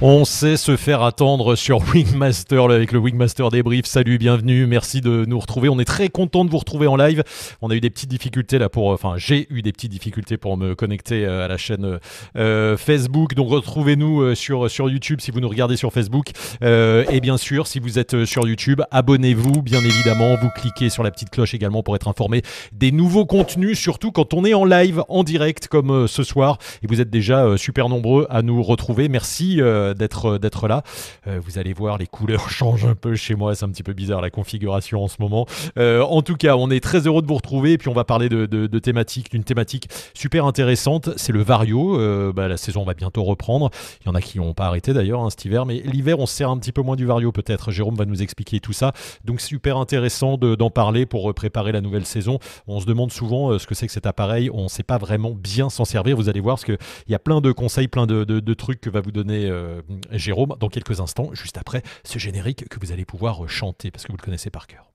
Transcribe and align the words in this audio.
On 0.00 0.24
sait 0.24 0.56
se 0.56 0.76
faire 0.76 1.02
attendre 1.02 1.56
sur 1.56 1.78
Wingmaster 1.92 2.70
avec 2.70 2.92
le 2.92 3.00
Wingmaster 3.00 3.48
débrief. 3.50 3.84
Salut, 3.84 4.16
bienvenue, 4.16 4.64
merci 4.66 5.00
de 5.00 5.24
nous 5.26 5.40
retrouver. 5.40 5.68
On 5.68 5.80
est 5.80 5.84
très 5.84 6.08
content 6.08 6.44
de 6.44 6.50
vous 6.50 6.58
retrouver 6.58 6.86
en 6.86 6.94
live. 6.94 7.24
On 7.62 7.70
a 7.70 7.74
eu 7.74 7.80
des 7.80 7.90
petites 7.90 8.08
difficultés 8.08 8.60
là 8.60 8.68
pour, 8.68 8.90
enfin 8.90 9.14
j'ai 9.16 9.48
eu 9.50 9.60
des 9.60 9.72
petites 9.72 9.90
difficultés 9.90 10.36
pour 10.36 10.56
me 10.56 10.76
connecter 10.76 11.26
euh, 11.26 11.44
à 11.44 11.48
la 11.48 11.56
chaîne 11.56 11.98
euh, 12.36 12.76
Facebook. 12.76 13.34
Donc 13.34 13.50
retrouvez-nous 13.50 14.20
euh, 14.20 14.34
sur 14.36 14.88
YouTube 14.88 15.20
si 15.20 15.32
vous 15.32 15.40
nous 15.40 15.48
regardez 15.48 15.76
sur 15.76 15.92
Facebook. 15.92 16.30
et 16.62 17.20
bien 17.20 17.36
sûr, 17.36 17.66
si 17.66 17.80
vous 17.80 17.98
êtes 17.98 18.24
sur 18.24 18.46
YouTube, 18.46 18.82
abonnez-vous 18.92 19.62
bien 19.62 19.80
évidemment. 19.80 20.36
Vous 20.36 20.50
cliquez 20.50 20.90
sur 20.90 21.02
la 21.02 21.10
petite 21.10 21.30
cloche 21.30 21.54
également 21.54 21.82
pour 21.82 21.96
être 21.96 22.06
informé 22.06 22.42
des 22.70 22.92
nouveaux 22.92 23.26
contenus, 23.26 23.76
surtout 23.76 24.12
quand 24.12 24.32
on 24.32 24.44
est 24.44 24.54
en 24.54 24.64
live, 24.64 25.02
en 25.08 25.24
direct 25.24 25.66
comme 25.66 26.06
ce 26.06 26.22
soir. 26.22 26.58
Et 26.84 26.86
vous 26.86 27.00
êtes 27.00 27.10
déjà 27.10 27.56
super 27.56 27.88
nombreux 27.88 28.28
à 28.30 28.42
nous 28.42 28.62
retrouver. 28.62 29.08
Merci 29.08 29.60
euh, 29.87 29.87
d'être 29.94 30.26
euh, 30.26 30.38
d'être 30.38 30.68
là. 30.68 30.82
Euh, 31.26 31.40
vous 31.42 31.58
allez 31.58 31.72
voir, 31.72 31.98
les 31.98 32.06
couleurs 32.06 32.50
changent 32.50 32.84
un 32.84 32.94
peu 32.94 33.14
chez 33.14 33.34
moi. 33.34 33.54
C'est 33.54 33.64
un 33.64 33.70
petit 33.70 33.82
peu 33.82 33.92
bizarre 33.92 34.20
la 34.20 34.30
configuration 34.30 35.04
en 35.04 35.08
ce 35.08 35.16
moment. 35.20 35.46
en 35.76 36.22
tout 36.22 36.36
cas, 36.36 36.56
on 36.56 36.70
est 36.70 36.80
très 36.80 37.06
heureux 37.06 37.22
de 37.22 37.26
vous 37.26 37.34
retrouver. 37.34 37.72
Et 37.72 37.78
puis 37.78 37.88
on 37.88 37.94
va 37.94 38.04
parler 38.04 38.28
de, 38.28 38.46
de, 38.46 38.66
d'une 38.66 39.44
thématique 39.44 39.88
super 40.14 40.44
intéressante. 40.44 41.10
C'est 41.16 41.32
le 41.32 41.42
vario. 41.42 41.98
Bah, 42.32 42.48
la 42.48 42.56
saison 42.56 42.84
va 42.84 42.94
bientôt 42.94 43.24
reprendre. 43.24 43.70
Il 44.02 44.06
y 44.06 44.10
en 44.10 44.14
a 44.14 44.20
qui 44.20 44.38
n'ont 44.38 44.54
pas 44.54 44.66
arrêté 44.66 44.92
d'ailleurs 44.92 45.20
hein, 45.20 45.30
cet 45.30 45.44
hiver, 45.44 45.66
mais 45.66 45.80
l'hiver 45.84 46.18
on 46.18 46.26
se 46.26 46.34
sert 46.34 46.50
un 46.50 46.58
petit 46.58 46.72
peu 46.72 46.82
moins 46.82 46.96
du 46.96 47.06
vario 47.06 47.32
peut-être. 47.32 47.70
Jérôme 47.70 47.96
va 47.96 48.04
nous 48.04 48.22
expliquer 48.22 48.60
tout 48.60 48.72
ça. 48.72 48.92
Donc 49.24 49.40
super 49.40 49.76
intéressant 49.76 50.36
d'en 50.36 50.70
parler 50.70 51.06
pour 51.06 51.32
préparer 51.34 51.72
la 51.72 51.80
nouvelle 51.80 52.06
saison. 52.06 52.38
On 52.66 52.80
se 52.80 52.86
demande 52.86 53.12
souvent 53.12 53.58
ce 53.58 53.66
que 53.66 53.74
c'est 53.74 53.86
que 53.86 53.92
cet 53.92 54.06
appareil. 54.06 54.50
On 54.52 54.64
ne 54.64 54.68
sait 54.68 54.82
pas 54.82 54.98
vraiment 54.98 55.32
bien 55.34 55.70
s'en 55.70 55.84
servir. 55.84 56.16
Vous 56.16 56.28
allez 56.28 56.40
voir 56.40 56.56
parce 56.56 56.64
qu'il 56.64 56.78
y 57.08 57.14
a 57.14 57.18
plein 57.18 57.40
de 57.40 57.52
conseils, 57.52 57.88
plein 57.88 58.06
de, 58.06 58.54
trucs 58.54 58.80
que 58.80 58.90
va 58.90 59.00
vous 59.00 59.12
donner 59.12 59.46
euh, 59.46 59.77
Jérôme 60.10 60.56
dans 60.58 60.68
quelques 60.68 61.00
instants, 61.00 61.30
juste 61.34 61.58
après 61.58 61.82
ce 62.04 62.18
générique 62.18 62.68
que 62.68 62.78
vous 62.80 62.92
allez 62.92 63.04
pouvoir 63.04 63.48
chanter 63.48 63.90
parce 63.90 64.04
que 64.04 64.12
vous 64.12 64.18
le 64.18 64.22
connaissez 64.22 64.50
par 64.50 64.66
cœur. 64.66 64.87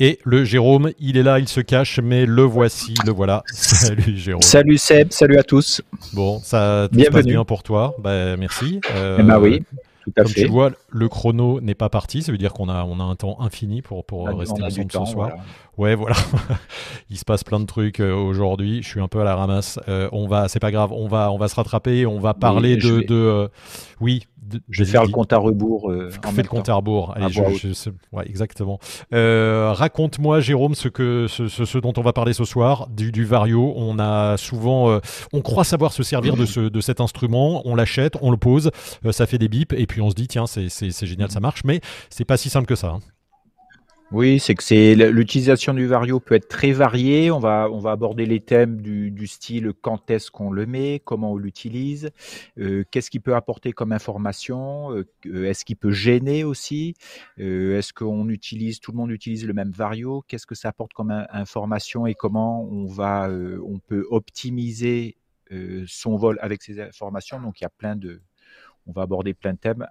Et 0.00 0.20
le 0.24 0.44
Jérôme, 0.44 0.92
il 1.00 1.16
est 1.16 1.24
là, 1.24 1.40
il 1.40 1.48
se 1.48 1.60
cache, 1.60 1.98
mais 2.00 2.24
le 2.24 2.42
voici, 2.42 2.94
le 3.04 3.10
voilà. 3.10 3.42
Salut 3.52 4.16
Jérôme. 4.16 4.42
Salut 4.42 4.78
Seb, 4.78 5.10
salut 5.10 5.38
à 5.38 5.42
tous. 5.42 5.82
Bon, 6.12 6.40
ça 6.40 6.88
tout 6.92 7.00
se 7.00 7.10
passe 7.10 7.26
bien 7.26 7.44
pour 7.44 7.64
toi. 7.64 7.96
Bah, 7.98 8.36
merci. 8.36 8.80
Euh, 8.94 9.20
bah 9.24 9.40
oui. 9.40 9.64
Tout 10.04 10.12
à 10.16 10.22
comme 10.22 10.32
tu 10.32 10.46
vois, 10.46 10.70
le 10.90 11.08
chrono 11.08 11.60
n'est 11.60 11.74
pas 11.74 11.88
parti, 11.88 12.22
ça 12.22 12.30
veut 12.32 12.38
dire 12.38 12.52
qu'on 12.52 12.68
a, 12.68 12.84
on 12.84 13.00
a 13.00 13.02
un 13.02 13.16
temps 13.16 13.40
infini 13.40 13.82
pour, 13.82 14.04
pour 14.04 14.26
bah, 14.26 14.36
rester 14.36 14.62
ensemble 14.62 14.92
ce 14.92 15.04
soir. 15.04 15.32
Ouais, 15.76 15.94
voilà. 15.94 16.16
il 17.10 17.18
se 17.18 17.24
passe 17.24 17.42
plein 17.44 17.60
de 17.60 17.66
trucs 17.66 18.00
euh, 18.00 18.14
aujourd'hui. 18.14 18.82
Je 18.82 18.88
suis 18.88 19.00
un 19.00 19.08
peu 19.08 19.20
à 19.20 19.24
la 19.24 19.34
ramasse. 19.34 19.78
Euh, 19.88 20.08
on 20.12 20.28
va, 20.28 20.48
c'est 20.48 20.60
pas 20.60 20.70
grave. 20.70 20.92
On 20.92 21.08
va, 21.08 21.30
on 21.32 21.38
va 21.38 21.48
se 21.48 21.56
rattraper. 21.56 22.06
On 22.06 22.20
va 22.20 22.34
parler 22.34 22.76
de, 22.76 23.00
de 23.00 23.14
euh, 23.14 23.48
oui, 24.00 24.26
je 24.68 24.84
vais 24.84 24.90
faire 24.90 25.04
le 25.04 25.10
compte 25.10 25.32
à 25.32 25.38
rebours. 25.38 25.90
Euh, 25.90 26.10
fais 26.34 26.42
le 26.42 26.48
compte 26.48 26.68
à 26.68 26.74
rebours. 26.74 27.12
Allez, 27.16 27.32
je, 27.32 27.90
ouais, 28.12 28.26
exactement. 28.26 28.78
Euh, 29.12 29.72
raconte-moi, 29.72 30.40
Jérôme, 30.40 30.74
ce, 30.74 30.88
que, 30.88 31.26
ce, 31.28 31.48
ce, 31.48 31.78
dont 31.78 31.92
on 31.96 32.02
va 32.02 32.12
parler 32.12 32.32
ce 32.32 32.44
soir, 32.44 32.88
du, 32.88 33.12
du 33.12 33.24
Vario. 33.24 33.72
On 33.76 33.98
a 33.98 34.36
souvent, 34.36 34.90
euh, 34.90 35.00
on 35.32 35.40
croit 35.40 35.64
savoir 35.64 35.92
se 35.92 36.02
servir 36.02 36.36
de, 36.36 36.46
ce, 36.46 36.60
de 36.60 36.80
cet 36.80 37.00
instrument. 37.00 37.62
On 37.64 37.74
l'achète, 37.74 38.14
on 38.20 38.30
le 38.30 38.36
pose, 38.36 38.70
ça 39.10 39.26
fait 39.26 39.38
des 39.38 39.48
bips, 39.48 39.72
et 39.72 39.86
puis 39.86 40.00
on 40.00 40.10
se 40.10 40.14
dit, 40.14 40.28
tiens, 40.28 40.46
c'est 40.46 41.06
génial, 41.06 41.30
ça 41.30 41.40
marche. 41.40 41.64
Mais 41.64 41.80
c'est 42.10 42.24
pas 42.24 42.36
si 42.36 42.50
simple 42.50 42.66
que 42.66 42.76
ça. 42.76 42.88
Hein. 42.88 43.00
Oui, 44.10 44.38
c'est 44.40 44.54
que 44.54 44.62
c'est 44.62 44.94
l'utilisation 44.94 45.74
du 45.74 45.86
Vario 45.86 46.18
peut 46.18 46.34
être 46.34 46.48
très 46.48 46.72
variée. 46.72 47.30
On 47.30 47.40
va, 47.40 47.68
aborder 47.90 48.24
les 48.24 48.40
thèmes 48.40 48.80
du, 48.80 49.26
style 49.26 49.72
quand 49.82 50.10
est-ce 50.10 50.30
qu'on 50.30 50.50
le 50.50 50.64
met, 50.64 51.02
comment 51.04 51.32
on 51.32 51.36
l'utilise, 51.36 52.10
euh, 52.58 52.84
qu'est-ce 52.90 53.10
qu'il 53.10 53.20
peut 53.20 53.34
apporter 53.34 53.72
comme 53.72 53.92
information, 53.92 54.92
euh, 54.92 55.44
est-ce 55.44 55.66
qu'il 55.66 55.76
peut 55.76 55.90
gêner 55.90 56.42
aussi, 56.42 56.94
euh, 57.38 57.76
est-ce 57.76 57.92
qu'on 57.92 58.30
utilise, 58.30 58.80
tout 58.80 58.92
le 58.92 58.96
monde 58.96 59.10
utilise 59.10 59.44
le 59.46 59.52
même 59.52 59.72
Vario, 59.72 60.24
qu'est-ce 60.26 60.46
que 60.46 60.54
ça 60.54 60.70
apporte 60.70 60.94
comme 60.94 61.10
information 61.30 62.06
et 62.06 62.14
comment 62.14 62.64
on 62.64 62.86
va, 62.86 63.28
euh, 63.28 63.60
on 63.66 63.78
peut 63.78 64.06
optimiser 64.10 65.18
euh, 65.52 65.84
son 65.86 66.16
vol 66.16 66.38
avec 66.40 66.62
ces 66.62 66.80
informations. 66.80 67.40
Donc 67.40 67.60
il 67.60 67.64
y 67.64 67.66
a 67.66 67.70
plein 67.70 67.94
de, 67.94 68.22
on 68.86 68.92
va 68.92 69.02
aborder 69.02 69.34
plein 69.34 69.52
de 69.52 69.58
thèmes 69.58 69.86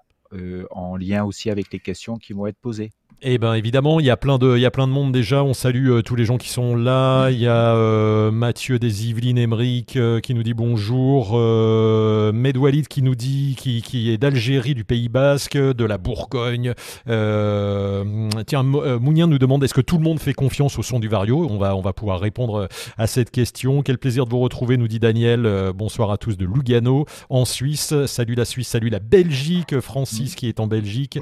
en 0.72 0.98
lien 0.98 1.24
aussi 1.24 1.50
avec 1.52 1.72
les 1.72 1.80
questions 1.80 2.18
qui 2.18 2.34
vont 2.34 2.48
être 2.48 2.58
posées. 2.58 2.90
Eh 3.24 3.40
ben 3.40 3.56
évidemment, 3.56 4.00
il 4.00 4.06
y 4.06 4.12
a 4.12 4.18
plein 4.18 4.38
de, 4.38 4.58
il 4.58 4.62
y 4.62 4.66
a 4.68 4.70
plein 4.70 4.86
de 4.86 4.92
monde 4.92 5.12
déjà. 5.12 5.44
On 5.44 5.56
salue 5.56 5.90
euh, 5.90 6.02
tous 6.04 6.16
les 6.16 6.24
gens 6.24 6.38
qui 6.38 6.50
sont 6.50 6.76
là. 6.76 7.32
Il 7.32 7.40
y 7.40 7.48
a 7.48 7.74
euh, 7.74 8.30
Mathieu 8.30 8.78
des 8.78 9.08
Yvelines 9.08 9.40
Emeric 9.40 9.96
euh, 9.96 10.20
qui 10.20 10.36
nous 10.36 10.44
dit 10.44 10.54
bonjour. 10.54 11.36
Medwalid 11.36 12.88
qui 12.88 13.02
nous 13.02 13.16
dit, 13.16 13.56
qui, 13.58 13.82
qui 13.82 14.12
est 14.12 14.20
d'Algérie, 14.20 14.76
du 14.76 14.84
Pays 14.84 15.10
Basque, 15.10 15.58
de 15.58 15.84
la 15.84 15.98
Bourgogne. 15.98 16.74
tiens, 17.08 18.64
Mounien 18.64 19.26
nous 19.26 19.40
demande 19.40 19.64
est-ce 19.64 19.74
que 19.74 19.82
tout 19.82 19.98
le 19.98 20.04
monde 20.04 20.20
fait 20.20 20.34
confiance 20.34 20.78
au 20.78 20.84
son 20.84 21.00
du 21.00 21.08
Vario? 21.08 21.48
On 21.50 21.58
va, 21.58 21.76
on 21.76 21.82
va 21.82 21.94
pouvoir 21.94 22.20
répondre 22.20 22.68
à 23.00 23.08
cette 23.08 23.32
question. 23.32 23.82
Quel 23.82 23.98
plaisir 23.98 24.26
de 24.26 24.30
vous 24.30 24.40
retrouver, 24.40 24.78
nous 24.78 24.88
dit 24.88 25.00
Daniel. 25.00 25.72
bonsoir 25.74 26.12
à 26.12 26.20
tous 26.20 26.38
de 26.38 26.46
Lugano, 26.46 27.06
en 27.32 27.46
Suisse. 27.46 27.96
Salut 28.06 28.36
la 28.36 28.46
Suisse, 28.46 28.68
salut 28.68 28.90
la 28.90 29.00
Belgique. 29.00 29.80
Francis 29.80 30.36
qui 30.36 30.48
est 30.48 30.60
en 30.60 30.68
Belgique, 30.68 31.18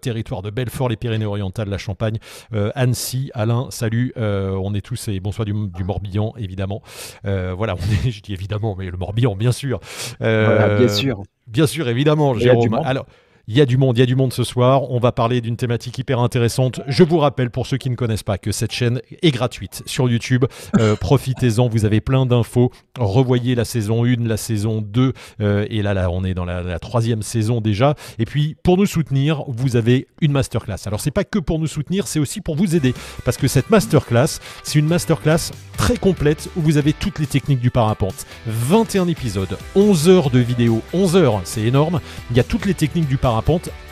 territoire 0.00 0.42
de 0.42 0.50
Belfort. 0.50 0.88
Les 0.88 0.99
Pyrénées-Orientales, 1.00 1.68
la 1.68 1.78
Champagne, 1.78 2.18
euh, 2.54 2.70
Annecy, 2.74 3.30
Alain, 3.34 3.66
salut, 3.70 4.12
euh, 4.16 4.52
on 4.52 4.74
est 4.74 4.80
tous 4.80 5.08
et 5.08 5.18
bonsoir 5.18 5.44
du, 5.44 5.52
Morbihan, 5.52 6.34
évidemment. 6.38 6.82
Euh, 7.24 7.54
voilà, 7.56 7.74
on 7.74 8.06
est, 8.06 8.10
je 8.10 8.22
dis 8.22 8.32
évidemment, 8.32 8.76
mais 8.78 8.90
le 8.90 8.96
Morbihan, 8.96 9.34
bien 9.34 9.52
sûr. 9.52 9.80
bien 10.20 10.88
sûr. 10.88 11.22
Bien 11.46 11.66
sûr, 11.66 11.88
évidemment, 11.88 12.34
Jérôme. 12.34 12.80
Alors, 12.84 13.06
il 13.50 13.56
y 13.56 13.60
a 13.60 13.66
du 13.66 13.78
monde, 13.78 13.98
il 13.98 14.00
y 14.00 14.04
a 14.04 14.06
du 14.06 14.14
monde 14.14 14.32
ce 14.32 14.44
soir. 14.44 14.92
On 14.92 15.00
va 15.00 15.10
parler 15.10 15.40
d'une 15.40 15.56
thématique 15.56 15.98
hyper 15.98 16.20
intéressante. 16.20 16.82
Je 16.86 17.02
vous 17.02 17.18
rappelle, 17.18 17.50
pour 17.50 17.66
ceux 17.66 17.78
qui 17.78 17.90
ne 17.90 17.96
connaissent 17.96 18.22
pas, 18.22 18.38
que 18.38 18.52
cette 18.52 18.70
chaîne 18.70 19.00
est 19.22 19.32
gratuite 19.32 19.82
sur 19.86 20.08
YouTube. 20.08 20.44
Euh, 20.78 20.94
profitez-en, 21.00 21.66
vous 21.66 21.84
avez 21.84 22.00
plein 22.00 22.26
d'infos. 22.26 22.70
Revoyez 22.96 23.56
la 23.56 23.64
saison 23.64 24.04
1, 24.04 24.18
la 24.20 24.36
saison 24.36 24.80
2. 24.80 25.12
Euh, 25.40 25.66
et 25.68 25.82
là, 25.82 25.94
là, 25.94 26.12
on 26.12 26.22
est 26.22 26.32
dans 26.32 26.44
la, 26.44 26.78
troisième 26.78 27.22
saison 27.22 27.60
déjà. 27.60 27.96
Et 28.20 28.24
puis, 28.24 28.54
pour 28.62 28.76
nous 28.76 28.86
soutenir, 28.86 29.42
vous 29.48 29.74
avez 29.74 30.06
une 30.20 30.30
masterclass. 30.30 30.86
Alors, 30.86 31.00
c'est 31.00 31.10
pas 31.10 31.24
que 31.24 31.40
pour 31.40 31.58
nous 31.58 31.66
soutenir, 31.66 32.06
c'est 32.06 32.20
aussi 32.20 32.40
pour 32.40 32.54
vous 32.54 32.76
aider. 32.76 32.94
Parce 33.24 33.36
que 33.36 33.48
cette 33.48 33.68
masterclass, 33.68 34.38
c'est 34.62 34.78
une 34.78 34.86
masterclass 34.86 35.50
très 35.76 35.96
complète 35.96 36.48
où 36.54 36.60
vous 36.60 36.76
avez 36.76 36.92
toutes 36.92 37.18
les 37.18 37.26
techniques 37.26 37.60
du 37.60 37.72
parapente. 37.72 38.26
21 38.46 39.08
épisodes, 39.08 39.58
11 39.74 40.08
heures 40.08 40.30
de 40.30 40.38
vidéo. 40.38 40.82
11 40.92 41.16
heures, 41.16 41.40
c'est 41.42 41.62
énorme. 41.62 42.00
Il 42.30 42.36
y 42.36 42.40
a 42.40 42.44
toutes 42.44 42.64
les 42.64 42.74
techniques 42.74 43.08
du 43.08 43.16
parapente 43.16 43.39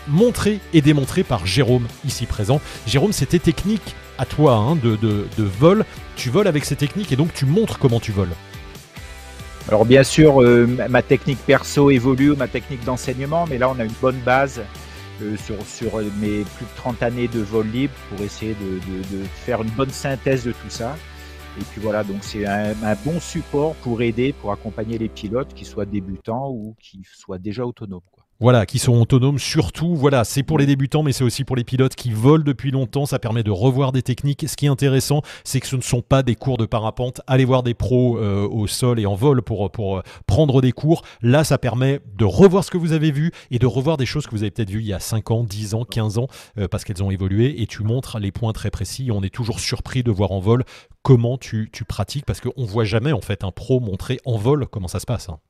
montré 0.06 0.60
et 0.72 0.80
démontrée 0.80 1.22
par 1.22 1.46
Jérôme, 1.46 1.86
ici 2.04 2.26
présent. 2.26 2.60
Jérôme, 2.86 3.12
c'était 3.12 3.38
technique 3.38 3.94
à 4.18 4.24
toi 4.24 4.54
hein, 4.54 4.76
de, 4.76 4.96
de, 4.96 5.26
vol. 5.38 5.84
Tu 6.16 6.30
voles 6.30 6.48
avec 6.48 6.64
ces 6.64 6.76
techniques 6.76 7.12
et 7.12 7.16
donc 7.16 7.32
tu 7.32 7.46
montres 7.46 7.78
comment 7.78 8.00
tu 8.00 8.12
voles. 8.12 8.32
Alors 9.68 9.84
bien 9.84 10.02
sûr, 10.02 10.42
euh, 10.42 10.66
ma 10.88 11.02
technique 11.02 11.38
perso 11.38 11.90
évolue, 11.90 12.34
ma 12.34 12.48
technique 12.48 12.84
d'enseignement, 12.84 13.46
mais 13.46 13.58
là 13.58 13.68
on 13.68 13.78
a 13.78 13.84
une 13.84 13.92
bonne 14.00 14.18
base 14.20 14.62
euh, 15.22 15.36
sur, 15.36 15.56
sur 15.66 15.98
mes 16.20 16.42
plus 16.56 16.64
de 16.64 16.76
30 16.76 17.02
années 17.02 17.28
de 17.28 17.40
vol 17.40 17.66
libre 17.66 17.92
pour 18.08 18.24
essayer 18.24 18.54
de, 18.54 19.24
faire 19.44 19.62
une 19.62 19.70
bonne 19.70 19.90
synthèse 19.90 20.44
de 20.44 20.52
tout 20.52 20.70
ça. 20.70 20.96
Et 21.60 21.64
puis 21.64 21.80
voilà, 21.80 22.04
donc 22.04 22.18
c'est 22.22 22.46
un, 22.46 22.74
bon 23.04 23.18
support 23.20 23.74
pour 23.76 24.00
aider, 24.00 24.32
pour 24.32 24.52
accompagner 24.52 24.96
les 24.96 25.08
pilotes, 25.08 25.52
qui 25.54 25.64
soient 25.64 25.86
débutants 25.86 26.50
ou 26.50 26.76
qui 26.80 27.02
soient 27.04 27.38
déjà 27.38 27.66
autonomes. 27.66 28.00
Voilà, 28.40 28.66
qui 28.66 28.78
sont 28.78 28.92
autonomes 29.00 29.40
surtout. 29.40 29.96
Voilà, 29.96 30.22
c'est 30.22 30.44
pour 30.44 30.60
les 30.60 30.66
débutants, 30.66 31.02
mais 31.02 31.10
c'est 31.10 31.24
aussi 31.24 31.42
pour 31.42 31.56
les 31.56 31.64
pilotes 31.64 31.96
qui 31.96 32.12
volent 32.12 32.44
depuis 32.44 32.70
longtemps. 32.70 33.04
Ça 33.04 33.18
permet 33.18 33.42
de 33.42 33.50
revoir 33.50 33.90
des 33.90 34.02
techniques. 34.02 34.48
Ce 34.48 34.54
qui 34.54 34.66
est 34.66 34.68
intéressant, 34.68 35.22
c'est 35.42 35.58
que 35.58 35.66
ce 35.66 35.74
ne 35.74 35.80
sont 35.80 36.02
pas 36.02 36.22
des 36.22 36.36
cours 36.36 36.56
de 36.56 36.64
parapente. 36.64 37.20
Allez 37.26 37.44
voir 37.44 37.64
des 37.64 37.74
pros 37.74 38.16
euh, 38.16 38.46
au 38.46 38.68
sol 38.68 39.00
et 39.00 39.06
en 39.06 39.16
vol 39.16 39.42
pour, 39.42 39.68
pour 39.72 39.96
euh, 39.96 40.02
prendre 40.28 40.60
des 40.60 40.70
cours. 40.70 41.02
Là, 41.20 41.42
ça 41.42 41.58
permet 41.58 41.98
de 42.14 42.24
revoir 42.24 42.62
ce 42.62 42.70
que 42.70 42.78
vous 42.78 42.92
avez 42.92 43.10
vu 43.10 43.32
et 43.50 43.58
de 43.58 43.66
revoir 43.66 43.96
des 43.96 44.06
choses 44.06 44.28
que 44.28 44.30
vous 44.30 44.44
avez 44.44 44.52
peut-être 44.52 44.70
vues 44.70 44.82
il 44.82 44.86
y 44.86 44.92
a 44.92 45.00
5 45.00 45.32
ans, 45.32 45.42
10 45.42 45.74
ans, 45.74 45.84
15 45.84 46.18
ans, 46.18 46.28
euh, 46.58 46.68
parce 46.68 46.84
qu'elles 46.84 47.02
ont 47.02 47.10
évolué. 47.10 47.60
Et 47.60 47.66
tu 47.66 47.82
montres 47.82 48.20
les 48.20 48.30
points 48.30 48.52
très 48.52 48.70
précis. 48.70 49.10
On 49.12 49.24
est 49.24 49.34
toujours 49.34 49.58
surpris 49.58 50.04
de 50.04 50.12
voir 50.12 50.30
en 50.30 50.38
vol 50.38 50.62
comment 51.02 51.38
tu, 51.38 51.70
tu 51.72 51.84
pratiques, 51.84 52.24
parce 52.24 52.40
qu'on 52.40 52.52
ne 52.56 52.68
voit 52.68 52.84
jamais 52.84 53.10
en 53.10 53.20
fait 53.20 53.42
un 53.42 53.50
pro 53.50 53.80
montrer 53.80 54.20
en 54.24 54.36
vol 54.36 54.68
comment 54.68 54.86
ça 54.86 55.00
se 55.00 55.06
passe. 55.06 55.28
Hein. 55.28 55.40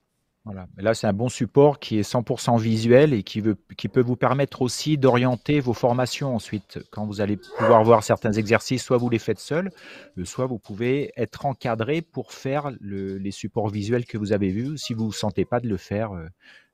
Là, 0.76 0.94
c'est 0.94 1.06
un 1.06 1.12
bon 1.12 1.28
support 1.28 1.78
qui 1.78 1.98
est 1.98 2.10
100% 2.10 2.58
visuel 2.58 3.12
et 3.12 3.22
qui 3.22 3.40
peut 3.42 4.00
vous 4.00 4.16
permettre 4.16 4.62
aussi 4.62 4.98
d'orienter 4.98 5.60
vos 5.60 5.72
formations 5.72 6.34
ensuite. 6.34 6.78
Quand 6.90 7.06
vous 7.06 7.20
allez 7.20 7.36
pouvoir 7.58 7.84
voir 7.84 8.02
certains 8.02 8.32
exercices, 8.32 8.82
soit 8.82 8.98
vous 8.98 9.10
les 9.10 9.18
faites 9.18 9.38
seul, 9.38 9.70
euh, 10.16 10.24
soit 10.24 10.46
vous 10.46 10.58
pouvez 10.58 11.12
être 11.16 11.46
encadré 11.46 12.02
pour 12.02 12.32
faire 12.32 12.70
les 12.80 13.30
supports 13.30 13.68
visuels 13.68 14.06
que 14.06 14.18
vous 14.18 14.32
avez 14.32 14.48
vus, 14.48 14.78
si 14.78 14.94
vous 14.94 15.02
ne 15.02 15.06
vous 15.06 15.12
sentez 15.12 15.44
pas 15.44 15.60
de 15.60 15.68
le 15.68 15.76
faire 15.76 16.12
euh, 16.12 16.26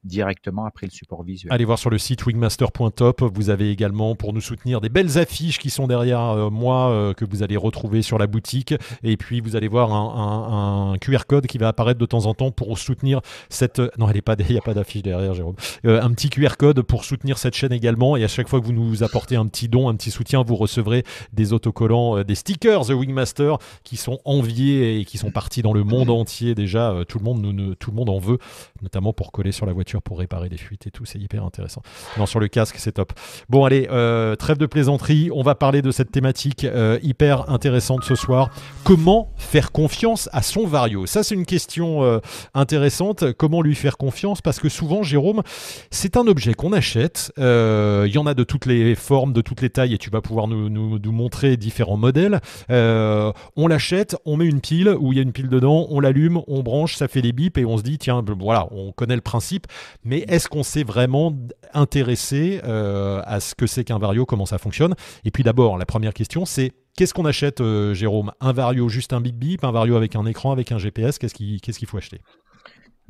directement 0.05 0.67
après 0.67 0.87
le 0.87 0.93
support 0.93 1.23
visuel. 1.23 1.53
Allez 1.53 1.65
voir 1.65 1.79
sur 1.79 1.91
le 1.91 1.99
site 1.99 2.25
wingmaster.top. 2.27 3.23
Vous 3.35 3.51
avez 3.51 3.71
également 3.71 4.15
pour 4.15 4.33
nous 4.33 4.41
soutenir 4.41 4.81
des 4.81 4.89
belles 4.89 5.19
affiches 5.19 5.59
qui 5.59 5.71
sont 5.71 5.87
derrière 5.87 6.21
euh, 6.21 6.51
moi 6.51 6.91
euh, 6.91 7.15
que 7.15 7.25
vous 7.25 7.43
allez 7.43 7.57
retrouver 7.57 8.03
sur 8.03 8.19
la 8.19 8.27
boutique. 8.27 8.75
Et 9.03 9.17
puis 9.17 9.41
vous 9.41 9.57
allez 9.57 9.69
voir 9.69 9.93
un, 9.93 10.97
QR 11.01 11.25
code 11.27 11.47
qui 11.47 11.59
va 11.59 11.69
apparaître 11.69 11.99
de 11.99 12.07
temps 12.07 12.27
en 12.27 12.35
temps 12.35 12.51
pour 12.51 12.79
soutenir 12.79 13.21
cette. 13.49 13.81
Non, 13.99 14.09
elle 14.09 14.23
pas. 14.23 14.37
Il 14.47 14.53
n'y 14.53 14.59
a 14.59 14.63
pas 14.63 14.75
d'affiche 14.75 15.03
derrière, 15.03 15.33
Jérôme. 15.35 15.57
Euh, 15.87 16.03
un 16.03 16.11
petit 16.13 16.29
QR 16.29 16.57
code 16.59 16.83
pour 16.83 17.05
soutenir 17.05 17.39
cette 17.39 17.55
chaîne 17.55 17.73
également. 17.73 18.17
Et 18.17 18.25
à 18.25 18.29
chaque 18.29 18.49
fois 18.49 18.61
que 18.61 18.67
vous 18.67 18.73
nous 18.73 19.03
apportez 19.03 19.37
un 19.37 19.47
petit 19.47 19.69
don, 19.69 19.89
un 19.89 19.95
petit 19.95 20.11
soutien, 20.11 20.43
vous 20.43 20.57
recevrez 20.57 21.05
des 21.33 21.53
autocollants, 21.53 22.23
des 22.23 22.35
stickers 22.35 22.87
The 22.87 22.91
Wingmaster 22.91 23.57
qui 23.85 23.97
sont 23.97 24.21
enviés 24.25 25.01
et 25.01 25.05
qui 25.05 25.19
sont 25.19 25.31
partis 25.31 25.63
dans 25.63 25.73
le 25.73 25.85
monde 25.85 26.11
entier 26.11 26.55
déjà. 26.55 26.95
tout 27.09 27.19
le 27.19 27.25
monde, 27.25 27.77
tout 27.79 27.91
le 27.91 27.97
monde 27.97 28.11
en 28.11 28.19
veut, 28.19 28.39
notamment 28.83 29.13
pour 29.13 29.33
coller 29.33 29.53
sur 29.53 29.67
la 29.67 29.73
voiture 29.73 29.94
pour 30.01 30.19
réparer 30.19 30.49
des 30.49 30.57
fuites 30.57 30.87
et 30.87 30.91
tout. 30.91 31.05
C'est 31.05 31.19
hyper 31.19 31.45
intéressant. 31.45 31.83
Non, 32.19 32.27
sur 32.27 32.41
le 32.41 32.49
casque, 32.49 32.77
c'est 32.79 32.93
top. 32.93 33.13
Bon, 33.49 33.65
allez, 33.65 33.89
euh, 33.91 34.37
trêve 34.37 34.59
de 34.59 34.67
plaisanterie. 34.67 35.31
On 35.35 35.43
va 35.43 35.55
parler 35.55 35.83
de 35.83 35.91
cette 35.91 36.11
thématique 36.11 36.65
euh, 36.65 36.99
hyper 37.03 37.51
intéressante 37.51 38.05
ce 38.05 38.15
soir. 38.15 38.51
Comment 38.85 39.31
faire 39.37 39.73
confiance 39.73 40.29
à 40.33 40.43
son 40.43 40.67
vario? 40.67 41.07
Ça, 41.07 41.23
c'est 41.23 41.35
une 41.35 41.47
question 41.47 42.05
euh, 42.05 42.21
intéressante. 42.55 43.33
Comment 43.33 43.63
lui 43.63 43.75
faire 43.75 43.97
confiance? 43.97 44.41
Parce 44.41 44.61
que 44.61 44.69
souvent, 44.69 45.03
Jérôme, 45.03 45.43
c'est 45.91 46.17
un 46.17 46.27
objet 46.27 46.55
qu'on 46.55 46.73
achète. 46.73 47.33
Il 47.37 48.11
y 48.13 48.19
en 48.19 48.27
a 48.27 48.35
de 48.35 48.45
toutes 48.45 48.67
les 48.67 48.95
formes, 48.95 49.33
de 49.33 49.41
toutes 49.41 49.61
les 49.61 49.71
tailles, 49.71 49.95
et 49.95 49.99
tu 49.99 50.11
vas 50.11 50.21
pouvoir 50.21 50.49
nous, 50.49 50.69
nous, 50.69 50.99
nous 50.99 51.13
montrer 51.13 51.57
différents 51.57 51.97
modèles. 51.97 52.41
on 52.69 53.67
l'achète, 53.69 54.17
on 54.25 54.37
met 54.37 54.47
une 54.47 54.61
pile 54.61 54.95
où 54.99 55.13
il 55.13 55.17
y 55.17 55.19
a 55.19 55.23
une 55.23 55.33
pile 55.33 55.49
dedans, 55.49 55.87
on 55.91 56.01
l'allume, 56.01 56.41
on 56.47 56.63
branche, 56.63 56.97
ça 56.97 57.09
fait 57.09 57.23
des 57.23 57.33
bips 57.33 57.59
et 57.59 57.65
on 57.65 57.77
se 57.77 57.83
dit 57.83 57.99
tiens, 57.99 58.23
voilà, 58.41 58.69
on 58.71 58.93
connaît 58.93 59.15
le 59.15 59.21
principe. 59.21 59.67
Mais 60.05 60.25
est-ce 60.29 60.49
qu'on 60.49 60.63
s'est 60.63 60.85
vraiment 60.85 61.37
intéressé 61.73 62.61
euh, 62.65 63.23
à 63.25 63.41
ce 63.41 63.55
que 63.55 63.67
c'est 63.67 63.85
qu'un 63.85 63.99
Vario, 63.99 64.27
comment 64.27 64.47
ça 64.47 64.59
fonctionne? 64.59 64.95
Et 65.25 65.31
puis 65.31 65.43
d'abord, 65.43 65.79
la 65.79 65.87
première 65.87 66.15
question, 66.15 66.45
c'est 66.45 66.73
qu'est-ce 66.97 67.15
qu'on 67.15 67.25
achète, 67.25 67.61
euh, 67.61 67.95
Jérôme? 67.95 68.33
Un 68.41 68.53
Vario, 68.53 68.89
juste 68.89 69.13
un 69.13 69.21
bip 69.21 69.37
bip, 69.37 69.65
un 69.65 69.73
Vario 69.73 69.97
avec 69.97 70.17
un 70.17 70.27
écran, 70.27 70.53
avec 70.53 70.73
un 70.73 70.79
GPS, 70.79 71.19
qu'est-ce 71.19 71.35
qu'il 71.35 71.89
faut 71.89 71.99
acheter? 71.99 72.21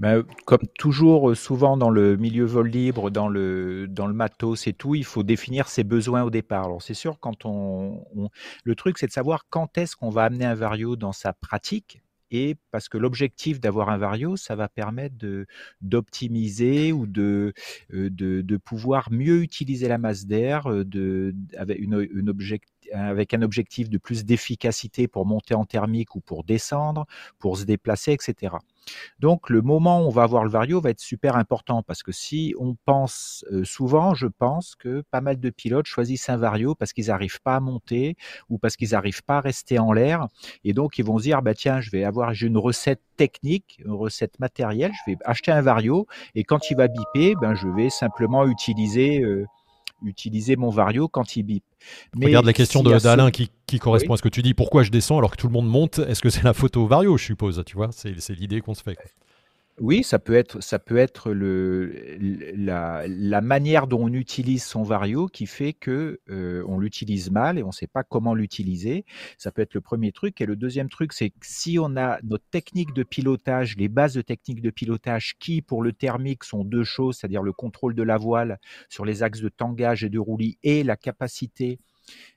Ben, 0.00 0.24
comme 0.44 0.66
toujours, 0.76 1.30
euh, 1.30 1.34
souvent 1.36 1.76
dans 1.76 1.90
le 1.90 2.16
milieu 2.16 2.44
vol 2.44 2.68
libre, 2.68 3.10
dans 3.10 3.28
le, 3.28 3.86
dans 3.86 4.08
le 4.08 4.12
matos 4.12 4.66
et 4.66 4.72
tout, 4.72 4.96
il 4.96 5.04
faut 5.04 5.22
définir 5.22 5.68
ses 5.68 5.84
besoins 5.84 6.24
au 6.24 6.30
départ. 6.30 6.64
Alors 6.64 6.82
c'est 6.82 6.94
sûr, 6.94 7.20
quand 7.20 7.44
on, 7.44 8.02
le 8.64 8.74
truc, 8.74 8.98
c'est 8.98 9.06
de 9.06 9.12
savoir 9.12 9.44
quand 9.50 9.78
est-ce 9.78 9.94
qu'on 9.94 10.10
va 10.10 10.24
amener 10.24 10.46
un 10.46 10.54
vario 10.54 10.96
dans 10.96 11.12
sa 11.12 11.32
pratique 11.32 12.02
et 12.34 12.56
parce 12.72 12.88
que 12.88 12.98
l'objectif 12.98 13.60
d'avoir 13.60 13.90
un 13.90 13.96
vario, 13.96 14.36
ça 14.36 14.56
va 14.56 14.68
permettre 14.68 15.14
d'optimiser 15.80 16.92
ou 16.92 17.06
de, 17.06 17.54
euh, 17.92 18.10
de, 18.10 18.42
de, 18.42 18.56
pouvoir 18.56 19.12
mieux 19.12 19.40
utiliser 19.40 19.86
la 19.86 19.98
masse 19.98 20.26
d'air 20.26 20.68
euh, 20.68 21.32
avec, 21.56 21.78
une, 21.78 22.08
une 22.12 22.28
objectif 22.28 22.73
avec 22.94 23.34
un 23.34 23.42
objectif 23.42 23.90
de 23.90 23.98
plus 23.98 24.24
d'efficacité 24.24 25.08
pour 25.08 25.26
monter 25.26 25.54
en 25.54 25.64
thermique 25.64 26.14
ou 26.14 26.20
pour 26.20 26.44
descendre, 26.44 27.06
pour 27.38 27.58
se 27.58 27.64
déplacer, 27.64 28.12
etc. 28.12 28.56
Donc 29.18 29.50
le 29.50 29.62
moment 29.62 30.02
où 30.02 30.06
on 30.06 30.10
va 30.10 30.24
avoir 30.24 30.44
le 30.44 30.50
vario 30.50 30.80
va 30.80 30.90
être 30.90 31.00
super 31.00 31.36
important 31.36 31.82
parce 31.82 32.02
que 32.02 32.12
si 32.12 32.54
on 32.58 32.76
pense 32.84 33.44
euh, 33.50 33.64
souvent, 33.64 34.14
je 34.14 34.26
pense 34.26 34.74
que 34.74 35.02
pas 35.10 35.20
mal 35.20 35.40
de 35.40 35.50
pilotes 35.50 35.86
choisissent 35.86 36.28
un 36.28 36.36
vario 36.36 36.74
parce 36.74 36.92
qu'ils 36.92 37.06
n'arrivent 37.06 37.40
pas 37.40 37.56
à 37.56 37.60
monter 37.60 38.16
ou 38.48 38.58
parce 38.58 38.76
qu'ils 38.76 38.90
n'arrivent 38.90 39.24
pas 39.24 39.38
à 39.38 39.40
rester 39.40 39.78
en 39.78 39.92
l'air 39.92 40.28
et 40.64 40.72
donc 40.72 40.98
ils 40.98 41.04
vont 41.04 41.18
se 41.18 41.24
dire 41.24 41.42
bah 41.42 41.54
tiens 41.54 41.80
je 41.80 41.90
vais 41.90 42.04
avoir 42.04 42.32
une 42.40 42.58
recette 42.58 43.00
technique, 43.16 43.80
une 43.84 43.92
recette 43.92 44.38
matérielle, 44.40 44.92
je 45.06 45.12
vais 45.12 45.18
acheter 45.24 45.52
un 45.52 45.62
vario 45.62 46.06
et 46.34 46.44
quand 46.44 46.70
il 46.70 46.76
va 46.76 46.88
biper, 46.88 47.34
ben 47.40 47.54
je 47.54 47.68
vais 47.68 47.90
simplement 47.90 48.46
utiliser 48.46 49.22
euh, 49.22 49.46
utiliser 50.04 50.56
mon 50.56 50.70
vario 50.70 51.08
quand 51.08 51.36
il 51.36 51.42
bip. 51.42 51.64
Mais 52.16 52.26
Regarde 52.26 52.46
la 52.46 52.52
question 52.52 52.82
d'Alain 52.82 53.30
qui, 53.30 53.50
correspond 53.78 54.14
à 54.14 54.16
ce 54.16 54.22
que 54.22 54.28
tu 54.28 54.42
dis. 54.42 54.54
Pourquoi 54.54 54.82
je 54.82 54.90
descends 54.90 55.18
alors 55.18 55.32
que 55.32 55.36
tout 55.36 55.46
le 55.46 55.52
monde 55.52 55.68
monte? 55.68 55.98
Est-ce 55.98 56.20
que 56.20 56.30
c'est 56.30 56.44
la 56.44 56.54
photo 56.54 56.86
vario, 56.86 57.16
je 57.16 57.24
suppose 57.24 57.62
Tu 57.66 57.76
vois, 57.76 57.90
c'est 57.92 58.14
l'idée 58.30 58.60
qu'on 58.60 58.74
se 58.74 58.82
fait. 58.82 58.96
Oui, 59.80 60.04
ça 60.04 60.20
peut 60.20 60.34
être, 60.34 60.62
ça 60.62 60.78
peut 60.78 60.98
être 60.98 61.32
le, 61.32 61.92
la, 62.54 63.02
la, 63.08 63.40
manière 63.40 63.88
dont 63.88 64.04
on 64.04 64.12
utilise 64.12 64.62
son 64.62 64.84
vario 64.84 65.26
qui 65.26 65.46
fait 65.46 65.72
que 65.72 66.20
euh, 66.30 66.64
on 66.68 66.78
l'utilise 66.78 67.32
mal 67.32 67.58
et 67.58 67.64
on 67.64 67.68
ne 67.68 67.72
sait 67.72 67.88
pas 67.88 68.04
comment 68.04 68.34
l'utiliser. 68.34 69.04
Ça 69.36 69.50
peut 69.50 69.62
être 69.62 69.74
le 69.74 69.80
premier 69.80 70.12
truc. 70.12 70.40
Et 70.40 70.46
le 70.46 70.54
deuxième 70.54 70.88
truc, 70.88 71.12
c'est 71.12 71.30
que 71.30 71.36
si 71.42 71.76
on 71.80 71.96
a 71.96 72.20
notre 72.22 72.44
technique 72.52 72.94
de 72.94 73.02
pilotage, 73.02 73.76
les 73.76 73.88
bases 73.88 74.14
de 74.14 74.22
technique 74.22 74.62
de 74.62 74.70
pilotage 74.70 75.34
qui, 75.40 75.60
pour 75.60 75.82
le 75.82 75.92
thermique, 75.92 76.44
sont 76.44 76.62
deux 76.62 76.84
choses, 76.84 77.16
c'est-à-dire 77.16 77.42
le 77.42 77.52
contrôle 77.52 77.96
de 77.96 78.04
la 78.04 78.16
voile 78.16 78.60
sur 78.88 79.04
les 79.04 79.24
axes 79.24 79.40
de 79.40 79.48
tangage 79.48 80.04
et 80.04 80.08
de 80.08 80.20
roulis 80.20 80.56
et 80.62 80.84
la 80.84 80.96
capacité 80.96 81.80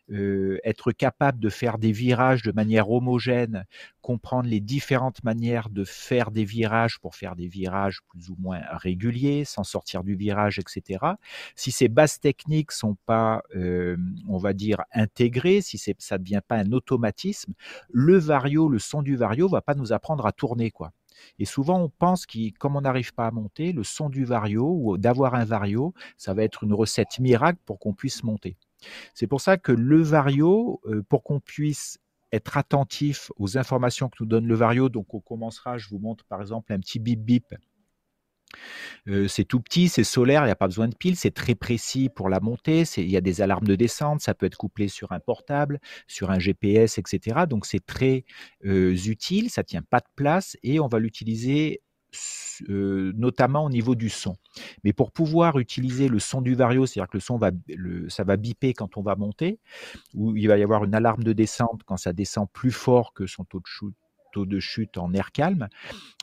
euh, 0.10 0.58
être 0.64 0.94
capable 0.94 1.40
de 1.40 1.50
faire 1.50 1.78
des 1.78 1.92
virages 1.92 2.42
de 2.42 2.52
manière 2.54 2.90
homogène, 2.90 3.66
comprendre 4.02 4.48
les 4.48 4.62
différentes 4.62 5.22
manières 5.24 5.70
de 5.70 5.84
faire 5.84 6.32
des 6.32 6.46
virages 6.46 7.00
pour 7.00 7.16
faire 7.16 7.36
des 7.36 7.48
virages 7.48 8.00
plus 8.08 8.30
ou 8.30 8.38
moins 8.40 8.62
réguliers, 8.72 9.44
sans 9.44 9.64
sortir 9.64 10.04
du 10.04 10.16
virage, 10.16 10.60
etc. 10.60 11.06
Si 11.56 11.72
ces 11.72 11.90
bases 11.90 12.20
techniques 12.20 12.72
sont 12.72 12.96
pas, 13.06 13.42
euh, 13.56 13.98
on 14.30 14.38
va 14.38 14.54
dire, 14.54 14.82
intégrées, 14.94 15.62
si 15.62 15.78
ça 15.78 16.18
ne 16.18 16.24
devient 16.24 16.42
pas 16.48 16.56
un 16.56 16.72
automatisme, 16.72 17.54
le 17.92 18.18
vario, 18.18 18.70
le 18.70 18.80
son 18.80 19.02
du 19.02 19.18
vario 19.18 19.50
va 19.50 19.62
pas 19.62 19.76
nous 19.76 19.92
apprendre 19.92 20.26
à 20.26 20.32
tourner, 20.32 20.72
quoi. 20.72 20.94
Et 21.40 21.46
souvent, 21.46 21.82
on 21.82 21.90
pense 21.90 22.26
que 22.26 22.52
comme 22.58 22.76
on 22.76 22.82
n'arrive 22.82 23.14
pas 23.14 23.28
à 23.28 23.32
monter, 23.32 23.74
le 23.74 23.84
son 23.84 24.10
du 24.10 24.24
vario 24.24 24.70
ou 24.82 24.98
d'avoir 24.98 25.36
un 25.36 25.46
vario, 25.46 25.94
ça 26.16 26.34
va 26.34 26.44
être 26.44 26.64
une 26.64 26.74
recette 26.74 27.20
miracle 27.20 27.60
pour 27.66 27.80
qu'on 27.80 27.94
puisse 27.94 28.24
monter. 28.24 28.56
C'est 29.14 29.28
pour 29.28 29.42
ça 29.42 29.58
que 29.58 29.72
le 29.72 30.02
vario, 30.02 30.82
euh, 30.86 31.04
pour 31.10 31.24
qu'on 31.24 31.40
puisse 31.40 32.00
être 32.32 32.58
attentif 32.58 33.32
aux 33.38 33.58
informations 33.58 34.10
que 34.10 34.18
nous 34.20 34.26
donne 34.26 34.48
le 34.48 34.56
vario, 34.56 34.90
donc 34.90 35.14
on 35.14 35.20
commencera, 35.20 35.78
je 35.78 35.88
vous 35.90 36.00
montre 36.00 36.26
par 36.26 36.42
exemple 36.42 36.74
un 36.74 36.80
petit 36.80 37.00
bip 37.00 37.22
bip. 37.22 37.56
Euh, 39.08 39.28
c'est 39.28 39.44
tout 39.44 39.60
petit, 39.60 39.90
c'est 39.90 40.04
solaire, 40.04 40.44
il 40.44 40.46
n'y 40.46 40.52
a 40.52 40.56
pas 40.56 40.68
besoin 40.68 40.88
de 40.88 40.96
pile, 40.96 41.16
c'est 41.16 41.32
très 41.32 41.56
précis 41.56 42.10
pour 42.10 42.30
la 42.30 42.40
montée, 42.40 42.84
il 42.98 43.10
y 43.10 43.18
a 43.18 43.22
des 43.22 43.42
alarmes 43.42 43.68
de 43.68 43.76
descente, 43.76 44.22
ça 44.22 44.34
peut 44.34 44.46
être 44.46 44.58
couplé 44.58 44.88
sur 44.88 45.12
un 45.12 45.20
portable, 45.20 45.80
sur 46.08 46.32
un 46.32 46.40
GPS, 46.40 46.98
etc. 46.98 47.46
Donc 47.48 47.66
c'est 47.66 47.86
très 47.86 48.26
euh, 48.66 48.96
utile, 48.96 49.50
ça 49.50 49.64
tient 49.64 49.82
pas 49.82 50.00
de 50.00 50.08
place 50.16 50.58
et 50.64 50.80
on 50.80 50.88
va 50.88 51.00
l'utiliser 51.00 51.82
euh, 52.70 53.12
notamment 53.16 53.66
au 53.66 53.70
niveau 53.70 53.96
du 53.96 54.10
son. 54.10 54.36
Mais 54.84 54.94
pour 54.94 55.12
pouvoir 55.12 55.60
utiliser 55.60 56.08
le 56.08 56.20
son 56.20 56.42
du 56.42 56.56
vario, 56.56 56.86
c'est-à-dire 56.86 57.10
que 57.10 57.18
le 57.18 57.22
son 57.22 57.38
va, 57.38 57.52
ça 58.08 58.24
va 58.24 58.38
biper 58.38 58.74
quand 58.74 58.98
on 58.98 59.02
va 59.02 59.16
monter, 59.16 59.60
ou 60.14 60.36
il 60.36 60.48
va 60.48 60.58
y 60.58 60.64
avoir 60.64 60.84
une 60.84 60.96
alarme 60.96 61.24
de 61.24 61.34
descente 61.34 61.82
quand 61.86 61.98
ça 61.98 62.14
descend 62.14 62.48
plus 62.52 62.72
fort 62.72 63.14
que 63.14 63.28
son 63.28 63.44
taux 63.44 63.60
de 63.60 63.68
chute, 63.68 63.96
de 64.46 64.60
chute 64.60 64.98
en 64.98 65.14
air 65.14 65.32
calme. 65.32 65.68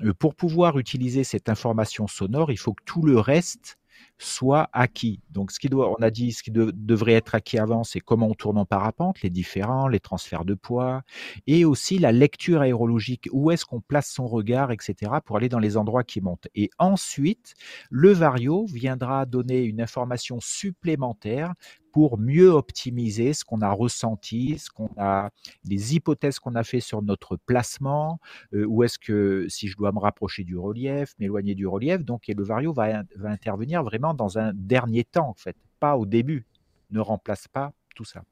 Euh, 0.03 0.12
pour 0.14 0.35
pouvoir 0.35 0.79
utiliser 0.79 1.25
cette 1.25 1.49
information 1.49 2.07
sonore, 2.07 2.53
il 2.53 2.59
faut 2.59 2.75
que 2.75 2.85
tout 2.85 3.03
le 3.03 3.19
reste 3.19 3.79
soit 4.18 4.68
acquis. 4.73 5.21
Donc, 5.30 5.50
ce 5.50 5.59
qui 5.59 5.68
doit, 5.68 5.90
on 5.90 6.02
a 6.02 6.11
dit, 6.11 6.33
ce 6.33 6.42
qui 6.42 6.50
devrait 6.52 7.14
être 7.14 7.35
acquis 7.35 7.59
avant, 7.59 7.85
c'est 7.85 8.00
comment 8.00 8.28
on 8.28 8.35
tourne 8.35 8.59
en 8.59 8.64
parapente, 8.64 9.23
les 9.23 9.30
différents, 9.30 9.88
les 9.88 10.00
transferts 10.00 10.44
de 10.44 10.54
poids, 10.54 11.02
et 11.47 11.64
aussi 11.64 11.99
la 11.99 12.12
lecture 12.12 12.61
aérologique, 12.61 13.28
où 13.33 13.50
est-ce 13.50 13.64
qu'on 13.64 13.80
place 13.80 14.11
son 14.11 14.26
regard, 14.26 14.71
etc., 14.71 15.12
pour 15.25 15.37
aller 15.37 15.49
dans 15.49 15.59
les 15.59 15.76
endroits 15.76 16.04
qui 16.04 16.21
montent. 16.21 16.49
Et 16.54 16.71
ensuite, 16.78 17.54
le 17.90 18.12
vario 18.12 18.66
viendra 18.66 19.26
donner 19.26 19.62
une 19.62 19.80
information 19.80 20.38
supplémentaire 20.40 21.54
pour 21.95 22.19
mieux 22.19 22.51
optimiser 22.51 23.35
ce 23.35 23.45
qu'on 23.45 23.61
a 23.61 23.71
ressenti, 23.71 24.59
ce 24.59 24.69
qu'on 24.69 24.91
a, 24.97 25.31
les 25.65 25.95
hypothèses 25.95 26.41
qu'on 26.41 26.57
a 26.57 26.65
fait 26.65 26.81
sur 26.81 27.03
notre 27.03 27.37
placement, 27.37 28.19
euh, 28.53 28.65
où 28.65 28.83
est-ce 28.83 28.99
que 28.99 29.47
si 29.49 29.69
je 29.69 29.77
dois 29.77 29.93
me 29.93 30.01
rapprocher 30.01 30.43
du 30.43 30.59
relief, 30.59 31.15
m'éloigner 31.21 31.55
du 31.55 31.69
relief, 31.69 32.05
donc 32.05 32.29
et 32.29 32.35
le 32.35 32.43
vario 32.43 32.73
va, 32.73 33.05
va 33.15 33.29
intervenir 33.29 33.85
vraiment 33.85 34.13
dans 34.13 34.39
un 34.39 34.53
dernier 34.55 35.05
temps 35.05 35.29
en 35.29 35.35
fait, 35.35 35.55
pas 35.79 35.97
au 35.97 36.05
début, 36.05 36.49
ne 36.91 36.99
remplace 36.99 37.47
pas 37.47 37.73
tout 37.95 38.05
ça. 38.05 38.25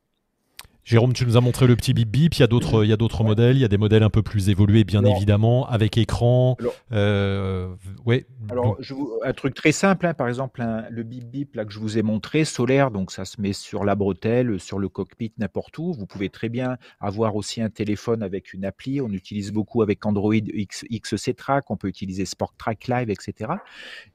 Jérôme, 0.84 1.12
tu 1.12 1.24
nous 1.24 1.36
as 1.36 1.40
montré 1.40 1.68
le 1.68 1.76
petit 1.76 1.94
bip 1.94 2.10
bip. 2.10 2.34
Il 2.34 2.40
y 2.40 2.42
a 2.42 2.48
d'autres, 2.48 2.84
il 2.84 2.90
y 2.90 2.92
a 2.92 2.96
d'autres 2.96 3.22
modèles. 3.22 3.56
Il 3.56 3.60
y 3.60 3.64
a 3.64 3.68
des 3.68 3.78
modèles 3.78 4.02
un 4.02 4.10
peu 4.10 4.22
plus 4.22 4.48
évolués, 4.48 4.82
bien 4.82 5.04
évidemment, 5.04 5.68
avec 5.68 5.96
écran. 5.96 6.56
Euh, 6.90 7.72
ouais. 8.04 8.26
Alors, 8.50 8.78
un 9.24 9.32
truc 9.32 9.54
très 9.54 9.70
simple, 9.70 10.06
hein, 10.06 10.14
par 10.14 10.26
exemple, 10.26 10.64
le 10.90 11.02
bip 11.04 11.24
bip 11.24 11.54
là 11.54 11.64
que 11.64 11.72
je 11.72 11.78
vous 11.78 11.98
ai 11.98 12.02
montré, 12.02 12.44
solaire, 12.44 12.90
donc 12.90 13.12
ça 13.12 13.24
se 13.24 13.40
met 13.40 13.52
sur 13.52 13.84
la 13.84 13.94
bretelle, 13.94 14.58
sur 14.58 14.80
le 14.80 14.88
cockpit, 14.88 15.32
n'importe 15.38 15.78
où. 15.78 15.92
Vous 15.92 16.06
pouvez 16.06 16.28
très 16.30 16.48
bien 16.48 16.76
avoir 17.00 17.36
aussi 17.36 17.62
un 17.62 17.70
téléphone 17.70 18.24
avec 18.24 18.52
une 18.52 18.64
appli. 18.64 19.00
On 19.00 19.10
utilise 19.10 19.52
beaucoup 19.52 19.82
avec 19.82 20.04
Android 20.04 20.34
X, 20.34 20.84
XC 20.90 21.36
Track. 21.36 21.70
On 21.70 21.76
peut 21.76 21.88
utiliser 21.88 22.24
Sport 22.24 22.54
Track 22.58 22.88
Live, 22.88 23.08
etc. 23.08 23.52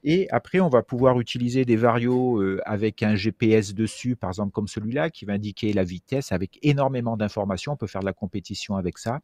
Et 0.04 0.28
après, 0.30 0.60
on 0.60 0.68
va 0.68 0.82
pouvoir 0.82 1.18
utiliser 1.18 1.64
des 1.64 1.76
varios 1.76 2.42
euh, 2.42 2.60
avec 2.66 3.02
un 3.02 3.14
GPS 3.14 3.74
dessus, 3.74 4.16
par 4.16 4.28
exemple 4.28 4.52
comme 4.52 4.68
celui-là, 4.68 5.08
qui 5.08 5.24
va 5.24 5.32
indiquer 5.32 5.72
la 5.72 5.84
vitesse 5.84 6.30
avec 6.30 6.57
énormément 6.62 7.16
d'informations. 7.16 7.72
On 7.72 7.76
peut 7.76 7.86
faire 7.86 8.00
de 8.00 8.06
la 8.06 8.12
compétition 8.12 8.76
avec 8.76 8.98
ça. 8.98 9.20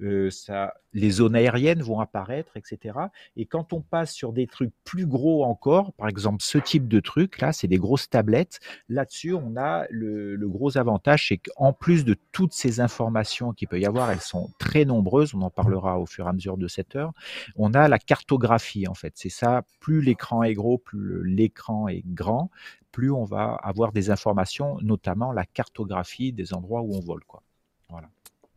Euh, 0.00 0.30
ça, 0.30 0.74
les 0.92 1.10
zones 1.10 1.36
aériennes 1.36 1.82
vont 1.82 2.00
apparaître, 2.00 2.56
etc. 2.56 2.98
Et 3.36 3.46
quand 3.46 3.72
on 3.72 3.80
passe 3.80 4.12
sur 4.12 4.32
des 4.32 4.46
trucs 4.46 4.72
plus 4.84 5.06
gros 5.06 5.44
encore, 5.44 5.92
par 5.92 6.08
exemple 6.08 6.42
ce 6.42 6.58
type 6.58 6.88
de 6.88 7.00
truc 7.00 7.40
là, 7.40 7.52
c'est 7.52 7.68
des 7.68 7.76
grosses 7.76 8.08
tablettes. 8.08 8.60
Là-dessus, 8.88 9.34
on 9.34 9.56
a 9.56 9.86
le, 9.90 10.36
gros 10.48 10.78
avantage, 10.78 11.28
c'est 11.28 11.38
qu'en 11.38 11.72
plus 11.72 12.04
de 12.04 12.16
toutes 12.32 12.54
ces 12.54 12.80
informations 12.80 13.52
qu'il 13.52 13.68
peut 13.68 13.80
y 13.80 13.86
avoir, 13.86 14.10
elles 14.10 14.20
sont 14.20 14.50
très 14.58 14.84
nombreuses. 14.84 15.34
On 15.34 15.42
en 15.42 15.50
parlera 15.50 15.98
au 15.98 16.06
fur 16.06 16.26
et 16.26 16.28
à 16.28 16.32
mesure 16.32 16.56
de 16.56 16.68
cette 16.68 16.96
heure. 16.96 17.12
On 17.56 17.74
a 17.74 17.88
la 17.88 17.98
cartographie 17.98 18.88
en 18.88 18.94
fait. 18.94 19.12
C'est 19.16 19.28
ça. 19.28 19.62
Plus 19.80 20.00
l'écran 20.00 20.42
est 20.42 20.54
gros, 20.54 20.78
plus 20.78 21.22
l'écran 21.24 21.88
est 21.88 22.02
grand, 22.06 22.50
plus 22.90 23.10
on 23.10 23.24
va 23.24 23.54
avoir 23.62 23.92
des 23.92 24.10
informations, 24.10 24.78
notamment 24.80 25.32
la 25.32 25.44
cartographie 25.44 26.32
des 26.32 26.54
endroits 26.54 26.80
où 26.80 26.94
on 26.94 27.00
vole. 27.00 27.24
Quoi. 27.24 27.42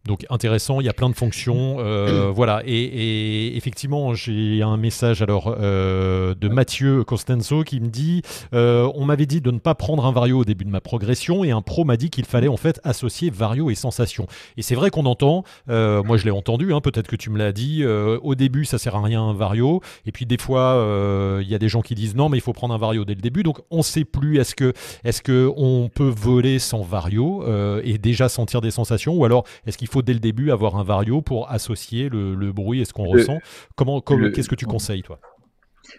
Donc 0.05 0.25
intéressant, 0.29 0.79
il 0.79 0.85
y 0.85 0.89
a 0.89 0.93
plein 0.93 1.09
de 1.09 1.15
fonctions, 1.15 1.77
euh, 1.79 2.31
voilà. 2.35 2.61
Et, 2.65 3.55
effectivement, 3.57 4.13
j'ai 4.13 4.61
un 4.61 4.77
message 4.77 5.21
alors 5.21 5.55
euh, 5.59 6.33
de 6.35 6.47
Mathieu 6.47 7.03
Costenso 7.03 7.63
qui 7.63 7.79
me 7.79 7.87
dit 7.87 8.21
euh, 8.53 8.89
on 8.95 9.05
m'avait 9.05 9.25
dit 9.25 9.41
de 9.41 9.51
ne 9.51 9.59
pas 9.59 9.75
prendre 9.75 10.05
un 10.05 10.11
vario 10.11 10.39
au 10.39 10.45
début 10.45 10.65
de 10.65 10.69
ma 10.69 10.81
progression 10.81 11.43
et 11.43 11.51
un 11.51 11.61
pro 11.61 11.83
m'a 11.83 11.97
dit 11.97 12.09
qu'il 12.09 12.25
fallait 12.25 12.47
en 12.47 12.57
fait 12.57 12.79
associer 12.83 13.29
vario 13.29 13.69
et 13.69 13.75
sensation. 13.75 14.25
Et 14.57 14.61
c'est 14.61 14.75
vrai 14.75 14.89
qu'on 14.89 15.05
entend, 15.05 15.43
moi 15.67 16.17
je 16.17 16.25
l'ai 16.25 16.31
entendu, 16.31 16.73
hein, 16.73 16.81
peut-être 16.81 17.07
que 17.07 17.15
tu 17.15 17.29
me 17.29 17.37
l'as 17.37 17.51
dit. 17.51 17.85
au 17.85 18.35
début, 18.35 18.65
ça 18.65 18.77
sert 18.77 18.95
à 18.95 19.01
rien 19.01 19.21
un 19.21 19.33
vario, 19.33 19.81
et 20.05 20.11
puis 20.11 20.25
des 20.25 20.37
fois, 20.37 21.39
il 21.41 21.47
y 21.47 21.55
a 21.55 21.59
des 21.59 21.69
gens 21.69 21.81
qui 21.81 21.95
disent 21.95 22.15
non, 22.15 22.29
mais 22.29 22.37
il 22.37 22.41
faut 22.41 22.53
prendre 22.53 22.73
un 22.73 22.77
vario 22.77 23.05
dès 23.05 23.15
le 23.15 23.21
début. 23.21 23.43
Donc 23.43 23.59
on 23.69 23.77
ne 23.77 23.83
sait 23.83 24.05
plus 24.05 24.39
est-ce 24.39 24.55
que 24.55 24.73
est-ce 25.03 25.21
que 25.21 25.51
on 25.55 25.89
peut 25.93 26.09
voler 26.09 26.59
sans 26.59 26.81
vario 26.81 27.43
et 27.83 27.97
déjà 27.97 28.29
sentir 28.29 28.61
des 28.61 28.71
sensations, 28.71 29.13
ou 29.13 29.25
alors 29.25 29.43
est-ce 29.67 29.77
qu'il 29.77 29.88
faut 29.89 30.01
dès 30.01 30.13
le 30.13 30.19
début 30.19 30.51
avoir 30.51 30.77
un 30.77 30.83
vario 30.83 31.21
pour 31.21 31.49
associer 31.51 32.09
le, 32.09 32.51
bruit 32.51 32.81
et 32.81 32.85
ce 32.85 32.93
qu'on 32.93 33.05
ressent. 33.05 33.39
Comment, 33.75 34.01
qu'est-ce 34.01 34.49
que 34.49 34.55
tu 34.55 34.65
conseilles, 34.65 35.03
toi? 35.03 35.19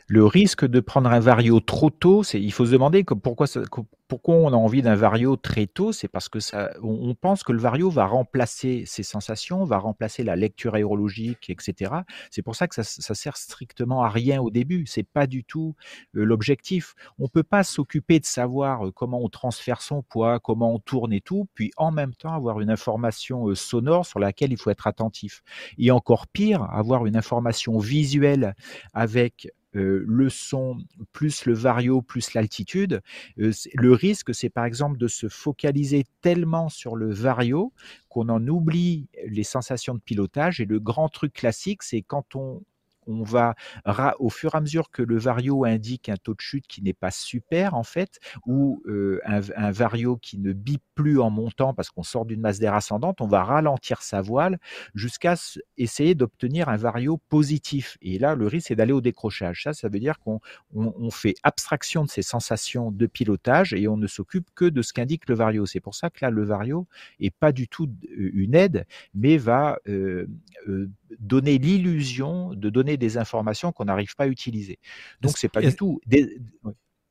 Le 0.07 0.25
risque 0.25 0.65
de 0.65 0.81
prendre 0.81 1.11
un 1.11 1.21
vario 1.21 1.61
trop 1.61 1.91
tôt, 1.91 2.23
c'est 2.23 2.41
il 2.41 2.53
faut 2.53 2.67
se 2.67 2.73
demander 2.73 3.05
pourquoi, 3.05 3.47
pourquoi 4.11 4.35
on 4.35 4.49
a 4.49 4.57
envie 4.57 4.83
d'un 4.83 4.97
vario 4.97 5.37
très 5.37 5.69
tôt, 5.69 5.93
c'est 5.93 6.09
parce 6.09 6.29
que 6.29 6.41
ça, 6.41 6.73
on, 6.83 7.15
pense 7.15 7.45
que 7.45 7.53
le 7.53 7.61
vario 7.61 7.91
va 7.91 8.07
remplacer 8.07 8.83
ses 8.85 9.05
sensations, 9.05 9.65
va 9.65 9.79
remplacer 9.79 10.25
la 10.25 10.35
lecture 10.35 10.75
aérologique, 10.75 11.49
etc. 11.49 11.93
C'est 12.33 12.43
pour 12.43 12.57
ça 12.57 12.67
que 12.67 12.75
ça, 12.75 12.83
ça, 12.83 13.15
sert 13.15 13.37
strictement 13.37 14.03
à 14.03 14.09
rien 14.09 14.41
au 14.41 14.51
début. 14.51 14.85
C'est 14.87 15.07
pas 15.07 15.29
du 15.29 15.45
tout 15.45 15.77
euh, 16.17 16.25
l'objectif. 16.25 16.95
On 17.21 17.29
peut 17.29 17.45
pas 17.45 17.63
s'occuper 17.63 18.19
de 18.19 18.27
savoir 18.27 18.87
euh, 18.87 18.91
comment 18.91 19.23
on 19.23 19.29
transfère 19.29 19.81
son 19.81 20.03
poids, 20.03 20.41
comment 20.41 20.75
on 20.75 20.81
tourne 20.81 21.13
et 21.13 21.21
tout, 21.21 21.47
puis 21.55 21.71
en 21.77 21.93
même 21.93 22.15
temps 22.15 22.35
avoir 22.35 22.61
une 22.61 22.71
information 22.71 23.49
euh, 23.49 23.55
sonore 23.55 24.07
sur 24.07 24.19
laquelle 24.19 24.51
il 24.51 24.59
faut 24.59 24.71
être 24.71 24.89
attentif. 24.89 25.43
Et 25.79 25.93
encore 25.93 26.27
pire, 26.27 26.65
avoir 26.65 27.07
une 27.07 27.17
information 27.17 27.79
visuelle 27.79 28.57
avec 28.93 29.53
euh, 29.77 30.05
le 30.07 30.29
son 30.29 30.79
plus 31.13 31.47
le 31.47 31.55
vario 31.55 32.03
plus 32.03 32.35
l'altitude. 32.35 33.03
Euh, 33.39 33.53
le 33.75 33.93
risque, 33.93 34.35
c'est 34.35 34.51
par 34.51 34.65
exemple 34.65 34.99
de 34.99 35.09
se 35.09 35.29
focaliser 35.29 36.05
tellement 36.21 36.69
sur 36.69 36.97
le 36.97 37.13
vario 37.13 37.73
qu'on 38.09 38.29
en 38.29 38.47
oublie 38.49 39.09
les 39.29 39.45
sensations 39.45 39.95
de 39.95 40.01
pilotage. 40.01 40.61
Et 40.61 40.65
le 40.65 40.81
grand 40.81 41.09
truc 41.09 41.33
classique, 41.33 41.83
c'est 41.83 42.03
quand 42.03 42.35
on 42.35 42.63
on 43.11 43.23
va, 43.23 43.55
au 44.19 44.31
fur 44.31 44.55
et 44.55 44.59
à 44.59 44.61
mesure 44.61 44.91
que 44.91 45.03
le 45.03 45.19
vario 45.19 45.65
indique 45.65 46.09
un 46.09 46.17
taux 46.17 46.35
de 46.35 46.41
chute 46.41 46.67
qui 46.67 46.83
n'est 46.83 46.95
pas 46.95 47.11
super, 47.11 47.75
en 47.75 47.83
fait, 47.83 48.21
ou 48.47 48.83
un, 49.25 49.71
vario 49.71 50.17
qui 50.17 50.39
ne 50.39 50.53
bip 50.53 50.83
plus 50.95 51.21
en 51.21 51.31
montant 51.31 51.75
parce 51.75 51.91
qu'on 51.91 52.03
sort 52.03 52.27
d'une 52.27 52.41
masse 52.41 52.59
d'air 52.59 52.75
ascendante, 52.75 53.21
on 53.21 53.27
va 53.27 53.43
ralentir 53.43 54.03
sa 54.03 54.21
voile 54.21 54.59
jusqu'à 54.95 55.35
essayer 55.77 56.15
d'obtenir 56.15 56.69
un 56.69 56.77
vario 56.77 57.19
positif. 57.29 57.97
Et 58.03 58.19
là, 58.19 58.35
le 58.35 58.47
risque, 58.47 58.69
c'est 58.69 58.75
d'aller 58.75 58.93
au 58.93 59.01
décrochage. 59.01 59.63
Ça, 59.65 59.73
ça 59.73 59.89
veut 59.89 60.01
dire 60.01 60.19
qu'on 60.19 60.41
fait 61.11 61.35
abstraction 61.43 62.05
de 62.05 62.11
ces 62.11 62.23
sensations 62.23 62.91
de 62.91 63.07
pilotage 63.07 63.73
et 63.75 63.89
on 63.89 63.97
ne 63.97 64.07
s'occupe 64.07 64.49
que 64.55 64.67
de 64.67 64.83
ce 64.83 64.93
qu'indique 64.93 65.29
le 65.29 65.35
vario. 65.35 65.67
C'est 65.67 65.81
pour 65.81 65.95
ça 65.95 66.11
que 66.11 66.19
là, 66.23 66.31
le 66.31 66.45
vario 66.45 66.87
est 67.19 67.35
pas 67.35 67.53
du 67.53 67.69
tout 67.69 67.89
une 68.17 68.55
aide, 68.55 68.87
mais 69.15 69.39
va 69.39 69.79
donner 71.19 71.59
l'illusion 71.59 72.55
de 72.55 72.71
donner 72.71 72.97
des 73.01 73.19
informations 73.19 73.73
qu'on 73.73 73.87
n'arrive 73.87 74.15
pas 74.15 74.25
à 74.25 74.29
utiliser. 74.29 74.79
Donc 75.21 75.37
c'est 75.37 75.49
pas 75.49 75.61
du 75.61 75.75
tout. 75.75 76.01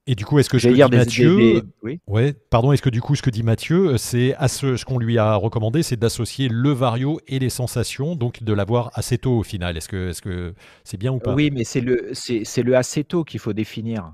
Et 0.07 0.15
du 0.15 0.25
coup, 0.25 0.39
est-ce 0.39 0.49
que 0.49 0.57
ce 0.57 0.67
que 0.67 0.73
dit 0.73 0.97
Mathieu, 0.97 1.61
ouais, 2.07 2.33
pardon, 2.49 2.71
est-ce 2.71 2.81
que 2.81 2.89
du 2.89 2.99
coup, 2.99 3.15
ce 3.15 3.21
que 3.21 3.29
dit 3.29 3.43
Mathieu, 3.43 3.95
c'est 3.97 4.33
à 4.37 4.47
ce, 4.47 4.75
ce 4.75 4.83
qu'on 4.83 4.97
lui 4.97 5.19
a 5.19 5.35
recommandé, 5.35 5.83
c'est 5.83 5.97
d'associer 5.97 6.49
le 6.49 6.71
vario 6.71 7.19
et 7.27 7.37
les 7.37 7.49
sensations, 7.49 8.15
donc 8.15 8.41
de 8.41 8.51
l'avoir 8.53 8.89
assez 8.95 9.19
tôt 9.19 9.37
au 9.37 9.43
final. 9.43 9.77
Est-ce 9.77 9.87
que, 9.87 10.09
est-ce 10.09 10.23
que 10.23 10.55
c'est 10.83 10.97
bien 10.97 11.11
ou 11.11 11.19
pas? 11.19 11.35
Oui, 11.35 11.51
mais 11.53 11.63
c'est 11.63 11.81
le, 11.81 12.09
c'est, 12.13 12.63
le 12.63 12.75
assez 12.75 13.03
tôt 13.03 13.23
qu'il 13.23 13.39
faut 13.39 13.53
définir. 13.53 14.13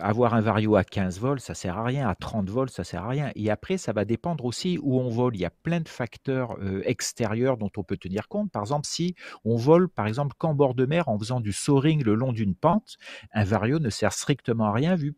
Avoir 0.00 0.34
un 0.34 0.40
vario 0.40 0.76
à 0.76 0.84
15 0.84 1.18
volts, 1.18 1.40
ça 1.40 1.54
sert 1.54 1.78
à 1.78 1.84
rien. 1.84 2.08
À 2.08 2.14
30 2.14 2.48
volts, 2.48 2.70
ça 2.70 2.84
sert 2.84 3.04
à 3.04 3.08
rien. 3.08 3.30
Et 3.34 3.50
après, 3.50 3.78
ça 3.78 3.92
va 3.92 4.04
dépendre 4.04 4.44
aussi 4.44 4.78
où 4.82 5.00
on 5.00 5.08
vole. 5.08 5.34
Il 5.34 5.40
y 5.40 5.44
a 5.44 5.50
plein 5.50 5.80
de 5.80 5.88
facteurs 5.88 6.56
extérieurs 6.84 7.56
dont 7.56 7.70
on 7.76 7.82
peut 7.82 7.96
tenir 7.96 8.28
compte. 8.28 8.50
Par 8.50 8.62
exemple, 8.62 8.86
si 8.86 9.14
on 9.44 9.56
vole, 9.56 9.88
par 9.88 10.06
exemple, 10.06 10.34
qu'en 10.38 10.54
bord 10.54 10.74
de 10.74 10.86
mer 10.86 11.08
en 11.08 11.18
faisant 11.18 11.40
du 11.40 11.52
soaring 11.52 12.04
le 12.04 12.14
long 12.14 12.32
d'une 12.32 12.54
pente, 12.54 12.96
un 13.32 13.44
vario 13.44 13.78
ne 13.78 13.90
sert 13.90 14.12
strictement 14.12 14.66
à 14.66 14.72
rien 14.72 14.94
vu, 14.94 15.14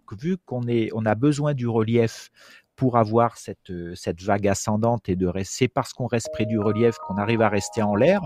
qu'on 0.46 0.62
on 0.92 1.06
a 1.06 1.14
besoin 1.14 1.54
du 1.54 1.68
relief 1.68 2.30
pour 2.78 2.96
avoir 2.96 3.36
cette, 3.36 3.72
cette 3.94 4.22
vague 4.22 4.46
ascendante 4.46 5.08
et 5.08 5.16
de 5.16 5.30
c'est 5.42 5.68
parce 5.68 5.92
qu'on 5.92 6.06
reste 6.06 6.30
près 6.32 6.46
du 6.46 6.58
relief 6.58 6.96
qu'on 6.98 7.16
arrive 7.16 7.42
à 7.42 7.48
rester 7.48 7.82
en 7.82 7.96
l'air. 7.96 8.20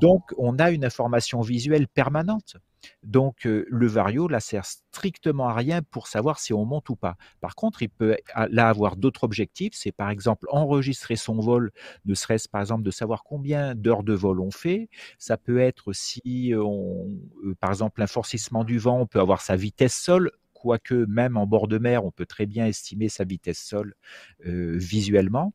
Donc, 0.00 0.22
on 0.38 0.58
a 0.58 0.70
une 0.70 0.84
information 0.84 1.42
visuelle 1.42 1.86
permanente. 1.86 2.56
Donc, 3.02 3.44
le 3.44 3.86
vario, 3.86 4.28
là, 4.28 4.40
sert 4.40 4.64
strictement 4.64 5.48
à 5.48 5.54
rien 5.54 5.82
pour 5.82 6.06
savoir 6.06 6.38
si 6.38 6.52
on 6.52 6.64
monte 6.64 6.88
ou 6.90 6.96
pas. 6.96 7.16
Par 7.40 7.54
contre, 7.54 7.82
il 7.82 7.88
peut 7.88 8.16
là 8.50 8.68
avoir 8.68 8.96
d'autres 8.96 9.24
objectifs. 9.24 9.72
C'est 9.74 9.92
par 9.92 10.10
exemple 10.10 10.46
enregistrer 10.50 11.16
son 11.16 11.40
vol, 11.40 11.72
ne 12.04 12.14
serait-ce 12.14 12.48
par 12.48 12.60
exemple 12.60 12.82
de 12.82 12.90
savoir 12.90 13.24
combien 13.24 13.74
d'heures 13.74 14.02
de 14.02 14.14
vol 14.14 14.40
on 14.40 14.50
fait. 14.50 14.88
Ça 15.18 15.36
peut 15.36 15.58
être 15.58 15.92
si, 15.92 16.52
on, 16.56 17.08
par 17.60 17.70
exemple, 17.70 18.02
un 18.02 18.06
forcissement 18.06 18.64
du 18.64 18.78
vent, 18.78 19.00
on 19.00 19.06
peut 19.06 19.20
avoir 19.20 19.40
sa 19.40 19.56
vitesse 19.56 19.94
sol 19.94 20.30
quoique 20.54 20.94
même 21.06 21.36
en 21.36 21.44
bord 21.44 21.66
de 21.66 21.78
mer, 21.78 22.04
on 22.04 22.12
peut 22.12 22.24
très 22.24 22.46
bien 22.46 22.66
estimer 22.66 23.08
sa 23.08 23.24
vitesse 23.24 23.58
sol 23.58 23.94
visuellement. 24.44 25.52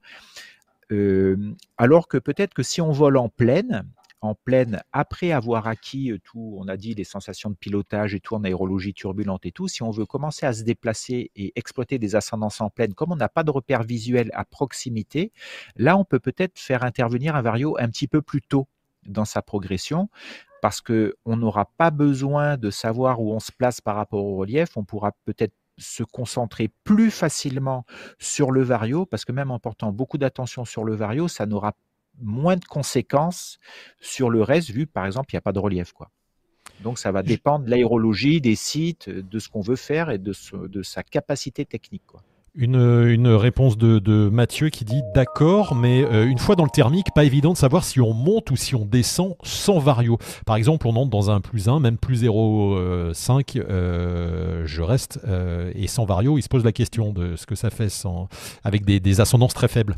Alors 1.77 2.09
que 2.09 2.17
peut-être 2.17 2.53
que 2.53 2.63
si 2.63 2.81
on 2.81 2.91
vole 2.91 3.15
en 3.15 3.29
pleine, 3.29 3.85
en 4.21 4.35
pleine, 4.35 4.81
après 4.91 5.31
avoir 5.31 5.67
acquis 5.67 6.11
tout, 6.23 6.57
on 6.59 6.67
a 6.67 6.77
dit 6.77 6.95
les 6.95 7.03
sensations 7.03 7.49
de 7.49 7.55
pilotage 7.55 8.15
et 8.15 8.19
tout 8.19 8.35
en 8.35 8.43
aérologie 8.43 8.93
turbulente 8.93 9.45
et 9.45 9.51
tout, 9.51 9.67
si 9.67 9.83
on 9.83 9.91
veut 9.91 10.05
commencer 10.05 10.45
à 10.45 10.53
se 10.53 10.63
déplacer 10.63 11.31
et 11.35 11.53
exploiter 11.55 11.99
des 11.99 12.15
ascendances 12.15 12.61
en 12.61 12.69
pleine, 12.69 12.93
comme 12.93 13.11
on 13.11 13.15
n'a 13.15 13.29
pas 13.29 13.43
de 13.43 13.51
repère 13.51 13.83
visuel 13.83 14.31
à 14.33 14.43
proximité, 14.43 15.31
là 15.75 15.97
on 15.97 16.03
peut 16.03 16.19
peut-être 16.19 16.57
faire 16.57 16.83
intervenir 16.83 17.35
un 17.35 17.41
vario 17.41 17.77
un 17.79 17.89
petit 17.89 18.07
peu 18.07 18.21
plus 18.21 18.41
tôt 18.41 18.67
dans 19.05 19.25
sa 19.25 19.41
progression 19.41 20.09
parce 20.61 20.81
qu'on 20.81 21.37
n'aura 21.37 21.71
pas 21.77 21.91
besoin 21.91 22.57
de 22.57 22.71
savoir 22.71 23.21
où 23.21 23.33
on 23.33 23.39
se 23.39 23.51
place 23.51 23.81
par 23.81 23.95
rapport 23.95 24.25
au 24.25 24.35
relief, 24.37 24.75
on 24.75 24.83
pourra 24.83 25.11
peut-être 25.25 25.53
se 25.77 26.03
concentrer 26.03 26.71
plus 26.83 27.11
facilement 27.11 27.85
sur 28.19 28.51
le 28.51 28.63
vario, 28.63 29.05
parce 29.05 29.25
que 29.25 29.31
même 29.31 29.51
en 29.51 29.59
portant 29.59 29.91
beaucoup 29.91 30.17
d'attention 30.17 30.65
sur 30.65 30.83
le 30.83 30.95
vario, 30.95 31.27
ça 31.27 31.45
n'aura 31.45 31.73
moins 32.21 32.55
de 32.55 32.65
conséquences 32.65 33.59
sur 33.99 34.29
le 34.29 34.41
reste, 34.41 34.69
vu 34.71 34.87
par 34.87 35.05
exemple, 35.05 35.29
il 35.31 35.35
n'y 35.35 35.39
a 35.39 35.41
pas 35.41 35.53
de 35.53 35.59
relief. 35.59 35.93
Quoi. 35.93 36.09
Donc 36.81 36.99
ça 36.99 37.11
va 37.11 37.23
dépendre 37.23 37.65
de 37.65 37.69
l'aérologie, 37.69 38.41
des 38.41 38.55
sites, 38.55 39.09
de 39.09 39.39
ce 39.39 39.49
qu'on 39.49 39.61
veut 39.61 39.75
faire 39.75 40.09
et 40.09 40.17
de, 40.17 40.33
de 40.67 40.83
sa 40.83 41.03
capacité 41.03 41.65
technique. 41.65 42.03
Quoi. 42.05 42.21
Une, 42.59 43.27
réponse 43.27 43.77
de, 43.77 44.29
Mathieu 44.29 44.69
qui 44.69 44.83
dit 44.83 45.03
d'accord, 45.13 45.75
mais 45.75 46.03
euh, 46.03 46.27
une 46.27 46.39
fois 46.39 46.55
dans 46.55 46.63
le 46.63 46.71
thermique, 46.71 47.13
pas 47.13 47.23
évident 47.23 47.53
de 47.53 47.57
savoir 47.57 47.83
si 47.83 48.01
on 48.01 48.13
monte 48.13 48.49
ou 48.49 48.55
si 48.55 48.73
on 48.73 48.83
descend 48.83 49.35
sans 49.43 49.77
vario. 49.77 50.17
Par 50.43 50.55
exemple, 50.55 50.87
on 50.87 50.95
entre 50.95 51.11
dans 51.11 51.29
un 51.29 51.39
plus 51.39 51.69
1, 51.69 51.79
même 51.79 51.99
plus 51.99 52.23
0,5, 52.23 53.59
euh, 53.59 54.63
je 54.65 54.81
reste, 54.81 55.19
euh, 55.27 55.71
et 55.75 55.85
sans 55.85 56.05
vario, 56.05 56.39
il 56.39 56.41
se 56.41 56.49
pose 56.49 56.65
la 56.65 56.71
question 56.71 57.13
de 57.13 57.35
ce 57.35 57.45
que 57.45 57.53
ça 57.53 57.69
fait 57.69 57.89
sans, 57.89 58.27
avec 58.63 58.85
des, 58.85 59.21
ascendances 59.21 59.53
très 59.53 59.67
faibles. 59.67 59.95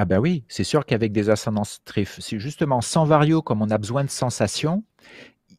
Ah 0.00 0.04
ben 0.04 0.20
oui, 0.20 0.44
c'est 0.46 0.62
sûr 0.62 0.86
qu'avec 0.86 1.10
des 1.10 1.28
ascendances 1.28 1.80
très... 1.84 2.04
C'est 2.04 2.38
justement 2.38 2.80
sans 2.80 3.04
vario, 3.04 3.42
comme 3.42 3.62
on 3.62 3.70
a 3.70 3.78
besoin 3.78 4.04
de 4.04 4.10
sensations, 4.10 4.84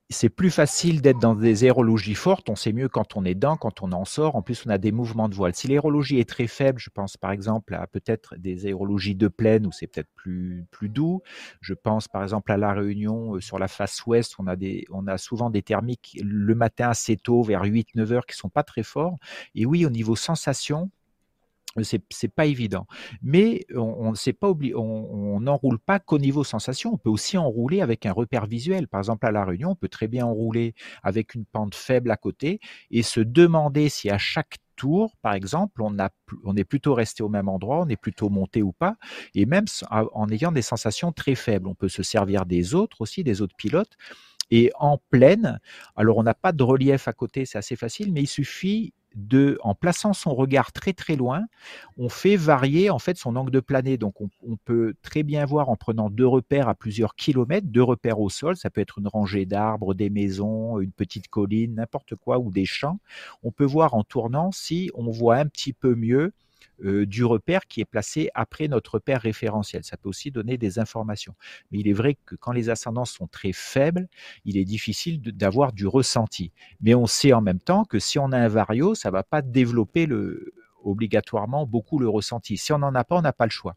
c'est 0.10 0.30
plus 0.30 0.50
facile 0.50 1.02
d'être 1.02 1.20
dans 1.20 1.36
des 1.36 1.66
aérologies 1.66 2.16
fortes. 2.16 2.50
On 2.50 2.56
sait 2.56 2.72
mieux 2.72 2.88
quand 2.88 3.18
on 3.18 3.26
est 3.26 3.36
dedans, 3.36 3.58
quand 3.58 3.82
on 3.84 3.92
en 3.92 4.06
sort. 4.06 4.38
En 4.38 4.42
plus, 4.42 4.66
on 4.66 4.70
a 4.70 4.78
des 4.78 4.94
mouvements 4.94 5.28
de 5.28 5.36
voile. 5.36 5.54
Si 5.56 5.68
l'aérologie 5.68 6.20
est 6.20 6.30
très 6.30 6.48
faible, 6.48 6.80
je 6.80 6.90
pense 6.90 7.18
par 7.18 7.32
exemple 7.34 7.76
à 7.76 7.86
peut-être 7.86 8.38
des 8.38 8.66
aérologies 8.66 9.14
de 9.14 9.28
plaine 9.28 9.68
où 9.68 9.74
c'est 9.74 9.88
peut-être 9.88 10.10
plus, 10.16 10.66
plus 10.72 10.88
doux. 10.88 11.22
Je 11.60 11.74
pense 11.74 12.08
par 12.08 12.24
exemple 12.24 12.50
à 12.54 12.56
La 12.56 12.72
Réunion, 12.72 13.36
euh, 13.36 13.42
sur 13.42 13.60
la 13.60 13.68
face 13.68 14.06
ouest, 14.06 14.36
on 14.40 14.48
a, 14.48 14.56
des, 14.56 14.86
on 14.90 15.06
a 15.08 15.18
souvent 15.18 15.50
des 15.50 15.64
thermiques 15.64 16.18
le 16.24 16.56
matin 16.56 16.88
assez 16.88 17.18
tôt, 17.18 17.44
vers 17.44 17.66
8-9 17.66 18.14
heures, 18.14 18.26
qui 18.26 18.38
sont 18.38 18.48
pas 18.48 18.64
très 18.64 18.84
forts. 18.84 19.18
Et 19.54 19.66
oui, 19.66 19.86
au 19.86 19.90
niveau 19.90 20.16
sensation, 20.16 20.90
c'est 21.84 22.34
pas 22.34 22.46
évident. 22.46 22.88
Mais 23.22 23.66
on 23.76 24.14
n'enroule 25.40 25.80
pas 25.80 26.00
qu'au 26.00 26.20
niveau 26.20 26.44
sensation. 26.44 26.94
On 26.94 26.98
peut 26.98 27.10
aussi 27.10 27.38
enrouler 27.38 27.82
avec 27.82 28.06
un 28.06 28.12
repère 28.12 28.46
visuel. 28.46 28.88
Par 28.88 29.00
exemple, 29.00 29.26
à 29.26 29.32
La 29.32 29.46
Réunion, 29.46 29.72
on 29.72 29.76
peut 29.76 29.90
très 29.90 30.08
bien 30.08 30.26
enrouler 30.26 30.74
avec 31.04 31.36
une 31.36 31.46
pente 31.46 31.76
faible 31.76 32.12
à 32.12 32.18
côté 32.18 32.60
et 32.92 33.04
se 33.04 33.20
demander 33.20 33.90
si 33.90 34.10
à 34.10 34.18
chaque 34.18 34.58
tour, 34.76 35.16
par 35.22 35.34
exemple, 35.34 35.82
on 35.82 36.56
est 36.56 36.64
plutôt 36.64 36.94
resté 36.94 37.22
au 37.22 37.30
même 37.30 37.50
endroit, 37.50 37.82
on 37.82 37.90
est 37.90 37.98
plutôt 37.98 38.30
monté 38.30 38.64
ou 38.64 38.72
pas, 38.72 38.96
et 39.36 39.46
même 39.46 39.66
en 39.92 40.30
ayant 40.30 40.54
des 40.54 40.62
sensations 40.62 41.12
très 41.12 41.36
faibles. 41.36 41.68
On 41.68 41.76
peut 41.76 41.90
se 41.90 42.02
servir 42.02 42.46
des 42.46 42.74
autres 42.76 43.02
aussi, 43.02 43.24
des 43.24 43.42
autres 43.42 43.56
pilotes. 43.58 43.98
Et 44.52 44.72
en 44.80 44.98
pleine, 45.10 45.60
alors 45.96 46.18
on 46.18 46.24
n'a 46.24 46.34
pas 46.34 46.52
de 46.52 46.64
relief 46.64 47.08
à 47.08 47.14
côté, 47.14 47.46
c'est 47.46 47.58
assez 47.58 47.76
facile, 47.76 48.12
mais 48.12 48.22
il 48.22 48.28
suffit 48.28 48.94
de, 49.16 49.58
en 49.64 49.76
plaçant 49.76 50.14
son 50.14 50.34
regard 50.34 50.72
très 50.72 50.94
très 50.94 51.16
loin, 51.16 51.42
on 51.98 52.10
fait 52.10 52.36
varier 52.36 52.90
en 52.90 53.00
fait 53.00 53.18
son 53.18 53.36
angle 53.36 53.52
de 53.52 53.60
planée. 53.60 53.98
Donc 53.98 54.16
on, 54.22 54.30
peut 54.66 54.94
très 55.02 55.24
bien 55.24 55.46
voir 55.46 55.70
en 55.70 55.76
prenant 55.76 56.10
deux 56.10 56.28
repères 56.28 56.70
à 56.70 56.76
plusieurs 56.76 57.16
kilomètres, 57.16 57.68
deux 57.68 57.84
repères 57.84 58.20
au 58.20 58.30
sol, 58.30 58.56
ça 58.56 58.70
peut 58.70 58.82
être 58.82 59.00
une 59.00 59.08
rangée 59.08 59.46
d'arbres, 59.46 59.94
des 59.94 60.10
maisons, 60.10 60.80
une 60.80 60.92
petite 60.92 61.28
colline, 61.28 61.76
n'importe 61.76 62.16
quoi, 62.16 62.40
ou 62.40 62.52
des 62.52 62.66
champs. 62.66 63.00
On 63.44 63.52
peut 63.52 63.66
voir 63.66 63.94
en 63.94 64.04
tournant 64.04 64.52
si 64.52 64.92
on 64.94 65.10
voit 65.10 65.38
un 65.38 65.46
petit 65.46 65.74
peu 65.74 65.96
mieux 65.96 66.34
euh, 66.84 67.06
du 67.06 67.24
repère 67.24 67.68
qui 67.68 67.82
est 67.82 67.86
placé 67.86 68.30
après 68.34 68.68
notre 68.68 68.96
repère 68.96 69.22
référentiel. 69.22 69.84
Ça 69.84 69.98
peut 69.98 70.10
aussi 70.10 70.32
donner 70.32 70.58
des 70.58 70.80
informations. 70.80 71.36
Mais 71.72 71.80
il 71.80 71.88
est 71.88 71.94
vrai 71.94 72.18
que 72.26 72.36
quand 72.36 72.52
les 72.52 72.70
ascendances 72.70 73.12
sont 73.12 73.28
très 73.28 73.54
faibles, 73.54 74.08
il 74.46 74.58
est 74.58 74.66
difficile 74.66 75.22
d'avoir 75.22 75.74
du 75.74 75.88
ressenti. 75.88 76.52
Mais 76.82 76.96
on 76.96 77.06
sait 77.06 77.34
en 77.34 77.42
même 77.42 77.60
temps 77.60 77.86
que 77.86 78.00
si 78.00 78.20
on 78.20 78.32
a 78.32 78.38
un 78.38 78.48
vario, 78.48 78.96
ça 78.96 79.10
ne 79.10 79.14
va 79.14 79.24
pas 79.24 79.42
développer 79.42 80.06
le, 80.06 80.54
obligatoirement 80.84 81.66
beaucoup 81.66 82.00
le 82.00 82.10
ressenti. 82.10 82.58
Si 82.58 82.74
on 82.74 82.80
n'en 82.80 82.96
a 82.96 83.04
pas, 83.04 83.18
on 83.18 83.22
n'a 83.22 83.34
pas 83.34 83.46
le 83.46 83.52
choix. 83.52 83.76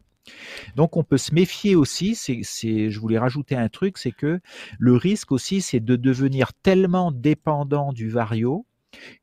Donc 0.75 0.95
on 0.95 1.03
peut 1.03 1.17
se 1.17 1.33
méfier 1.33 1.75
aussi, 1.75 2.15
c'est, 2.15 2.43
je 2.89 2.99
voulais 2.99 3.19
rajouter 3.19 3.55
un 3.55 3.67
truc, 3.67 3.97
c'est 3.97 4.11
que 4.11 4.39
le 4.79 4.95
risque 4.95 5.31
aussi, 5.31 5.61
c'est 5.61 5.81
de 5.81 5.95
devenir 5.97 6.53
tellement 6.53 7.11
dépendant 7.11 7.91
du 7.91 8.09
vario 8.09 8.65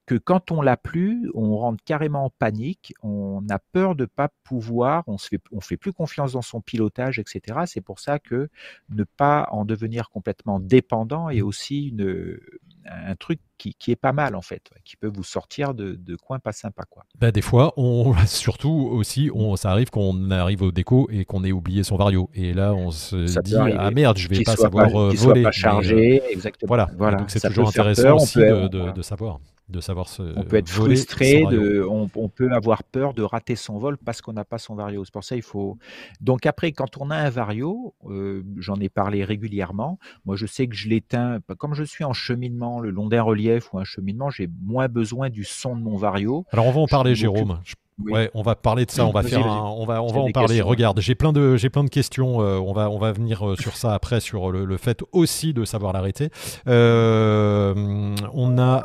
que 0.06 0.16
quand 0.16 0.50
on 0.50 0.60
l'a 0.60 0.76
plus, 0.76 1.30
on 1.34 1.56
rentre 1.56 1.82
carrément 1.84 2.24
en 2.24 2.30
panique, 2.30 2.94
on 3.02 3.42
a 3.48 3.58
peur 3.58 3.94
de 3.94 4.06
pas 4.06 4.28
pouvoir, 4.42 5.04
on 5.06 5.18
se 5.18 5.28
fait, 5.28 5.40
on 5.52 5.60
fait 5.60 5.76
plus 5.76 5.92
confiance 5.92 6.32
dans 6.32 6.42
son 6.42 6.60
pilotage, 6.60 7.18
etc. 7.18 7.60
C'est 7.66 7.80
pour 7.80 8.00
ça 8.00 8.18
que 8.18 8.48
ne 8.88 9.04
pas 9.04 9.48
en 9.52 9.64
devenir 9.64 10.10
complètement 10.10 10.58
dépendant 10.58 11.30
est 11.30 11.42
aussi 11.42 11.88
une, 11.88 12.38
un 12.86 13.14
truc 13.14 13.40
qui, 13.58 13.74
qui, 13.74 13.90
est 13.90 13.96
pas 13.96 14.12
mal 14.12 14.34
en 14.34 14.42
fait, 14.42 14.70
qui 14.84 14.96
peut 14.96 15.10
vous 15.12 15.22
sortir 15.22 15.74
de, 15.74 15.94
de 15.94 16.16
coins 16.16 16.38
pas 16.38 16.52
sympas 16.52 16.84
quoi. 16.88 17.04
Bah, 17.18 17.30
des 17.30 17.42
fois, 17.42 17.74
on, 17.76 18.14
surtout 18.26 18.88
aussi, 18.90 19.30
on, 19.34 19.56
ça 19.56 19.70
arrive 19.70 19.90
qu'on 19.90 20.30
arrive 20.30 20.62
au 20.62 20.72
déco 20.72 21.08
et 21.12 21.24
qu'on 21.24 21.44
ait 21.44 21.52
oublié 21.52 21.84
son 21.84 21.96
vario. 21.96 22.30
Et 22.34 22.52
là, 22.52 22.74
on 22.74 22.90
se 22.90 23.40
dit 23.42 23.54
ah 23.56 23.90
merde, 23.90 24.18
je 24.18 24.28
vais 24.28 24.42
pas 24.42 24.56
savoir 24.56 24.90
pas, 24.90 24.98
euh, 24.98 25.12
voler. 25.14 25.42
Pas 25.42 25.52
chargé, 25.52 26.22
exactement. 26.30 26.68
Voilà. 26.68 26.88
voilà. 26.96 27.18
Donc 27.18 27.30
c'est 27.30 27.40
toujours 27.40 27.68
intéressant 27.68 28.16
aussi 28.16 28.38
de, 28.38 28.68
de, 28.68 28.92
de, 28.92 29.02
savoir 29.02 29.38
de 29.70 29.80
savoir 29.80 30.08
se 30.08 30.22
On 30.36 30.42
peut 30.42 30.56
être 30.56 30.68
frustré, 30.68 31.44
de, 31.50 31.84
on, 31.88 32.08
on, 32.14 32.28
peut 32.28 32.52
avoir 32.52 32.82
peur 32.82 33.14
de 33.14 33.22
rater 33.22 33.56
son 33.56 33.78
vol 33.78 33.96
parce 33.96 34.20
qu'on 34.20 34.32
n'a 34.32 34.44
pas 34.44 34.58
son 34.58 34.74
vario. 34.74 35.04
C'est 35.04 35.12
pour 35.12 35.24
ça 35.24 35.36
il 35.36 35.42
faut. 35.42 35.78
Donc 36.20 36.46
après, 36.46 36.72
quand 36.72 36.98
on 36.98 37.10
a 37.10 37.16
un 37.16 37.30
vario, 37.30 37.94
euh, 38.06 38.42
j'en 38.58 38.76
ai 38.76 38.88
parlé 38.88 39.24
régulièrement. 39.24 39.98
Moi, 40.24 40.36
je 40.36 40.46
sais 40.46 40.66
que 40.66 40.74
je 40.74 40.88
l'éteins. 40.88 41.40
Comme 41.58 41.74
je 41.74 41.84
suis 41.84 42.04
en 42.04 42.12
cheminement 42.12 42.80
le 42.80 42.90
long 42.90 43.08
d'un 43.08 43.22
relief 43.22 43.72
ou 43.72 43.78
un 43.78 43.84
cheminement, 43.84 44.30
j'ai 44.30 44.48
moins 44.62 44.88
besoin 44.88 45.30
du 45.30 45.44
son 45.44 45.76
de 45.76 45.82
mon 45.82 45.96
vario. 45.96 46.44
Alors 46.52 46.66
on 46.66 46.72
va 46.72 46.80
en 46.80 46.86
parler, 46.86 47.14
Jérôme. 47.14 47.60
Ouais, 48.06 48.30
on 48.34 48.42
va 48.42 48.54
parler 48.54 48.86
de 48.86 48.90
ça. 48.90 49.06
On 49.06 49.10
va 49.10 49.22
faire, 49.22 49.46
on 49.46 49.84
va, 49.84 50.02
on 50.02 50.08
va 50.08 50.20
en 50.20 50.30
parler. 50.30 50.60
Regarde, 50.60 51.00
j'ai 51.00 51.14
plein 51.14 51.32
de, 51.32 51.56
j'ai 51.56 51.70
plein 51.70 51.84
de 51.84 51.90
questions. 51.90 52.40
Euh, 52.40 52.58
on 52.58 52.72
va, 52.72 52.90
on 52.90 52.98
va 52.98 53.12
venir 53.12 53.46
euh, 53.46 53.56
sur 53.56 53.76
ça 53.76 53.94
après 53.94 54.20
sur 54.20 54.50
le, 54.50 54.76
fait 54.76 55.02
aussi 55.12 55.52
de 55.52 55.64
savoir 55.64 55.92
l'arrêter. 55.92 56.30
Euh, 56.66 58.14
on 58.32 58.58
a 58.58 58.76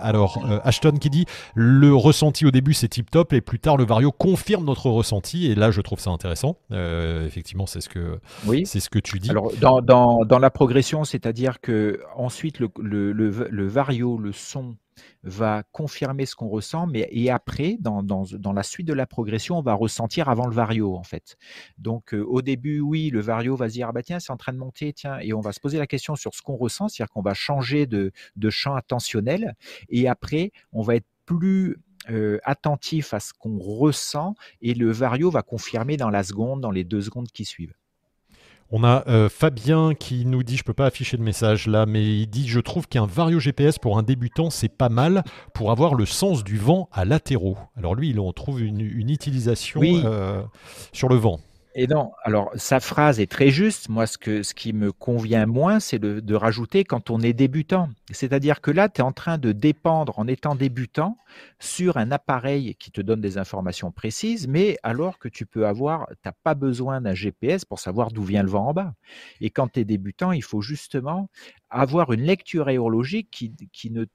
alors 0.00 0.38
Ashton 0.64 0.92
qui 0.92 1.10
dit 1.10 1.24
le 1.54 1.94
ressenti 1.94 2.46
au 2.46 2.50
début 2.50 2.74
c'est 2.74 2.88
tip 2.88 3.10
top 3.10 3.32
et 3.32 3.40
plus 3.40 3.58
tard 3.58 3.76
le 3.76 3.84
vario 3.84 4.12
confirme 4.12 4.64
notre 4.64 4.90
ressenti 4.90 5.50
et 5.50 5.54
là 5.54 5.70
je 5.70 5.80
trouve 5.80 6.00
ça 6.00 6.10
intéressant. 6.10 6.56
effectivement, 6.70 7.66
c'est 7.66 7.80
ce 7.80 7.88
que, 7.88 8.18
oui. 8.46 8.64
c'est 8.66 8.80
ce 8.80 8.90
que 8.90 8.98
tu 8.98 9.18
dis. 9.18 9.30
Alors 9.30 9.52
dans, 9.60 9.80
dans, 9.82 10.24
dans 10.24 10.38
la 10.38 10.50
progression, 10.50 11.04
c'est-à-dire 11.04 11.60
que 11.60 12.00
ensuite 12.16 12.60
le, 12.60 12.68
le, 12.80 13.12
le, 13.12 13.48
le 13.50 13.66
vario, 13.66 14.18
le 14.18 14.32
son 14.32 14.76
va 15.22 15.62
confirmer 15.72 16.26
ce 16.26 16.36
qu'on 16.36 16.48
ressent, 16.48 16.86
mais 16.86 17.08
et 17.10 17.30
après, 17.30 17.76
dans, 17.80 18.02
dans, 18.02 18.52
la 18.52 18.62
suite 18.62 18.86
de 18.86 18.92
la 18.92 19.06
progression, 19.06 19.58
on 19.58 19.62
va 19.62 19.74
ressentir 19.74 20.28
avant 20.28 20.46
le 20.46 20.54
vario 20.54 20.94
en 20.94 21.02
fait. 21.02 21.36
Donc 21.78 22.14
euh, 22.14 22.22
au 22.22 22.42
début, 22.42 22.80
oui, 22.80 23.10
le 23.10 23.20
vario 23.20 23.56
va 23.56 23.68
se 23.68 23.74
dire 23.74 23.88
ah 23.88 23.92
bah 23.92 24.02
tiens 24.02 24.20
c'est 24.20 24.32
en 24.32 24.36
train 24.36 24.52
de 24.52 24.58
monter, 24.58 24.92
tiens, 24.92 25.18
et 25.20 25.32
on 25.32 25.40
va 25.40 25.52
se 25.52 25.60
poser 25.60 25.78
la 25.78 25.86
question 25.86 26.16
sur 26.16 26.34
ce 26.34 26.42
qu'on 26.42 26.56
ressent, 26.56 26.88
c'est-à-dire 26.88 27.12
qu'on 27.12 27.22
va 27.22 27.34
changer 27.34 27.86
de, 27.86 28.12
de 28.36 28.50
champ 28.50 28.74
attentionnel, 28.74 29.54
et 29.88 30.08
après 30.08 30.52
on 30.72 30.82
va 30.82 30.96
être 30.96 31.06
plus 31.24 31.76
euh, 32.08 32.38
attentif 32.44 33.14
à 33.14 33.20
ce 33.20 33.32
qu'on 33.32 33.58
ressent, 33.58 34.34
et 34.60 34.74
le 34.74 34.92
vario 34.92 35.30
va 35.30 35.42
confirmer 35.42 35.96
dans 35.96 36.10
la 36.10 36.22
seconde, 36.22 36.60
dans 36.60 36.70
les 36.70 36.84
deux 36.84 37.02
secondes 37.02 37.28
qui 37.28 37.44
suivent. 37.44 37.74
On 38.70 38.82
a 38.82 39.04
euh, 39.06 39.28
Fabien 39.28 39.94
qui 39.94 40.26
nous 40.26 40.42
dit, 40.42 40.56
je 40.56 40.64
peux 40.64 40.74
pas 40.74 40.86
afficher 40.86 41.16
de 41.16 41.22
message 41.22 41.68
là, 41.68 41.86
mais 41.86 42.04
il 42.04 42.26
dit, 42.26 42.48
je 42.48 42.58
trouve 42.58 42.88
qu'un 42.88 43.06
Vario 43.06 43.38
GPS 43.38 43.78
pour 43.78 43.96
un 43.96 44.02
débutant, 44.02 44.50
c'est 44.50 44.68
pas 44.68 44.88
mal 44.88 45.22
pour 45.54 45.70
avoir 45.70 45.94
le 45.94 46.04
sens 46.04 46.42
du 46.42 46.58
vent 46.58 46.88
à 46.92 47.04
latéraux. 47.04 47.56
Alors 47.76 47.94
lui, 47.94 48.10
il 48.10 48.18
en 48.18 48.32
trouve 48.32 48.60
une, 48.60 48.80
utilisation 48.80 49.80
euh, 49.84 50.42
sur 50.92 51.08
le 51.08 51.14
vent. 51.14 51.38
Et 51.78 51.86
non, 51.86 52.12
alors 52.22 52.50
sa 52.54 52.80
phrase 52.80 53.20
est 53.20 53.30
très 53.30 53.50
juste. 53.50 53.90
Moi, 53.90 54.06
ce, 54.06 54.16
que, 54.16 54.42
ce 54.42 54.54
qui 54.54 54.72
me 54.72 54.92
convient 54.92 55.44
moins, 55.44 55.78
c'est 55.78 55.98
de, 55.98 56.34
rajouter 56.34 56.84
quand 56.84 57.10
on 57.10 57.20
est 57.20 57.34
débutant. 57.34 57.90
C'est-à-dire 58.10 58.62
que 58.62 58.70
là, 58.70 58.88
tu 58.88 59.02
es 59.02 59.04
en 59.04 59.12
train 59.12 59.36
de 59.36 59.52
dépendre, 59.52 60.18
en 60.18 60.26
étant 60.26 60.54
débutant, 60.54 61.18
sur 61.60 61.98
un 61.98 62.12
appareil 62.12 62.76
qui 62.76 62.90
te 62.92 63.02
donne 63.02 63.20
des 63.20 63.36
informations 63.36 63.92
précises, 63.92 64.48
mais 64.48 64.78
alors 64.82 65.18
que 65.18 65.28
tu 65.28 65.44
peux 65.44 65.66
avoir, 65.66 66.06
tu 66.08 66.16
n'as 66.24 66.32
pas 66.44 66.54
besoin 66.54 67.02
d'un 67.02 67.12
GPS 67.12 67.66
pour 67.66 67.78
savoir 67.78 68.10
d'où 68.10 68.22
vient 68.22 68.42
le 68.42 68.48
vent 68.48 68.68
en 68.68 68.72
bas. 68.72 68.94
Et 69.42 69.50
quand 69.50 69.68
tu 69.68 69.80
es 69.80 69.84
débutant, 69.84 70.32
il 70.32 70.42
faut 70.42 70.62
justement 70.62 71.28
avoir 71.68 72.10
une 72.10 72.22
lecture 72.22 72.68
aérologique 72.68 73.28
qui, 73.30 73.52
qui 73.70 73.90
ne 73.90 74.06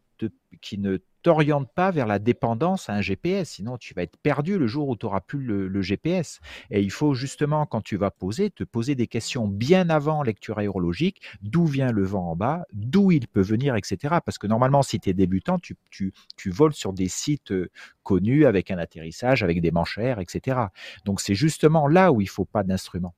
qui 0.62 0.78
ne 0.78 1.00
t'oriente 1.22 1.70
pas 1.74 1.92
vers 1.92 2.08
la 2.08 2.20
dépendance 2.20 2.90
à 2.90 2.94
un 2.94 3.02
GPS, 3.02 3.52
sinon 3.52 3.78
tu 3.78 3.94
vas 3.94 4.04
être 4.04 4.18
perdu 4.18 4.58
le 4.58 4.68
jour 4.68 4.90
où 4.90 4.96
tu 4.96 5.06
n'auras 5.06 5.22
plus 5.22 5.44
le, 5.44 5.82
GPS. 5.82 6.40
Et 6.70 6.82
il 6.82 6.92
faut 6.92 7.14
justement, 7.14 7.66
quand 7.66 7.82
tu 7.82 7.98
vas 7.98 8.12
poser, 8.12 8.50
te 8.50 8.64
poser 8.64 8.96
des 8.96 9.08
questions 9.08 9.48
bien 9.48 9.90
avant 9.90 10.24
lecture 10.24 10.60
aérologique, 10.60 11.22
d'où 11.42 11.66
vient 11.66 11.92
le 11.92 12.04
vent 12.04 12.32
en 12.32 12.36
bas, 12.36 12.66
d'où 12.74 13.12
il 13.12 13.28
peut 13.28 13.42
venir, 13.42 13.76
etc. 13.76 14.18
Parce 14.24 14.38
que 14.38 14.48
normalement, 14.48 14.84
si 14.84 15.00
tu 15.00 15.10
es 15.10 15.14
débutant, 15.14 15.60
tu, 15.60 15.76
tu, 15.90 16.14
tu, 16.38 16.52
voles 16.52 16.74
sur 16.74 16.94
des 16.94 17.08
sites 17.08 17.52
euh, 17.52 17.70
connus 18.04 18.46
avec 18.46 18.72
un 18.72 18.78
atterrissage, 18.78 19.44
avec 19.44 19.62
des 19.62 19.72
manchères, 19.72 20.20
etc. 20.20 20.60
Donc 21.06 21.22
c'est 21.22 21.36
justement 21.36 21.88
là 21.88 22.12
où 22.12 22.22
il 22.22 22.30
faut 22.30 22.46
pas 22.46 22.64
d'instrument 22.64 23.16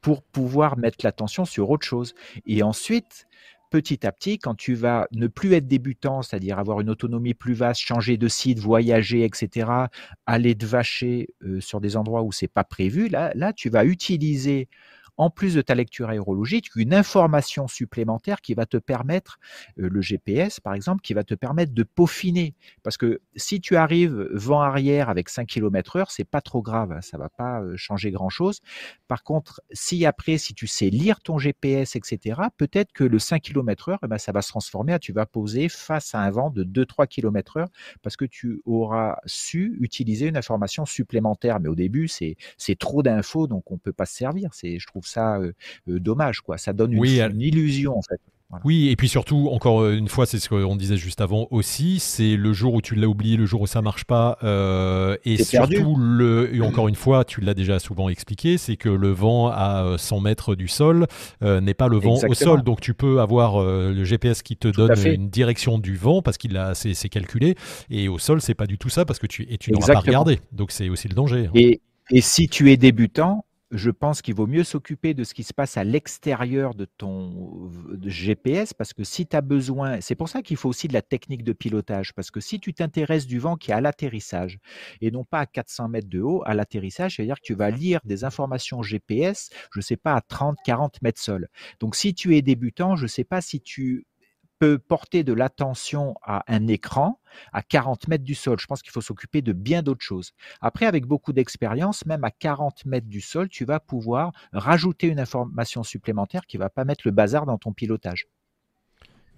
pour 0.00 0.22
pouvoir 0.22 0.76
mettre 0.76 0.98
l'attention 1.02 1.46
sur 1.46 1.70
autre 1.70 1.86
chose. 1.86 2.14
Et 2.44 2.62
ensuite, 2.62 3.26
petit 3.74 4.06
à 4.06 4.12
petit, 4.12 4.38
quand 4.38 4.54
tu 4.54 4.74
vas 4.74 5.08
ne 5.10 5.26
plus 5.26 5.52
être 5.54 5.66
débutant, 5.66 6.22
c'est-à-dire 6.22 6.60
avoir 6.60 6.80
une 6.80 6.90
autonomie 6.90 7.34
plus 7.34 7.54
vaste, 7.54 7.80
changer 7.80 8.16
de 8.16 8.28
site, 8.28 8.60
voyager, 8.60 9.24
etc., 9.24 9.68
aller 10.26 10.54
te 10.54 10.64
vacher 10.64 11.30
euh, 11.42 11.60
sur 11.60 11.80
des 11.80 11.96
endroits 11.96 12.22
où 12.22 12.30
c'est 12.30 12.46
pas 12.46 12.62
prévu, 12.62 13.08
là, 13.08 13.32
là, 13.34 13.52
tu 13.52 13.70
vas 13.70 13.84
utiliser 13.84 14.68
en 15.16 15.30
plus 15.30 15.54
de 15.54 15.62
ta 15.62 15.74
lecture 15.74 16.08
aérologique, 16.08 16.68
une 16.76 16.94
information 16.94 17.68
supplémentaire 17.68 18.40
qui 18.40 18.54
va 18.54 18.66
te 18.66 18.76
permettre, 18.76 19.38
euh, 19.78 19.88
le 19.90 20.00
GPS 20.00 20.60
par 20.60 20.74
exemple, 20.74 21.02
qui 21.02 21.14
va 21.14 21.24
te 21.24 21.34
permettre 21.34 21.72
de 21.72 21.82
peaufiner. 21.82 22.54
Parce 22.82 22.96
que 22.96 23.20
si 23.36 23.60
tu 23.60 23.76
arrives 23.76 24.28
vent 24.32 24.60
arrière 24.60 25.08
avec 25.08 25.28
5 25.28 25.46
km 25.46 25.96
heure, 25.96 26.10
c'est 26.10 26.24
pas 26.24 26.40
trop 26.40 26.62
grave, 26.62 26.92
hein, 26.92 27.00
ça 27.00 27.18
va 27.18 27.28
pas 27.28 27.60
euh, 27.62 27.76
changer 27.76 28.10
grand 28.10 28.28
chose. 28.28 28.60
Par 29.08 29.22
contre, 29.22 29.62
si 29.72 30.04
après, 30.06 30.38
si 30.38 30.54
tu 30.54 30.66
sais 30.66 30.90
lire 30.90 31.20
ton 31.20 31.38
GPS, 31.38 31.96
etc., 31.96 32.40
peut-être 32.56 32.92
que 32.92 33.04
le 33.04 33.18
5 33.18 33.42
km 33.42 33.90
heure, 33.90 33.98
ben, 34.02 34.18
ça 34.18 34.32
va 34.32 34.42
se 34.42 34.48
transformer, 34.48 34.98
tu 34.98 35.12
vas 35.12 35.26
poser 35.26 35.68
face 35.68 36.14
à 36.14 36.20
un 36.20 36.30
vent 36.30 36.50
de 36.50 36.64
2-3 36.64 37.06
km 37.06 37.58
heure 37.58 37.68
parce 38.02 38.16
que 38.16 38.24
tu 38.24 38.60
auras 38.64 39.18
su 39.26 39.76
utiliser 39.80 40.28
une 40.28 40.36
information 40.36 40.84
supplémentaire. 40.84 41.60
Mais 41.60 41.68
au 41.68 41.74
début, 41.74 42.08
c'est 42.08 42.36
trop 42.78 43.02
d'infos, 43.02 43.46
donc 43.46 43.70
on 43.70 43.78
peut 43.78 43.92
pas 43.92 44.06
se 44.06 44.16
servir. 44.16 44.50
Je 44.62 44.86
trouve 44.86 45.03
ça 45.06 45.36
euh, 45.36 45.52
euh, 45.88 46.00
dommage, 46.00 46.40
quoi. 46.40 46.58
Ça 46.58 46.72
donne 46.72 46.92
une, 46.92 47.04
une 47.04 47.40
illusion, 47.40 47.96
en 47.96 48.02
fait. 48.02 48.20
Oui, 48.62 48.88
et 48.90 48.96
puis 48.96 49.08
surtout, 49.08 49.48
encore 49.50 49.80
euh, 49.80 49.96
une 49.96 50.08
fois, 50.08 50.26
c'est 50.26 50.38
ce 50.38 50.48
qu'on 50.48 50.76
disait 50.76 50.96
juste 50.96 51.20
avant 51.20 51.48
aussi, 51.50 51.98
c'est 51.98 52.36
le 52.36 52.52
jour 52.52 52.74
où 52.74 52.80
tu 52.80 52.94
l'as 52.94 53.08
oublié, 53.08 53.36
le 53.36 53.46
jour 53.46 53.62
où 53.62 53.66
ça 53.66 53.82
marche 53.82 54.04
pas, 54.04 54.38
euh, 54.44 55.16
et 55.24 55.42
surtout, 55.42 55.96
le, 55.96 56.54
et 56.54 56.60
encore 56.60 56.86
une 56.86 56.94
fois, 56.94 57.24
tu 57.24 57.40
l'as 57.40 57.54
déjà 57.54 57.78
souvent 57.78 58.08
expliqué, 58.08 58.56
c'est 58.58 58.76
que 58.76 58.88
le 58.88 59.10
vent 59.10 59.48
à 59.48 59.96
100 59.98 60.20
mètres 60.20 60.54
du 60.54 60.68
sol 60.68 61.06
n'est 61.42 61.74
pas 61.74 61.88
le 61.88 61.98
vent 61.98 62.18
au 62.28 62.34
sol, 62.34 62.62
donc 62.62 62.80
tu 62.80 62.94
peux 62.94 63.20
avoir 63.20 63.62
le 63.62 64.04
GPS 64.04 64.42
qui 64.42 64.56
te 64.56 64.68
donne 64.68 64.94
une 65.04 65.30
direction 65.30 65.78
du 65.78 65.96
vent 65.96 66.22
parce 66.22 66.36
qu'il 66.36 66.56
a 66.56 66.74
c'est 66.74 67.08
calculé, 67.08 67.56
et 67.90 68.08
au 68.08 68.18
sol, 68.18 68.40
c'est 68.40 68.54
pas 68.54 68.66
du 68.66 68.78
tout 68.78 68.88
ça 68.88 69.04
parce 69.04 69.18
que 69.18 69.26
tu 69.26 69.46
et 69.50 69.58
tu 69.58 69.72
n'auras 69.72 69.94
pas 69.94 70.00
regardé, 70.00 70.38
donc 70.52 70.70
c'est 70.70 70.88
aussi 70.88 71.08
le 71.08 71.14
danger. 71.14 71.46
Hein. 71.46 71.52
Et, 71.54 71.80
et 72.10 72.20
si 72.20 72.48
tu 72.48 72.70
es 72.70 72.76
débutant, 72.76 73.44
je 73.74 73.90
pense 73.90 74.22
qu'il 74.22 74.34
vaut 74.34 74.46
mieux 74.46 74.62
s'occuper 74.62 75.14
de 75.14 75.24
ce 75.24 75.34
qui 75.34 75.42
se 75.42 75.52
passe 75.52 75.76
à 75.76 75.82
l'extérieur 75.82 76.74
de 76.74 76.84
ton 76.84 77.70
GPS 78.04 78.72
parce 78.72 78.92
que 78.92 79.02
si 79.02 79.26
tu 79.26 79.36
as 79.36 79.40
besoin, 79.40 80.00
c'est 80.00 80.14
pour 80.14 80.28
ça 80.28 80.42
qu'il 80.42 80.56
faut 80.56 80.68
aussi 80.68 80.86
de 80.86 80.92
la 80.92 81.02
technique 81.02 81.42
de 81.42 81.52
pilotage 81.52 82.14
parce 82.14 82.30
que 82.30 82.38
si 82.40 82.60
tu 82.60 82.72
t'intéresses 82.72 83.26
du 83.26 83.40
vent 83.40 83.56
qui 83.56 83.72
est 83.72 83.74
à 83.74 83.80
l'atterrissage 83.80 84.58
et 85.00 85.10
non 85.10 85.24
pas 85.24 85.40
à 85.40 85.46
400 85.46 85.88
mètres 85.88 86.08
de 86.08 86.20
haut, 86.20 86.42
à 86.46 86.54
l'atterrissage, 86.54 87.16
c'est-à-dire 87.16 87.36
que 87.36 87.44
tu 87.44 87.54
vas 87.54 87.70
lire 87.70 88.00
des 88.04 88.22
informations 88.22 88.82
GPS, 88.82 89.50
je 89.72 89.80
ne 89.80 89.82
sais 89.82 89.96
pas, 89.96 90.14
à 90.14 90.20
30, 90.20 90.56
40 90.64 91.02
mètres 91.02 91.20
sol. 91.20 91.48
Donc 91.80 91.96
si 91.96 92.14
tu 92.14 92.36
es 92.36 92.42
débutant, 92.42 92.94
je 92.94 93.02
ne 93.02 93.08
sais 93.08 93.24
pas 93.24 93.40
si 93.40 93.60
tu 93.60 94.06
peut 94.58 94.78
porter 94.78 95.24
de 95.24 95.32
l'attention 95.32 96.14
à 96.22 96.44
un 96.52 96.66
écran 96.66 97.20
à 97.52 97.62
40 97.62 98.08
mètres 98.08 98.24
du 98.24 98.34
sol. 98.34 98.58
Je 98.60 98.66
pense 98.66 98.82
qu'il 98.82 98.92
faut 98.92 99.00
s'occuper 99.00 99.42
de 99.42 99.52
bien 99.52 99.82
d'autres 99.82 100.04
choses. 100.04 100.32
Après, 100.60 100.86
avec 100.86 101.06
beaucoup 101.06 101.32
d'expérience, 101.32 102.06
même 102.06 102.24
à 102.24 102.30
40 102.30 102.86
mètres 102.86 103.08
du 103.08 103.20
sol, 103.20 103.48
tu 103.48 103.64
vas 103.64 103.80
pouvoir 103.80 104.32
rajouter 104.52 105.08
une 105.08 105.20
information 105.20 105.82
supplémentaire 105.82 106.46
qui 106.46 106.56
va 106.56 106.70
pas 106.70 106.84
mettre 106.84 107.02
le 107.06 107.12
bazar 107.12 107.46
dans 107.46 107.58
ton 107.58 107.72
pilotage. 107.72 108.26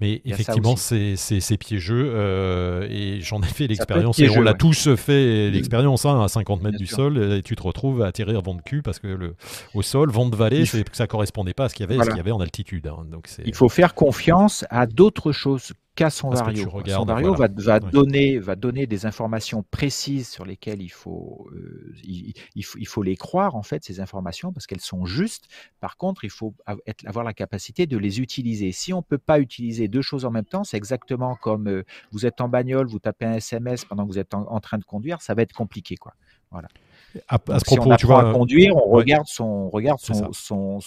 Mais 0.01 0.21
effectivement, 0.25 0.77
c'est 0.77 1.57
piégeux 1.59 2.13
euh, 2.15 2.87
et 2.91 3.21
j'en 3.21 3.41
ai 3.41 3.47
fait 3.47 3.67
l'expérience 3.67 4.19
et 4.19 4.29
on 4.31 4.41
l'a 4.41 4.55
tous 4.55 4.95
fait 4.95 5.51
l'expérience 5.51 6.05
hein, 6.05 6.23
à 6.23 6.29
50 6.29 6.63
mètres 6.63 6.79
du 6.79 6.87
sol 6.87 7.19
et 7.19 7.43
tu 7.43 7.57
te 7.57 7.63
retrouves 7.63 8.03
à 8.03 8.07
atterrir 8.07 8.43
vent 8.43 8.55
de 8.55 8.63
cul 8.63 8.83
parce 8.83 8.99
que 8.99 9.09
le, 9.09 9.35
au 9.75 9.83
sol, 9.83 10.11
vent 10.11 10.27
de 10.29 10.37
vallée, 10.37 10.65
ça 10.93 11.07
correspondait 11.07 11.55
pas 11.55 11.65
à 11.65 11.69
ce 11.69 11.75
qu'il 11.75 11.89
y 11.89 11.93
avait, 11.93 12.03
ce 12.03 12.09
qu'il 12.09 12.17
y 12.17 12.21
avait 12.21 12.33
en 12.33 12.41
altitude. 12.41 12.87
Hein. 12.87 13.07
donc 13.11 13.29
Il 13.45 13.55
faut 13.55 13.69
faire 13.69 13.95
confiance 13.95 14.65
à 14.71 14.87
d'autres 14.87 15.33
choses 15.33 15.73
qu'à 15.97 16.11
son 16.11 16.31
vario. 16.31 16.71
son 16.87 17.05
vario 17.05 17.35
va, 17.35 17.49
donner, 17.81 18.39
va 18.39 18.55
donner 18.55 18.87
des 18.87 19.07
informations 19.07 19.65
précises 19.71 20.29
sur 20.29 20.45
lesquelles 20.45 20.83
il 20.83 20.91
faut, 20.91 21.49
euh, 21.53 21.95
il, 22.05 22.65
faut, 22.65 22.79
il 22.79 22.87
faut 22.87 23.03
les 23.03 23.17
croire, 23.17 23.57
en 23.57 23.63
fait, 23.63 23.83
ces 23.83 23.99
informations, 23.99 24.53
parce 24.53 24.67
qu'elles 24.67 24.81
sont 24.81 25.07
justes. 25.07 25.49
Par 25.81 25.97
contre, 25.97 26.25
il 26.25 26.31
faut 26.31 26.55
avoir 27.07 27.25
la 27.25 27.33
capacité 27.33 27.87
de 27.87 27.97
les 27.97 28.21
utiliser. 28.21 28.71
Si 28.73 28.93
on 28.93 28.99
ne 28.99 29.03
peut 29.03 29.19
pas 29.19 29.41
utiliser 29.41 29.89
deux 29.89 30.03
choses 30.03 30.25
en 30.25 30.31
même 30.31 30.45
temps, 30.45 30.65
c'est 30.65 30.77
exactement 30.77 31.35
comme 31.35 31.67
euh, 31.67 31.85
vous 32.13 32.27
êtes 32.27 32.41
en 32.41 32.49
bagnole, 32.49 32.87
vous 32.87 33.01
tapez 33.01 33.25
un 33.25 33.35
SMS 33.35 33.85
pendant 33.87 34.05
que 34.07 34.13
vous 34.13 34.19
êtes 34.19 34.35
en, 34.35 34.61
train 34.61 34.79
de 34.79 34.85
conduire, 34.85 35.23
ça 35.23 35.35
va 35.35 35.43
être 35.43 35.55
compliqué. 35.55 35.97
Quoi. 35.97 36.13
Voilà. 36.51 36.69
À, 37.29 37.39
ce 37.39 37.65
propos, 37.65 37.83
si 37.83 37.89
on 37.89 37.97
tu 37.97 38.07
vois, 38.07 38.29
à 38.29 38.33
conduire, 38.35 38.77
on 38.77 38.91
regarde, 38.91 39.27
son, 39.27 39.71
regarde 39.71 39.99
son, 39.99 40.31
son, 40.33 40.81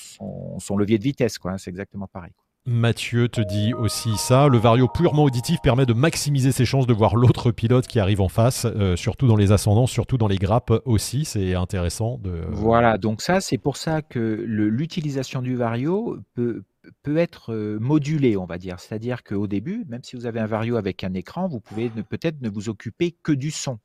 son, 0.59 0.77
levier 0.77 0.99
de 0.99 1.03
vitesse. 1.03 1.39
Quoi. 1.39 1.53
Hein, 1.53 1.57
c'est 1.57 1.71
exactement 1.71 2.07
pareil. 2.07 2.33
Mathieu 2.65 3.29
te 3.29 3.41
dit 3.41 3.73
aussi 3.73 4.15
ça. 4.17 4.47
Le 4.47 4.57
vario 4.57 4.87
purement 4.87 5.23
auditif 5.23 5.59
permet 5.61 5.85
de 5.85 5.93
maximiser 5.93 6.51
ses 6.51 6.65
chances 6.65 6.85
de 6.85 6.93
voir 6.93 7.15
l'autre 7.15 7.51
pilote 7.51 7.87
qui 7.87 7.99
arrive 7.99 8.21
en 8.21 8.29
face, 8.29 8.65
euh, 8.65 8.95
surtout 8.95 9.27
dans 9.27 9.35
les 9.35 9.51
ascendants, 9.51 9.87
surtout 9.87 10.17
dans 10.17 10.27
les 10.27 10.37
grappes 10.37 10.73
aussi. 10.85 11.25
C'est 11.25 11.55
intéressant. 11.55 12.19
De... 12.19 12.43
Voilà, 12.49 12.97
donc 12.97 13.21
ça, 13.21 13.41
c'est 13.41 13.57
pour 13.57 13.77
ça 13.77 14.01
que 14.01 14.19
l'utilisation 14.19 15.41
du 15.41 15.55
vario 15.55 16.19
peut, 16.35 16.63
peut 17.01 17.17
être 17.17 17.53
euh, 17.53 17.79
modulée, 17.79 18.37
on 18.37 18.45
va 18.45 18.57
dire. 18.57 18.79
C'est-à-dire 18.79 19.23
qu'au 19.23 19.47
début, 19.47 19.85
même 19.89 20.03
si 20.03 20.15
vous 20.15 20.25
avez 20.25 20.39
un 20.39 20.45
vario 20.45 20.75
avec 20.75 21.03
un 21.03 21.13
écran, 21.13 21.47
vous 21.47 21.59
pouvez 21.59 21.89
peut-être 21.89 22.41
ne 22.41 22.49
vous 22.49 22.69
occuper 22.69 23.15
que 23.23 23.31
du 23.31 23.51
son. 23.51 23.79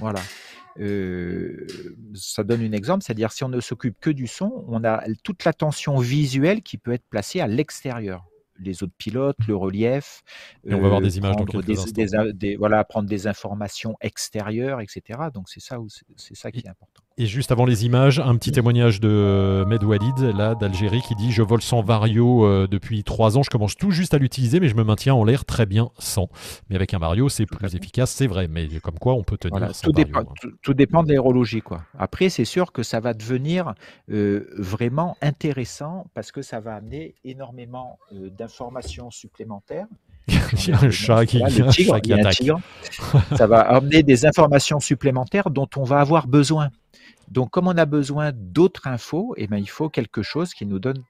Voilà. 0.00 0.20
Euh, 0.78 1.66
ça 2.14 2.44
donne 2.44 2.62
un 2.62 2.72
exemple, 2.72 3.04
c'est-à-dire 3.04 3.32
si 3.32 3.44
on 3.44 3.48
ne 3.48 3.60
s'occupe 3.60 3.98
que 4.00 4.10
du 4.10 4.26
son, 4.26 4.64
on 4.68 4.84
a 4.84 5.02
toute 5.22 5.44
l'attention 5.44 5.98
visuelle 5.98 6.62
qui 6.62 6.78
peut 6.78 6.92
être 6.92 7.06
placée 7.08 7.40
à 7.40 7.46
l'extérieur 7.46 8.24
les 8.62 8.82
autres 8.82 8.94
pilotes, 8.96 9.38
le 9.48 9.56
relief. 9.56 10.22
Et 10.66 10.74
on 10.74 10.80
va 10.80 10.86
avoir 10.86 11.00
des 11.00 11.18
images 11.18 11.36
dans 11.36 12.32
des, 12.34 12.56
voilà, 12.56 12.84
prendre 12.84 13.08
des 13.08 13.26
informations 13.26 13.96
extérieures, 14.00 14.80
etc. 14.80 15.18
Donc 15.32 15.48
c'est 15.48 15.60
ça, 15.60 15.78
c'est 16.16 16.36
ça 16.36 16.52
qui 16.52 16.60
est 16.60 16.68
important. 16.68 17.02
Et 17.18 17.26
juste 17.26 17.52
avant 17.52 17.66
les 17.66 17.84
images, 17.84 18.18
un 18.18 18.36
petit 18.36 18.52
témoignage 18.52 19.00
de 19.00 19.64
Med 19.66 19.82
Walid, 19.84 20.18
là, 20.20 20.54
d'Algérie, 20.54 21.02
qui 21.02 21.14
dit 21.14 21.32
Je 21.32 21.42
vole 21.42 21.60
sans 21.60 21.82
Vario 21.82 22.46
euh, 22.46 22.66
depuis 22.66 23.04
trois 23.04 23.36
ans. 23.36 23.42
Je 23.42 23.50
commence 23.50 23.76
tout 23.76 23.90
juste 23.90 24.14
à 24.14 24.18
l'utiliser, 24.18 24.58
mais 24.58 24.68
je 24.68 24.74
me 24.74 24.84
maintiens 24.84 25.14
en 25.14 25.24
l'air 25.24 25.44
très 25.44 25.66
bien 25.66 25.90
sans. 25.98 26.30
Mais 26.70 26.76
avec 26.76 26.94
un 26.94 26.98
Vario, 26.98 27.28
c'est 27.28 27.46
plus 27.46 27.74
efficace, 27.74 28.10
c'est 28.10 28.26
vrai. 28.26 28.48
Mais 28.48 28.68
comme 28.82 28.98
quoi, 28.98 29.14
on 29.14 29.22
peut 29.22 29.36
tenir. 29.36 29.70
tout, 29.82 29.92
dépend, 29.92 30.20
hein. 30.20 30.48
tout, 30.62 30.72
dépend 30.72 31.02
de 31.02 31.08
l'aérologie. 31.08 31.60
Quoi. 31.60 31.82
Après, 31.98 32.30
c'est 32.30 32.46
sûr 32.46 32.72
que 32.72 32.82
ça 32.82 33.00
va 33.00 33.12
devenir 33.12 33.74
euh, 34.10 34.48
vraiment 34.56 35.16
intéressant 35.20 36.06
parce 36.14 36.32
que 36.32 36.42
ça 36.42 36.60
va 36.60 36.76
amener 36.76 37.16
énormément 37.24 37.98
euh, 38.12 38.30
d'informations 38.30 39.10
supplémentaires. 39.10 39.88
Il 40.52 40.68
y 40.68 40.72
a 40.72 40.80
un 40.82 40.90
chat 40.90 41.26
qui, 41.26 41.42
attaque. 41.42 42.42
ça 43.36 43.46
va 43.46 43.60
amener 43.60 44.02
des 44.02 44.26
informations 44.26 44.80
supplémentaires 44.80 45.50
dont 45.50 45.68
on 45.76 45.84
va 45.84 46.00
avoir 46.00 46.26
besoin. 46.26 46.70
Donc, 47.30 47.50
comme 47.50 47.68
on 47.68 47.76
a 47.76 47.86
besoin 47.86 48.32
d'autres 48.34 48.86
infos, 48.86 49.34
eh 49.36 49.46
ben, 49.46 49.58
il 49.58 49.68
faut 49.68 49.88
quelque 49.88 50.22
chose 50.22 50.52
qui 50.52 50.66
nous 50.66 50.78
donne 50.78 51.02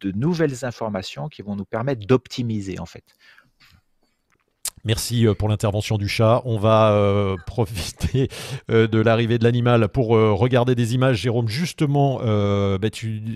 de 0.00 0.10
nouvelles 0.12 0.64
informations 0.64 1.28
qui 1.28 1.42
vont 1.42 1.56
nous 1.56 1.64
permettre 1.64 2.06
d'optimiser 2.06 2.78
en 2.78 2.86
fait. 2.86 3.04
Merci 4.86 5.26
euh, 5.26 5.34
pour 5.34 5.48
l'intervention 5.48 5.98
du 5.98 6.06
chat. 6.06 6.42
On 6.44 6.58
va 6.58 6.92
euh, 6.92 7.36
profiter 7.46 8.28
euh, 8.70 8.86
de 8.86 8.98
l'arrivée 8.98 9.36
de 9.36 9.44
l'animal 9.44 9.88
pour 9.88 10.08
regarder 10.08 10.76
des 10.76 10.94
images. 10.94 11.16
Jérôme, 11.18 11.48
justement, 11.48 12.18
bah, 12.18 12.88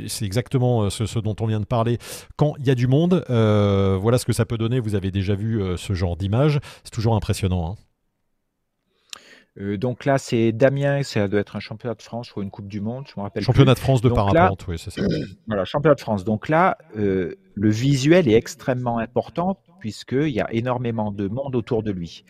c'est 0.06 0.24
exactement 0.24 0.88
ce, 0.90 1.18
dont 1.18 1.34
on 1.40 1.46
vient 1.46 1.60
de 1.60 1.64
parler. 1.64 1.98
Quand 2.36 2.54
il 2.58 2.66
y 2.66 2.70
a 2.70 2.74
du 2.74 2.86
monde, 2.86 3.24
voilà 3.28 4.18
ce 4.18 4.24
que 4.24 4.32
ça 4.32 4.44
peut 4.44 4.58
donner. 4.58 4.78
Vous 4.78 4.94
avez 4.94 5.10
déjà 5.10 5.34
vu 5.34 5.60
ce 5.76 5.92
genre 5.92 6.16
d'image. 6.16 6.60
C'est 6.84 6.92
toujours 6.92 7.16
impressionnant. 7.16 7.72
Hein. 7.72 7.89
Euh, 9.58 9.76
donc 9.76 10.04
là, 10.04 10.18
c'est 10.18 10.52
Damien, 10.52 11.02
ça 11.02 11.26
doit 11.26 11.40
être 11.40 11.56
un 11.56 11.60
championnat 11.60 11.94
de 11.94 12.02
France 12.02 12.34
ou 12.36 12.42
une 12.42 12.50
Coupe 12.50 12.68
du 12.68 12.80
Monde, 12.80 13.06
je 13.08 13.14
me 13.16 13.22
rappelle. 13.22 13.42
Championnat 13.42 13.74
de 13.74 13.78
France 13.78 14.00
de 14.00 14.08
parapente, 14.08 14.66
oui, 14.68 14.78
c'est 14.78 14.90
ça. 14.90 15.02
voilà, 15.46 15.64
championnat 15.64 15.96
de 15.96 16.00
France. 16.00 16.24
Donc 16.24 16.48
là, 16.48 16.78
euh, 16.96 17.34
le 17.54 17.70
visuel 17.70 18.28
est 18.28 18.34
extrêmement 18.34 18.98
important 18.98 19.60
puisqu'il 19.80 20.28
y 20.28 20.42
a 20.42 20.52
énormément 20.52 21.10
de 21.10 21.26
monde 21.26 21.56
autour 21.56 21.82
de 21.82 21.90
lui. 21.90 22.26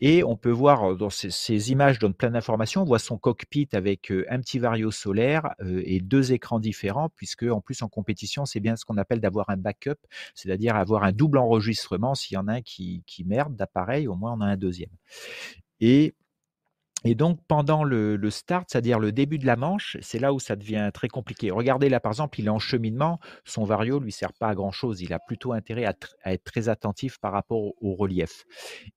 Et 0.00 0.24
on 0.24 0.36
peut 0.36 0.50
voir 0.50 0.96
dans 0.96 1.10
ces, 1.10 1.70
images 1.70 2.00
donnent 2.00 2.12
plein 2.12 2.32
d'informations. 2.32 2.82
On 2.82 2.84
voit 2.84 2.98
son 2.98 3.16
cockpit 3.16 3.68
avec 3.72 4.10
euh, 4.10 4.26
un 4.28 4.40
petit 4.40 4.58
vario 4.58 4.90
solaire 4.90 5.54
et 5.64 6.00
deux 6.00 6.32
écrans 6.32 6.58
différents, 6.58 7.08
puisque 7.08 7.44
en 7.44 7.60
plus 7.60 7.82
en 7.82 7.88
compétition, 7.88 8.46
c'est 8.46 8.58
bien 8.58 8.74
ce 8.74 8.84
qu'on 8.84 8.96
appelle 8.96 9.20
d'avoir 9.20 9.48
un 9.48 9.56
backup, 9.56 9.94
c'est-à-dire 10.34 10.74
avoir 10.74 11.04
un 11.04 11.12
double 11.12 11.38
enregistrement. 11.38 12.16
S'il 12.16 12.34
y 12.34 12.38
en 12.38 12.48
a 12.48 12.54
un 12.54 12.62
qui, 12.62 13.04
qui 13.06 13.24
merde 13.24 13.54
d'appareil, 13.54 14.08
au 14.08 14.16
moins 14.16 14.34
on 14.36 14.40
a 14.40 14.46
un 14.46 14.56
deuxième. 14.56 14.90
Et 15.80 16.14
et 17.04 17.14
donc, 17.14 17.38
pendant 17.46 17.84
le, 17.84 18.18
start, 18.30 18.68
c'est-à-dire 18.68 18.98
le 18.98 19.12
début 19.12 19.38
de 19.38 19.46
la 19.46 19.56
manche, 19.56 19.96
c'est 20.00 20.18
là 20.18 20.32
où 20.32 20.40
ça 20.40 20.56
devient 20.56 20.90
très 20.92 21.08
compliqué. 21.08 21.50
Regardez 21.50 21.88
là, 21.88 22.00
par 22.00 22.12
exemple, 22.12 22.40
il 22.40 22.46
est 22.46 22.50
en 22.50 22.58
cheminement, 22.58 23.20
son 23.44 23.64
vario 23.64 24.00
lui 24.00 24.12
sert 24.12 24.32
pas 24.32 24.48
à 24.48 24.54
grand-chose. 24.54 25.00
Il 25.00 25.12
a 25.12 25.18
plutôt 25.18 25.52
intérêt 25.52 25.84
à, 25.84 25.94
être 26.24 26.44
très 26.44 26.68
attentif 26.68 27.18
par 27.18 27.32
rapport 27.32 27.72
au, 27.80 27.94
relief. 27.94 28.44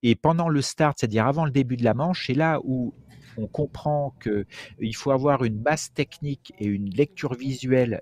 Et 0.03 0.15
pendant 0.15 0.49
le 0.49 0.61
start, 0.61 0.97
c'est-à-dire 0.99 1.25
avant 1.25 1.45
le 1.45 1.51
début 1.51 1.77
de 1.77 1.83
la 1.83 1.93
manche, 1.93 2.27
c'est 2.27 2.33
là 2.33 2.59
où 2.63 2.93
on 3.37 3.47
comprend 3.47 4.13
qu'il 4.21 4.95
faut 4.95 5.11
avoir 5.11 5.43
une 5.43 5.57
base 5.57 5.91
technique 5.93 6.53
et 6.59 6.65
une 6.65 6.89
lecture 6.89 7.33
visuelle 7.33 8.01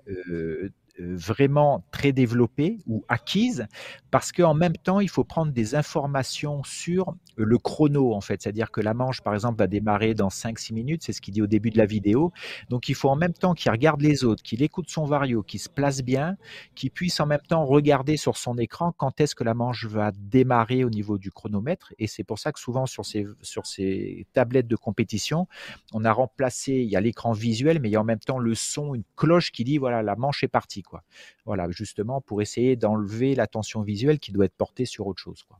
vraiment 1.00 1.84
très 1.90 2.12
développée 2.12 2.78
ou 2.86 3.04
acquise 3.08 3.66
parce 4.10 4.32
qu'en 4.32 4.54
même 4.54 4.76
temps, 4.76 5.00
il 5.00 5.08
faut 5.08 5.24
prendre 5.24 5.52
des 5.52 5.74
informations 5.74 6.62
sur 6.64 7.14
le 7.36 7.58
chrono, 7.58 8.12
en 8.12 8.20
fait. 8.20 8.42
C'est-à-dire 8.42 8.70
que 8.70 8.80
la 8.80 8.94
manche, 8.94 9.20
par 9.20 9.34
exemple, 9.34 9.58
va 9.58 9.66
démarrer 9.66 10.14
dans 10.14 10.28
5-6 10.28 10.74
minutes, 10.74 11.02
c'est 11.04 11.12
ce 11.12 11.20
qu'il 11.20 11.34
dit 11.34 11.42
au 11.42 11.46
début 11.46 11.70
de 11.70 11.78
la 11.78 11.86
vidéo. 11.86 12.32
Donc, 12.68 12.88
il 12.88 12.94
faut 12.94 13.08
en 13.08 13.16
même 13.16 13.32
temps 13.32 13.54
qu'il 13.54 13.70
regarde 13.70 14.00
les 14.00 14.24
autres, 14.24 14.42
qu'il 14.42 14.62
écoute 14.62 14.90
son 14.90 15.04
vario, 15.04 15.42
qu'il 15.42 15.60
se 15.60 15.68
place 15.68 16.02
bien, 16.02 16.36
qu'il 16.74 16.90
puisse 16.90 17.20
en 17.20 17.26
même 17.26 17.40
temps 17.48 17.64
regarder 17.64 18.16
sur 18.16 18.36
son 18.36 18.58
écran 18.58 18.92
quand 18.96 19.20
est-ce 19.20 19.34
que 19.34 19.44
la 19.44 19.54
manche 19.54 19.86
va 19.86 20.12
démarrer 20.12 20.84
au 20.84 20.90
niveau 20.90 21.18
du 21.18 21.30
chronomètre. 21.30 21.92
Et 21.98 22.06
c'est 22.06 22.24
pour 22.24 22.38
ça 22.38 22.52
que 22.52 22.60
souvent, 22.60 22.86
sur 22.86 23.04
ces, 23.04 23.26
sur 23.42 23.66
ces 23.66 24.26
tablettes 24.32 24.68
de 24.68 24.76
compétition, 24.76 25.46
on 25.92 26.04
a 26.04 26.12
remplacé, 26.12 26.72
il 26.72 26.88
y 26.88 26.96
a 26.96 27.00
l'écran 27.00 27.32
visuel, 27.32 27.80
mais 27.80 27.88
il 27.88 27.92
y 27.92 27.96
a 27.96 28.00
en 28.00 28.04
même 28.04 28.18
temps 28.18 28.38
le 28.38 28.54
son, 28.54 28.94
une 28.94 29.04
cloche 29.16 29.52
qui 29.52 29.64
dit, 29.64 29.78
voilà, 29.78 30.02
la 30.02 30.16
manche 30.16 30.42
est 30.42 30.48
partie, 30.48 30.82
quoi. 30.90 31.02
Voilà, 31.46 31.70
justement, 31.70 32.20
pour 32.20 32.42
essayer 32.42 32.76
d'enlever 32.76 33.34
l'attention 33.34 33.82
visuelle 33.82 34.18
qui 34.18 34.32
doit 34.32 34.44
être 34.44 34.56
porté 34.56 34.84
sur 34.84 35.06
autre 35.06 35.22
chose. 35.22 35.42
Quoi. 35.44 35.58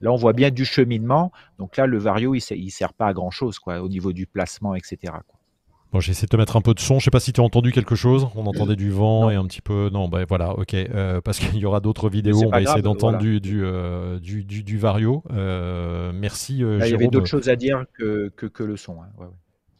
Là, 0.00 0.12
on 0.12 0.16
voit 0.16 0.32
bien 0.32 0.50
du 0.50 0.64
cheminement. 0.64 1.32
Donc 1.58 1.76
là, 1.76 1.86
le 1.86 1.98
vario, 1.98 2.34
il 2.34 2.42
ne 2.50 2.70
sert 2.70 2.94
pas 2.94 3.08
à 3.08 3.12
grand 3.12 3.30
chose 3.30 3.58
quoi, 3.58 3.80
au 3.80 3.88
niveau 3.88 4.12
du 4.12 4.26
placement, 4.26 4.74
etc. 4.74 5.12
Quoi. 5.26 5.38
Bon, 5.92 6.00
j'essaie 6.00 6.26
de 6.26 6.30
te 6.30 6.36
mettre 6.36 6.56
un 6.56 6.60
peu 6.60 6.74
de 6.74 6.80
son. 6.80 6.98
Je 6.98 7.04
sais 7.04 7.10
pas 7.10 7.20
si 7.20 7.32
tu 7.32 7.40
as 7.40 7.44
entendu 7.44 7.72
quelque 7.72 7.94
chose. 7.94 8.28
On 8.34 8.46
entendait 8.46 8.76
du 8.76 8.90
vent 8.90 9.30
et 9.30 9.36
un 9.36 9.46
petit 9.46 9.60
peu. 9.60 9.88
Non, 9.92 10.08
ben 10.08 10.24
voilà, 10.28 10.52
ok. 10.58 10.74
Euh, 10.74 11.20
parce 11.20 11.38
qu'il 11.38 11.56
y 11.56 11.64
aura 11.64 11.80
d'autres 11.80 12.08
vidéos. 12.08 12.42
On 12.44 12.50
va 12.50 12.60
essayer 12.60 12.82
d'entendre 12.82 13.18
du, 13.18 13.40
euh, 13.62 14.18
du, 14.18 14.44
du, 14.44 14.62
du, 14.62 14.78
vario. 14.78 15.22
Euh, 15.32 16.12
merci. 16.14 16.58
il 16.58 16.88
y 16.88 16.94
avait 16.94 17.08
d'autres 17.08 17.26
choses 17.26 17.48
à 17.48 17.56
dire 17.56 17.84
que, 17.94 18.30
que, 18.36 18.46
que 18.46 18.64
le 18.64 18.76
son. 18.76 19.00
Hein. 19.00 19.08
Ouais, 19.18 19.26
ouais. 19.26 19.32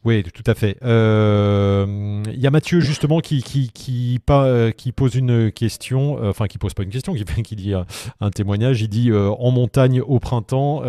Oui, 0.07 0.23
tout 0.23 0.43
à 0.49 0.53
fait. 0.53 0.77
Euh, 0.83 2.23
il 2.33 2.39
y 2.39 2.47
a 2.47 2.49
Mathieu 2.49 2.79
justement 2.79 3.19
qui, 3.19 3.43
qui 3.43 4.19
pose 4.95 5.15
une 5.15 5.51
question, 5.51 6.23
euh, 6.23 6.29
enfin 6.29 6.47
qui 6.47 6.57
pose 6.57 6.73
pas 6.73 6.83
une 6.83 6.91
question, 6.91 7.13
qui, 7.13 7.25
qui 7.43 7.57
dit 7.57 7.73
un, 7.73 8.29
témoignage. 8.29 8.81
Il 8.81 8.87
dit 8.87 9.11
euh, 9.11 9.31
en 9.31 9.51
montagne 9.51 9.99
au 9.99 10.21
printemps, 10.21 10.79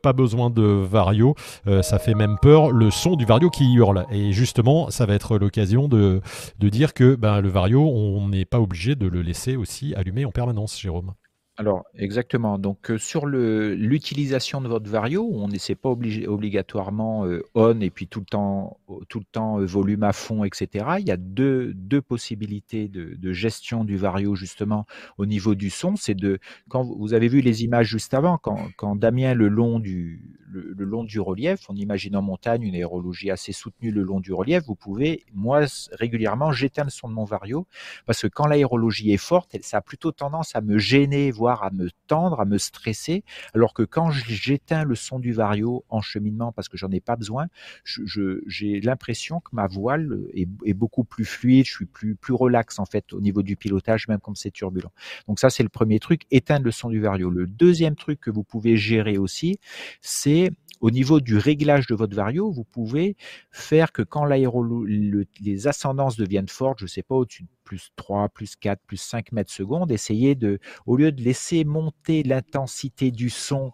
pas 0.00 0.12
besoin 0.12 0.50
de 0.50 0.62
vario, 0.62 1.34
ça 1.82 1.98
fait 1.98 2.14
même 2.14 2.36
peur, 2.40 2.70
le 2.70 2.92
son 2.92 3.16
du 3.16 3.24
vario 3.24 3.50
qui 3.50 3.74
hurle. 3.74 4.06
Et 4.12 4.30
justement, 4.30 4.90
ça 4.90 5.06
va 5.06 5.14
être 5.14 5.38
l'occasion 5.38 5.88
de, 5.88 6.20
dire 6.60 6.94
que 6.94 7.16
ben, 7.16 7.40
le 7.40 7.48
vario, 7.48 7.82
on 7.82 8.28
n'est 8.28 8.44
pas 8.44 8.60
obligé 8.60 8.94
de 8.94 9.08
le 9.08 9.22
laisser 9.22 9.56
aussi 9.56 9.92
allumé 9.96 10.24
en 10.24 10.30
permanence, 10.30 10.78
Jérôme. 10.78 11.14
Alors, 11.58 11.84
exactement. 11.94 12.58
Donc, 12.58 12.90
euh, 12.90 12.98
sur 12.98 13.24
l'utilisation 13.26 14.60
de 14.60 14.68
votre 14.68 14.90
vario, 14.90 15.26
on 15.32 15.48
n'est 15.48 15.74
pas 15.74 15.88
obligé, 15.88 16.26
obligatoirement 16.26 17.24
euh, 17.24 17.42
on 17.54 17.80
et 17.80 17.88
puis 17.88 18.08
tout 18.08 18.20
le 18.20 18.26
temps, 18.26 18.78
tout 19.08 19.20
le 19.20 19.24
temps 19.24 19.58
euh, 19.58 19.64
volume 19.64 20.02
à 20.02 20.12
fond, 20.12 20.44
etc. 20.44 20.84
Il 20.98 21.08
y 21.08 21.10
a 21.10 21.16
deux, 21.16 21.72
deux 21.72 22.02
possibilités 22.02 22.88
de, 22.88 23.32
gestion 23.32 23.84
du 23.84 23.96
vario 23.96 24.34
justement 24.34 24.86
au 25.16 25.24
niveau 25.24 25.54
du 25.54 25.70
son. 25.70 25.96
C'est 25.96 26.14
de 26.14 26.38
quand 26.68 26.84
vous 26.84 27.14
avez 27.14 27.28
vu 27.28 27.40
les 27.40 27.64
images 27.64 27.88
juste 27.88 28.12
avant, 28.12 28.36
quand, 28.38 28.58
quand 28.76 28.94
Damien 28.94 29.34
le 29.34 29.48
long 29.48 29.80
du 29.80 30.36
le, 30.48 30.84
long 30.84 31.04
du 31.04 31.20
relief, 31.20 31.60
on 31.68 31.74
imagine 31.74 32.16
en 32.16 32.22
montagne 32.22 32.62
une 32.62 32.74
aérologie 32.74 33.30
assez 33.30 33.52
soutenue 33.52 33.90
le 33.90 34.02
long 34.02 34.20
du 34.20 34.32
relief, 34.32 34.62
vous 34.66 34.74
pouvez, 34.74 35.24
moi 35.34 35.64
régulièrement, 35.92 36.52
j'éteins 36.52 36.84
le 36.84 36.90
son 36.90 37.08
de 37.08 37.14
mon 37.14 37.24
vario 37.24 37.66
parce 38.06 38.22
que 38.22 38.26
quand 38.28 38.46
l'aérologie 38.46 39.12
est 39.12 39.16
forte, 39.16 39.56
ça 39.62 39.78
a 39.78 39.80
plutôt 39.80 40.12
tendance 40.12 40.54
à 40.54 40.60
me 40.60 40.78
gêner, 40.78 41.30
voire 41.30 41.45
à 41.54 41.70
me 41.70 41.88
tendre, 42.06 42.40
à 42.40 42.44
me 42.44 42.58
stresser, 42.58 43.24
alors 43.54 43.74
que 43.74 43.82
quand 43.82 44.10
j'éteins 44.10 44.84
le 44.84 44.94
son 44.94 45.18
du 45.18 45.32
vario 45.32 45.84
en 45.88 46.00
cheminement 46.00 46.52
parce 46.52 46.68
que 46.68 46.76
j'en 46.76 46.90
ai 46.90 47.00
pas 47.00 47.16
besoin, 47.16 47.46
j'ai 47.84 48.80
l'impression 48.80 49.40
que 49.40 49.50
ma 49.52 49.66
voile 49.66 50.18
est, 50.34 50.74
beaucoup 50.74 51.04
plus 51.04 51.24
fluide, 51.24 51.66
je 51.66 51.72
suis 51.72 51.86
plus, 51.86 52.14
plus 52.14 52.34
relax 52.34 52.78
en 52.78 52.84
fait 52.84 53.12
au 53.12 53.20
niveau 53.20 53.42
du 53.42 53.56
pilotage, 53.56 54.08
même 54.08 54.20
comme 54.20 54.36
c'est 54.36 54.50
turbulent. 54.50 54.92
Donc 55.26 55.38
ça, 55.40 55.50
c'est 55.50 55.62
le 55.62 55.68
premier 55.68 55.98
truc, 55.98 56.22
éteindre 56.30 56.64
le 56.64 56.70
son 56.70 56.90
du 56.90 57.00
vario. 57.00 57.30
Le 57.30 57.46
deuxième 57.46 57.96
truc 57.96 58.20
que 58.20 58.30
vous 58.30 58.44
pouvez 58.44 58.76
gérer 58.76 59.18
aussi, 59.18 59.58
c'est 60.00 60.50
au 60.80 60.90
niveau 60.90 61.20
du 61.20 61.36
réglage 61.36 61.86
de 61.86 61.94
votre 61.94 62.14
vario, 62.14 62.50
vous 62.50 62.64
pouvez 62.64 63.16
faire 63.50 63.92
que 63.92 64.02
quand 64.02 64.24
les 64.24 65.66
ascendances 65.66 66.16
deviennent 66.16 66.48
fortes, 66.48 66.78
je 66.80 66.84
ne 66.84 66.88
sais 66.88 67.02
pas, 67.02 67.14
au-dessus 67.14 67.44
de 67.44 67.48
plus 67.64 67.90
3, 67.96 68.28
plus 68.28 68.56
4, 68.56 68.80
plus 68.86 68.96
5 68.96 69.32
mètres 69.32 69.52
secondes, 69.52 69.90
essayez 69.90 70.34
de, 70.34 70.58
au 70.86 70.96
lieu 70.96 71.12
de 71.12 71.22
laisser 71.22 71.64
monter 71.64 72.22
l'intensité 72.22 73.10
du 73.10 73.30
son 73.30 73.72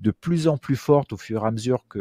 de 0.00 0.10
plus 0.10 0.48
en 0.48 0.56
plus 0.56 0.76
forte 0.76 1.12
au 1.12 1.16
fur 1.16 1.44
et 1.44 1.46
à 1.46 1.50
mesure 1.50 1.84
que 1.88 1.98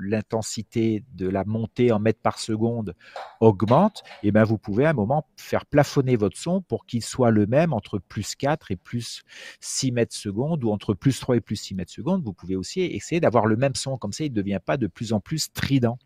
l'intensité 0.00 1.04
de 1.14 1.28
la 1.28 1.44
montée 1.44 1.92
en 1.92 1.98
mètres 1.98 2.20
par 2.22 2.38
seconde 2.38 2.94
augmente, 3.40 4.02
et 4.22 4.28
eh 4.28 4.32
ben 4.32 4.44
vous 4.44 4.58
pouvez 4.58 4.84
à 4.84 4.90
un 4.90 4.94
moment 4.94 5.26
faire 5.36 5.66
plafonner 5.66 6.16
votre 6.16 6.36
son 6.36 6.60
pour 6.62 6.86
qu'il 6.86 7.02
soit 7.02 7.30
le 7.30 7.46
même 7.46 7.72
entre 7.72 7.98
plus 7.98 8.34
4 8.34 8.70
et 8.70 8.76
plus 8.76 9.22
6 9.60 9.92
mètres 9.92 10.14
secondes 10.14 10.64
ou 10.64 10.70
entre 10.70 10.94
plus 10.94 11.18
3 11.18 11.36
et 11.36 11.40
plus 11.40 11.56
6 11.56 11.74
mètres 11.74 11.92
secondes. 11.92 12.22
Vous 12.22 12.32
pouvez 12.32 12.56
aussi 12.56 12.80
essayer 12.80 13.20
d'avoir 13.20 13.46
le 13.46 13.56
même 13.56 13.74
son, 13.74 13.96
comme 13.98 14.12
ça 14.12 14.24
il 14.24 14.30
ne 14.30 14.36
devient 14.36 14.60
pas 14.64 14.76
de 14.76 14.86
plus 14.86 15.12
en 15.12 15.20
plus 15.20 15.38
strident. 15.38 15.98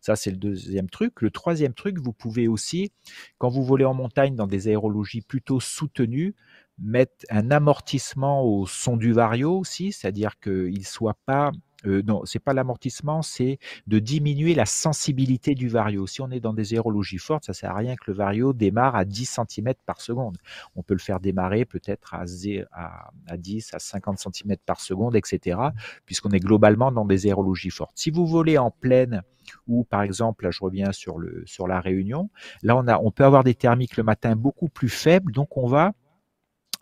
Ça, 0.00 0.16
c'est 0.16 0.30
le 0.30 0.36
deuxième 0.36 0.88
truc. 0.88 1.20
Le 1.22 1.30
troisième 1.30 1.74
truc, 1.74 1.98
vous 1.98 2.12
pouvez 2.12 2.48
aussi, 2.48 2.92
quand 3.38 3.48
vous 3.48 3.64
volez 3.64 3.84
en 3.84 3.94
montagne 3.94 4.36
dans 4.36 4.46
des 4.46 4.68
aérologies 4.68 5.22
plutôt 5.22 5.60
soutenues, 5.60 6.34
mettre 6.78 7.24
un 7.30 7.50
amortissement 7.50 8.42
au 8.42 8.66
son 8.66 8.96
du 8.96 9.12
vario 9.12 9.58
aussi, 9.58 9.92
c'est-à-dire 9.92 10.38
qu'il 10.40 10.86
soit 10.86 11.18
pas 11.26 11.52
euh, 11.86 12.02
non, 12.06 12.22
c'est 12.24 12.38
pas 12.38 12.54
l'amortissement, 12.54 13.22
c'est 13.22 13.58
de 13.86 13.98
diminuer 13.98 14.54
la 14.54 14.66
sensibilité 14.66 15.54
du 15.54 15.68
vario. 15.68 16.06
Si 16.06 16.20
on 16.20 16.30
est 16.30 16.40
dans 16.40 16.54
des 16.54 16.74
aérologies 16.74 17.18
fortes, 17.18 17.44
ça 17.44 17.52
sert 17.52 17.70
à 17.70 17.76
rien 17.76 17.96
que 17.96 18.10
le 18.10 18.14
vario 18.14 18.52
démarre 18.52 18.96
à 18.96 19.04
10 19.04 19.40
cm 19.48 19.74
par 19.84 20.00
seconde. 20.00 20.38
On 20.74 20.82
peut 20.82 20.94
le 20.94 21.00
faire 21.00 21.20
démarrer 21.20 21.64
peut-être 21.64 22.14
à, 22.14 22.24
à, 22.72 23.10
à 23.28 23.36
10, 23.36 23.74
à 23.74 23.78
50 23.78 24.18
cm 24.18 24.56
par 24.64 24.80
seconde, 24.80 25.16
etc. 25.16 25.58
Puisqu'on 26.06 26.30
est 26.30 26.40
globalement 26.40 26.92
dans 26.92 27.04
des 27.04 27.26
aérologies 27.26 27.70
fortes. 27.70 27.96
Si 27.96 28.10
vous 28.10 28.26
volez 28.26 28.58
en 28.58 28.70
pleine 28.70 29.22
ou 29.68 29.84
par 29.84 30.02
exemple, 30.02 30.44
là 30.44 30.50
je 30.50 30.60
reviens 30.60 30.90
sur 30.90 31.18
le 31.18 31.44
sur 31.46 31.68
la 31.68 31.80
Réunion, 31.80 32.30
là 32.62 32.76
on 32.76 32.88
a 32.88 32.98
on 32.98 33.12
peut 33.12 33.24
avoir 33.24 33.44
des 33.44 33.54
thermiques 33.54 33.96
le 33.96 34.02
matin 34.02 34.34
beaucoup 34.34 34.68
plus 34.68 34.88
faibles, 34.88 35.30
donc 35.30 35.56
on 35.56 35.68
va 35.68 35.92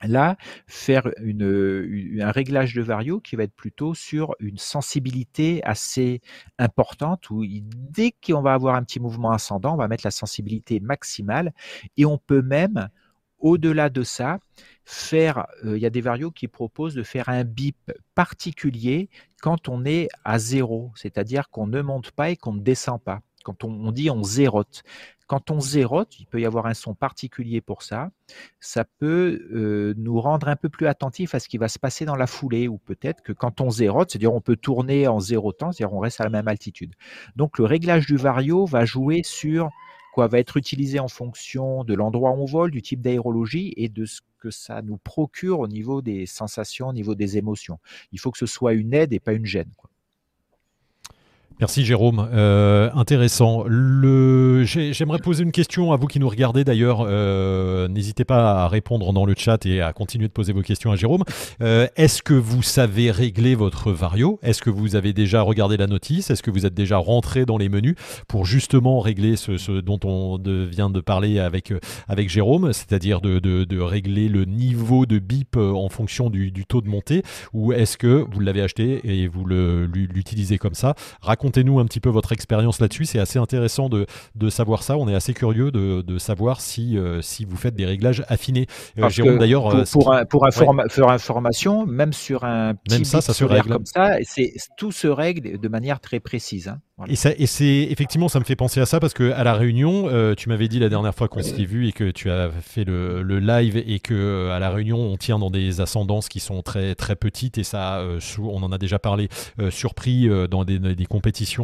là 0.06 0.36
faire 0.66 1.06
un 1.18 2.30
réglage 2.30 2.74
de 2.74 2.82
vario 2.82 3.20
qui 3.20 3.36
va 3.36 3.44
être 3.44 3.54
plutôt 3.54 3.94
sur 3.94 4.34
une 4.40 4.58
sensibilité 4.58 5.62
assez 5.64 6.20
importante 6.58 7.30
où 7.30 7.44
dès 7.46 8.12
qu'on 8.24 8.42
va 8.42 8.54
avoir 8.54 8.74
un 8.74 8.82
petit 8.82 9.00
mouvement 9.00 9.30
ascendant, 9.30 9.74
on 9.74 9.76
va 9.76 9.88
mettre 9.88 10.06
la 10.06 10.10
sensibilité 10.10 10.80
maximale 10.80 11.52
et 11.96 12.04
on 12.04 12.18
peut 12.18 12.42
même 12.42 12.88
au-delà 13.44 13.90
de 13.90 14.02
ça, 14.02 14.38
faire, 14.86 15.46
euh, 15.64 15.76
il 15.76 15.82
y 15.82 15.86
a 15.86 15.90
des 15.90 16.00
varios 16.00 16.30
qui 16.30 16.48
proposent 16.48 16.94
de 16.94 17.02
faire 17.02 17.28
un 17.28 17.44
bip 17.44 17.92
particulier 18.14 19.10
quand 19.42 19.68
on 19.68 19.84
est 19.84 20.08
à 20.24 20.38
zéro, 20.38 20.92
c'est-à-dire 20.94 21.50
qu'on 21.50 21.66
ne 21.66 21.82
monte 21.82 22.10
pas 22.12 22.30
et 22.30 22.36
qu'on 22.36 22.54
ne 22.54 22.60
descend 22.60 23.02
pas. 23.02 23.20
Quand 23.44 23.62
on 23.62 23.92
dit 23.92 24.08
on 24.08 24.22
zérote. 24.22 24.82
Quand 25.26 25.50
on 25.50 25.60
zérote, 25.60 26.18
il 26.20 26.26
peut 26.26 26.40
y 26.40 26.46
avoir 26.46 26.66
un 26.66 26.74
son 26.74 26.94
particulier 26.94 27.60
pour 27.60 27.82
ça. 27.82 28.10
Ça 28.60 28.84
peut 28.84 29.48
euh, 29.52 29.94
nous 29.96 30.20
rendre 30.20 30.48
un 30.48 30.56
peu 30.56 30.68
plus 30.68 30.86
attentifs 30.86 31.34
à 31.34 31.40
ce 31.40 31.48
qui 31.48 31.58
va 31.58 31.68
se 31.68 31.78
passer 31.78 32.04
dans 32.04 32.16
la 32.16 32.26
foulée, 32.26 32.68
ou 32.68 32.78
peut-être 32.78 33.22
que 33.22 33.32
quand 33.32 33.60
on 33.60 33.70
zérote, 33.70 34.10
c'est-à-dire 34.10 34.34
on 34.34 34.40
peut 34.40 34.56
tourner 34.56 35.08
en 35.08 35.20
zérotant, 35.20 35.72
c'est-à-dire 35.72 35.94
on 35.94 36.00
reste 36.00 36.20
à 36.20 36.24
la 36.24 36.30
même 36.30 36.48
altitude. 36.48 36.94
Donc 37.36 37.58
le 37.58 37.64
réglage 37.64 38.06
du 38.06 38.16
vario 38.16 38.66
va 38.66 38.84
jouer 38.84 39.22
sur 39.24 39.70
quoi 40.12 40.28
va 40.28 40.38
être 40.38 40.56
utilisé 40.56 41.00
en 41.00 41.08
fonction 41.08 41.82
de 41.82 41.92
l'endroit 41.94 42.30
où 42.30 42.42
on 42.42 42.44
vole, 42.44 42.70
du 42.70 42.82
type 42.82 43.00
d'aérologie 43.00 43.74
et 43.76 43.88
de 43.88 44.04
ce 44.04 44.20
que 44.38 44.50
ça 44.50 44.80
nous 44.82 44.98
procure 44.98 45.58
au 45.58 45.66
niveau 45.66 46.02
des 46.02 46.26
sensations, 46.26 46.88
au 46.88 46.92
niveau 46.92 47.14
des 47.14 47.36
émotions. 47.36 47.80
Il 48.12 48.20
faut 48.20 48.30
que 48.30 48.38
ce 48.38 48.46
soit 48.46 48.74
une 48.74 48.94
aide 48.94 49.12
et 49.12 49.20
pas 49.20 49.32
une 49.32 49.46
gêne. 49.46 49.72
Merci 51.60 51.84
Jérôme, 51.84 52.28
euh, 52.32 52.90
intéressant. 52.94 53.64
J'aimerais 54.64 55.20
poser 55.20 55.44
une 55.44 55.52
question 55.52 55.92
à 55.92 55.96
vous 55.96 56.08
qui 56.08 56.18
nous 56.18 56.28
regardez 56.28 56.64
d'ailleurs. 56.64 57.06
Euh, 57.06 57.86
n'hésitez 57.86 58.24
pas 58.24 58.64
à 58.64 58.68
répondre 58.68 59.12
dans 59.12 59.24
le 59.24 59.34
chat 59.36 59.64
et 59.64 59.80
à 59.80 59.92
continuer 59.92 60.26
de 60.26 60.32
poser 60.32 60.52
vos 60.52 60.62
questions 60.62 60.90
à 60.90 60.96
Jérôme. 60.96 61.22
Euh, 61.62 61.86
est-ce 61.94 62.22
que 62.22 62.34
vous 62.34 62.64
savez 62.64 63.12
régler 63.12 63.54
votre 63.54 63.92
vario? 63.92 64.40
Est-ce 64.42 64.62
que 64.62 64.70
vous 64.70 64.96
avez 64.96 65.12
déjà 65.12 65.42
regardé 65.42 65.76
la 65.76 65.86
notice? 65.86 66.28
Est-ce 66.28 66.42
que 66.42 66.50
vous 66.50 66.66
êtes 66.66 66.74
déjà 66.74 66.96
rentré 66.96 67.46
dans 67.46 67.56
les 67.56 67.68
menus 67.68 67.94
pour 68.26 68.46
justement 68.46 68.98
régler 68.98 69.36
ce, 69.36 69.80
dont 69.80 70.00
on 70.02 70.38
vient 70.38 70.90
de 70.90 71.00
parler 71.00 71.38
avec, 71.38 71.72
avec 72.08 72.30
Jérôme, 72.30 72.72
c'est-à-dire 72.72 73.20
de, 73.20 73.80
régler 73.80 74.28
le 74.28 74.44
niveau 74.44 75.06
de 75.06 75.20
bip 75.20 75.56
en 75.56 75.88
fonction 75.88 76.30
du, 76.30 76.52
taux 76.66 76.80
de 76.80 76.88
montée? 76.88 77.22
Ou 77.52 77.72
est-ce 77.72 77.96
que 77.96 78.26
vous 78.28 78.40
l'avez 78.40 78.60
acheté 78.60 79.00
et 79.04 79.28
vous 79.28 79.46
l'utilisez 79.46 80.58
comme 80.58 80.74
ça? 80.74 80.96
Racontez-nous 81.44 81.78
un 81.78 81.84
petit 81.84 82.00
peu 82.00 82.08
votre 82.08 82.32
expérience 82.32 82.80
là-dessus. 82.80 83.04
C'est 83.04 83.18
assez 83.18 83.38
intéressant 83.38 83.88
de, 83.88 84.06
savoir 84.48 84.82
ça. 84.82 84.96
On 84.96 85.08
est 85.08 85.14
assez 85.14 85.34
curieux 85.34 85.70
de, 85.70 86.18
savoir 86.18 86.60
si, 86.60 86.96
euh, 86.96 87.20
si 87.20 87.44
vous 87.44 87.56
faites 87.56 87.74
des 87.74 87.84
réglages 87.84 88.24
affinés. 88.28 88.66
Euh, 88.98 89.08
Jérôme, 89.08 89.38
d'ailleurs, 89.38 89.84
pour, 89.90 90.12
euh, 90.12 90.24
pour, 90.24 90.46
faire 90.50 91.08
information, 91.08 91.86
même 91.86 92.12
sur 92.12 92.44
un 92.44 92.74
petit 92.74 92.96
même 92.96 93.04
ça, 93.04 93.20
ça 93.20 93.34
se 93.34 93.44
règle. 93.44 93.68
comme 93.68 93.86
ça, 93.86 94.16
c'est 94.22 94.54
tout 94.76 94.92
se 94.92 95.08
règle 95.08 95.58
de 95.58 95.68
manière 95.68 96.00
très 96.00 96.20
précise. 96.20 96.68
Hein. 96.68 96.80
Et, 97.08 97.16
ça, 97.16 97.30
et 97.36 97.46
c'est 97.46 97.88
effectivement, 97.90 98.28
ça 98.28 98.38
me 98.38 98.44
fait 98.44 98.54
penser 98.54 98.80
à 98.80 98.86
ça 98.86 99.00
parce 99.00 99.14
que 99.14 99.32
à 99.32 99.42
la 99.42 99.54
réunion, 99.54 100.04
euh, 100.08 100.36
tu 100.36 100.48
m'avais 100.48 100.68
dit 100.68 100.78
la 100.78 100.88
dernière 100.88 101.12
fois 101.12 101.26
qu'on 101.26 101.42
s'était 101.42 101.64
vu 101.64 101.88
et 101.88 101.92
que 101.92 102.12
tu 102.12 102.30
as 102.30 102.50
fait 102.60 102.84
le, 102.84 103.22
live 103.40 103.76
et 103.76 103.98
que 103.98 104.50
à 104.50 104.60
la 104.60 104.70
réunion, 104.70 104.98
on 104.98 105.16
tient 105.16 105.40
dans 105.40 105.50
des 105.50 105.80
ascendances 105.80 106.28
qui 106.28 106.38
sont 106.38 106.62
très 106.62 106.94
très 106.94 107.16
petites 107.16 107.58
et 107.58 107.64
ça, 107.64 108.06
on 108.38 108.62
en 108.62 108.70
a 108.70 108.78
déjà 108.78 109.00
parlé, 109.00 109.28
surpris 109.70 110.28
dans 110.48 110.64
des, 110.64 110.78
des 110.78 111.06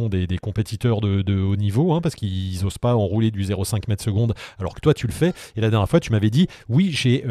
des, 0.09 0.27
des, 0.27 0.37
compétiteurs 0.37 1.01
de, 1.01 1.21
de 1.21 1.39
haut 1.39 1.55
niveau, 1.55 1.93
hein, 1.93 2.01
parce 2.01 2.15
qu'ils 2.15 2.65
osent 2.65 2.77
pas 2.77 2.95
enrouler 2.95 3.31
du 3.31 3.43
0,5 3.43 3.83
mètres 3.87 4.03
seconde, 4.03 4.33
alors 4.59 4.73
que 4.73 4.79
toi 4.79 4.93
tu 4.93 5.07
le 5.07 5.13
fais. 5.13 5.33
Et 5.55 5.61
la 5.61 5.69
dernière 5.69 5.89
fois, 5.89 5.99
tu 5.99 6.11
m'avais 6.11 6.29
dit, 6.29 6.47
oui, 6.69 6.91
j'ai 6.91 7.23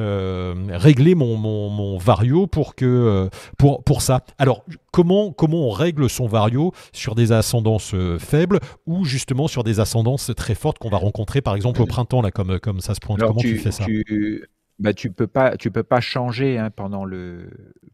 réglé 0.71 1.15
mon, 1.15 1.37
mon, 1.37 1.69
mon, 1.71 1.99
vario 1.99 2.47
pour 2.47 2.75
que 2.75 3.29
pour 3.59 3.83
pour 3.85 4.03
ça. 4.03 4.23
Alors 4.39 4.65
comment 4.93 5.33
comment 5.33 5.69
on 5.69 5.71
règle 5.71 6.09
son 6.09 6.27
vario 6.27 6.73
sur 6.93 7.15
des 7.15 7.33
ascendances 7.33 7.95
faibles 8.19 8.61
ou 8.87 9.05
justement 9.05 9.49
sur 9.49 9.65
des 9.65 9.81
ascendances 9.81 10.31
très 10.37 10.55
fortes 10.55 10.79
qu'on 10.79 10.89
va 10.89 10.99
rencontrer 10.99 11.41
par 11.41 11.55
exemple 11.55 11.83
au 11.83 11.87
printemps 11.87 12.23
là 12.23 12.31
comme, 12.31 12.59
comme 12.59 12.81
ça 12.81 12.95
se 12.95 13.01
pointe? 13.01 13.21
Comment 13.21 13.41
tu, 13.41 13.59
fais 13.59 13.73
ça? 13.73 13.85
tu, 13.85 14.45
bah, 14.81 14.95
tu 14.95 15.13
peux 15.13 15.27
pas 15.27 15.57
tu 15.59 15.71
peux 15.71 15.83
pas 15.83 16.01
changer 16.01 16.59
hein, 16.59 16.71
pendant 16.71 17.05
le 17.05 17.51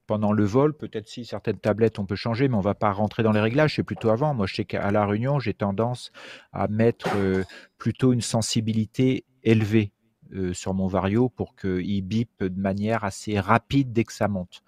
pendant 0.06 0.32
le 0.32 0.44
vol. 0.44 0.72
Peut-être 0.72 1.08
si 1.08 1.24
certaines 1.24 1.58
tablettes 1.58 1.98
on 1.98 2.06
peut 2.06 2.14
changer 2.16 2.48
mais 2.48 2.56
on 2.56 2.60
va 2.60 2.74
pas 2.74 2.92
rentrer 2.92 3.22
dans 3.24 3.32
les 3.32 3.40
réglages. 3.40 3.74
C'est 3.74 3.82
plutôt 3.82 4.10
avant. 4.10 4.34
Moi 4.34 4.46
je 4.46 4.54
sais 4.54 4.64
qu'à 4.64 4.90
la 4.92 5.04
réunion 5.04 5.40
j'ai 5.40 5.52
tendance 5.52 6.12
à 6.52 6.68
mettre 6.68 7.08
euh, 7.16 7.44
plutôt 7.78 8.12
une 8.12 8.20
sensibilité 8.20 9.24
élevée 9.42 9.92
euh, 10.34 10.52
sur 10.52 10.74
mon 10.74 10.86
vario 10.86 11.28
pour 11.28 11.54
qu'il 11.56 12.02
bip 12.02 12.42
de 12.42 12.60
manière 12.60 13.04
assez 13.04 13.38
rapide 13.38 13.92
dès 13.92 14.04
que 14.04 14.12
ça 14.12 14.28
monte. 14.28 14.62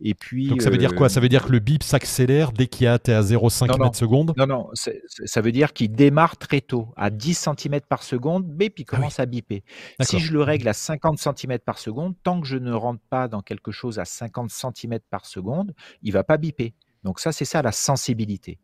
Et 0.00 0.14
puis, 0.14 0.48
Donc 0.48 0.62
ça 0.62 0.70
veut 0.70 0.78
dire 0.78 0.94
quoi? 0.94 1.08
Ça 1.08 1.20
veut 1.20 1.28
dire 1.28 1.44
que 1.44 1.52
le 1.52 1.58
bip 1.58 1.82
s'accélère 1.82 2.52
dès 2.52 2.66
qu'il 2.66 2.84
y 2.84 2.88
a, 2.88 2.94
es 2.94 3.12
à 3.12 3.22
0,5 3.22 3.82
mètres 3.82 3.96
seconde? 3.96 4.34
Non, 4.36 4.46
non, 4.46 4.70
ça 4.74 5.40
veut 5.40 5.52
dire 5.52 5.72
qu'il 5.72 5.92
démarre 5.92 6.36
très 6.36 6.60
tôt, 6.60 6.88
à 6.96 7.10
10 7.10 7.48
cm 7.58 7.80
par 7.88 8.02
seconde, 8.02 8.46
bip, 8.46 8.78
il 8.78 8.84
ah 8.88 8.96
commence 8.96 9.20
à 9.20 9.26
biper. 9.26 9.64
Si 10.00 10.18
je 10.18 10.32
le 10.32 10.42
règle 10.42 10.68
à 10.68 10.72
50 10.72 11.18
cm 11.18 11.58
par 11.58 11.78
seconde, 11.78 12.14
tant 12.22 12.40
que 12.40 12.46
je 12.46 12.56
ne 12.56 12.72
rentre 12.72 13.02
pas 13.08 13.28
dans 13.28 13.42
quelque 13.42 13.72
chose 13.72 13.98
à 13.98 14.04
50 14.04 14.50
cm 14.50 14.98
par 15.10 15.26
seconde, 15.26 15.74
il 16.02 16.12
va 16.12 16.24
pas 16.24 16.36
biper. 16.36 16.74
Donc 17.02 17.20
ça, 17.20 17.32
c'est 17.32 17.44
ça 17.44 17.62
la 17.62 17.72
sensibilité. 17.72 18.58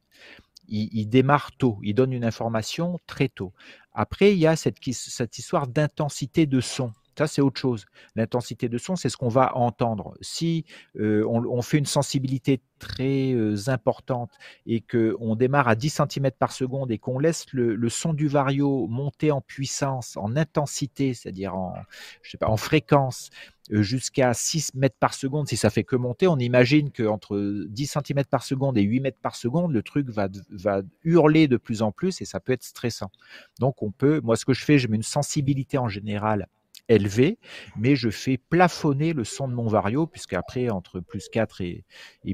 Il, 0.69 0.89
il, 0.93 1.07
démarre 1.07 1.51
tôt, 1.53 1.79
il 1.83 1.95
donne 1.95 2.13
une 2.13 2.25
information 2.25 2.99
très 3.07 3.29
tôt. 3.29 3.53
Après, 3.93 4.33
il 4.33 4.39
y 4.39 4.47
a 4.47 4.57
cette, 4.57 4.79
cette 4.93 5.39
histoire 5.39 5.67
d'intensité 5.67 6.47
de 6.47 6.61
son. 6.61 6.93
Ça, 7.19 7.27
c'est 7.27 7.43
autre 7.43 7.61
chose. 7.61 7.87
L'intensité 8.17 8.69
de 8.69 8.79
son, 8.79 8.97
c'est 8.97 9.09
ce 9.09 9.17
qu'on 9.17 9.29
va 9.29 9.57
entendre. 9.57 10.17
Si 10.21 10.65
euh, 10.99 11.25
on, 11.27 11.61
fait 11.63 11.79
une 11.79 11.87
sensibilité 11.87 12.61
très 12.79 13.33
euh, 13.33 13.57
importante 13.67 14.31
et 14.67 14.81
qu'on 14.81 15.37
démarre 15.37 15.69
à 15.69 15.75
10 15.75 16.03
cm 16.09 16.31
par 16.39 16.53
seconde 16.53 16.91
et 16.91 16.99
qu'on 16.99 17.19
laisse 17.19 17.47
le, 17.53 17.89
son 17.89 18.15
du 18.15 18.29
vario 18.29 18.87
monter 18.87 19.33
en 19.33 19.41
puissance, 19.41 20.17
en 20.17 20.37
intensité, 20.37 21.13
c'est-à-dire 21.13 21.55
en, 21.55 22.57
fréquence, 22.57 23.31
euh, 23.73 23.83
jusqu'à 23.83 24.33
6 24.33 24.75
mètres 24.75 24.97
par 24.99 25.13
seconde, 25.13 25.49
si 25.49 25.57
ça 25.57 25.69
fait 25.69 25.85
que 25.85 25.97
monter, 25.97 26.27
on 26.27 26.39
imagine 26.39 26.91
qu'entre 26.91 27.67
10 27.69 27.99
cm 28.05 28.25
par 28.25 28.45
seconde 28.45 28.79
et 28.79 28.83
8 28.83 29.01
mètres 29.01 29.21
par 29.21 29.37
seconde, 29.37 29.73
le 29.73 29.83
truc 29.83 30.09
va, 30.09 30.29
va 30.51 30.81
hurler 31.05 31.49
de 31.49 31.57
plus 31.57 31.83
en 31.83 31.93
plus 31.93 32.23
et 32.23 32.25
ça 32.25 32.41
peut 32.41 32.53
être 32.53 32.65
stressant. 32.65 33.11
Donc 33.59 33.83
on 33.83 33.91
peut, 33.91 34.21
moi 34.23 34.37
ce 34.37 34.45
que 34.45 34.55
je 34.55 34.65
fais, 34.65 34.79
je 34.79 34.89
mets 34.89 34.97
une 34.97 35.03
sensibilité 35.03 35.77
en 35.77 35.89
général 35.89 36.47
élevé, 36.91 37.39
mais 37.77 37.95
je 37.97 38.11
fais 38.11 38.37
plafonner 38.37 39.13
le 39.13 39.25
son 39.25 39.49
de 39.49 39.55
mon 39.55 39.67
vario, 39.67 40.07
puisqu'après, 40.07 40.69
entre 40.71 41.01
plus 41.01 41.29
4 41.29 41.61
et, 41.63 41.85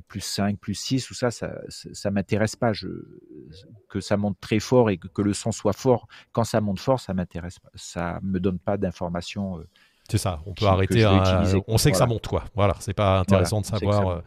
plus 0.08 0.20
5, 0.20 0.58
plus 0.58 0.74
6, 0.74 1.10
ou 1.10 1.14
ça, 1.14 1.30
ça, 1.30 1.60
ça, 1.68 2.10
m'intéresse 2.10 2.56
pas. 2.56 2.72
Que 3.88 4.00
ça 4.00 4.16
monte 4.16 4.40
très 4.40 4.58
fort 4.58 4.90
et 4.90 4.98
que, 4.98 5.22
le 5.22 5.34
son 5.34 5.52
soit 5.52 5.74
fort, 5.74 6.08
quand 6.32 6.44
ça 6.44 6.60
monte 6.60 6.80
fort, 6.80 7.00
ça 7.00 7.14
m'intéresse. 7.14 7.58
Ça 7.74 8.18
me 8.22 8.40
donne 8.40 8.58
pas 8.58 8.76
d'informations 8.78 9.58
euh, 9.58 9.68
c'est 10.08 10.18
ça, 10.18 10.40
on 10.46 10.52
peut 10.52 10.66
arrêter. 10.66 11.04
on 11.66 11.78
sait 11.78 11.90
que 11.90 11.96
ça 11.96 12.06
monte, 12.06 12.26
quoi. 12.26 12.44
Voilà, 12.54 12.74
c'est 12.80 12.94
pas 12.94 13.20
intéressant 13.20 13.60
de 13.60 13.66
savoir. 13.66 14.08
Euh. 14.08 14.20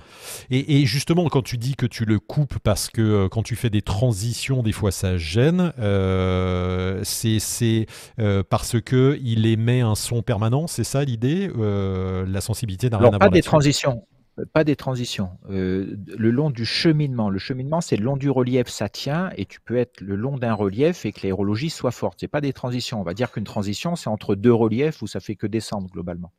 Et, 0.49 0.85
justement, 0.85 1.27
quand 1.29 1.41
tu 1.41 1.57
dis 1.57 1.75
que 1.75 1.85
tu 1.85 2.05
le 2.05 2.19
coupes 2.19 2.59
parce 2.59 2.89
que 2.89 3.01
euh, 3.01 3.29
quand 3.29 3.43
tu 3.43 3.55
fais 3.55 3.69
des 3.69 3.81
transitions, 3.81 4.63
des 4.63 4.71
fois 4.71 4.91
ça 4.91 5.17
gêne, 5.17 5.73
euh, 5.79 7.01
c'est 7.03 7.85
parce 8.49 8.79
que 8.81 9.19
il 9.21 9.45
émet 9.45 9.81
un 9.81 9.95
son 9.95 10.21
permanent, 10.21 10.67
c'est 10.67 10.83
ça 10.83 11.03
l'idée 11.03 11.49
La 11.57 12.41
sensibilité 12.41 12.89
n'a 12.89 12.97
rien 12.97 13.07
à 13.07 13.09
voir. 13.11 13.19
Pas 13.19 13.29
des 13.29 13.41
transitions 13.41 14.03
pas 14.45 14.63
des 14.63 14.75
transitions. 14.75 15.31
Euh, 15.49 15.97
le 16.17 16.31
long 16.31 16.49
du 16.49 16.65
cheminement. 16.65 17.29
Le 17.29 17.39
cheminement, 17.39 17.81
c'est 17.81 17.97
le 17.97 18.03
long 18.03 18.17
du 18.17 18.29
relief, 18.29 18.67
ça 18.67 18.89
tient, 18.89 19.31
et 19.37 19.45
tu 19.45 19.61
peux 19.61 19.77
être 19.77 20.01
le 20.01 20.15
long 20.15 20.37
d'un 20.37 20.53
relief 20.53 21.05
et 21.05 21.11
que 21.11 21.21
l'aérologie 21.23 21.69
soit 21.69 21.91
forte. 21.91 22.19
C'est 22.19 22.27
pas 22.27 22.41
des 22.41 22.53
transitions. 22.53 22.99
On 22.99 23.03
va 23.03 23.13
dire 23.13 23.31
qu'une 23.31 23.43
transition, 23.43 23.95
c'est 23.95 24.09
entre 24.09 24.35
deux 24.35 24.53
reliefs 24.53 25.01
où 25.01 25.07
ça 25.07 25.19
fait 25.19 25.35
que 25.35 25.47
descendre 25.47 25.89
globalement. 25.89 26.31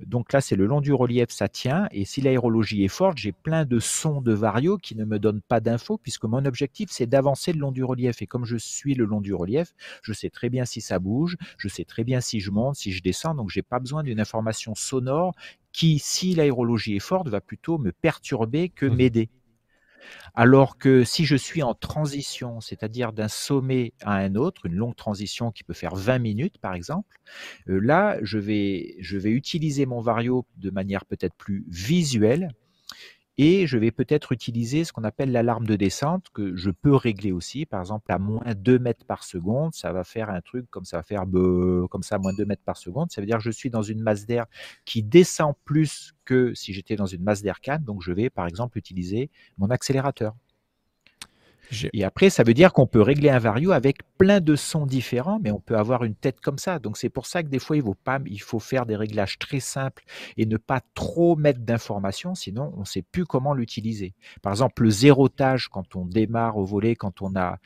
Donc 0.00 0.32
là, 0.32 0.40
c'est 0.40 0.56
le 0.56 0.66
long 0.66 0.80
du 0.80 0.92
relief, 0.92 1.30
ça 1.30 1.48
tient. 1.48 1.88
Et 1.90 2.04
si 2.04 2.20
l'aérologie 2.20 2.84
est 2.84 2.88
forte, 2.88 3.18
j'ai 3.18 3.32
plein 3.32 3.64
de 3.64 3.78
sons 3.78 4.20
de 4.20 4.32
vario 4.32 4.76
qui 4.76 4.94
ne 4.96 5.04
me 5.04 5.18
donnent 5.18 5.40
pas 5.40 5.60
d'infos, 5.60 5.98
puisque 5.98 6.24
mon 6.24 6.44
objectif, 6.44 6.90
c'est 6.90 7.06
d'avancer 7.06 7.52
le 7.52 7.60
long 7.60 7.72
du 7.72 7.84
relief. 7.84 8.22
Et 8.22 8.26
comme 8.26 8.44
je 8.44 8.56
suis 8.56 8.94
le 8.94 9.04
long 9.04 9.20
du 9.20 9.34
relief, 9.34 9.72
je 10.02 10.12
sais 10.12 10.30
très 10.30 10.50
bien 10.50 10.64
si 10.64 10.80
ça 10.80 10.98
bouge, 10.98 11.36
je 11.58 11.68
sais 11.68 11.84
très 11.84 12.04
bien 12.04 12.20
si 12.20 12.40
je 12.40 12.50
monte, 12.50 12.76
si 12.76 12.92
je 12.92 13.02
descends. 13.02 13.34
Donc, 13.34 13.50
j'ai 13.50 13.62
pas 13.62 13.78
besoin 13.78 14.02
d'une 14.02 14.20
information 14.20 14.74
sonore 14.74 15.34
qui, 15.72 15.98
si 15.98 16.34
l'aérologie 16.34 16.96
est 16.96 17.00
forte, 17.00 17.28
va 17.28 17.40
plutôt 17.40 17.78
me 17.78 17.92
perturber 17.92 18.68
que 18.68 18.86
mmh 18.86 18.96
m'aider. 18.96 19.30
Alors 20.34 20.78
que 20.78 21.04
si 21.04 21.24
je 21.24 21.36
suis 21.36 21.62
en 21.62 21.74
transition, 21.74 22.60
c'est-à-dire 22.60 23.12
d'un 23.12 23.28
sommet 23.28 23.92
à 24.02 24.16
un 24.16 24.34
autre, 24.34 24.66
une 24.66 24.74
longue 24.74 24.96
transition 24.96 25.50
qui 25.50 25.64
peut 25.64 25.74
faire 25.74 25.94
20 25.94 26.18
minutes 26.18 26.58
par 26.58 26.74
exemple, 26.74 27.18
euh, 27.68 27.80
là, 27.80 28.18
je 28.22 28.38
vais, 28.38 28.96
je 29.00 29.18
vais 29.18 29.30
utiliser 29.30 29.86
mon 29.86 30.00
vario 30.00 30.46
de 30.56 30.70
manière 30.70 31.04
peut-être 31.04 31.34
plus 31.34 31.64
visuelle 31.68 32.50
et 33.38 33.66
je 33.66 33.76
vais 33.78 33.90
peut-être 33.90 34.32
utiliser 34.32 34.84
ce 34.84 34.92
qu'on 34.92 35.04
appelle 35.04 35.30
l'alarme 35.32 35.66
de 35.66 35.76
descente 35.76 36.26
que 36.32 36.56
je 36.56 36.70
peux 36.70 36.94
régler 36.94 37.32
aussi. 37.32 37.66
Par 37.66 37.80
exemple, 37.80 38.10
à 38.10 38.18
moins 38.18 38.42
2 38.54 38.78
mètres 38.78 39.04
par 39.04 39.24
seconde, 39.24 39.74
ça 39.74 39.92
va 39.92 40.04
faire 40.04 40.30
un 40.30 40.40
truc 40.40 40.70
comme 40.70 40.84
ça 40.84 40.98
va 40.98 41.02
faire 41.02 41.24
comme 41.90 42.02
ça, 42.02 42.18
moins 42.18 42.32
2 42.34 42.44
mètres 42.46 42.64
par 42.64 42.76
seconde. 42.76 43.10
Ça 43.10 43.20
veut 43.20 43.26
dire 43.26 43.38
que 43.38 43.42
je 43.42 43.50
suis 43.50 43.70
dans 43.70 43.82
une 43.82 44.00
masse 44.00 44.26
d'air 44.26 44.46
qui 44.84 45.02
descend 45.02 45.54
plus 45.64 46.14
que 46.24 46.54
si 46.54 46.72
j'étais 46.72 46.96
dans 46.96 47.06
une 47.06 47.22
masse 47.22 47.42
d'air 47.42 47.60
calme. 47.60 47.84
Donc, 47.84 48.02
je 48.02 48.12
vais 48.12 48.30
par 48.30 48.46
exemple 48.46 48.78
utiliser 48.78 49.30
mon 49.58 49.70
accélérateur. 49.70 50.34
Et 51.92 52.04
après, 52.04 52.30
ça 52.30 52.42
veut 52.42 52.54
dire 52.54 52.72
qu'on 52.72 52.86
peut 52.86 53.00
régler 53.00 53.28
un 53.28 53.38
vario 53.38 53.72
avec 53.72 53.98
plein 54.18 54.40
de 54.40 54.56
sons 54.56 54.86
différents, 54.86 55.38
mais 55.42 55.50
on 55.50 55.60
peut 55.60 55.76
avoir 55.76 56.04
une 56.04 56.14
tête 56.14 56.40
comme 56.40 56.58
ça. 56.58 56.78
Donc 56.78 56.96
c'est 56.96 57.08
pour 57.08 57.26
ça 57.26 57.42
que 57.42 57.48
des 57.48 57.58
fois, 57.58 57.76
il 57.76 57.82
faut, 57.82 57.96
il 58.26 58.40
faut 58.42 58.58
faire 58.58 58.86
des 58.86 58.96
réglages 58.96 59.38
très 59.38 59.60
simples 59.60 60.04
et 60.36 60.46
ne 60.46 60.56
pas 60.56 60.80
trop 60.94 61.36
mettre 61.36 61.60
d'informations, 61.60 62.34
sinon 62.34 62.72
on 62.76 62.80
ne 62.80 62.84
sait 62.84 63.02
plus 63.02 63.24
comment 63.24 63.54
l'utiliser. 63.54 64.14
Par 64.42 64.52
exemple, 64.52 64.82
le 64.82 64.90
zérotage, 64.90 65.68
quand 65.68 65.96
on 65.96 66.04
démarre 66.04 66.56
au 66.56 66.64
volet, 66.64 66.94
quand 66.94 67.22
on 67.22 67.34
a, 67.36 67.58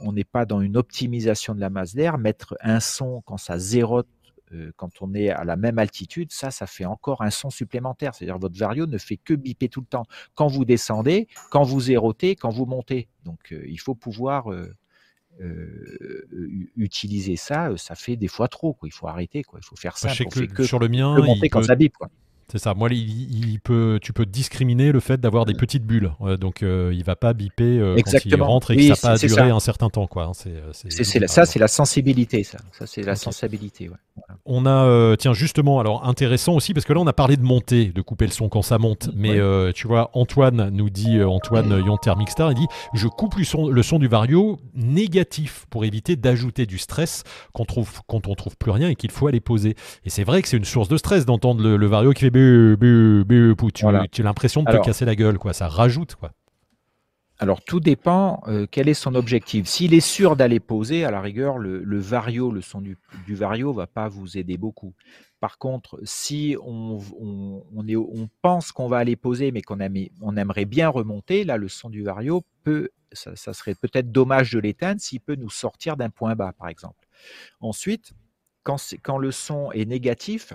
on 0.00 0.12
n'est 0.12 0.24
pas 0.24 0.44
dans 0.44 0.60
une 0.60 0.76
optimisation 0.76 1.54
de 1.54 1.60
la 1.60 1.70
masse 1.70 1.94
d'air, 1.94 2.18
mettre 2.18 2.56
un 2.60 2.80
son 2.80 3.22
quand 3.26 3.38
ça 3.38 3.58
zérote 3.58 4.08
euh, 4.52 4.70
quand 4.76 4.90
on 5.00 5.14
est 5.14 5.30
à 5.30 5.44
la 5.44 5.56
même 5.56 5.78
altitude, 5.78 6.32
ça, 6.32 6.50
ça 6.50 6.66
fait 6.66 6.84
encore 6.84 7.22
un 7.22 7.30
son 7.30 7.50
supplémentaire. 7.50 8.14
C'est-à-dire 8.14 8.38
votre 8.38 8.58
vario 8.58 8.86
ne 8.86 8.98
fait 8.98 9.16
que 9.16 9.34
biper 9.34 9.68
tout 9.68 9.80
le 9.80 9.86
temps. 9.86 10.04
Quand 10.34 10.46
vous 10.46 10.64
descendez, 10.64 11.28
quand 11.50 11.62
vous 11.62 11.90
érotez, 11.90 12.36
quand 12.36 12.50
vous 12.50 12.66
montez. 12.66 13.08
Donc 13.24 13.52
euh, 13.52 13.64
il 13.66 13.78
faut 13.78 13.94
pouvoir 13.94 14.52
euh, 14.52 14.76
utiliser 16.76 17.36
ça. 17.36 17.70
Ça 17.76 17.94
fait 17.94 18.16
des 18.16 18.28
fois 18.28 18.48
trop. 18.48 18.72
Quoi. 18.72 18.88
Il 18.88 18.92
faut 18.92 19.08
arrêter. 19.08 19.42
Quoi. 19.42 19.58
Il 19.62 19.66
faut 19.66 19.76
faire 19.76 19.98
ça. 19.98 20.08
que, 20.08 20.64
sur 20.64 20.78
le 20.78 20.88
mien, 20.88 21.18
monter 21.18 21.48
quand 21.48 21.62
ça 21.62 21.74
bip. 21.74 21.96
Quoi. 21.96 22.08
C'est 22.48 22.58
ça. 22.58 22.74
Moi, 22.74 22.90
il, 22.92 23.58
peut, 23.60 23.98
tu 24.00 24.12
peux 24.12 24.24
discriminer 24.24 24.92
le 24.92 25.00
fait 25.00 25.20
d'avoir 25.20 25.46
des 25.46 25.54
petites 25.54 25.84
bulles. 25.84 26.12
donc, 26.38 26.62
euh, 26.62 26.92
il 26.94 27.02
va 27.02 27.16
pas 27.16 27.32
biper 27.32 27.78
euh, 27.78 27.96
quand 28.04 28.24
il 28.24 28.40
rentre 28.40 28.70
et 28.70 28.76
que 28.76 28.94
ça 28.94 29.08
pas 29.08 29.18
duré 29.18 29.50
un 29.50 29.60
certain 29.60 29.90
temps. 29.90 30.06
Quoi. 30.06 30.26
Hein. 30.26 30.32
C'est, 30.72 31.26
ça, 31.26 31.44
c'est 31.44 31.58
la 31.58 31.68
sensibilité. 31.68 32.44
Ça, 32.44 32.58
ça 32.72 32.86
c'est 32.86 33.02
la 33.02 33.16
sensibilité. 33.16 33.90
On 34.44 34.66
a, 34.66 35.16
tiens, 35.16 35.32
justement, 35.32 35.80
alors 35.80 36.06
intéressant 36.06 36.54
aussi 36.54 36.72
parce 36.72 36.86
que 36.86 36.92
là, 36.92 37.00
on 37.00 37.06
a 37.06 37.12
parlé 37.12 37.36
de 37.36 37.42
monter, 37.42 37.86
de 37.86 38.00
couper 38.00 38.26
le 38.26 38.30
son 38.32 38.48
quand 38.48 38.62
ça 38.62 38.78
monte. 38.78 39.10
Mais 39.14 39.38
tu 39.74 39.86
vois, 39.86 40.10
Antoine 40.14 40.70
nous 40.70 40.90
dit, 40.90 41.22
Antoine 41.22 41.82
Yon 41.84 41.98
Mixstar, 42.16 42.52
il 42.52 42.54
dit, 42.54 42.66
je 42.94 43.08
coupe 43.08 43.36
le 43.36 43.44
son, 43.44 43.68
le 43.68 43.82
son 43.82 43.98
du 43.98 44.08
vario 44.08 44.58
négatif 44.74 45.66
pour 45.70 45.84
éviter 45.84 46.16
d'ajouter 46.16 46.66
du 46.66 46.78
stress 46.78 47.24
quand, 47.52 47.62
on 47.62 47.66
trouve, 47.66 48.00
quand 48.06 48.28
on 48.28 48.34
trouve 48.34 48.56
plus 48.56 48.70
rien 48.70 48.88
et 48.88 48.94
qu'il 48.94 49.10
faut 49.10 49.26
aller 49.26 49.40
poser. 49.40 49.74
Et 50.04 50.10
c'est 50.10 50.24
vrai 50.24 50.42
que 50.42 50.48
c'est 50.48 50.56
une 50.56 50.64
source 50.64 50.88
de 50.88 50.96
stress 50.96 51.26
d'entendre 51.26 51.62
le, 51.62 51.76
le 51.76 51.86
vario 51.86 52.12
qui 52.12 52.20
fait 52.20 52.30
tu, 53.72 53.86
as 53.86 54.22
l'impression 54.22 54.62
de 54.62 54.70
te 54.70 54.84
casser 54.84 55.04
la 55.04 55.14
gueule, 55.14 55.38
quoi. 55.38 55.52
Ça 55.52 55.68
rajoute, 55.68 56.14
quoi. 56.14 56.30
Alors 57.38 57.62
tout 57.62 57.80
dépend 57.80 58.42
euh, 58.48 58.66
quel 58.70 58.88
est 58.88 58.94
son 58.94 59.14
objectif. 59.14 59.66
S'il 59.66 59.92
est 59.92 60.00
sûr 60.00 60.36
d'aller 60.36 60.60
poser, 60.60 61.04
à 61.04 61.10
la 61.10 61.20
rigueur, 61.20 61.58
le, 61.58 61.98
vario, 61.98 62.50
le 62.50 62.62
son 62.62 62.80
du, 62.80 62.96
du 63.26 63.34
vario 63.34 63.72
va 63.72 63.86
pas 63.86 64.08
vous 64.08 64.38
aider 64.38 64.56
beaucoup. 64.56 64.94
Par 65.40 65.58
contre, 65.58 66.00
si 66.04 66.56
on, 66.62 66.98
pense 68.40 68.72
qu'on 68.72 68.88
va 68.88 68.98
aller 68.98 69.16
poser, 69.16 69.52
mais 69.52 69.60
qu'on 69.60 69.78
on 70.22 70.36
aimerait 70.36 70.64
bien 70.64 70.88
remonter, 70.88 71.44
là, 71.44 71.58
le 71.58 71.68
son 71.68 71.90
du 71.90 72.02
vario 72.02 72.42
peut, 72.64 72.88
ça, 73.12 73.52
serait 73.52 73.74
peut-être 73.74 74.10
dommage 74.10 74.52
de 74.52 74.58
l'éteindre 74.58 75.00
s'il 75.00 75.20
peut 75.20 75.34
nous 75.34 75.50
sortir 75.50 75.96
d'un 75.96 76.10
point 76.10 76.34
bas, 76.34 76.54
par 76.58 76.68
exemple. 76.68 77.06
Ensuite, 77.60 78.12
quand 78.64 79.18
le 79.18 79.30
son 79.30 79.70
est 79.72 79.84
négatif, 79.84 80.54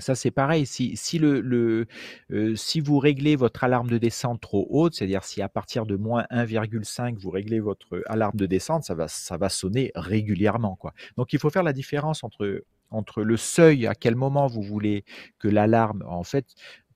ça, 0.00 0.14
c'est 0.14 0.30
pareil. 0.30 0.64
Si, 0.64 0.96
si, 0.96 1.18
le, 1.18 1.86
euh, 2.30 2.54
si 2.56 2.80
vous 2.80 2.98
réglez 2.98 3.34
votre 3.34 3.64
alarme 3.64 3.88
de 3.88 3.98
descente 3.98 4.40
trop 4.40 4.66
haute, 4.70 4.94
c'est-à-dire 4.94 5.24
si 5.24 5.42
à 5.42 5.48
partir 5.48 5.86
de 5.86 5.96
moins 5.96 6.24
1,5, 6.30 7.18
vous 7.18 7.30
réglez 7.30 7.58
votre 7.58 8.02
alarme 8.06 8.36
de 8.36 8.46
descente, 8.46 8.84
ça 8.84 8.94
va, 8.94 9.08
ça 9.08 9.36
va 9.36 9.48
sonner 9.48 9.90
régulièrement. 9.96 10.76
Quoi. 10.76 10.92
Donc, 11.16 11.32
il 11.32 11.40
faut 11.40 11.50
faire 11.50 11.64
la 11.64 11.72
différence 11.72 12.22
entre, 12.22 12.64
entre 12.90 13.22
le 13.22 13.36
seuil, 13.36 13.88
à 13.88 13.94
quel 13.96 14.14
moment 14.14 14.46
vous 14.46 14.62
voulez 14.62 15.04
que 15.40 15.48
l'alarme, 15.48 16.04
en 16.06 16.22
fait, 16.22 16.46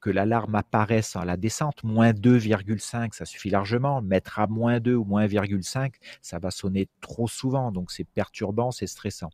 que 0.01 0.11
l'alarme 0.11 0.55
apparaisse 0.55 1.16
à 1.16 1.24
la 1.24 1.37
descente, 1.37 1.83
moins 1.83 2.12
2,5, 2.12 3.14
ça 3.14 3.24
suffit 3.24 3.51
largement. 3.51 4.01
Mettre 4.01 4.39
à 4.39 4.47
moins 4.47 4.79
2 4.79 4.95
ou 4.95 5.05
moins 5.05 5.26
1,5, 5.26 5.95
ça 6.20 6.39
va 6.39 6.53
sonner 6.53 6.89
trop 7.01 7.26
souvent, 7.26 7.72
donc 7.72 7.91
c'est 7.91 8.05
perturbant, 8.05 8.70
c'est 8.70 8.87
stressant. 8.87 9.31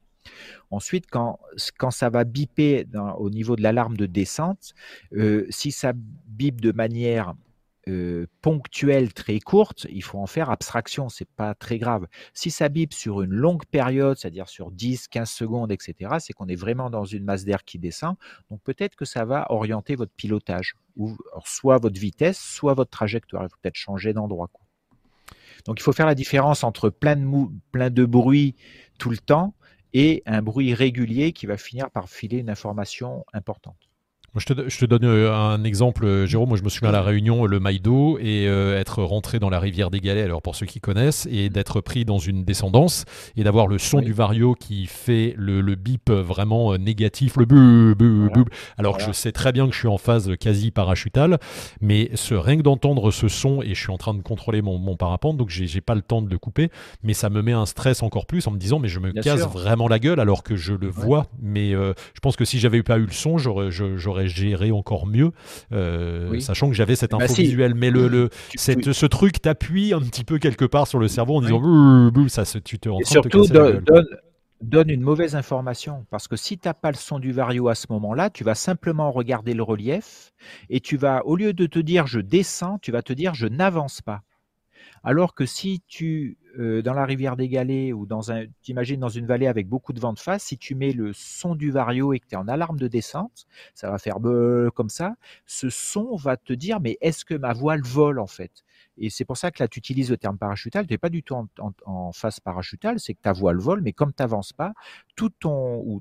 Ensuite, 0.71 1.07
quand, 1.11 1.39
quand 1.79 1.91
ça 1.91 2.11
va 2.11 2.25
biper 2.25 2.87
au 3.19 3.31
niveau 3.31 3.57
de 3.57 3.63
l'alarme 3.63 3.97
de 3.97 4.07
descente, 4.07 4.75
euh, 5.13 5.47
si 5.51 5.73
ça 5.73 5.93
bip 5.95 6.61
de 6.61 6.73
manière 6.73 7.35
euh, 7.89 8.27
ponctuelle 8.43 9.15
très 9.15 9.41
courte, 9.41 9.87
il 9.91 10.03
faut 10.03 10.19
en 10.19 10.27
faire 10.27 10.51
abstraction, 10.51 11.09
c'est 11.09 11.29
pas 11.29 11.55
très 11.55 11.79
grave. 11.79 12.07
Si 12.35 12.51
ça 12.51 12.69
bip 12.69 12.93
sur 12.93 13.23
une 13.23 13.33
longue 13.33 13.65
période, 13.65 14.19
c'est-à-dire 14.19 14.49
sur 14.49 14.71
10, 14.71 15.09
15 15.09 15.31
secondes, 15.31 15.73
etc., 15.73 16.17
c'est 16.19 16.35
qu'on 16.35 16.49
est 16.49 16.57
vraiment 16.57 16.91
dans 16.91 17.07
une 17.07 17.25
masse 17.25 17.45
d'air 17.45 17.65
qui 17.65 17.79
descend. 17.79 18.17
Donc 18.51 18.61
peut-être 18.63 18.95
que 18.95 19.07
ça 19.07 19.25
va 19.25 19.51
orienter 19.51 19.97
votre 19.97 20.13
pilotage, 20.13 20.75
soit 21.47 21.79
votre 21.79 21.99
vitesse, 21.99 22.39
soit 22.39 22.75
votre 22.75 22.91
trajectoire. 22.91 23.45
Il 23.45 23.49
faut 23.49 23.57
peut-être 23.63 23.77
changer 23.77 24.13
d'endroit. 24.13 24.51
Donc 25.65 25.81
il 25.81 25.83
faut 25.83 25.93
faire 25.93 26.07
la 26.07 26.15
différence 26.15 26.65
entre 26.65 26.91
plein 26.91 27.17
de, 27.17 27.49
plein 27.73 27.91
de 27.91 28.05
bruit 28.05 28.55
tout 28.99 29.11
le 29.11 29.19
temps 29.19 29.55
et 29.93 30.23
un 30.27 30.43
bruit 30.43 30.75
régulier 30.75 31.33
qui 31.33 31.47
va 31.47 31.57
finir 31.57 31.91
par 31.91 32.09
filer 32.09 32.39
une 32.39 32.51
information 32.51 33.25
importante 33.33 33.88
je, 34.37 34.45
te, 34.45 34.85
donne 34.85 35.05
euh, 35.05 35.35
un 35.35 35.65
exemple, 35.65 36.05
euh, 36.05 36.27
Jérôme. 36.27 36.51
Moi, 36.51 36.59
je 36.59 36.63
me 36.63 36.69
souviens 36.69 36.91
à 36.91 36.93
la 36.93 37.03
Réunion, 37.03 37.47
le 37.47 37.61
Maïdo, 37.61 38.19
et 38.19 38.47
euh, 38.47 38.79
être 38.79 39.03
rentré 39.03 39.39
dans 39.39 39.49
la 39.49 39.59
rivière 39.59 39.91
des 39.91 40.01
Galets, 40.01 40.25
alors 40.25 40.43
pour 40.43 40.55
ceux 40.55 40.67
qui 40.67 40.81
connaissent, 40.81 41.27
et 41.31 41.49
d'être 41.49 41.81
pris 41.81 42.05
dans 42.05 42.19
une 42.19 42.45
descendance, 42.45 43.05
et 43.37 43.45
d'avoir 43.45 43.67
le 43.67 43.79
son 43.79 44.01
du 44.01 44.13
vario 44.13 44.55
qui 44.55 44.87
fait 44.87 45.35
le, 45.37 45.63
bip 45.75 46.11
vraiment 46.11 46.77
négatif, 46.77 47.37
le 47.37 47.47
bu, 47.47 47.95
bu, 47.95 48.31
bu, 48.33 48.45
alors 48.77 48.99
que 48.99 49.03
je 49.03 49.13
sais 49.13 49.33
très 49.33 49.53
bien 49.53 49.67
que 49.67 49.73
je 49.73 49.79
suis 49.79 49.89
en 49.89 49.99
phase 49.99 50.33
quasi 50.39 50.71
parachutale, 50.71 51.39
mais 51.81 52.11
ce, 52.15 52.35
rien 52.35 52.59
que 52.59 52.63
d'entendre 52.63 53.11
ce 53.11 53.29
son, 53.29 53.63
et 53.63 53.75
je 53.75 53.81
suis 53.81 53.93
en 53.93 53.99
train 53.99 54.15
de 54.15 54.23
contrôler 54.23 54.61
mon, 54.63 54.79
mon 54.79 54.97
parapente, 54.97 55.37
donc 55.37 55.49
j'ai 55.49 55.81
pas 55.81 55.95
le 55.95 56.03
temps 56.03 56.21
de 56.21 56.31
le 56.31 56.39
couper, 56.39 56.71
mais 57.03 57.15
ça 57.15 57.31
me 57.31 57.43
met 57.43 57.53
un 57.53 57.67
stress 57.67 58.03
encore 58.03 58.27
plus 58.27 58.47
en 58.47 58.51
me 58.51 58.59
disant, 58.59 58.79
mais 58.79 58.89
je 58.89 59.01
me 59.01 59.13
casse 59.13 59.47
vraiment 59.49 59.89
la 59.89 59.99
gueule 59.99 60.21
alors 60.21 60.43
que 60.43 60.57
je 60.57 60.75
le 60.75 60.89
vois, 60.89 61.27
mais 61.41 61.73
je 61.73 62.21
pense 62.21 62.37
que 62.37 62.45
si 62.45 62.59
j'avais 62.59 62.83
pas 62.83 62.99
eu 62.99 63.07
le 63.07 63.13
son, 63.13 63.39
j'aurais 63.39 64.18
gérer 64.27 64.71
encore 64.71 65.07
mieux, 65.07 65.33
euh, 65.73 66.39
sachant 66.41 66.69
que 66.69 66.75
j'avais 66.75 66.97
cette 66.97 67.13
bah, 67.13 67.19
info 67.23 67.35
visuelle. 67.35 67.75
Mais 67.75 67.91
le, 67.91 68.09
le 68.09 68.31
cette, 68.57 68.93
ce 68.93 69.07
truc 69.07 69.41
t'appuie 69.41 69.93
un 69.93 70.01
petit 70.01 70.25
peu 70.25 70.39
quelque 70.39 70.65
part 70.65 70.87
sur 70.87 70.99
le 70.99 71.09
cerveau 71.09 71.37
en 71.37 71.41
disant 71.41 72.29
ça, 72.29 72.45
tu 72.61 72.79
te 72.79 72.89
rends 72.89 72.99
compte 72.99 73.07
surtout 73.07 73.47
donne, 73.47 74.07
donne, 74.61 74.91
une 74.91 75.03
mauvaise 75.03 75.37
information. 75.37 76.07
Parce 76.11 76.29
que 76.29 76.37
si 76.37 76.59
tu 76.59 76.69
n'as 76.69 76.75
pas 76.75 76.91
le 76.91 76.97
son 76.97 77.19
du 77.19 77.33
vario 77.33 77.69
à 77.69 77.75
ce 77.75 77.87
moment-là, 77.91 78.31
tu 78.31 78.45
vas 78.45 78.55
simplement 78.55 79.11
regarder 79.11 79.55
le 79.55 79.63
relief 79.63 80.33
et 80.71 80.81
tu 80.81 80.97
vas, 80.97 81.25
au 81.27 81.37
lieu 81.37 81.53
de 81.53 81.67
te 81.67 81.79
dire 81.79 82.07
je 82.07 82.21
descends, 82.21 82.79
tu 82.79 82.93
vas 82.93 83.03
te 83.03 83.13
dire 83.13 83.35
je 83.35 83.47
n'avance 83.47 84.01
pas. 84.03 84.23
Alors 85.05 85.35
que 85.35 85.47
si 85.47 85.83
tu, 85.87 86.39
euh, 86.59 86.83
dans 86.83 86.95
la 86.95 87.05
rivière 87.05 87.37
des 87.37 87.49
Galets 87.49 87.93
ou 87.93 88.07
dans 88.07 88.33
un, 88.33 88.47
t'imagines 88.63 89.01
dans 89.01 89.09
une 89.09 89.27
vallée 89.27 89.47
avec 89.47 89.69
beaucoup 89.69 89.93
de 89.93 90.01
vent 90.01 90.13
de 90.13 90.19
face, 90.19 90.45
si 90.45 90.59
tu 90.59 90.75
mets 90.75 90.93
le 90.93 91.13
son 91.13 91.55
du 91.55 91.71
vario 91.71 92.13
et 92.13 92.21
que 92.21 92.27
tu 92.27 92.35
es 92.35 92.39
en 92.39 92.49
alarme 92.49 92.79
de 92.79 92.89
descente, 92.89 93.47
ça 93.75 93.91
va 93.91 93.99
faire 93.99 94.17
comme 94.75 94.89
ça. 94.89 95.15
Ce 95.47 95.71
son 95.71 96.17
va 96.17 96.37
te 96.37 96.53
dire, 96.53 96.81
mais 96.81 96.99
est-ce 97.01 97.25
que 97.25 97.35
ma 97.35 97.53
voile 97.53 97.83
vole 97.83 98.19
en 98.19 98.27
fait? 98.27 98.65
Et 98.99 99.11
c'est 99.11 99.25
pour 99.25 99.37
ça 99.37 99.51
que 99.51 99.63
là, 99.63 99.69
tu 99.69 99.79
utilises 99.79 100.11
le 100.11 100.17
terme 100.17 100.39
parachutal. 100.39 100.87
Tu 100.87 100.93
n'es 100.93 100.99
pas 100.99 101.09
du 101.09 101.23
tout 101.23 101.37
en, 101.85 102.13
phase 102.13 102.41
parachutale, 102.41 102.99
c'est 102.99 103.15
que 103.15 103.21
ta 103.23 103.33
voile 103.33 103.59
vole, 103.59 103.81
mais 103.81 103.93
comme 103.93 104.13
tu 104.13 104.23
n'avances 104.23 104.53
pas, 104.53 104.73
tout 105.15 105.31
ton, 105.31 105.77
ou, 105.79 106.01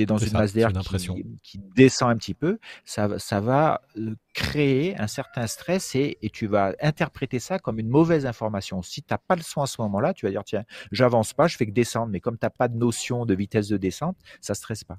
tu 0.00 0.02
es 0.02 0.06
dans 0.06 0.18
une 0.18 0.32
masse 0.32 0.52
d'air 0.52 0.72
qui, 0.72 1.24
qui, 1.42 1.58
descend 1.76 2.10
un 2.10 2.16
petit 2.16 2.34
peu, 2.34 2.58
ça, 2.84 3.18
ça 3.18 3.40
va 3.40 3.82
euh, 3.96 4.14
créer 4.34 4.96
un 4.98 5.06
certain 5.06 5.46
stress 5.46 5.94
et, 5.94 6.18
et, 6.22 6.30
tu 6.30 6.46
vas 6.46 6.74
interpréter 6.80 7.38
ça 7.38 7.58
comme 7.58 7.78
une 7.78 7.88
mauvaise 7.88 8.26
information. 8.26 8.82
Si 8.82 9.02
tu 9.02 9.12
n'as 9.12 9.18
pas 9.18 9.36
le 9.36 9.42
son 9.42 9.62
à 9.62 9.66
ce 9.66 9.80
moment-là, 9.82 10.14
tu 10.14 10.26
vas 10.26 10.32
dire, 10.32 10.44
tiens, 10.44 10.64
j'avance 10.92 11.32
pas, 11.32 11.46
je 11.46 11.56
fais 11.56 11.66
que 11.66 11.72
descendre, 11.72 12.08
mais 12.12 12.20
comme 12.20 12.38
tu 12.38 12.46
n'as 12.46 12.50
pas 12.50 12.68
de 12.68 12.76
notion 12.76 13.26
de 13.26 13.34
vitesse 13.34 13.68
de 13.68 13.76
descente, 13.76 14.16
ça 14.40 14.54
stresse 14.54 14.84
pas. 14.84 14.98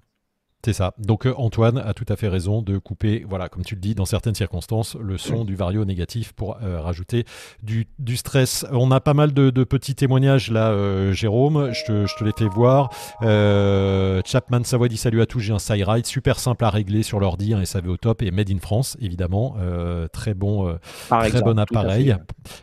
C'est 0.64 0.74
ça. 0.74 0.94
Donc 1.00 1.26
euh, 1.26 1.34
Antoine 1.38 1.80
a 1.80 1.94
tout 1.94 2.06
à 2.08 2.16
fait 2.16 2.28
raison 2.28 2.62
de 2.62 2.78
couper, 2.78 3.26
voilà, 3.28 3.50
comme 3.50 3.64
tu 3.64 3.74
le 3.74 3.82
dis, 3.82 3.96
dans 3.96 4.06
certaines 4.06 4.36
circonstances, 4.36 4.96
le 4.96 5.18
son 5.18 5.44
du 5.44 5.56
vario 5.56 5.86
négatif 5.86 6.34
pour 6.34 6.58
euh, 6.62 6.80
rajouter 6.80 7.26
du, 7.64 7.88
stress. 8.16 8.66
On 8.72 8.92
a 8.92 9.00
pas 9.00 9.16
mal 9.16 9.34
de, 9.34 9.64
petits 9.64 9.96
témoignages 9.96 10.52
là, 10.52 10.70
euh, 10.70 11.14
Jérôme. 11.14 11.72
Je 11.74 11.86
te, 11.86 12.06
je 12.06 12.16
te, 12.16 12.24
les 12.24 12.32
fais 12.38 12.48
voir. 12.48 12.92
Chapman 13.22 14.64
Savoie 14.64 14.88
dit 14.88 14.98
salut 14.98 15.22
à 15.22 15.26
tous, 15.26 15.40
j'ai 15.40 15.54
un 15.54 15.60
side 15.60 15.84
ride 15.88 16.06
super 16.06 16.38
simple 16.40 16.64
à 16.64 16.70
régler 16.70 17.02
sur 17.02 17.20
l'ordi, 17.20 17.54
un 17.54 17.66
SAV 17.66 17.90
au 17.90 17.98
top 17.98 18.22
et 18.22 18.30
made 18.30 18.52
in 18.52 18.60
France 18.60 18.98
évidemment. 19.02 19.56
très 20.12 20.36
bon, 20.36 20.78
très 21.10 21.42
bon 21.42 21.58
appareil. 21.58 22.16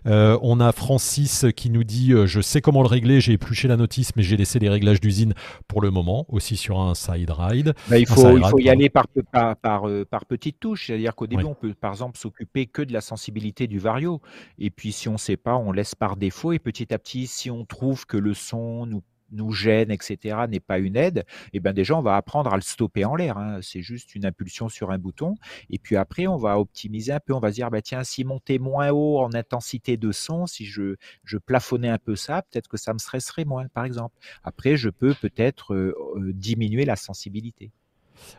on 0.06 0.60
a 0.60 0.72
Francis 0.72 1.46
qui 1.56 1.70
nous 1.70 1.84
dit 1.84 2.12
je 2.26 2.40
sais 2.40 2.60
comment 2.60 2.82
le 2.82 2.88
régler, 2.88 3.20
j'ai 3.20 3.32
épluché 3.32 3.66
la 3.66 3.76
notice, 3.76 4.12
mais 4.14 4.22
j'ai 4.22 4.36
laissé 4.36 4.58
les 4.58 4.68
réglages 4.68 5.00
d'usine 5.00 5.34
pour 5.66 5.80
le 5.80 5.90
moment 5.90 6.26
aussi 6.28 6.56
sur 6.56 6.78
un 6.78 6.94
side 6.94 7.30
ride. 7.30 7.74
Bah, 7.88 7.98
il 7.98 8.06
faut, 8.06 8.36
il 8.36 8.44
faut 8.44 8.58
y 8.58 8.68
aller 8.68 8.90
par, 8.90 9.06
par, 9.32 9.56
par, 9.56 9.88
euh, 9.88 10.04
par 10.04 10.26
petites 10.26 10.60
touches. 10.60 10.88
C'est-à-dire 10.88 11.14
qu'au 11.14 11.26
début, 11.26 11.44
on 11.44 11.54
peut 11.54 11.74
par 11.74 11.92
exemple 11.92 12.18
s'occuper 12.18 12.66
que 12.66 12.82
de 12.82 12.92
la 12.92 13.00
sensibilité 13.00 13.66
du 13.66 13.78
vario. 13.78 14.20
Et 14.58 14.70
puis 14.70 14.92
si 14.92 15.08
on 15.08 15.14
ne 15.14 15.18
sait 15.18 15.36
pas, 15.36 15.56
on 15.56 15.72
laisse 15.72 15.94
par 15.94 16.16
défaut. 16.16 16.52
Et 16.52 16.58
petit 16.58 16.92
à 16.92 16.98
petit, 16.98 17.26
si 17.26 17.50
on 17.50 17.64
trouve 17.64 18.06
que 18.06 18.16
le 18.16 18.34
son 18.34 18.86
nous 18.86 19.02
nous 19.30 19.52
gêne, 19.52 19.90
etc., 19.90 20.38
n'est 20.48 20.60
pas 20.60 20.78
une 20.78 20.96
aide, 20.96 21.24
eh 21.52 21.60
ben 21.60 21.72
déjà 21.72 21.96
on 21.96 22.02
va 22.02 22.16
apprendre 22.16 22.52
à 22.52 22.56
le 22.56 22.62
stopper 22.62 23.04
en 23.04 23.14
l'air. 23.14 23.38
Hein. 23.38 23.60
C'est 23.62 23.82
juste 23.82 24.14
une 24.14 24.24
impulsion 24.24 24.68
sur 24.68 24.90
un 24.90 24.98
bouton. 24.98 25.34
Et 25.70 25.78
puis 25.78 25.96
après, 25.96 26.26
on 26.26 26.36
va 26.36 26.58
optimiser 26.58 27.12
un 27.12 27.20
peu. 27.20 27.34
On 27.34 27.40
va 27.40 27.50
se 27.50 27.56
dire, 27.56 27.70
bah, 27.70 27.82
tiens, 27.82 28.04
si 28.04 28.24
monter 28.24 28.58
moins 28.58 28.90
haut 28.90 29.18
en 29.18 29.32
intensité 29.34 29.96
de 29.96 30.12
son, 30.12 30.46
si 30.46 30.64
je, 30.64 30.96
je 31.24 31.38
plafonnais 31.38 31.88
un 31.88 31.98
peu 31.98 32.16
ça, 32.16 32.42
peut-être 32.42 32.68
que 32.68 32.76
ça 32.76 32.92
me 32.92 32.98
stresserait 32.98 33.44
moins, 33.44 33.68
par 33.68 33.84
exemple. 33.84 34.16
Après, 34.42 34.76
je 34.76 34.90
peux 34.90 35.14
peut-être 35.14 35.74
euh, 35.74 35.94
euh, 36.16 36.32
diminuer 36.32 36.84
la 36.84 36.96
sensibilité. 36.96 37.70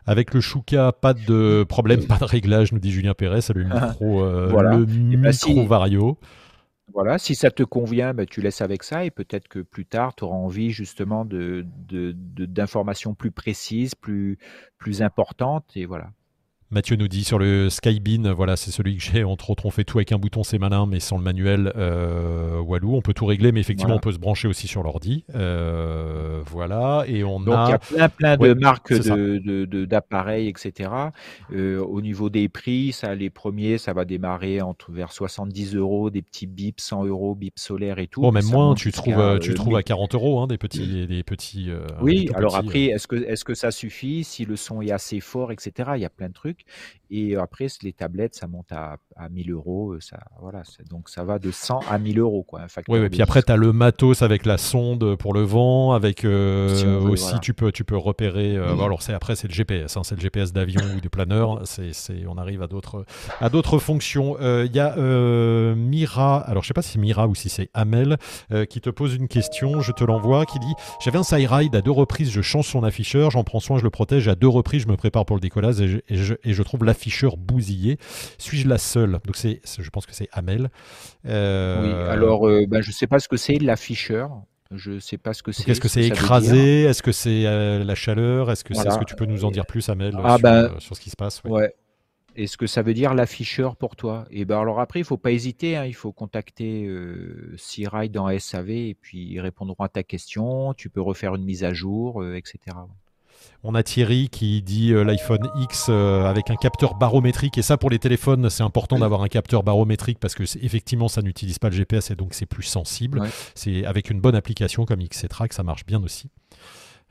Avec 0.06 0.34
le 0.34 0.40
Chouka, 0.40 0.92
pas 0.92 1.14
de 1.14 1.64
problème, 1.68 2.06
pas 2.06 2.18
de 2.18 2.24
réglage, 2.24 2.72
nous 2.72 2.78
dit 2.78 2.90
Julien 2.90 3.14
Perret. 3.14 3.40
C'est 3.40 3.54
le 3.54 3.64
micro, 3.64 4.22
euh, 4.22 4.48
le 4.50 4.84
ben, 4.84 5.30
micro 5.30 5.66
vario. 5.66 6.18
Voilà, 6.92 7.18
si 7.18 7.34
ça 7.34 7.50
te 7.50 7.62
convient, 7.62 8.14
bah, 8.14 8.26
tu 8.26 8.40
laisses 8.40 8.62
avec 8.62 8.82
ça 8.82 9.04
et 9.04 9.10
peut-être 9.10 9.48
que 9.48 9.60
plus 9.60 9.86
tard, 9.86 10.14
tu 10.14 10.24
auras 10.24 10.36
envie 10.36 10.70
justement 10.70 11.24
de, 11.24 11.64
d'informations 11.86 13.14
plus 13.14 13.30
précises, 13.30 13.94
plus, 13.94 14.38
plus 14.78 15.02
importantes 15.02 15.66
et 15.76 15.86
voilà. 15.86 16.10
Mathieu 16.72 16.94
nous 16.94 17.08
dit 17.08 17.24
sur 17.24 17.40
le 17.40 17.68
Skybean, 17.68 18.30
voilà, 18.30 18.54
c'est 18.54 18.70
celui 18.70 18.96
que 18.96 19.02
j'ai. 19.02 19.24
Entre 19.24 19.50
autres, 19.50 19.66
on 19.66 19.70
fait 19.70 19.82
tout 19.82 19.98
avec 19.98 20.12
un 20.12 20.18
bouton, 20.18 20.44
c'est 20.44 20.58
malin, 20.58 20.86
mais 20.86 21.00
sans 21.00 21.18
le 21.18 21.24
manuel 21.24 21.72
euh, 21.74 22.60
Walou. 22.60 22.94
On 22.94 23.02
peut 23.02 23.12
tout 23.12 23.26
régler, 23.26 23.50
mais 23.50 23.58
effectivement, 23.58 23.96
on 23.96 23.98
peut 23.98 24.12
se 24.12 24.20
brancher 24.20 24.46
aussi 24.46 24.68
sur 24.68 24.84
l'ordi. 24.84 25.24
Euh, 25.34 26.42
voilà, 26.46 27.02
et 27.08 27.24
on 27.24 27.40
Donc, 27.40 27.58
il 27.90 27.96
y 27.96 28.00
a 28.00 28.08
plein, 28.08 28.36
plein 28.36 28.36
de 28.36 28.54
marques 28.54 28.94
d'appareils, 29.88 30.46
etc. 30.46 30.90
Euh, 31.52 31.80
au 31.80 32.00
niveau 32.00 32.30
des 32.30 32.48
prix, 32.48 32.92
ça, 32.92 33.16
les 33.16 33.30
premiers, 33.30 33.76
ça 33.76 33.92
va 33.92 34.04
démarrer 34.04 34.60
entre 34.60 34.92
vers 34.92 35.10
70 35.10 35.74
euros, 35.74 36.10
des 36.10 36.22
petits 36.22 36.46
bips 36.46 36.80
100 36.80 37.04
euros, 37.06 37.34
bips 37.34 37.58
solaires 37.58 37.98
et 37.98 38.06
tout. 38.06 38.20
Oh, 38.22 38.30
même 38.30 38.46
moins, 38.46 38.76
tu 38.76 38.92
trouves, 38.92 39.40
tu 39.40 39.54
trouves 39.54 39.74
à 39.74 39.82
40 39.82 40.14
euros 40.14 40.40
hein, 40.40 40.46
des 40.46 40.58
petits, 40.58 41.08
des 41.08 41.24
petits. 41.24 41.68
oui, 42.00 42.30
alors 42.36 42.54
après, 42.54 42.84
est-ce 42.84 43.08
que, 43.08 43.16
est-ce 43.16 43.44
que 43.44 43.54
ça 43.54 43.72
suffit 43.72 44.22
si 44.22 44.44
le 44.44 44.54
son 44.54 44.80
est 44.82 44.92
assez 44.92 45.18
fort, 45.18 45.50
etc. 45.50 45.90
Il 45.96 46.02
y 46.02 46.04
a 46.04 46.10
plein 46.10 46.28
de 46.28 46.32
trucs. 46.32 46.59
Et 47.10 47.36
après, 47.36 47.66
les 47.82 47.92
tablettes, 47.92 48.36
ça 48.36 48.46
monte 48.46 48.70
à, 48.70 48.96
à 49.16 49.28
1000 49.28 49.50
euros. 49.50 49.96
Ça, 50.00 50.18
voilà, 50.40 50.62
donc 50.88 51.08
ça 51.08 51.24
va 51.24 51.38
de 51.38 51.50
100 51.50 51.80
à 51.90 51.98
1000 51.98 52.20
euros. 52.20 52.44
Quoi, 52.44 52.66
oui, 52.88 52.98
et 52.98 53.10
puis 53.10 53.22
après, 53.22 53.42
tu 53.42 53.50
as 53.50 53.56
le 53.56 53.72
matos 53.72 54.22
avec 54.22 54.46
la 54.46 54.58
sonde 54.58 55.16
pour 55.16 55.34
le 55.34 55.42
vent, 55.42 55.92
avec 55.92 56.24
aussi, 56.24 57.40
tu, 57.40 57.52
peux, 57.52 57.72
tu 57.72 57.84
peux 57.84 57.96
repérer. 57.96 58.56
alors, 58.56 59.00
après, 59.08 59.34
c'est 59.34 59.48
le 59.48 59.54
GPS, 59.54 59.96
hein, 59.96 60.02
c'est 60.04 60.14
le 60.14 60.20
GPS 60.20 60.52
d'avion 60.52 60.82
ou 60.96 61.00
du 61.00 61.10
planeur. 61.10 61.60
C'est, 61.64 61.92
on 62.28 62.38
arrive 62.38 62.62
à 62.62 62.68
d'autres, 62.68 63.04
à 63.40 63.48
d'autres 63.48 63.78
fonctions. 63.78 64.36
Il 64.40 64.74
y 64.74 64.80
a 64.80 64.94
Mira, 65.74 66.38
alors 66.38 66.62
je 66.62 66.68
sais 66.68 66.74
pas 66.74 66.82
si 66.82 66.92
c'est 66.92 66.98
Mira 66.98 67.26
ou 67.26 67.34
si 67.34 67.48
c'est 67.48 67.70
Amel, 67.74 68.18
qui 68.68 68.80
te 68.80 68.90
pose 68.90 69.16
une 69.16 69.28
question. 69.28 69.80
Je 69.80 69.92
te 69.92 70.04
l'envoie, 70.04 70.46
qui 70.46 70.58
dit 70.58 70.74
J'avais 71.00 71.18
un 71.18 71.22
side 71.24 71.48
ride 71.50 71.74
à 71.74 71.80
deux 71.80 71.90
reprises, 71.90 72.30
je 72.30 72.42
change 72.42 72.66
son 72.66 72.84
afficheur, 72.84 73.30
j'en 73.30 73.44
prends 73.44 73.60
soin, 73.60 73.78
je 73.78 73.84
le 73.84 73.90
protège. 73.90 74.28
À 74.28 74.34
deux 74.34 74.48
reprises, 74.48 74.82
je 74.82 74.88
me 74.88 74.96
prépare 74.96 75.24
pour 75.24 75.36
le 75.36 75.40
décollage 75.40 75.80
et 75.80 75.88
je, 75.88 75.98
et 76.08 76.16
je, 76.16 76.34
trouve 76.62 76.84
l'afficheur 76.84 77.36
bousillé. 77.36 77.98
Suis-je 78.38 78.68
la 78.68 78.78
seule? 78.78 79.18
Donc 79.24 79.36
c'est, 79.36 79.60
je 79.78 79.90
pense 79.90 80.06
que 80.06 80.14
c'est 80.14 80.28
Amel. 80.32 80.70
Euh, 81.26 81.82
oui, 81.82 82.12
alors 82.12 82.48
euh, 82.48 82.66
ben, 82.66 82.80
je 82.82 82.88
ne 82.88 82.92
sais 82.92 83.06
pas 83.06 83.18
ce 83.18 83.28
que 83.28 83.36
c'est 83.36 83.58
l'afficheur. 83.58 84.30
Je 84.72 85.00
sais 85.00 85.18
pas 85.18 85.34
ce 85.34 85.42
que 85.42 85.50
c'est. 85.50 85.68
Est-ce 85.68 85.80
que 85.80 85.88
c'est 85.88 86.04
écrasé? 86.04 86.82
Est-ce 86.82 87.02
que 87.02 87.10
c'est 87.10 87.44
euh, 87.46 87.82
la 87.82 87.96
chaleur? 87.96 88.52
Est-ce 88.52 88.62
que, 88.62 88.72
est, 88.72 88.90
ce 88.90 88.98
que 88.98 89.04
tu 89.04 89.16
peux 89.16 89.24
nous 89.24 89.44
en 89.44 89.50
dire 89.50 89.66
plus, 89.66 89.88
Amel, 89.88 90.14
ah, 90.22 90.36
sur, 90.36 90.42
ben, 90.42 90.70
sur, 90.78 90.94
ce 90.94 91.00
qui 91.00 91.10
se 91.10 91.16
passe? 91.16 91.42
Ouais. 91.44 91.74
Est-ce 92.36 92.56
que 92.56 92.68
ça 92.68 92.82
veut 92.82 92.94
dire 92.94 93.12
l'afficheur 93.12 93.74
pour 93.74 93.96
toi? 93.96 94.26
Et 94.30 94.44
ben 94.44 94.60
alors 94.60 94.78
après, 94.78 95.00
il 95.00 95.04
faut 95.04 95.16
pas 95.16 95.32
hésiter. 95.32 95.76
Hein, 95.76 95.86
il 95.86 95.94
faut 95.94 96.12
contacter 96.12 96.86
euh, 96.86 97.56
dans 98.12 98.38
SAV 98.38 98.70
et 98.70 98.94
puis 98.94 99.26
ils 99.32 99.40
répondront 99.40 99.82
à 99.82 99.88
ta 99.88 100.04
question. 100.04 100.72
Tu 100.74 100.88
peux 100.88 101.00
refaire 101.00 101.34
une 101.34 101.44
mise 101.44 101.64
à 101.64 101.72
jour, 101.72 102.24
etc. 102.24 102.76
On 103.62 103.74
a 103.74 103.82
Thierry 103.82 104.28
qui 104.30 104.62
dit 104.62 104.92
euh, 104.92 105.04
l'iPhone 105.04 105.50
X 105.60 105.86
euh, 105.88 106.24
avec 106.24 106.50
un 106.50 106.56
capteur 106.56 106.94
barométrique. 106.94 107.58
Et 107.58 107.62
ça, 107.62 107.76
pour 107.76 107.90
les 107.90 107.98
téléphones, 107.98 108.48
c'est 108.48 108.62
important 108.62 108.98
d'avoir 108.98 109.22
un 109.22 109.28
capteur 109.28 109.62
barométrique 109.62 110.18
parce 110.18 110.34
que 110.34 110.44
effectivement, 110.62 111.08
ça 111.08 111.22
n'utilise 111.22 111.58
pas 111.58 111.68
le 111.68 111.76
GPS 111.76 112.10
et 112.10 112.16
donc 112.16 112.34
c'est 112.34 112.46
plus 112.46 112.62
sensible. 112.62 113.22
C'est 113.54 113.84
avec 113.84 114.10
une 114.10 114.20
bonne 114.20 114.34
application 114.34 114.86
comme 114.86 115.00
XCTRA 115.00 115.48
que 115.48 115.54
ça 115.54 115.62
marche 115.62 115.84
bien 115.84 116.02
aussi. 116.02 116.30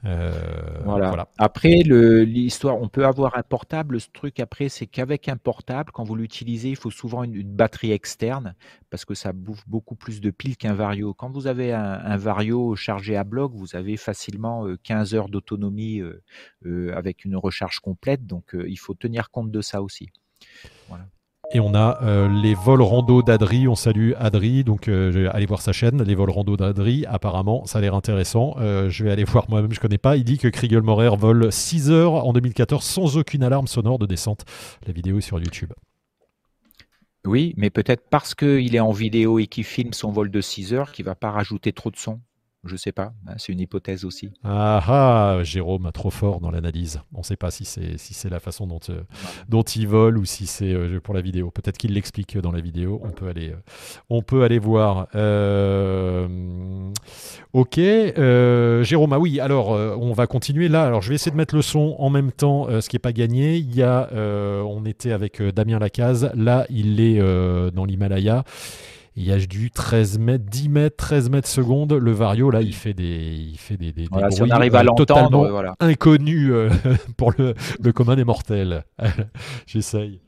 Euh, 0.05 0.79
voilà. 0.83 1.27
Après, 1.37 1.81
l'histoire, 1.83 2.81
on 2.81 2.87
peut 2.87 3.05
avoir 3.05 3.37
un 3.37 3.43
portable. 3.43 3.99
Ce 3.99 4.07
truc 4.11 4.39
après, 4.39 4.69
c'est 4.69 4.87
qu'avec 4.87 5.27
un 5.27 5.37
portable, 5.37 5.91
quand 5.91 6.03
vous 6.03 6.15
l'utilisez, 6.15 6.69
il 6.69 6.75
faut 6.75 6.91
souvent 6.91 7.23
une, 7.23 7.43
batterie 7.43 7.91
externe 7.91 8.55
parce 8.89 9.05
que 9.05 9.13
ça 9.13 9.33
bouffe 9.33 9.67
beaucoup 9.67 9.95
plus 9.95 10.21
de 10.21 10.29
piles 10.29 10.57
qu'un 10.57 10.73
Vario. 10.73 11.13
Quand 11.13 11.29
vous 11.29 11.47
avez 11.47 11.73
un, 11.73 12.17
Vario 12.17 12.75
chargé 12.75 13.15
à 13.15 13.23
bloc, 13.23 13.53
vous 13.53 13.75
avez 13.75 13.97
facilement 13.97 14.65
15 14.83 15.13
euh, 15.13 15.17
heures 15.17 15.29
d'autonomie 15.29 16.01
euh, 16.65 16.93
avec 16.95 17.25
une 17.25 17.35
recharge 17.35 17.79
complète. 17.79 18.25
Donc, 18.25 18.53
il 18.53 18.77
faut 18.77 18.93
tenir 18.93 19.29
compte 19.29 19.51
de 19.51 19.61
ça 19.61 19.81
aussi. 19.81 20.09
Voilà. 20.87 21.05
Et 21.51 21.59
on 21.59 21.73
a 21.73 21.97
euh, 22.03 22.29
les 22.43 22.53
vols 22.53 22.83
rando 22.83 23.23
d'Adri. 23.23 23.67
On 23.67 23.73
salue 23.73 24.11
Adri. 24.19 24.63
Donc, 24.63 24.87
euh, 24.87 25.29
aller 25.33 25.47
voir 25.47 25.61
sa 25.61 25.71
chaîne. 25.71 26.03
Les 26.03 26.13
vols 26.13 26.29
rando 26.29 26.55
d'Adri. 26.55 27.05
Apparemment, 27.07 27.65
ça 27.65 27.79
a 27.79 27.81
l'air 27.81 27.95
intéressant. 27.95 28.55
Euh, 28.59 28.89
je 28.89 29.03
vais 29.03 29.09
aller 29.09 29.23
voir 29.23 29.49
moi-même. 29.49 29.73
Je 29.73 29.79
connais 29.79 29.97
pas. 29.97 30.15
Il 30.15 30.23
dit 30.23 30.37
que 30.37 30.47
Kriegel 30.47 30.83
Morer 30.83 31.09
vole 31.17 31.51
6 31.51 31.89
heures 31.89 32.13
en 32.13 32.33
2014 32.33 32.83
sans 32.83 33.17
aucune 33.17 33.41
alarme 33.41 33.65
sonore 33.65 33.97
de 33.97 34.05
descente. 34.05 34.45
La 34.85 34.93
vidéo 34.93 35.17
est 35.17 35.21
sur 35.21 35.39
YouTube. 35.39 35.73
Oui, 37.25 37.55
mais 37.57 37.71
peut-être 37.71 38.07
parce 38.09 38.35
qu'il 38.35 38.75
est 38.75 38.79
en 38.79 38.91
vidéo 38.91 39.39
et 39.39 39.47
qu'il 39.47 39.63
filme 39.63 39.93
son 39.93 40.11
vol 40.11 40.29
de 40.29 40.41
6 40.41 40.73
heures 40.75 40.91
qu'il 40.91 41.05
va 41.05 41.15
pas 41.15 41.31
rajouter 41.31 41.73
trop 41.73 41.89
de 41.89 41.97
son. 41.97 42.19
Je 42.65 42.75
sais 42.75 42.91
pas, 42.91 43.13
hein, 43.25 43.35
c'est 43.37 43.53
une 43.53 43.61
hypothèse 43.61 44.03
aussi. 44.03 44.31
Ah 44.43 44.83
ah, 44.85 45.43
Jérôme, 45.43 45.89
trop 45.93 46.09
fort 46.09 46.41
dans 46.41 46.51
l'analyse. 46.51 46.99
On 47.13 47.19
ne 47.19 47.23
sait 47.23 47.37
pas 47.37 47.51
si 47.51 47.63
c'est 47.63 47.97
si 47.97 48.29
la 48.29 48.41
façon 48.41 48.67
dont 48.67 48.81
euh, 48.89 49.03
dont 49.47 49.61
il 49.61 49.87
vole 49.87 50.17
ou 50.17 50.25
si 50.25 50.45
c'est 50.45 50.73
euh, 50.73 50.99
pour 50.99 51.13
la 51.13 51.21
vidéo. 51.21 51.51
Peut-être 51.51 51.77
qu'il 51.77 51.93
l'explique 51.93 52.37
dans 52.37 52.51
la 52.51 52.59
vidéo. 52.59 52.99
On 53.01 53.11
peut 53.11 53.29
aller 53.29 53.51
euh, 53.51 53.61
on 54.09 54.21
peut 54.21 54.43
aller 54.43 54.59
voir. 54.59 55.07
Ok, 57.53 57.75
Jérôme. 57.77 59.13
Ah 59.13 59.19
oui. 59.19 59.39
Alors 59.39 59.69
on 59.69 60.11
va 60.11 60.27
continuer 60.27 60.67
là. 60.67 60.83
Alors 60.83 61.01
je 61.01 61.09
vais 61.09 61.15
essayer 61.15 61.31
de 61.31 61.37
mettre 61.37 61.55
le 61.55 61.61
son 61.61 61.95
en 61.97 62.09
même 62.09 62.33
temps, 62.33 62.67
ce 62.81 62.89
qui 62.89 62.97
n'est 62.97 62.99
pas 62.99 63.13
gagné. 63.13 63.55
Il 63.55 63.73
y 63.73 63.83
a, 63.83 64.09
on 64.65 64.85
était 64.85 65.13
avec 65.13 65.41
Damien 65.41 65.79
Lacaze. 65.79 66.29
Là, 66.35 66.65
il 66.69 66.99
est 66.99 67.19
dans 67.71 67.85
l'Himalaya. 67.85 68.43
Il 69.21 69.25
y 69.25 69.33
a 69.33 69.37
du 69.37 69.69
13 69.69 70.17
mètres, 70.17 70.45
10 70.49 70.69
mètres, 70.69 70.95
13 70.95 71.29
mètres 71.29 71.49
secondes. 71.49 71.91
Le 71.91 72.11
Vario, 72.13 72.51
là, 72.51 72.61
il 72.61 72.73
fait 72.73 72.93
des, 72.93 73.35
il 73.35 73.57
fait 73.57 73.75
des, 73.75 73.91
des, 73.91 74.07
voilà, 74.09 74.31
si 74.31 74.41
on 74.41 74.49
arrive 74.49 74.73
à 74.75 74.79
euh, 74.79 74.83
l'entendre, 74.83 75.49
voilà. 75.49 75.75
inconnus 75.81 76.49
euh, 76.49 76.69
pour 77.17 77.33
le, 77.37 77.53
le, 77.83 77.91
commun 77.91 78.15
des 78.15 78.23
mortels. 78.23 78.85
J'essaye. 79.67 80.21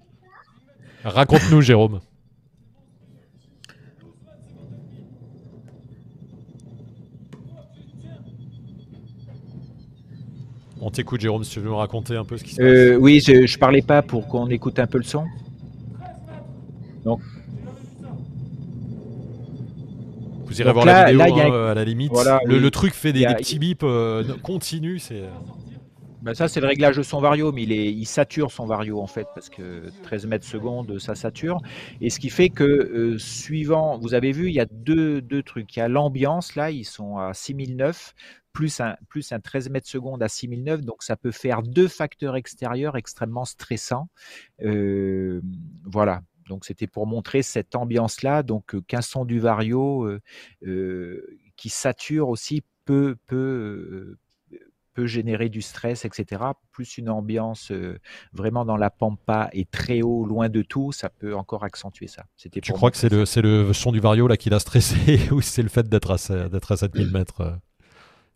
Raconte-nous, 1.05 1.61
Jérôme. 1.61 2.01
On 10.81 10.91
t'écoute, 10.91 11.21
Jérôme, 11.21 11.45
si 11.45 11.51
tu 11.51 11.61
veux 11.61 11.69
nous 11.69 11.77
raconter 11.77 12.17
un 12.17 12.25
peu 12.25 12.35
ce 12.35 12.43
qui 12.43 12.55
se 12.55 12.61
euh, 12.61 12.91
passe. 12.91 13.01
Oui, 13.01 13.21
je, 13.25 13.45
je 13.45 13.57
parlais 13.57 13.83
pas 13.83 14.01
pour 14.01 14.27
qu'on 14.27 14.49
écoute 14.49 14.79
un 14.79 14.87
peu 14.87 14.97
le 14.97 15.05
son. 15.05 15.23
Donc, 17.05 17.21
Vous 20.51 20.61
irez 20.61 20.73
voir 20.73 20.85
la 20.85 21.05
vidéo 21.11 21.23
hein, 21.23 21.71
à 21.71 21.73
la 21.73 21.85
limite. 21.85 22.11
le, 22.45 22.69
truc 22.69 22.93
fait 22.93 23.13
des, 23.13 23.25
petits 23.25 23.59
bips 23.59 23.83
euh, 23.83 24.23
continus. 24.43 25.03
C'est. 25.03 25.23
Ben 26.21 26.35
ça, 26.35 26.47
c'est 26.47 26.59
le 26.59 26.67
réglage 26.67 26.97
de 26.97 27.01
son 27.01 27.19
vario, 27.19 27.51
mais 27.51 27.63
il, 27.63 27.71
est, 27.71 27.91
il 27.91 28.05
sature 28.05 28.51
son 28.51 28.67
vario 28.67 29.01
en 29.01 29.07
fait, 29.07 29.25
parce 29.33 29.49
que 29.49 29.89
13 30.03 30.27
mètres 30.27 30.45
secondes, 30.45 30.99
ça 30.99 31.15
sature. 31.15 31.57
Et 31.99 32.11
ce 32.11 32.19
qui 32.19 32.29
fait 32.29 32.49
que, 32.49 32.63
euh, 32.63 33.17
suivant, 33.17 33.97
vous 33.97 34.13
avez 34.13 34.31
vu, 34.31 34.47
il 34.49 34.53
y 34.53 34.59
a 34.59 34.67
deux, 34.69 35.19
deux 35.19 35.41
trucs. 35.41 35.75
Il 35.75 35.79
y 35.79 35.81
a 35.81 35.87
l'ambiance, 35.87 36.55
là, 36.55 36.69
ils 36.69 36.85
sont 36.85 37.17
à 37.17 37.33
6009, 37.33 38.13
plus 38.53 38.81
un, 38.81 38.97
plus 39.09 39.31
un 39.31 39.39
13 39.39 39.69
mètres 39.69 39.87
secondes 39.87 40.21
à 40.21 40.27
6009, 40.27 40.81
donc 40.81 41.01
ça 41.01 41.15
peut 41.15 41.31
faire 41.31 41.63
deux 41.63 41.87
facteurs 41.87 42.35
extérieurs 42.35 42.97
extrêmement 42.97 43.45
stressants. 43.45 44.07
Euh, 44.61 45.41
voilà, 45.85 46.21
donc 46.51 46.65
c'était 46.65 46.85
pour 46.85 47.07
montrer 47.07 47.43
cette 47.43 47.77
ambiance-là, 47.77 48.43
donc 48.43 48.75
qu'un 48.85 49.01
son 49.01 49.23
du 49.23 49.39
vario 49.39 50.05
qui 51.55 51.69
sature 51.69 52.27
aussi 52.27 52.61
peut, 52.83 53.15
peut, 53.25 54.17
peut 54.93 55.07
générer 55.07 55.47
du 55.47 55.61
stress, 55.61 56.03
etc. 56.03 56.43
Plus 56.73 56.97
une 56.97 57.09
ambiance 57.09 57.71
vraiment 58.33 58.65
dans 58.65 58.75
la 58.75 58.89
pampa 58.89 59.49
et 59.53 59.63
très 59.63 60.01
haut, 60.01 60.25
loin 60.25 60.49
de 60.49 60.61
tout, 60.61 60.91
ça 60.91 61.09
peut 61.09 61.33
encore 61.37 61.63
accentuer 61.63 62.07
ça. 62.07 62.25
Tu 62.35 62.73
crois 62.73 62.91
que 62.91 62.97
c'est 62.97 63.09
le, 63.09 63.23
le 63.41 63.73
son 63.73 63.93
du 63.93 64.01
vario 64.01 64.27
là 64.27 64.35
qui 64.35 64.49
l'a 64.49 64.59
stressé 64.59 65.21
ou 65.31 65.39
c'est 65.39 65.63
le 65.63 65.69
fait 65.69 65.87
d'être 65.87 66.11
à, 66.11 66.49
d'être 66.49 66.73
à 66.73 66.75
7000 66.75 67.11
mètres 67.11 67.61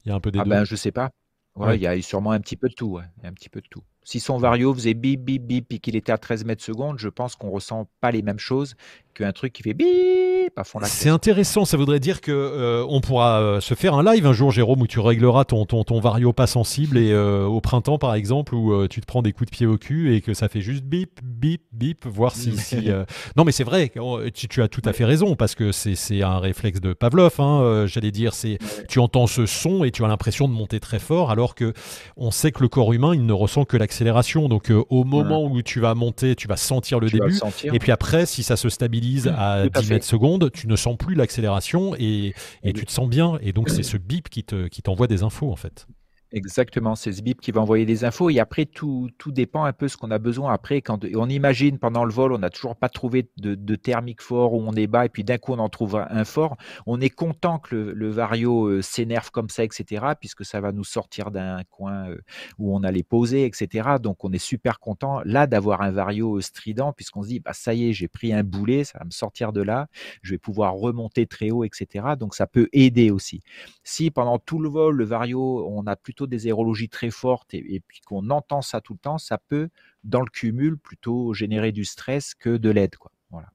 Il 0.05 0.09
y 0.09 0.11
a 0.13 0.15
un 0.15 0.21
peu 0.21 0.31
des 0.31 0.39
ah 0.39 0.45
deux. 0.45 0.49
Ben, 0.51 0.63
je 0.63 0.77
sais 0.77 0.93
pas. 0.93 1.09
Ouais, 1.57 1.75
Il 1.75 1.81
y 1.81 1.87
a 1.87 2.01
sûrement 2.01 2.31
un 2.31 2.39
petit 2.39 2.55
peu 2.55 2.69
de 2.69 2.75
tout. 2.75 2.97
un 3.23 3.33
petit 3.33 3.49
peu 3.49 3.59
de 3.59 3.67
tout. 3.67 3.83
Si 4.05 4.19
son 4.21 4.37
vario 4.37 4.73
faisait 4.73 4.93
bip, 4.93 5.21
bip, 5.21 5.43
bip, 5.43 5.73
et 5.73 5.79
qu'il 5.79 5.95
était 5.95 6.11
à 6.11 6.17
13 6.17 6.45
mètres 6.45 6.63
secondes, 6.63 6.99
je 6.99 7.09
pense 7.09 7.35
qu'on 7.35 7.49
ressent 7.49 7.89
pas 7.99 8.11
les 8.11 8.21
mêmes 8.21 8.39
choses 8.39 8.75
qu'un 9.15 9.33
truc 9.33 9.51
qui 9.51 9.63
fait 9.63 9.73
bip 9.73 10.34
c'est 10.83 11.09
intéressant, 11.09 11.65
ça 11.65 11.75
voudrait 11.75 11.99
dire 11.99 12.21
que 12.21 12.31
euh, 12.31 12.85
on 12.87 13.01
pourra 13.01 13.41
euh, 13.41 13.59
se 13.59 13.73
faire 13.73 13.93
un 13.93 14.03
live 14.03 14.25
un 14.25 14.31
jour, 14.31 14.51
Jérôme, 14.51 14.81
où 14.81 14.87
tu 14.87 15.01
régleras 15.01 15.43
ton, 15.43 15.65
ton, 15.65 15.83
ton 15.83 15.99
vario 15.99 16.31
pas 16.31 16.47
sensible 16.47 16.97
et 16.97 17.11
euh, 17.11 17.43
au 17.43 17.59
printemps, 17.59 17.97
par 17.97 18.15
exemple, 18.15 18.55
où 18.55 18.87
tu 18.87 19.01
te 19.01 19.05
prends 19.05 19.21
des 19.21 19.33
coups 19.33 19.51
de 19.51 19.55
pied 19.55 19.65
au 19.65 19.77
cul 19.77 20.15
et 20.15 20.21
que 20.21 20.33
ça 20.33 20.47
fait 20.47 20.61
juste 20.61 20.83
bip, 20.83 21.19
bip, 21.21 21.61
bip, 21.73 22.05
voir 22.05 22.33
si. 22.33 22.53
Non, 23.35 23.43
mais 23.43 23.51
c'est 23.51 23.63
vrai, 23.63 23.91
tu, 24.33 24.47
tu, 24.47 24.61
as 24.61 24.67
tout 24.67 24.81
à 24.85 24.93
fait 24.93 25.03
raison, 25.03 25.35
parce 25.35 25.55
que 25.55 25.71
c'est 25.71 26.21
un 26.21 26.39
réflexe 26.39 26.79
de 26.79 26.93
Pavlov, 26.93 27.35
hein, 27.39 27.85
j'allais 27.87 28.11
dire, 28.11 28.33
c'est 28.33 28.57
tu 28.87 28.99
entends 28.99 29.27
ce 29.27 29.45
son 29.45 29.83
et 29.83 29.91
tu 29.91 30.05
as 30.05 30.07
l'impression 30.07 30.47
de 30.47 30.53
monter 30.53 30.79
très 30.79 30.99
fort, 30.99 31.31
alors 31.31 31.55
que 31.55 31.73
on 32.15 32.31
sait 32.31 32.51
que 32.51 32.61
le 32.61 32.69
corps 32.69 32.93
humain, 32.93 33.13
il 33.13 33.25
ne 33.25 33.33
ressent 33.33 33.65
que 33.65 33.75
l'accélération. 33.75 34.47
Donc 34.47 34.71
au 34.89 35.03
moment 35.03 35.43
où 35.43 35.61
tu 35.61 35.79
vas 35.79 35.95
monter, 35.95 36.35
tu 36.35 36.47
vas 36.47 36.57
sentir 36.57 36.99
le 36.99 37.09
début, 37.09 37.39
et 37.63 37.79
puis 37.79 37.91
après, 37.91 38.25
si 38.25 38.43
ça 38.43 38.55
se 38.55 38.69
stabilise 38.69 39.31
à 39.35 39.67
10 39.67 39.89
mètres 39.89 40.05
secondes, 40.05 40.44
tu 40.49 40.67
ne 40.67 40.75
sens 40.75 40.97
plus 40.97 41.15
l'accélération 41.15 41.95
et, 41.97 42.33
et, 42.63 42.73
tu 42.73 42.85
te 42.85 42.91
sens 42.91 43.09
bien. 43.09 43.37
Et 43.41 43.53
donc, 43.53 43.69
c'est 43.69 43.83
ce 43.83 43.97
bip 43.97 44.29
qui 44.29 44.43
t'envoie 44.43 45.07
qui 45.07 45.15
des 45.15 45.23
infos, 45.23 45.51
en 45.51 45.55
fait. 45.55 45.87
Exactement, 46.35 46.95
c'est 46.95 47.13
ce 47.13 47.21
bip 47.21 47.39
qui 47.39 47.51
va 47.51 47.61
envoyer 47.61 47.85
des 47.85 48.03
infos. 48.03 48.29
Et 48.29 48.41
après, 48.41 48.65
tout, 48.65 49.09
tout 49.17 49.31
dépend 49.31 49.63
un 49.63 49.71
peu 49.71 49.87
ce 49.87 49.95
qu'on 49.95 50.11
a 50.11 50.17
besoin. 50.17 50.51
Après, 50.51 50.81
quand 50.81 51.05
on 51.15 51.29
imagine 51.29 51.79
pendant 51.79 52.03
le 52.03 52.11
vol, 52.11 52.33
on 52.33 52.39
n'a 52.39 52.49
toujours 52.49 52.75
pas 52.75 52.89
trouvé 52.89 53.29
de, 53.37 53.75
thermique 53.77 54.21
fort 54.21 54.53
où 54.53 54.61
on 54.61 54.73
est 54.73 54.85
bas, 54.87 55.05
et 55.05 55.09
puis 55.09 55.23
d'un 55.23 55.37
coup, 55.37 55.53
on 55.53 55.59
en 55.59 55.69
trouve 55.69 55.95
un 55.95 56.25
fort. 56.25 56.57
On 56.87 56.99
est 56.99 57.09
content 57.09 57.57
que 57.57 57.73
le, 57.73 58.09
vario 58.09 58.65
euh, 58.67 58.81
s'énerve 58.81 59.31
comme 59.31 59.47
ça, 59.47 59.63
etc., 59.63 60.07
puisque 60.19 60.43
ça 60.43 60.59
va 60.59 60.73
nous 60.73 60.83
sortir 60.83 61.31
d'un 61.31 61.63
coin 61.69 62.09
euh, 62.09 62.17
où 62.59 62.75
on 62.75 62.83
allait 62.83 63.03
poser, 63.03 63.45
etc. 63.45 63.91
Donc, 64.03 64.25
on 64.25 64.33
est 64.33 64.37
super 64.37 64.81
content 64.81 65.21
là 65.23 65.47
d'avoir 65.47 65.83
un 65.83 65.91
vario 65.91 66.35
euh, 66.35 66.41
strident, 66.41 66.91
puisqu'on 66.91 67.23
se 67.23 67.29
dit, 67.29 67.39
bah, 67.39 67.53
ça 67.53 67.73
y 67.73 67.87
est, 67.89 67.93
j'ai 67.93 68.09
pris 68.09 68.33
un 68.33 68.43
boulet, 68.43 68.83
ça 68.83 68.99
va 68.99 69.05
me 69.05 69.11
sortir 69.11 69.53
de 69.53 69.61
là, 69.61 69.87
je 70.21 70.31
vais 70.31 70.37
pouvoir 70.37 70.73
remonter 70.73 71.27
très 71.27 71.49
haut, 71.51 71.63
etc. 71.63 72.07
Donc, 72.19 72.35
ça 72.35 72.45
peut 72.45 72.67
aider 72.73 73.09
aussi. 73.09 73.39
Si 73.85 74.11
pendant 74.11 74.37
tout 74.37 74.59
le 74.59 74.67
vol, 74.67 74.97
le 74.97 75.05
vario, 75.05 75.65
on 75.69 75.87
a 75.87 75.95
plutôt 75.95 76.24
des 76.27 76.47
aérologies 76.47 76.89
très 76.89 77.11
fortes 77.11 77.53
et, 77.53 77.81
puis 77.87 78.01
qu'on 78.01 78.29
entend 78.29 78.61
ça 78.61 78.81
tout 78.81 78.93
le 78.93 78.99
temps, 78.99 79.17
ça 79.17 79.37
peut, 79.37 79.69
dans 80.03 80.21
le 80.21 80.29
cumul, 80.29 80.77
plutôt 80.77 81.33
générer 81.33 81.71
du 81.71 81.85
stress 81.85 82.33
que 82.33 82.57
de 82.57 82.69
l'aide. 82.69 82.95
Voilà. 83.29 83.49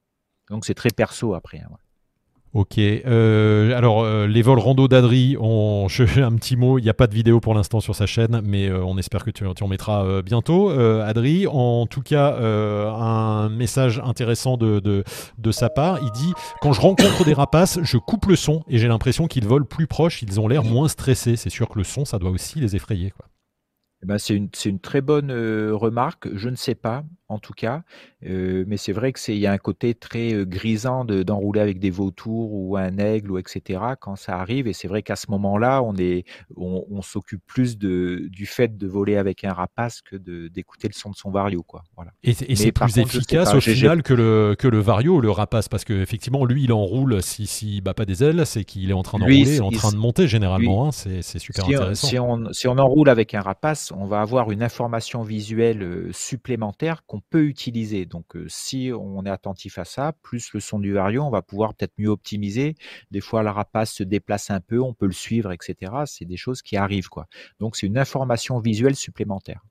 Donc 0.48 0.64
c'est 0.64 0.74
très 0.74 0.90
perso 0.90 1.34
après. 1.34 1.60
Hein, 1.60 1.70
Ok. 2.52 2.78
Euh, 2.78 3.76
alors, 3.76 4.02
euh, 4.02 4.26
les 4.26 4.42
vols 4.42 4.58
rando 4.58 4.88
d'Adri, 4.88 5.36
on... 5.38 5.86
un 6.16 6.34
petit 6.34 6.56
mot. 6.56 6.78
Il 6.78 6.82
n'y 6.82 6.90
a 6.90 6.94
pas 6.94 7.06
de 7.06 7.14
vidéo 7.14 7.38
pour 7.38 7.54
l'instant 7.54 7.78
sur 7.78 7.94
sa 7.94 8.06
chaîne, 8.06 8.40
mais 8.44 8.68
euh, 8.68 8.82
on 8.84 8.98
espère 8.98 9.24
que 9.24 9.30
tu, 9.30 9.44
en 9.46 9.68
mettras 9.68 10.22
bientôt. 10.22 10.70
Adri, 10.70 11.46
en 11.46 11.86
tout 11.86 12.02
cas, 12.02 12.36
un 12.36 13.48
message 13.50 14.00
intéressant 14.04 14.56
de, 14.56 15.04
sa 15.52 15.70
part. 15.70 15.98
Il 16.02 16.10
dit 16.10 16.32
Quand 16.60 16.72
je 16.72 16.80
rencontre 16.80 17.24
des 17.24 17.34
rapaces, 17.34 17.78
je 17.82 17.98
coupe 17.98 18.26
le 18.26 18.36
son 18.36 18.64
et 18.68 18.78
j'ai 18.78 18.88
l'impression 18.88 19.26
qu'ils 19.26 19.46
volent 19.46 19.66
plus 19.66 19.86
proches. 19.86 20.22
Ils 20.22 20.40
ont 20.40 20.48
l'air 20.48 20.64
moins 20.64 20.88
stressés. 20.88 21.36
C'est 21.36 21.50
sûr 21.50 21.68
que 21.68 21.78
le 21.78 21.84
son, 21.84 22.04
ça 22.04 22.18
doit 22.18 22.30
aussi 22.30 22.58
les 22.58 22.74
effrayer. 22.74 23.12
Eh 24.02 24.06
ben, 24.06 24.18
c'est 24.18 24.34
une, 24.34 24.80
très 24.80 25.02
bonne 25.02 25.30
remarque. 25.72 26.28
Je 26.34 26.48
ne 26.48 26.56
sais 26.56 26.74
pas 26.74 27.04
en 27.30 27.38
tout 27.38 27.52
cas. 27.52 27.82
Euh, 28.26 28.64
mais 28.66 28.76
c'est 28.76 28.92
vrai 28.92 29.12
que 29.12 29.20
c'est 29.20 29.34
il 29.34 29.40
y 29.40 29.46
a 29.46 29.52
un 29.52 29.58
côté 29.58 29.94
très 29.94 30.34
euh, 30.34 30.44
grisant 30.44 31.04
d'enrouler 31.04 31.60
avec 31.60 31.78
des 31.78 31.90
vautours 31.90 32.52
ou 32.52 32.76
un 32.76 32.98
aigle 32.98 33.30
ou 33.30 33.38
etc. 33.38 33.80
quand 34.00 34.16
ça 34.16 34.36
arrive. 34.36 34.66
Et 34.66 34.72
c'est 34.72 34.88
vrai 34.88 35.02
qu'à 35.02 35.16
ce 35.16 35.30
moment-là, 35.30 35.82
on 35.82 35.96
est 35.96 36.24
on, 36.56 37.00
s'occupe 37.02 37.40
plus 37.46 37.78
de 37.78 38.28
du 38.30 38.44
fait 38.44 38.76
de 38.76 38.86
voler 38.86 39.16
avec 39.16 39.44
un 39.44 39.54
rapace 39.54 40.02
que 40.02 40.16
d'écouter 40.16 40.88
le 40.88 40.92
son 40.92 41.10
de 41.10 41.16
son 41.16 41.30
vario 41.30 41.62
quoi. 41.62 41.82
Voilà. 41.96 42.12
Et, 42.22 42.34
c'est 42.34 42.72
plus 42.72 42.98
efficace 42.98 43.54
au 43.54 43.60
final 43.60 44.02
que 44.02 44.12
le 44.12 44.54
que 44.58 44.68
le 44.68 44.80
vario 44.80 45.20
le 45.20 45.30
rapace 45.30 45.68
parce 45.68 45.84
que 45.84 45.94
effectivement 45.94 46.44
lui 46.44 46.64
il 46.64 46.72
enroule 46.72 47.22
si 47.22 47.46
si 47.46 47.80
bat 47.80 47.94
pas 47.94 48.04
des 48.04 48.22
ailes, 48.22 48.44
c'est 48.44 48.64
qu'il 48.64 48.90
est 48.90 48.94
en 48.94 49.02
train 49.02 49.18
d'enrouler, 49.18 49.60
en 49.60 49.70
train 49.70 49.92
de 49.92 49.96
monter 49.96 50.28
généralement. 50.28 50.88
Hein, 50.88 50.92
c'est 50.92 51.22
super 51.38 51.64
intéressant. 51.64 52.06
si 52.08 52.18
on 52.18 52.52
si 52.52 52.68
on 52.68 52.76
enroule 52.76 53.08
avec 53.08 53.34
un 53.34 53.40
rapace, 53.40 53.92
on 53.96 54.04
va 54.04 54.20
avoir 54.20 54.50
une 54.50 54.62
information 54.62 55.22
visuelle 55.22 56.08
supplémentaire 56.12 57.04
qu'on 57.06 57.19
peut 57.20 57.44
utiliser. 57.44 58.06
Donc, 58.06 58.36
si 58.48 58.90
on 58.92 59.24
est 59.24 59.30
attentif 59.30 59.78
à 59.78 59.84
ça, 59.84 60.14
plus 60.22 60.52
le 60.52 60.60
son 60.60 60.78
du 60.78 60.92
vario, 60.92 61.22
on 61.22 61.30
va 61.30 61.42
pouvoir 61.42 61.74
peut-être 61.74 61.94
mieux 61.98 62.08
optimiser. 62.08 62.76
Des 63.10 63.20
fois, 63.20 63.42
la 63.42 63.52
rapace 63.52 63.92
se 63.92 64.02
déplace 64.02 64.50
un 64.50 64.60
peu, 64.60 64.80
on 64.80 64.94
peut 64.94 65.06
le 65.06 65.12
suivre, 65.12 65.52
etc. 65.52 65.92
C'est 66.06 66.24
des 66.24 66.36
choses 66.36 66.62
qui 66.62 66.76
arrivent, 66.76 67.08
quoi. 67.08 67.26
Donc, 67.58 67.76
c'est 67.76 67.86
une 67.86 67.98
information 67.98 68.58
visuelle 68.58 68.96
supplémentaire 68.96 69.62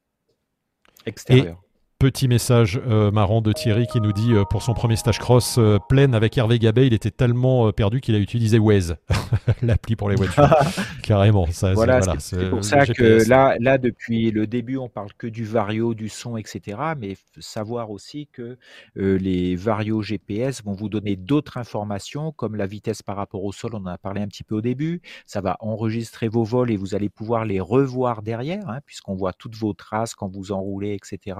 extérieure. 1.06 1.62
Petit 2.00 2.30
message 2.30 2.80
euh, 2.88 3.12
marrant 3.12 3.42
de 3.42 3.52
Thierry 3.52 3.86
qui 3.86 4.00
nous 4.00 4.14
dit 4.14 4.32
euh, 4.32 4.46
pour 4.46 4.62
son 4.62 4.74
premier 4.74 4.96
stage 4.96 5.20
cross 5.20 5.58
euh, 5.58 5.80
plein 5.90 6.14
avec 6.14 6.38
Hervé 6.38 6.58
Gabet, 6.58 6.88
il 6.88 6.94
était 6.94 7.12
tellement 7.12 7.74
perdu 7.74 8.00
qu'il 8.00 8.16
a 8.16 8.20
utilisé 8.20 8.58
Waze, 8.58 8.96
l'appli 9.62 9.98
pour 9.98 10.10
les 10.10 10.16
voitures. 10.16 10.48
Carrément. 11.04 11.46
Ça, 11.48 11.74
voilà, 11.74 12.00
c'est 12.20 12.50
pour 12.50 12.64
ça 12.64 12.86
que 12.86 13.28
là, 13.28 13.58
là, 13.60 13.78
depuis 13.78 14.32
le 14.32 14.48
début, 14.48 14.78
on 14.78 14.88
parle 14.88 15.12
que 15.18 15.28
du 15.28 15.44
vario, 15.44 15.94
du 15.94 16.08
son, 16.08 16.38
etc. 16.38 16.78
Mais 16.98 17.18
savoir 17.38 17.92
aussi 17.92 18.30
que 18.32 18.58
les 18.96 19.58
varios 19.58 20.02
GPS 20.02 20.64
vont 20.64 20.72
vous 20.72 20.88
donner 20.88 21.18
d'autres 21.18 21.58
informations, 21.58 22.32
comme 22.32 22.56
la 22.56 22.66
vitesse 22.66 23.04
par 23.04 23.18
rapport 23.18 23.44
au 23.44 23.52
sol, 23.52 23.72
on 23.74 23.80
en 23.80 23.88
a 23.88 23.98
parlé 23.98 24.22
un 24.22 24.28
petit 24.30 24.46
peu 24.46 24.56
au 24.56 24.62
début. 24.62 25.02
Ça 25.26 25.42
va 25.42 25.58
enregistrer 25.60 26.30
vos 26.30 26.46
vols 26.46 26.72
et 26.72 26.78
vous 26.78 26.96
allez 26.96 27.10
pouvoir 27.10 27.44
les 27.44 27.60
revoir 27.60 28.22
derrière, 28.22 28.70
hein, 28.70 28.80
puisqu'on 28.86 29.16
voit 29.16 29.34
toutes 29.34 29.58
vos 29.58 29.74
traces 29.74 30.16
quand 30.16 30.30
vous 30.30 30.54
enroulez, 30.54 30.94
etc. 30.94 31.36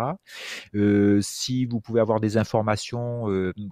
Si 1.22 1.66
vous 1.66 1.80
pouvez 1.80 2.02
avoir 2.02 2.20
des 2.20 2.38
informations 2.38 3.26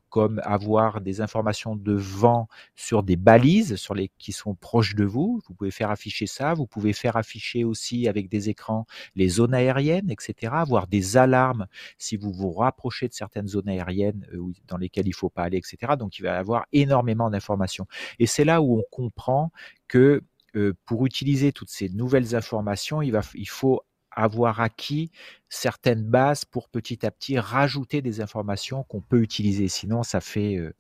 comme 0.10 0.42
avoir 0.44 1.02
des 1.02 1.22
informations 1.22 1.76
de 1.76 1.94
vent 1.94 2.48
sur 2.76 3.04
des 3.04 3.16
balises 3.16 3.76
sur 3.76 3.94
les 3.94 4.12
qui 4.18 4.32
sont 4.32 4.56
proches 4.56 4.96
de 4.96 5.06
vous, 5.06 5.42
vous 5.48 5.54
pouvez 5.54 5.72
faire 5.72 5.92
afficher 5.92 6.28
ça. 6.28 6.54
Vous 6.54 6.68
pouvez 6.68 6.94
faire 6.94 7.18
afficher 7.18 7.64
aussi 7.64 8.08
avec 8.08 8.30
des 8.30 8.50
écrans 8.50 8.86
les 9.16 9.30
zones 9.30 9.54
aériennes, 9.54 10.10
etc. 10.10 10.54
Avoir 10.56 10.88
des 10.88 11.18
alarmes 11.18 11.68
si 11.98 12.18
vous 12.18 12.32
vous 12.32 12.52
rapprochez 12.52 13.08
de 13.08 13.14
certaines 13.14 13.48
zones 13.48 13.70
aériennes 13.70 14.26
dans 14.68 14.78
lesquelles 14.78 15.08
il 15.08 15.14
faut 15.14 15.30
pas 15.30 15.44
aller, 15.44 15.58
etc. 15.58 15.94
Donc 15.98 16.20
il 16.20 16.24
va 16.24 16.30
y 16.30 16.38
avoir 16.38 16.66
énormément 16.74 17.30
d'informations. 17.30 17.88
Et 18.20 18.28
c'est 18.28 18.46
là 18.46 18.62
où 18.62 18.80
on 18.80 18.84
comprend 18.92 19.52
que 19.88 20.24
pour 20.86 21.06
utiliser 21.06 21.52
toutes 21.52 21.70
ces 21.70 21.90
nouvelles 21.90 22.36
informations, 22.36 23.02
il, 23.02 23.12
va, 23.12 23.22
il 23.36 23.50
faut 23.50 23.82
avoir 24.18 24.60
acquis 24.62 25.12
certaines 25.48 26.04
bases 26.04 26.44
pour 26.44 26.70
petit 26.70 27.06
à 27.06 27.12
petit 27.12 27.40
rajouter 27.40 28.02
des 28.02 28.20
informations 28.20 28.84
qu'on 28.84 29.00
peut 29.00 29.22
utiliser. 29.22 29.68
Sinon, 29.68 30.04
ça 30.04 30.20
fait, 30.20 30.56
euh, 30.56 30.74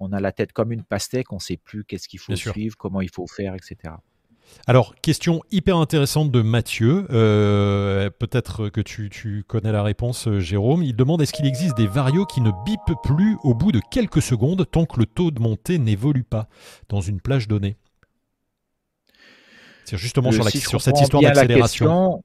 on 0.00 0.12
a 0.12 0.20
la 0.20 0.32
tête 0.32 0.52
comme 0.52 0.72
une 0.72 0.82
pastèque, 0.82 1.32
on 1.32 1.36
ne 1.36 1.40
sait 1.40 1.58
plus 1.58 1.84
qu'est-ce 1.84 2.08
qu'il 2.08 2.18
faut 2.18 2.34
suivre, 2.34 2.76
comment 2.76 3.02
il 3.02 3.10
faut 3.10 3.26
faire, 3.26 3.54
etc. 3.54 3.94
Alors, 4.66 4.94
question 5.02 5.42
hyper 5.50 5.76
intéressante 5.76 6.30
de 6.30 6.40
Mathieu. 6.40 7.06
Euh, 7.10 8.08
peut-être 8.08 8.70
que 8.70 8.80
tu, 8.80 9.44
connais 9.46 9.72
la 9.72 9.82
réponse, 9.82 10.26
euh, 10.26 10.40
Jérôme. 10.40 10.82
Il 10.82 10.96
demande 10.96 11.20
est-ce 11.20 11.34
qu'il 11.34 11.46
existe 11.46 11.76
des 11.76 11.86
varios 11.86 12.24
qui 12.24 12.40
ne 12.40 12.50
bipent 12.64 12.98
plus 13.02 13.36
au 13.42 13.52
bout 13.52 13.72
de 13.72 13.80
quelques 13.90 14.22
secondes 14.22 14.66
tant 14.70 14.86
que 14.86 14.98
le 14.98 15.04
taux 15.04 15.30
de 15.30 15.40
montée 15.40 15.78
n'évolue 15.78 16.24
pas 16.24 16.48
dans 16.88 17.02
une 17.02 17.20
plage 17.20 17.46
donnée? 17.46 17.76
C'est 19.84 19.98
justement 19.98 20.32
sur, 20.32 20.48
sur 20.48 20.80
cette 20.80 20.98
histoire 20.98 21.22
d'accélération. 21.22 22.22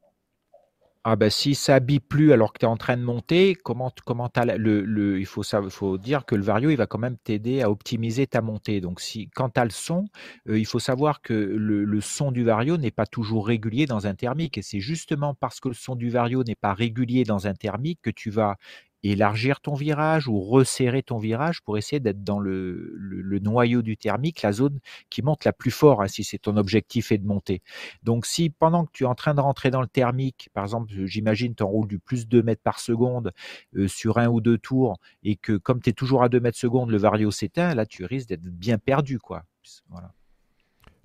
Ah 1.05 1.17
ben 1.17 1.29
si 1.29 1.53
ça 1.53 1.81
bip 1.81 2.07
plus 2.07 2.31
alors 2.31 2.53
que 2.53 2.59
tu 2.59 2.65
es 2.65 2.67
en 2.69 2.77
train 2.77 2.95
de 2.95 3.03
monter, 3.03 3.55
comment 3.55 3.91
comment 4.05 4.29
le, 4.57 4.81
le, 4.85 5.19
il 5.19 5.25
faut 5.25 5.43
ça 5.43 5.61
faut 5.69 5.97
dire 5.97 6.25
que 6.25 6.33
le 6.33 6.43
vario 6.43 6.69
il 6.69 6.77
va 6.77 6.87
quand 6.87 6.97
même 6.97 7.17
t'aider 7.17 7.61
à 7.61 7.69
optimiser 7.69 8.25
ta 8.25 8.41
montée. 8.41 8.79
Donc 8.79 9.01
si 9.01 9.29
quand 9.35 9.49
tu 9.49 9.59
as 9.59 9.65
le 9.65 9.69
son, 9.71 10.05
euh, 10.47 10.57
il 10.57 10.65
faut 10.65 10.79
savoir 10.79 11.21
que 11.21 11.33
le, 11.33 11.83
le 11.83 11.99
son 12.01 12.31
du 12.31 12.45
vario 12.45 12.77
n'est 12.77 12.89
pas 12.91 13.05
toujours 13.05 13.47
régulier 13.47 13.85
dans 13.85 14.07
un 14.07 14.15
thermique 14.15 14.57
et 14.57 14.61
c'est 14.61 14.79
justement 14.79 15.33
parce 15.33 15.59
que 15.59 15.67
le 15.67 15.73
son 15.73 15.95
du 15.97 16.09
vario 16.09 16.41
n'est 16.45 16.55
pas 16.55 16.73
régulier 16.73 17.25
dans 17.25 17.47
un 17.47 17.53
thermique 17.53 17.99
que 18.01 18.09
tu 18.09 18.29
vas 18.29 18.55
élargir 19.03 19.59
ton 19.59 19.73
virage 19.73 20.27
ou 20.27 20.39
resserrer 20.39 21.03
ton 21.03 21.17
virage 21.17 21.61
pour 21.61 21.77
essayer 21.77 21.99
d'être 21.99 22.23
dans 22.23 22.39
le, 22.39 22.97
noyau 23.41 23.81
du 23.81 23.97
thermique, 23.97 24.41
la 24.41 24.53
zone 24.53 24.79
qui 25.09 25.21
monte 25.21 25.43
la 25.45 25.53
plus 25.53 25.71
fort, 25.71 26.01
hein, 26.01 26.07
si 26.07 26.23
c'est 26.23 26.37
ton 26.37 26.57
objectif 26.57 27.11
est 27.11 27.17
de 27.17 27.27
monter. 27.27 27.61
Donc 28.03 28.25
si 28.25 28.49
pendant 28.49 28.85
que 28.85 28.91
tu 28.93 29.03
es 29.03 29.07
en 29.07 29.15
train 29.15 29.33
de 29.33 29.41
rentrer 29.41 29.71
dans 29.71 29.81
le 29.81 29.87
thermique, 29.87 30.49
par 30.53 30.63
exemple, 30.63 30.93
j'imagine 31.05 31.55
tu 31.55 31.63
enroules 31.63 31.87
du 31.87 31.99
plus 31.99 32.27
2 32.27 32.41
mètres 32.41 32.63
par 32.63 32.79
seconde 32.79 33.33
euh, 33.75 33.87
sur 33.87 34.17
un 34.17 34.27
ou 34.27 34.41
deux 34.41 34.57
tours, 34.57 34.97
et 35.23 35.35
que 35.35 35.57
comme 35.57 35.81
tu 35.81 35.89
es 35.89 35.93
toujours 35.93 36.23
à 36.23 36.29
2 36.29 36.39
mètres 36.39 36.57
seconde, 36.57 36.89
le 36.89 36.97
vario 36.97 37.31
s'éteint, 37.31 37.75
là 37.75 37.85
tu 37.85 38.05
risques 38.05 38.29
d'être 38.29 38.43
bien 38.43 38.77
perdu. 38.77 39.19
quoi. 39.19 39.43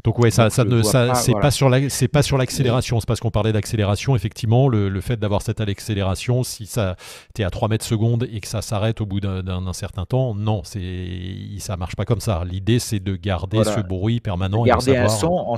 Donc 0.05 0.19
ouais, 0.21 0.31
ça, 0.31 0.49
ça 0.49 0.65
ne, 0.65 0.83
ça, 0.83 1.15
c'est 1.15 1.33
pas 1.33 1.51
sur 1.51 1.69
la, 1.69 1.89
c'est 1.91 2.07
pas 2.07 2.23
sur 2.23 2.39
l'accélération. 2.39 3.01
C'est 3.01 3.07
parce 3.07 3.19
qu'on 3.19 3.33
parlait 3.33 3.53
d'accélération. 3.53 4.15
Effectivement, 4.15 4.69
le, 4.69 4.89
le 4.89 5.01
fait 5.01 5.17
d'avoir 5.17 5.43
cette 5.43 5.61
accélération, 5.61 6.45
si 6.45 6.67
ça, 6.67 6.95
t'es 7.35 7.43
à 7.43 7.51
3 7.51 7.69
mètres 7.69 7.85
secondes 7.85 8.29
et 8.31 8.39
que 8.41 8.47
ça 8.47 8.63
s'arrête 8.63 9.01
au 9.01 9.07
bout 9.07 9.19
d'un 9.19 9.73
certain 9.73 10.07
temps, 10.07 10.37
non, 10.37 10.63
c'est, 10.63 11.59
ça 11.59 11.77
marche 11.77 11.97
pas 11.97 12.05
comme 12.05 12.21
ça. 12.21 12.45
L'idée, 12.45 12.79
c'est 12.79 13.01
de 13.01 13.17
garder 13.17 13.65
ce 13.65 13.81
bruit 13.81 14.21
permanent. 14.21 14.63
Garder 14.63 14.97
un 14.97 15.09
son, 15.09 15.57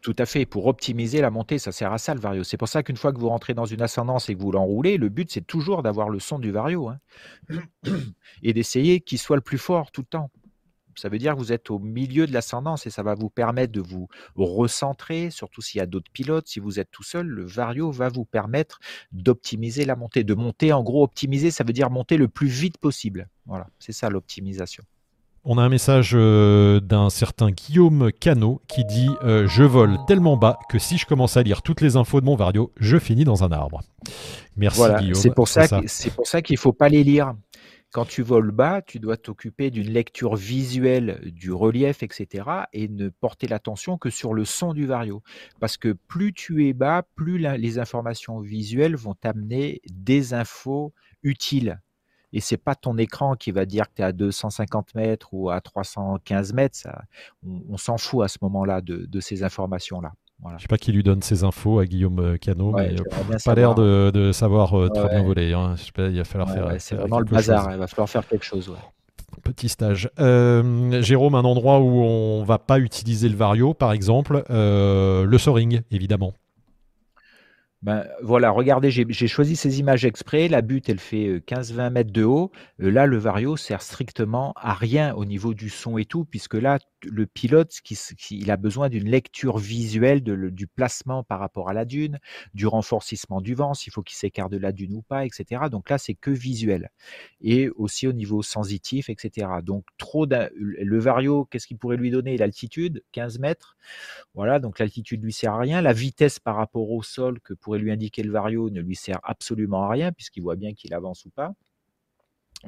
tout 0.00 0.16
à 0.18 0.24
fait, 0.24 0.46
pour 0.46 0.66
optimiser 0.66 1.20
la 1.20 1.30
montée. 1.30 1.58
Ça 1.58 1.70
sert 1.70 1.92
à 1.92 1.98
ça 1.98 2.14
le 2.14 2.20
vario. 2.20 2.42
C'est 2.42 2.56
pour 2.56 2.68
ça 2.68 2.82
qu'une 2.82 2.96
fois 2.96 3.12
que 3.12 3.18
vous 3.18 3.28
rentrez 3.28 3.52
dans 3.52 3.66
une 3.66 3.82
ascendance 3.82 4.30
et 4.30 4.34
que 4.34 4.40
vous 4.40 4.50
l'enroulez, 4.50 4.96
le 4.96 5.10
but 5.10 5.30
c'est 5.30 5.46
toujours 5.46 5.82
d'avoir 5.82 6.08
le 6.08 6.20
son 6.20 6.38
du 6.38 6.50
vario 6.50 6.88
hein. 6.88 6.98
et 8.42 8.52
d'essayer 8.52 9.00
qu'il 9.00 9.18
soit 9.18 9.36
le 9.36 9.42
plus 9.42 9.58
fort 9.58 9.90
tout 9.90 10.00
le 10.00 10.06
temps 10.06 10.30
ça 10.96 11.08
veut 11.08 11.18
dire 11.18 11.34
que 11.34 11.38
vous 11.38 11.52
êtes 11.52 11.70
au 11.70 11.78
milieu 11.78 12.26
de 12.26 12.32
l'ascendance 12.32 12.86
et 12.86 12.90
ça 12.90 13.02
va 13.02 13.14
vous 13.14 13.30
permettre 13.30 13.72
de 13.72 13.80
vous 13.80 14.08
recentrer, 14.36 15.30
surtout 15.30 15.62
s'il 15.62 15.78
y 15.78 15.82
a 15.82 15.86
d'autres 15.86 16.10
pilotes. 16.12 16.48
Si 16.48 16.60
vous 16.60 16.80
êtes 16.80 16.90
tout 16.90 17.02
seul, 17.02 17.26
le 17.26 17.44
vario 17.44 17.90
va 17.90 18.08
vous 18.08 18.24
permettre 18.24 18.80
d'optimiser 19.12 19.84
la 19.84 19.96
montée. 19.96 20.24
De 20.24 20.34
monter, 20.34 20.72
en 20.72 20.82
gros, 20.82 21.04
optimiser, 21.04 21.50
ça 21.50 21.64
veut 21.64 21.72
dire 21.72 21.90
monter 21.90 22.16
le 22.16 22.28
plus 22.28 22.48
vite 22.48 22.78
possible. 22.78 23.28
Voilà, 23.46 23.66
c'est 23.78 23.92
ça 23.92 24.08
l'optimisation. 24.08 24.84
On 25.46 25.58
a 25.58 25.62
un 25.62 25.68
message 25.68 26.12
euh, 26.14 26.80
d'un 26.80 27.10
certain 27.10 27.50
Guillaume 27.50 28.10
Cano 28.18 28.62
qui 28.66 28.82
dit 28.86 29.10
euh, 29.22 29.46
Je 29.46 29.62
vole 29.62 29.98
tellement 30.06 30.38
bas 30.38 30.58
que 30.70 30.78
si 30.78 30.96
je 30.96 31.04
commence 31.04 31.36
à 31.36 31.42
lire 31.42 31.60
toutes 31.60 31.82
les 31.82 31.96
infos 31.96 32.22
de 32.22 32.24
mon 32.24 32.34
vario, 32.34 32.72
je 32.80 32.96
finis 32.96 33.24
dans 33.24 33.44
un 33.44 33.52
arbre. 33.52 33.82
Merci 34.56 34.80
Guillaume. 34.98 35.14
C'est 35.20 35.34
pour 35.34 35.48
ça, 35.48 35.66
c'est 35.86 36.14
pour 36.14 36.26
ça 36.26 36.40
qu'il 36.40 36.54
ne 36.54 36.60
faut 36.60 36.72
pas 36.72 36.88
les 36.88 37.04
lire. 37.04 37.34
Quand 37.94 38.04
tu 38.04 38.22
voles 38.22 38.50
bas, 38.50 38.82
tu 38.82 38.98
dois 38.98 39.16
t'occuper 39.16 39.70
d'une 39.70 39.88
lecture 39.88 40.34
visuelle 40.34 41.20
du 41.26 41.52
relief, 41.52 42.02
etc. 42.02 42.66
et 42.72 42.88
ne 42.88 43.08
porter 43.08 43.46
l'attention 43.46 43.98
que 43.98 44.10
sur 44.10 44.34
le 44.34 44.44
son 44.44 44.74
du 44.74 44.84
vario. 44.84 45.22
Parce 45.60 45.76
que 45.76 45.92
plus 45.92 46.32
tu 46.32 46.66
es 46.66 46.72
bas, 46.72 47.04
plus 47.14 47.38
les 47.38 47.78
informations 47.78 48.40
visuelles 48.40 48.96
vont 48.96 49.14
t'amener 49.14 49.80
des 49.92 50.34
infos 50.34 50.92
utiles. 51.22 51.80
Et 52.32 52.40
c'est 52.40 52.56
pas 52.56 52.74
ton 52.74 52.98
écran 52.98 53.36
qui 53.36 53.52
va 53.52 53.64
dire 53.64 53.88
que 53.88 53.94
tu 53.94 54.02
es 54.02 54.04
à 54.04 54.10
250 54.10 54.96
mètres 54.96 55.28
ou 55.32 55.50
à 55.50 55.60
315 55.60 56.52
mètres. 56.52 56.88
on, 57.44 57.76
s'en 57.76 57.96
fout 57.96 58.24
à 58.24 58.28
ce 58.28 58.38
moment-là 58.42 58.80
de 58.80 59.20
ces 59.20 59.44
informations-là. 59.44 60.14
Je 60.56 60.62
sais 60.62 60.68
pas 60.68 60.76
qui 60.76 60.92
lui 60.92 61.02
donne 61.02 61.22
ces 61.22 61.42
infos 61.42 61.78
à 61.78 61.86
Guillaume 61.86 62.18
euh, 62.18 62.36
Cano, 62.36 62.72
mais 62.72 62.94
euh, 63.00 63.36
pas 63.44 63.54
l'air 63.54 63.74
de, 63.74 64.30
savoir 64.32 64.78
euh, 64.78 64.88
très 64.88 65.08
bien 65.08 65.22
voler. 65.22 65.52
Hein. 65.52 65.74
Je 65.76 65.84
sais 65.84 65.92
pas, 65.92 66.08
il 66.08 66.16
va 66.16 66.24
falloir 66.24 66.50
faire. 66.50 66.68
c'est 66.78 66.96
vraiment 66.96 67.18
le 67.18 67.24
bazar. 67.24 67.70
Il 67.72 67.78
va 67.78 67.86
falloir 67.86 68.08
faire 68.08 68.26
quelque 68.26 68.44
chose. 68.44 68.72
Petit 69.42 69.68
stage. 69.68 70.10
Jérôme, 70.18 71.34
un 71.34 71.44
endroit 71.44 71.80
où 71.80 72.02
on 72.02 72.44
va 72.44 72.58
pas 72.58 72.78
utiliser 72.78 73.28
le 73.28 73.36
vario, 73.36 73.74
par 73.74 73.92
exemple, 73.92 74.44
le 74.48 75.38
soaring, 75.38 75.80
évidemment. 75.90 76.34
Ben, 77.84 78.08
voilà, 78.22 78.50
regardez, 78.50 78.90
j'ai 78.90 79.28
choisi 79.28 79.56
ces 79.56 79.78
images 79.78 80.06
exprès. 80.06 80.48
La 80.48 80.62
butte, 80.62 80.88
elle 80.88 80.98
fait 80.98 81.42
15-20 81.46 81.90
mètres 81.90 82.12
de 82.12 82.24
haut. 82.24 82.50
là, 82.78 83.04
le 83.04 83.18
Vario 83.18 83.58
sert 83.58 83.82
strictement 83.82 84.54
à 84.56 84.72
rien 84.72 85.14
au 85.14 85.26
niveau 85.26 85.52
du 85.52 85.68
son 85.68 85.98
et 85.98 86.06
tout, 86.06 86.24
puisque 86.24 86.54
là, 86.54 86.78
le 87.02 87.26
pilote, 87.26 87.74
il 88.30 88.50
a 88.50 88.56
besoin 88.56 88.88
d'une 88.88 89.10
lecture 89.10 89.58
visuelle 89.58 90.22
du 90.22 90.66
placement 90.66 91.24
par 91.24 91.40
rapport 91.40 91.68
à 91.68 91.74
la 91.74 91.84
dune, 91.84 92.20
du 92.54 92.66
renforcissement 92.66 93.42
du 93.42 93.54
vent, 93.54 93.74
s'il 93.74 93.92
faut 93.92 94.02
qu'il 94.02 94.16
s'écarte 94.16 94.50
de 94.50 94.56
la 94.56 94.72
dune 94.72 94.94
ou 94.94 95.02
pas, 95.02 95.26
etc. 95.26 95.64
Donc 95.70 95.90
là, 95.90 95.98
c'est 95.98 96.14
que 96.14 96.30
visuel. 96.30 96.90
Et 97.42 97.68
aussi 97.68 98.06
au 98.06 98.14
niveau 98.14 98.40
sensitif, 98.40 99.10
etc. 99.10 99.46
Donc, 99.62 99.84
trop 99.98 100.26
le 100.26 100.98
Vario, 100.98 101.44
qu'est-ce 101.44 101.66
qu'il 101.66 101.76
pourrait 101.76 101.98
lui 101.98 102.10
donner? 102.10 102.38
L'altitude, 102.38 103.04
15 103.12 103.40
mètres. 103.40 103.76
Voilà, 104.32 104.58
donc 104.58 104.78
l'altitude 104.78 105.22
lui 105.22 105.34
sert 105.34 105.52
à 105.52 105.58
rien. 105.58 105.82
La 105.82 105.92
vitesse 105.92 106.38
par 106.38 106.56
rapport 106.56 106.90
au 106.90 107.02
sol 107.02 107.40
que 107.40 107.52
lui 107.76 107.90
indiquer 107.90 108.22
le 108.22 108.32
vario 108.32 108.70
ne 108.70 108.80
lui 108.80 108.96
sert 108.96 109.20
absolument 109.22 109.84
à 109.84 109.88
rien 109.88 110.12
puisqu'il 110.12 110.42
voit 110.42 110.56
bien 110.56 110.74
qu'il 110.74 110.94
avance 110.94 111.24
ou 111.24 111.30
pas. 111.30 111.54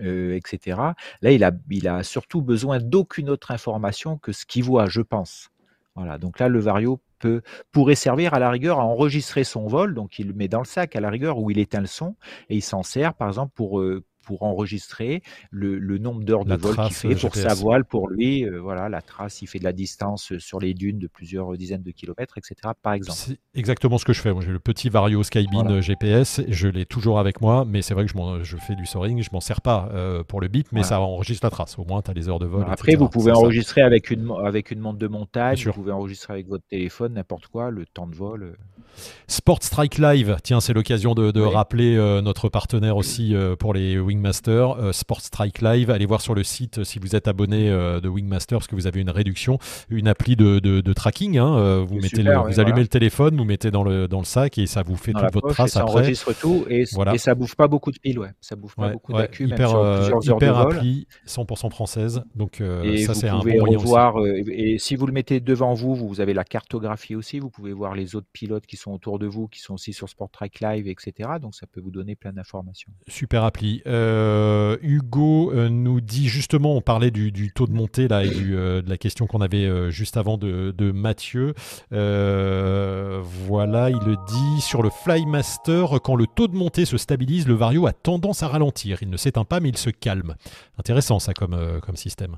Euh, 0.00 0.36
etc. 0.36 0.78
Là, 1.22 1.32
il 1.32 1.42
a, 1.42 1.52
il 1.70 1.88
a 1.88 2.02
surtout 2.02 2.42
besoin 2.42 2.80
d'aucune 2.80 3.30
autre 3.30 3.50
information 3.50 4.18
que 4.18 4.32
ce 4.32 4.44
qu'il 4.44 4.62
voit, 4.62 4.86
je 4.86 5.00
pense. 5.00 5.48
Voilà, 5.94 6.18
donc 6.18 6.38
là, 6.38 6.48
le 6.48 6.60
vario 6.60 7.00
peut, 7.18 7.40
pourrait 7.72 7.94
servir 7.94 8.34
à 8.34 8.38
la 8.38 8.50
rigueur 8.50 8.78
à 8.78 8.84
enregistrer 8.84 9.44
son 9.44 9.66
vol, 9.66 9.94
donc 9.94 10.18
il 10.18 10.28
le 10.28 10.34
met 10.34 10.48
dans 10.48 10.58
le 10.58 10.66
sac 10.66 10.94
à 10.94 11.00
la 11.00 11.08
rigueur 11.08 11.38
où 11.38 11.50
il 11.50 11.58
éteint 11.58 11.80
le 11.80 11.86
son, 11.86 12.14
et 12.50 12.56
il 12.56 12.62
s'en 12.62 12.82
sert 12.82 13.14
par 13.14 13.28
exemple 13.28 13.52
pour, 13.54 13.80
euh, 13.80 14.04
pour 14.26 14.42
enregistrer 14.42 15.22
le, 15.50 15.78
nombre 15.98 16.24
d'heures 16.24 16.44
de 16.44 16.54
vol 16.54 16.76
qu'il 16.76 16.94
fait 16.94 17.14
pour 17.14 17.34
sa 17.34 17.54
voile, 17.54 17.84
pour 17.84 18.08
lui, 18.08 18.44
euh, 18.44 18.60
voilà, 18.60 18.88
la 18.88 19.00
trace, 19.00 19.40
il 19.40 19.46
fait 19.46 19.58
de 19.58 19.64
la 19.64 19.72
distance 19.72 20.36
sur 20.38 20.60
les 20.60 20.74
dunes 20.74 20.98
de 20.98 21.06
plusieurs 21.06 21.56
dizaines 21.56 21.82
de 21.82 21.92
kilomètres, 21.92 22.36
etc. 22.36 22.56
Par 22.82 22.92
exemple. 22.92 23.18
C'est 23.18 23.38
exactement 23.54 23.98
ce 23.98 24.04
que 24.04 24.12
je 24.12 24.20
fais. 24.20 24.32
Moi, 24.32 24.42
j'ai 24.44 24.50
le 24.50 24.58
petit 24.58 24.90
Vario 24.90 25.22
Skybeam 25.22 25.80
GPS, 25.80 26.42
je 26.48 26.68
l'ai 26.68 26.84
toujours 26.84 27.18
avec 27.18 27.40
moi, 27.40 27.64
mais 27.64 27.82
c'est 27.82 27.94
vrai 27.94 28.04
que 28.04 28.10
je, 28.10 28.44
je, 28.44 28.56
fais 28.56 28.74
du 28.74 28.84
soaring, 28.84 29.22
je 29.22 29.30
m'en 29.32 29.40
sers 29.40 29.60
pas 29.60 29.88
euh, 29.92 30.24
pour 30.24 30.40
le 30.40 30.48
bip, 30.48 30.68
mais 30.72 30.82
ça 30.82 31.00
enregistre 31.00 31.46
la 31.46 31.50
trace. 31.50 31.78
Au 31.78 31.84
moins, 31.84 32.02
tu 32.02 32.10
as 32.10 32.14
les 32.14 32.28
heures 32.28 32.40
de 32.40 32.46
vol. 32.46 32.64
Après, 32.68 32.96
vous 32.96 33.08
pouvez 33.08 33.32
enregistrer 33.32 33.82
avec 33.82 34.10
une, 34.10 34.30
avec 34.44 34.70
une 34.72 34.80
montre 34.80 34.98
de 34.98 35.06
montage, 35.06 35.66
vous 35.66 35.72
pouvez 35.72 35.92
enregistrer 35.92 36.34
avec 36.34 36.48
votre 36.48 36.66
téléphone, 36.66 37.14
n'importe 37.14 37.46
quoi, 37.46 37.70
le 37.70 37.86
temps 37.86 38.06
de 38.06 38.14
vol. 38.14 38.42
Euh. 38.42 38.52
Sport 39.28 39.62
Strike 39.62 39.98
Live, 39.98 40.36
tiens, 40.42 40.60
c'est 40.60 40.72
l'occasion 40.72 41.14
de, 41.14 41.40
rappeler 41.40 41.96
notre 42.22 42.48
partenaire 42.48 42.96
aussi 42.96 43.34
pour 43.58 43.74
les 43.74 43.98
Wing 43.98 44.15
Wingmaster, 44.16 44.78
euh, 44.78 44.92
Sport 44.92 45.20
Strike 45.20 45.60
Live. 45.60 45.90
Allez 45.90 46.06
voir 46.06 46.20
sur 46.20 46.34
le 46.34 46.42
site 46.42 46.78
euh, 46.78 46.84
si 46.84 46.98
vous 46.98 47.14
êtes 47.14 47.28
abonné 47.28 47.70
euh, 47.70 48.00
de 48.00 48.08
Wingmaster 48.08 48.58
parce 48.58 48.66
que 48.66 48.74
vous 48.74 48.86
avez 48.86 49.00
une 49.00 49.10
réduction, 49.10 49.58
une 49.90 50.08
appli 50.08 50.36
de, 50.36 50.92
tracking. 50.92 51.38
Hein, 51.38 51.84
vous 51.86 51.96
mettez 51.96 52.22
vous 52.22 52.60
allumez 52.60 52.80
le 52.80 52.88
téléphone, 52.88 53.36
vous 53.36 53.44
mettez 53.44 53.70
dans 53.70 53.84
le, 53.84 54.08
dans 54.08 54.20
le 54.20 54.24
sac 54.24 54.58
et 54.58 54.66
ça 54.66 54.82
vous 54.82 54.96
fait 54.96 55.12
toute 55.12 55.32
votre 55.32 55.48
trace 55.48 55.72
ça 55.72 55.82
après. 55.82 55.92
enregistre 55.92 56.32
tout 56.38 56.64
et, 56.68 56.82
et, 57.12 57.18
ça 57.18 57.34
bouffe 57.34 57.54
pas 57.54 57.68
beaucoup 57.68 57.92
de 57.92 57.98
piles, 57.98 58.18
ouais. 58.18 58.30
Ça 58.40 58.56
bouffe 58.56 58.74
pas 58.74 58.88
beaucoup 58.88 59.12
d'accu, 59.12 59.46
hyper, 59.46 59.74
même 59.74 60.22
sur 60.22 60.36
hyper 60.36 60.56
appli, 60.56 61.06
100% 61.26 61.70
française. 61.70 62.22
Donc 62.34 62.62
ça 63.06 63.14
c'est 63.14 63.28
un 63.28 63.40
bon 63.40 63.58
moyen 63.58 63.78
revoir, 63.78 64.14
et 64.26 64.78
si 64.78 64.96
vous 64.96 65.06
le 65.06 65.12
mettez 65.12 65.40
devant 65.40 65.74
vous, 65.74 65.94
vous 65.94 66.20
avez 66.20 66.34
la 66.34 66.44
cartographie 66.44 67.14
aussi. 67.14 67.38
Vous 67.38 67.50
pouvez 67.50 67.72
voir 67.72 67.94
les 67.94 68.16
autres 68.16 68.28
pilotes 68.32 68.66
qui 68.66 68.76
sont 68.76 68.92
autour 68.92 69.18
de 69.18 69.26
vous, 69.26 69.48
qui 69.48 69.60
sont 69.60 69.74
aussi 69.74 69.92
sur 69.92 70.08
Sport 70.08 70.30
Track 70.30 70.60
Live, 70.60 70.88
etc. 70.88 71.30
Donc 71.40 71.54
ça 71.54 71.66
peut 71.66 71.80
vous 71.80 71.90
donner 71.90 72.16
plein 72.16 72.32
d'informations. 72.32 72.92
Super 73.08 73.44
appli. 73.44 73.82
Euh, 73.86 74.05
Hugo 74.82 75.52
euh, 75.52 75.68
nous 75.68 76.00
dit 76.00 76.28
justement, 76.28 76.76
on 76.76 76.80
parlait 76.80 77.10
du, 77.10 77.52
taux 77.52 77.66
de 77.66 77.72
montée 77.72 78.08
là 78.08 78.24
et 78.24 78.30
euh, 78.34 78.82
de 78.82 78.88
la 78.88 78.96
question 78.96 79.26
qu'on 79.26 79.40
avait 79.40 79.90
juste 79.90 80.16
avant 80.16 80.38
de, 80.38 80.92
Mathieu. 80.92 81.54
voilà, 81.90 83.90
il 83.90 83.98
le 84.06 84.16
dit 84.26 84.60
sur 84.60 84.82
le 84.82 84.90
Flymaster, 84.90 86.00
quand 86.02 86.16
le 86.16 86.26
taux 86.26 86.48
de 86.48 86.56
montée 86.56 86.84
se 86.84 86.96
stabilise, 86.96 87.46
le 87.46 87.54
Vario 87.54 87.86
a 87.86 87.92
tendance 87.92 88.42
à 88.42 88.48
ralentir. 88.48 88.98
Il 89.02 89.10
ne 89.10 89.16
s'éteint 89.16 89.44
pas, 89.44 89.60
mais 89.60 89.68
il 89.68 89.78
se 89.78 89.90
calme. 89.90 90.34
Intéressant 90.78 91.18
ça 91.18 91.34
comme 91.34 91.96
système. 91.96 92.36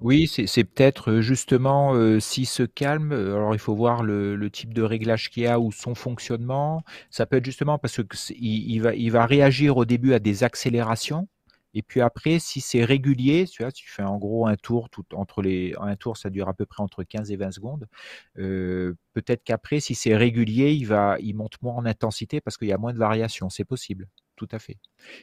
Oui, 0.00 0.28
c'est 0.28 0.64
peut-être 0.64 1.20
justement 1.20 2.20
s'il 2.20 2.46
se 2.46 2.62
calme, 2.62 3.12
alors 3.12 3.54
il 3.54 3.58
faut 3.58 3.74
voir 3.74 4.04
le, 4.04 4.48
type 4.50 4.72
de 4.72 4.82
réglage 4.82 5.28
qu'il 5.28 5.42
y 5.42 5.46
a 5.46 5.58
ou 5.58 5.72
son 5.72 5.94
fonctionnement. 5.96 6.82
Ça 7.10 7.26
peut 7.26 7.36
être 7.36 7.44
justement 7.44 7.78
parce 7.78 8.00
qu'il 8.02 9.10
va, 9.10 9.26
réagir 9.26 9.76
au 9.76 9.84
début 9.84 10.12
à 10.14 10.20
des 10.20 10.44
accélérations 10.44 11.28
et 11.74 11.82
puis 11.82 12.00
après, 12.00 12.38
si 12.38 12.60
c'est 12.60 12.84
régulier, 12.84 13.46
tu 13.46 13.88
fais 13.88 14.02
en 14.02 14.16
gros 14.16 14.46
un 14.46 14.56
tour, 14.56 14.88
entre 15.14 15.42
un 15.80 15.96
tour, 15.96 16.16
ça 16.16 16.30
dure 16.30 16.48
à 16.48 16.54
peu 16.54 16.66
près 16.66 16.82
entre 16.82 17.04
15 17.04 17.30
et 17.30 17.36
20 17.36 17.52
secondes. 17.52 17.86
Peut-être 18.34 19.44
qu'après, 19.44 19.80
si 19.80 19.94
c'est 19.94 20.16
régulier, 20.16 20.72
il, 20.72 20.86
va, 20.86 21.16
il 21.20 21.34
monte 21.36 21.60
moins 21.62 21.74
en 21.74 21.86
intensité 21.86 22.40
parce 22.40 22.56
qu'il 22.56 22.68
y 22.68 22.72
a 22.72 22.78
moins 22.78 22.92
de 22.92 22.98
variations. 22.98 23.50
C'est 23.50 23.64
possible, 23.64 24.08
tout 24.38 24.48
à 24.52 24.58
fait. 24.58 24.78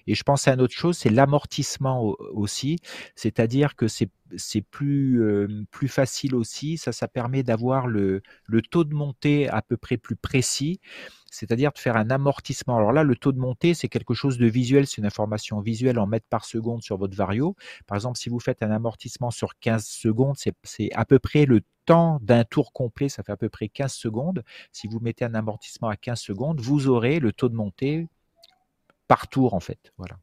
Et 0.05 0.13
je 0.13 0.23
pense 0.23 0.47
à 0.47 0.53
une 0.53 0.61
autre 0.61 0.75
chose, 0.75 0.97
c'est 0.97 1.09
l'amortissement 1.09 2.15
aussi. 2.33 2.77
C'est-à-dire 3.15 3.75
que 3.75 3.87
c'est 3.87 4.09
euh, 4.81 5.65
plus 5.71 5.87
facile 5.87 6.35
aussi. 6.35 6.77
Ça, 6.77 6.91
ça 6.91 7.07
permet 7.07 7.41
d'avoir 7.41 7.87
le, 7.87 8.21
le 8.45 8.61
taux 8.61 8.83
de 8.83 8.93
montée 8.93 9.47
à 9.49 9.61
peu 9.61 9.77
près 9.77 9.97
plus 9.97 10.15
précis 10.15 10.79
c'est-à-dire 11.35 11.71
de 11.73 11.77
faire 11.77 11.97
un 11.97 12.09
amortissement. 12.09 12.77
Alors 12.77 12.93
là, 12.93 13.03
le 13.03 13.15
taux 13.15 13.31
de 13.31 13.39
montée, 13.39 13.73
c'est 13.73 13.89
quelque 13.89 14.13
chose 14.13 14.37
de 14.37 14.47
visuel, 14.47 14.87
c'est 14.87 14.97
une 14.97 15.05
information 15.05 15.59
visuelle 15.59 15.99
en 15.99 16.07
mètres 16.07 16.27
par 16.29 16.45
seconde 16.45 16.81
sur 16.81 16.97
votre 16.97 17.15
vario. 17.15 17.55
Par 17.87 17.97
exemple, 17.97 18.17
si 18.17 18.29
vous 18.29 18.39
faites 18.39 18.63
un 18.63 18.71
amortissement 18.71 19.31
sur 19.31 19.57
15 19.59 19.85
secondes, 19.85 20.37
c'est 20.63 20.93
à 20.93 21.05
peu 21.05 21.19
près 21.19 21.45
le 21.45 21.61
temps 21.85 22.19
d'un 22.21 22.43
tour 22.43 22.73
complet, 22.73 23.09
ça 23.09 23.23
fait 23.23 23.31
à 23.31 23.37
peu 23.37 23.49
près 23.49 23.67
15 23.67 23.93
secondes. 23.93 24.43
Si 24.71 24.87
vous 24.87 24.99
mettez 24.99 25.25
un 25.25 25.35
amortissement 25.35 25.89
à 25.89 25.97
15 25.97 26.19
secondes, 26.19 26.59
vous 26.59 26.87
aurez 26.87 27.19
le 27.19 27.31
taux 27.31 27.49
de 27.49 27.55
montée 27.55 28.07
par 29.07 29.27
tour 29.27 29.53
en 29.53 29.59
fait. 29.59 29.91
Voilà. 29.97 30.17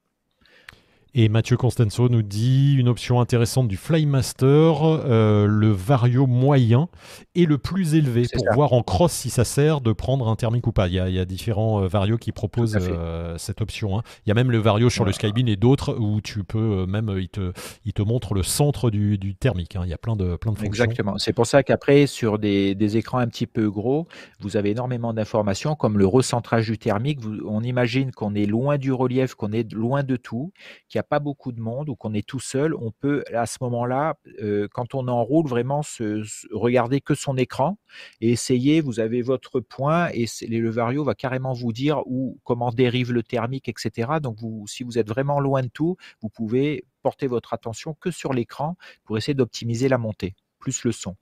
Et 1.14 1.28
Mathieu 1.28 1.58
Constanzo 1.58 2.08
nous 2.08 2.22
dit 2.22 2.74
une 2.74 2.88
option 2.88 3.20
intéressante 3.20 3.68
du 3.68 3.76
Flymaster, 3.76 4.82
euh, 4.82 5.46
le 5.46 5.70
vario 5.70 6.26
moyen 6.26 6.88
est 7.34 7.44
le 7.44 7.58
plus 7.58 7.94
élevé 7.94 8.24
pour 8.32 8.46
voir 8.54 8.72
en 8.72 8.82
cross 8.82 9.12
si 9.12 9.28
ça 9.28 9.44
sert 9.44 9.82
de 9.82 9.92
prendre 9.92 10.26
un 10.26 10.36
thermique 10.36 10.66
ou 10.66 10.72
pas. 10.72 10.88
Il 10.88 10.94
y 10.94 10.98
a, 11.18 11.24
différents 11.26 11.82
euh, 11.82 11.86
varios 11.86 12.16
qui 12.16 12.32
proposent 12.32 12.78
euh, 12.80 13.36
cette 13.36 13.60
option. 13.60 13.98
Hein. 13.98 14.02
Il 14.24 14.30
y 14.30 14.32
a 14.32 14.34
même 14.34 14.50
le 14.50 14.56
vario 14.56 14.88
sur 14.88 15.04
le 15.04 15.12
Skybeam 15.12 15.48
et 15.48 15.56
d'autres 15.56 15.94
où 15.98 16.22
tu 16.22 16.44
peux 16.44 16.86
même, 16.86 17.14
il 17.18 17.28
te, 17.28 17.52
il 17.84 17.92
te 17.92 18.00
montre 18.00 18.32
le 18.32 18.42
centre 18.42 18.88
du, 18.90 19.18
thermique. 19.38 19.76
Hein. 19.76 19.82
Il 19.84 19.90
y 19.90 19.94
a 19.94 19.98
plein 19.98 20.16
de, 20.16 20.36
plein 20.36 20.52
de 20.52 20.56
fonctions. 20.56 20.84
Exactement. 20.84 21.18
C'est 21.18 21.34
pour 21.34 21.46
ça 21.46 21.62
qu'après, 21.62 22.06
sur 22.06 22.38
des, 22.38 22.96
écrans 22.96 23.18
un 23.18 23.28
petit 23.28 23.46
peu 23.46 23.70
gros, 23.70 24.08
vous 24.40 24.56
avez 24.56 24.70
énormément 24.70 25.12
d'informations 25.12 25.74
comme 25.74 25.98
le 25.98 26.06
recentrage 26.06 26.70
du 26.70 26.78
thermique. 26.78 27.20
on 27.46 27.62
imagine 27.62 28.12
qu'on 28.12 28.34
est 28.34 28.46
loin 28.46 28.78
du 28.78 28.92
relief, 28.92 29.34
qu'on 29.34 29.52
est 29.52 29.70
loin 29.74 30.02
de 30.04 30.16
tout, 30.16 30.52
qu'il 30.88 31.01
pas 31.02 31.18
beaucoup 31.18 31.52
de 31.52 31.60
monde 31.60 31.88
ou 31.88 31.96
qu'on 31.96 32.14
est 32.14 32.26
tout 32.26 32.40
seul, 32.40 32.74
on 32.74 32.90
peut 32.90 33.24
à 33.34 33.46
ce 33.46 33.58
moment-là, 33.62 34.16
euh, 34.40 34.68
quand 34.72 34.94
on 34.94 35.08
enroule, 35.08 35.48
vraiment 35.48 35.82
se, 35.82 36.22
regarder 36.52 37.00
que 37.00 37.14
son 37.14 37.36
écran 37.36 37.78
et 38.20 38.30
essayer. 38.30 38.80
Vous 38.80 39.00
avez 39.00 39.22
votre 39.22 39.60
point 39.60 40.08
et 40.12 40.26
le 40.46 40.70
vario 40.70 41.04
va 41.04 41.14
carrément 41.14 41.52
vous 41.52 41.72
dire 41.72 42.02
où 42.06 42.38
comment 42.44 42.70
dérive 42.70 43.12
le 43.12 43.22
thermique, 43.22 43.68
etc. 43.68 44.12
Donc 44.22 44.38
si 44.66 44.82
vous 44.84 44.98
êtes 44.98 45.08
vraiment 45.08 45.40
loin 45.40 45.62
de 45.62 45.68
tout, 45.68 45.96
vous 46.20 46.28
pouvez 46.28 46.84
porter 47.02 47.26
votre 47.26 47.54
attention 47.54 47.94
que 47.94 48.10
sur 48.10 48.32
l'écran 48.32 48.76
pour 49.04 49.18
essayer 49.18 49.34
d'optimiser 49.34 49.88
la 49.88 49.98
montée 49.98 50.34
plus 50.62 50.84
le 50.84 50.92
son. 50.92 51.16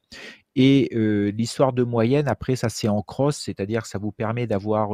Et 0.57 0.91
l'histoire 1.33 1.73
de 1.73 1.85
moyenne, 1.85 2.29
après, 2.29 2.57
ça 2.57 2.69
c'est 2.69 2.89
en 2.89 3.03
cross, 3.03 3.37
c'est-à-dire 3.37 3.87
ça 3.87 3.99
vous 3.99 4.13
permet 4.13 4.47
d'avoir, 4.47 4.91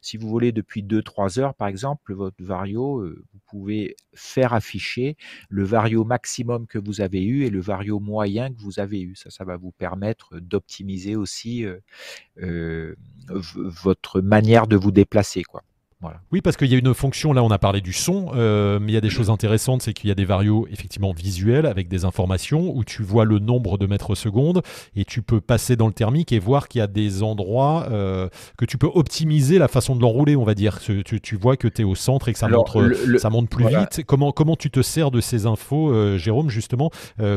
si 0.00 0.16
vous 0.16 0.28
voulez, 0.28 0.52
depuis 0.52 0.82
2-3 0.82 1.40
heures, 1.40 1.54
par 1.54 1.68
exemple, 1.68 2.14
votre 2.14 2.42
vario, 2.42 3.04
vous 3.04 3.40
pouvez 3.46 3.96
faire 4.14 4.54
afficher 4.54 5.16
le 5.48 5.64
vario 5.64 6.04
maximum 6.04 6.66
que 6.66 6.78
vous 6.78 7.00
avez 7.00 7.22
eu 7.24 7.44
et 7.44 7.50
le 7.50 7.60
vario 7.60 7.98
moyen 8.00 8.50
que 8.52 8.60
vous 8.60 8.78
avez 8.80 9.00
eu. 9.00 9.16
Ça, 9.16 9.30
ça 9.30 9.44
va 9.44 9.56
vous 9.56 9.72
permettre 9.72 10.38
d'optimiser 10.38 11.16
aussi 11.16 11.64
votre 13.28 14.20
manière 14.20 14.66
de 14.66 14.76
vous 14.76 14.92
déplacer, 14.92 15.42
quoi. 15.42 15.62
Oui, 16.32 16.40
parce 16.40 16.56
qu'il 16.56 16.70
y 16.70 16.74
a 16.74 16.78
une 16.78 16.94
fonction, 16.94 17.32
là 17.32 17.42
on 17.42 17.50
a 17.50 17.58
parlé 17.58 17.80
du 17.80 17.92
son, 17.92 18.32
euh, 18.34 18.78
mais 18.80 18.92
il 18.92 18.94
y 18.94 18.98
a 18.98 19.00
des 19.00 19.10
choses 19.10 19.30
intéressantes, 19.30 19.82
c'est 19.82 19.92
qu'il 19.92 20.08
y 20.08 20.10
a 20.10 20.14
des 20.14 20.24
varios 20.24 20.66
effectivement 20.70 21.12
visuels 21.12 21.66
avec 21.66 21.88
des 21.88 22.04
informations 22.04 22.74
où 22.74 22.84
tu 22.84 23.02
vois 23.02 23.24
le 23.24 23.38
nombre 23.38 23.78
de 23.78 23.86
mètres 23.86 24.14
secondes 24.14 24.62
et 24.96 25.04
tu 25.04 25.22
peux 25.22 25.40
passer 25.40 25.76
dans 25.76 25.86
le 25.86 25.92
thermique 25.92 26.32
et 26.32 26.38
voir 26.38 26.68
qu'il 26.68 26.80
y 26.80 26.82
a 26.82 26.86
des 26.86 27.22
endroits 27.22 27.86
euh, 27.90 28.28
que 28.58 28.64
tu 28.64 28.78
peux 28.78 28.90
optimiser 28.92 29.58
la 29.58 29.68
façon 29.68 29.94
de 29.94 30.00
l'enrouler, 30.00 30.36
on 30.36 30.44
va 30.44 30.54
dire. 30.54 30.80
Tu, 30.80 31.36
vois 31.36 31.56
que 31.56 31.68
tu 31.68 31.82
es 31.82 31.84
au 31.84 31.94
centre 31.94 32.28
et 32.28 32.32
que 32.32 32.38
ça, 32.38 32.48
monte, 32.48 32.76
ça 33.18 33.30
monte 33.30 33.48
plus 33.48 33.66
vite. 33.66 34.02
Comment, 34.06 34.32
comment 34.32 34.56
tu 34.56 34.70
te 34.70 34.82
sers 34.82 35.10
de 35.10 35.20
ces 35.20 35.46
infos, 35.46 35.90
euh, 35.90 36.18
Jérôme, 36.18 36.50
justement, 36.50 36.90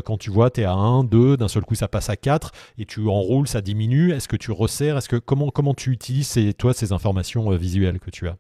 quand 0.05 0.18
tu 0.18 0.32
vois 0.32 0.49
tu 0.49 0.61
es 0.61 0.63
à 0.63 0.74
1, 0.74 1.03
2, 1.03 1.38
d'un 1.38 1.47
seul 1.47 1.63
coup 1.63 1.76
ça 1.76 1.88
passe 1.88 2.09
à 2.09 2.16
4 2.16 2.51
et 2.78 2.86
tu 2.86 3.07
enroules, 3.07 3.47
ça 3.47 3.61
diminue. 3.61 4.11
Est-ce 4.11 4.28
que 4.28 4.36
tu 4.36 4.51
resserres? 4.51 4.97
Est-ce 4.97 5.09
que 5.09 5.18
comment, 5.18 5.49
comment 5.49 5.74
tu 5.74 5.91
utilises 5.91 6.38
toi 6.57 6.74
ces 6.74 6.91
informations 6.91 7.49
visuelles 7.51 7.99
que 7.99 8.09
tu 8.09 8.28
as? 8.28 8.38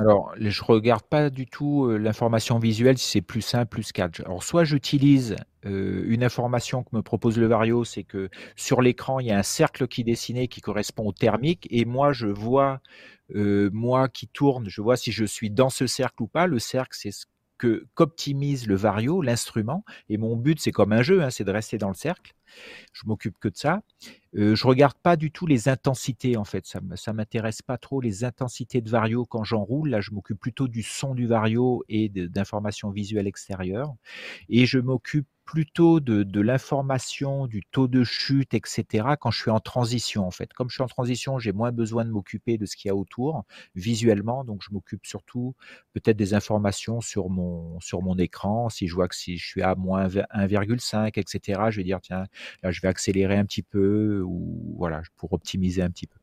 Alors, 0.00 0.32
je 0.38 0.62
regarde 0.64 1.02
pas 1.02 1.30
du 1.30 1.46
tout 1.46 1.88
l'information 1.90 2.58
visuelle 2.58 2.96
si 2.98 3.10
c'est 3.10 3.20
plus 3.20 3.54
1, 3.54 3.66
plus 3.66 3.92
4. 3.92 4.20
Alors, 4.24 4.42
soit 4.42 4.64
j'utilise 4.64 5.36
une 5.64 6.24
information 6.24 6.82
que 6.82 6.96
me 6.96 7.02
propose 7.02 7.36
le 7.38 7.46
Vario, 7.46 7.84
c'est 7.84 8.04
que 8.04 8.30
sur 8.56 8.80
l'écran, 8.80 9.20
il 9.20 9.26
y 9.26 9.30
a 9.30 9.38
un 9.38 9.42
cercle 9.42 9.86
qui 9.88 10.00
est 10.00 10.04
dessiné 10.04 10.48
qui 10.48 10.60
correspond 10.62 11.06
au 11.08 11.12
thermique, 11.12 11.66
et 11.70 11.84
moi, 11.84 12.12
je 12.12 12.28
vois 12.28 12.80
moi 13.34 14.08
qui 14.08 14.26
tourne, 14.28 14.68
je 14.68 14.80
vois 14.80 14.96
si 14.96 15.12
je 15.12 15.24
suis 15.24 15.50
dans 15.50 15.70
ce 15.70 15.86
cercle 15.86 16.22
ou 16.22 16.26
pas. 16.28 16.46
Le 16.46 16.58
cercle, 16.58 16.96
c'est 16.98 17.12
ce 17.12 17.26
que 17.58 17.86
qu'optimise 17.94 18.66
le 18.66 18.74
vario, 18.76 19.20
l'instrument. 19.20 19.84
Et 20.08 20.16
mon 20.16 20.34
but, 20.36 20.58
c'est 20.60 20.72
comme 20.72 20.92
un 20.92 21.02
jeu, 21.02 21.22
hein, 21.22 21.28
c'est 21.30 21.44
de 21.44 21.52
rester 21.52 21.76
dans 21.76 21.88
le 21.88 21.94
cercle. 21.94 22.32
Je 22.94 23.02
m'occupe 23.06 23.38
que 23.38 23.48
de 23.48 23.56
ça. 23.56 23.82
Euh, 24.36 24.54
je 24.54 24.66
regarde 24.66 24.96
pas 25.02 25.16
du 25.16 25.32
tout 25.32 25.46
les 25.46 25.68
intensités 25.68 26.36
en 26.36 26.44
fait. 26.44 26.66
Ça, 26.66 26.80
ça 26.94 27.12
m'intéresse 27.12 27.62
pas 27.62 27.78
trop 27.78 28.00
les 28.00 28.24
intensités 28.24 28.80
de 28.80 28.88
vario 28.88 29.26
quand 29.26 29.44
j'enroule. 29.44 29.90
Là, 29.90 30.00
je 30.00 30.12
m'occupe 30.12 30.38
plutôt 30.38 30.68
du 30.68 30.82
son 30.82 31.14
du 31.14 31.26
vario 31.26 31.84
et 31.88 32.08
d'informations 32.08 32.90
visuelles 32.90 33.26
extérieures. 33.26 33.94
Et 34.48 34.66
je 34.66 34.78
m'occupe 34.78 35.26
plutôt 35.50 35.98
de, 35.98 36.40
l'information, 36.40 37.48
du 37.48 37.62
taux 37.72 37.88
de 37.88 38.04
chute, 38.04 38.54
etc. 38.54 39.16
quand 39.20 39.32
je 39.32 39.40
suis 39.40 39.50
en 39.50 39.58
transition 39.58 40.24
en 40.24 40.30
fait. 40.30 40.52
Comme 40.52 40.68
je 40.70 40.74
suis 40.74 40.82
en 40.84 40.86
transition, 40.86 41.40
j'ai 41.40 41.50
moins 41.50 41.72
besoin 41.72 42.04
de 42.04 42.10
m'occuper 42.10 42.56
de 42.56 42.66
ce 42.66 42.76
qu'il 42.76 42.88
y 42.88 42.92
a 42.92 42.94
autour 42.94 43.42
visuellement, 43.74 44.44
donc 44.44 44.62
je 44.62 44.72
m'occupe 44.72 45.04
surtout 45.06 45.56
peut-être 45.92 46.16
des 46.16 46.34
informations 46.34 47.00
sur 47.00 47.30
mon 47.30 47.80
sur 47.80 48.00
mon 48.00 48.16
écran. 48.16 48.68
Si 48.68 48.86
je 48.86 48.94
vois 48.94 49.08
que 49.08 49.16
si 49.16 49.38
je 49.38 49.46
suis 49.48 49.62
à 49.62 49.74
moins 49.74 50.06
1,5, 50.06 51.18
etc. 51.18 51.62
Je 51.70 51.78
vais 51.78 51.84
dire 51.84 51.98
tiens 52.00 52.26
là 52.62 52.70
je 52.70 52.80
vais 52.80 52.88
accélérer 52.88 53.36
un 53.36 53.44
petit 53.44 53.62
peu 53.64 54.19
ou 54.20 54.74
voilà 54.78 55.02
pour 55.16 55.32
optimiser 55.32 55.82
un 55.82 55.90
petit 55.90 56.06
peu. 56.06 56.16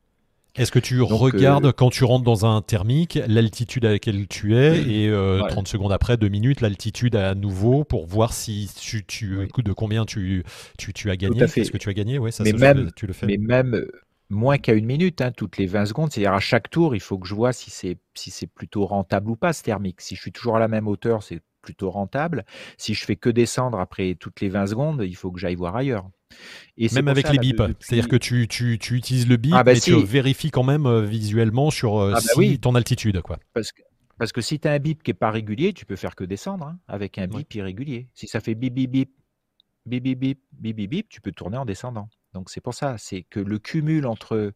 Est-ce 0.58 0.72
que 0.72 0.78
tu 0.78 1.00
regardes 1.02 1.66
euh, 1.66 1.72
quand 1.72 1.90
tu 1.90 2.04
rentres 2.04 2.24
dans 2.24 2.44
un 2.44 2.62
thermique 2.62 3.18
l'altitude 3.28 3.84
à 3.84 3.90
laquelle 3.90 4.26
tu 4.26 4.56
es 4.56 4.78
et 4.88 5.08
30 5.08 5.12
euh, 5.12 5.64
secondes 5.66 5.92
après, 5.92 6.16
2 6.16 6.28
minutes, 6.28 6.60
l'altitude 6.60 7.14
à 7.16 7.34
nouveau 7.34 7.84
pour 7.84 8.06
voir 8.06 8.32
si 8.32 8.70
tu, 8.80 9.04
tu 9.04 9.48
de 9.58 9.72
combien 9.72 10.04
tu, 10.04 10.44
tu, 10.76 10.92
tu 10.92 11.10
as 11.10 11.16
gagné 11.16 11.42
Est-ce 11.42 11.70
que 11.70 11.78
tu 11.78 11.88
as 11.88 11.94
gagné 11.94 12.18
Ouais, 12.18 12.32
ça, 12.32 12.44
mais 12.44 12.52
même, 12.52 12.90
tu 12.96 13.06
le 13.06 13.12
fais. 13.12 13.26
Mais 13.26 13.36
même 13.36 13.74
euh, 13.74 13.90
moins 14.30 14.58
qu'à 14.58 14.72
une 14.72 14.86
minute, 14.86 15.20
hein, 15.20 15.30
toutes 15.30 15.58
les 15.58 15.66
20 15.66 15.86
secondes. 15.86 16.10
C'est-à-dire 16.12 16.32
à 16.32 16.40
chaque 16.40 16.70
tour, 16.70 16.94
il 16.96 17.00
faut 17.00 17.18
que 17.18 17.28
je 17.28 17.34
vois 17.34 17.52
si 17.52 17.70
c'est 17.70 17.98
si 18.14 18.30
c'est 18.30 18.48
plutôt 18.48 18.84
rentable 18.84 19.30
ou 19.30 19.36
pas 19.36 19.52
ce 19.52 19.62
thermique. 19.62 20.00
Si 20.00 20.16
je 20.16 20.20
suis 20.20 20.32
toujours 20.32 20.56
à 20.56 20.60
la 20.60 20.68
même 20.68 20.88
hauteur, 20.88 21.22
c'est 21.22 21.40
plutôt 21.68 21.90
rentable. 21.90 22.46
Si 22.78 22.94
je 22.94 23.04
fais 23.04 23.16
que 23.16 23.28
descendre 23.28 23.78
après 23.78 24.14
toutes 24.14 24.40
les 24.40 24.48
20 24.48 24.68
secondes, 24.68 25.04
il 25.06 25.14
faut 25.14 25.30
que 25.30 25.38
j'aille 25.38 25.54
voir 25.54 25.76
ailleurs. 25.76 26.08
Et 26.78 26.88
même 26.94 27.08
avec 27.08 27.28
les 27.28 27.38
bips, 27.38 27.60
c'est-à-dire 27.78 28.08
que 28.08 28.16
tu, 28.16 28.48
tu, 28.48 28.78
tu, 28.78 28.94
utilises 28.94 29.28
le 29.28 29.36
bip, 29.36 29.52
ah 29.54 29.62
bah 29.62 29.78
tu 29.78 30.02
vérifies 30.02 30.50
quand 30.50 30.64
même 30.64 30.86
euh, 30.86 31.02
visuellement 31.02 31.70
sur 31.70 31.98
euh, 31.98 32.12
ah 32.14 32.20
bah 32.20 32.42
si 32.42 32.58
ton 32.58 32.74
altitude. 32.74 33.20
Quoi. 33.20 33.38
Parce 33.52 33.72
que, 33.72 33.82
parce 34.18 34.32
que 34.32 34.40
si 34.40 34.58
tu 34.58 34.66
as 34.66 34.72
un 34.72 34.78
bip 34.78 35.02
qui 35.02 35.10
n'est 35.10 35.14
pas 35.14 35.30
régulier, 35.30 35.74
tu 35.74 35.84
peux 35.84 35.96
faire 35.96 36.14
que 36.14 36.24
descendre 36.24 36.66
hein, 36.66 36.78
avec 36.88 37.18
un 37.18 37.26
bip 37.26 37.52
irrégulier. 37.54 38.08
Si 38.14 38.28
ça 38.28 38.40
fait 38.40 38.54
bip, 38.54 38.72
bip, 38.72 38.90
bip, 38.90 39.10
bip, 39.84 40.02
bip, 40.02 40.18
bip, 40.18 40.40
bip, 40.52 40.76
bip, 40.76 40.90
bip, 40.90 41.08
tu 41.10 41.20
peux 41.20 41.32
tourner 41.32 41.58
en 41.58 41.66
descendant. 41.66 42.08
Donc 42.32 42.48
c'est 42.48 42.62
pour 42.62 42.74
ça, 42.74 42.96
c'est 42.96 43.24
que 43.28 43.40
le 43.40 43.58
cumul 43.58 44.06
entre 44.06 44.52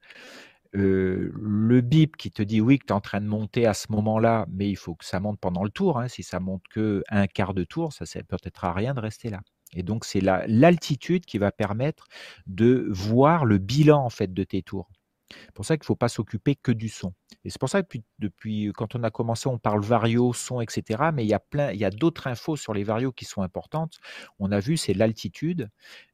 euh, 0.75 1.33
le 1.35 1.81
bip 1.81 2.17
qui 2.17 2.31
te 2.31 2.43
dit 2.43 2.61
oui 2.61 2.79
que 2.79 2.87
tu 2.87 2.93
es 2.93 2.97
en 2.97 3.01
train 3.01 3.21
de 3.21 3.27
monter 3.27 3.67
à 3.67 3.75
ce 3.75 3.93
moment-là, 3.93 4.47
mais 4.51 4.69
il 4.71 4.77
faut 4.77 4.95
que 4.95 5.05
ça 5.05 5.21
monte 5.21 5.39
pendant 5.41 5.65
le 5.65 5.71
tour. 5.71 5.99
Hein. 5.99 6.09
Si 6.09 6.23
ça 6.23 6.41
monte 6.41 6.63
que 6.71 7.03
un 7.11 7.27
quart 7.27 7.55
de 7.55 7.65
tour, 7.65 7.93
ça 7.93 8.05
ne 8.15 8.23
peut-être 8.23 8.65
à 8.65 8.73
rien 8.73 8.95
de 8.95 9.01
rester 9.01 9.29
là. 9.29 9.41
Et 9.75 9.83
donc, 9.83 10.05
c'est 10.05 10.21
l'altitude 10.21 11.25
qui 11.25 11.39
va 11.39 11.51
permettre 11.51 12.09
de 12.47 12.87
voir 12.91 13.45
le 13.45 13.59
bilan 13.59 14.05
en 14.05 14.11
fait 14.11 14.33
de 14.33 14.45
tes 14.45 14.63
tours. 14.63 14.91
C'est 15.47 15.55
pour 15.55 15.65
ça 15.65 15.77
qu'il 15.77 15.83
ne 15.83 15.87
faut 15.87 15.97
pas 15.97 16.09
s'occuper 16.09 16.55
que 16.55 16.73
du 16.73 16.89
son. 16.89 17.13
Et 17.45 17.51
c'est 17.51 17.59
pour 17.59 17.69
ça 17.69 17.83
que 17.83 17.87
depuis, 17.87 18.05
depuis, 18.19 18.73
quand 18.75 18.95
on 18.95 19.03
a 19.03 19.11
commencé, 19.11 19.49
on 19.49 19.59
parle 19.59 19.83
vario, 19.83 20.33
son, 20.33 20.61
etc. 20.61 21.11
Mais 21.13 21.25
il 21.25 21.29
y 21.29 21.35
a 21.35 21.41
plein, 21.41 21.73
il 21.73 21.79
y 21.79 21.85
a 21.85 21.91
d'autres 21.91 22.27
infos 22.27 22.57
sur 22.57 22.75
les 22.75 22.85
varios 22.85 23.13
qui 23.13 23.25
sont 23.25 23.43
importantes. 23.43 23.99
On 24.39 24.53
a 24.53 24.61
vu, 24.61 24.77
c'est 24.77 24.95
l'altitude, 24.95 25.71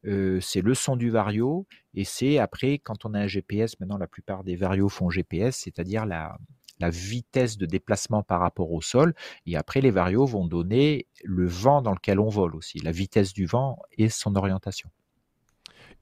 euh, 0.06 0.40
c'est 0.40 0.62
le 0.62 0.74
son 0.74 0.96
du 0.96 1.10
vario, 1.10 1.66
et 1.94 2.04
c'est 2.04 2.38
après, 2.38 2.78
quand 2.78 3.04
on 3.04 3.14
a 3.14 3.20
un 3.20 3.26
GPS, 3.26 3.78
maintenant 3.80 3.98
la 3.98 4.06
plupart 4.06 4.44
des 4.44 4.56
varios 4.56 4.88
font 4.88 5.10
GPS, 5.10 5.56
c'est-à-dire 5.56 6.06
la, 6.06 6.38
la 6.80 6.90
vitesse 6.90 7.58
de 7.58 7.66
déplacement 7.66 8.22
par 8.22 8.40
rapport 8.40 8.72
au 8.72 8.80
sol. 8.80 9.14
Et 9.46 9.56
après, 9.56 9.80
les 9.80 9.90
varios 9.90 10.26
vont 10.26 10.46
donner 10.46 11.06
le 11.24 11.46
vent 11.46 11.82
dans 11.82 11.92
lequel 11.92 12.20
on 12.20 12.28
vole 12.28 12.54
aussi, 12.56 12.78
la 12.80 12.92
vitesse 12.92 13.32
du 13.32 13.46
vent 13.46 13.78
et 13.96 14.08
son 14.08 14.36
orientation. 14.36 14.90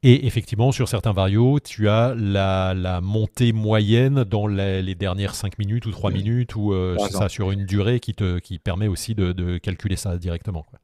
Et 0.03 0.27
effectivement, 0.27 0.73
sur 0.73 0.89
certains 0.89 1.13
varios, 1.13 1.59
tu 1.59 1.89
as 1.89 2.15
la, 2.15 3.01
montée 3.01 3.53
moyenne 3.53 4.25
dans 4.25 4.47
les, 4.47 4.95
dernières 4.95 5.35
5 5.35 5.59
minutes 5.59 5.87
ou 5.87 5.91
3 5.91 6.11
minutes, 6.11 6.55
ou 6.55 6.73
euh, 6.73 6.97
ça 7.11 7.29
sur 7.29 7.51
une 7.51 7.65
durée 7.65 7.99
qui, 8.01 8.15
te, 8.15 8.39
qui 8.39 8.59
permet 8.59 8.89
aussi 8.89 9.15
de, 9.15 9.59
calculer 9.59 9.97
ça 9.97 10.17
directement. 10.19 10.63
Quoi. 10.63 10.79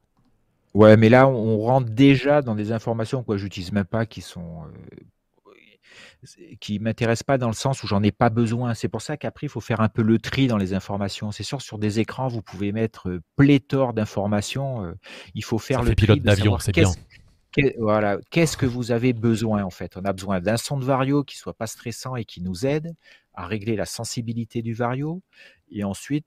Ouais, 0.75 0.97
mais 0.97 1.11
là, 1.11 1.29
on 1.29 1.59
rentre 1.61 1.91
déjà 1.91 2.41
dans 2.41 2.55
des 2.55 2.73
informations 2.73 3.23
que 3.23 3.37
j'utilise 3.37 3.73
même 3.73 3.85
pas, 3.85 4.07
qui 4.07 4.23
sont 4.23 4.63
euh, 4.65 6.27
qui 6.61 6.79
m'intéresse 6.79 7.23
pas 7.23 7.37
dans 7.37 7.49
le 7.49 7.55
sens 7.55 7.83
où 7.83 7.87
j'en 7.87 8.03
ai 8.03 8.13
pas 8.13 8.31
besoin. 8.31 8.73
C'est 8.73 8.89
pour 8.89 9.03
ça 9.03 9.19
qu'après, 9.19 9.47
il 9.47 9.51
faut 9.51 9.61
faire 9.61 9.81
un 9.81 9.89
peu 9.89 10.03
le 10.03 10.19
tri 10.19 10.47
dans 10.47 10.57
les 10.57 10.73
informations. 10.73 11.31
C'est 11.33 11.43
sûr, 11.43 11.61
sur 11.61 11.79
des 11.79 12.01
écrans, 12.01 12.29
vous 12.29 12.41
pouvez 12.41 12.73
mettre 12.73 13.21
pléthore 13.37 13.93
d'informations. 13.93 14.95
il 15.35 15.45
faut 15.45 15.59
faire 15.59 15.83
le 15.83 15.95
pilote 15.95 16.21
d'avion, 16.21 16.59
c'est 16.59 16.73
bien. 16.73 16.91
Voilà, 17.79 18.19
qu'est-ce 18.31 18.57
que 18.57 18.67
vous 18.67 18.93
avez 18.93 19.13
besoin 19.13 19.63
en 19.63 19.71
fait? 19.71 19.97
On 19.97 20.05
a 20.05 20.13
besoin 20.13 20.41
d'un 20.41 20.57
son 20.57 20.79
de 20.79 20.85
vario 20.85 21.23
qui 21.25 21.37
soit 21.37 21.55
pas 21.55 21.67
stressant 21.67 22.17
et 22.17 22.25
qui 22.25 22.41
nous 22.41 22.67
aide 22.67 22.95
à 23.35 23.47
régler 23.47 23.77
la 23.77 23.87
sensibilité 23.87 24.63
du 24.63 24.75
vario 24.75 25.23
et 25.71 25.85
ensuite 25.85 26.27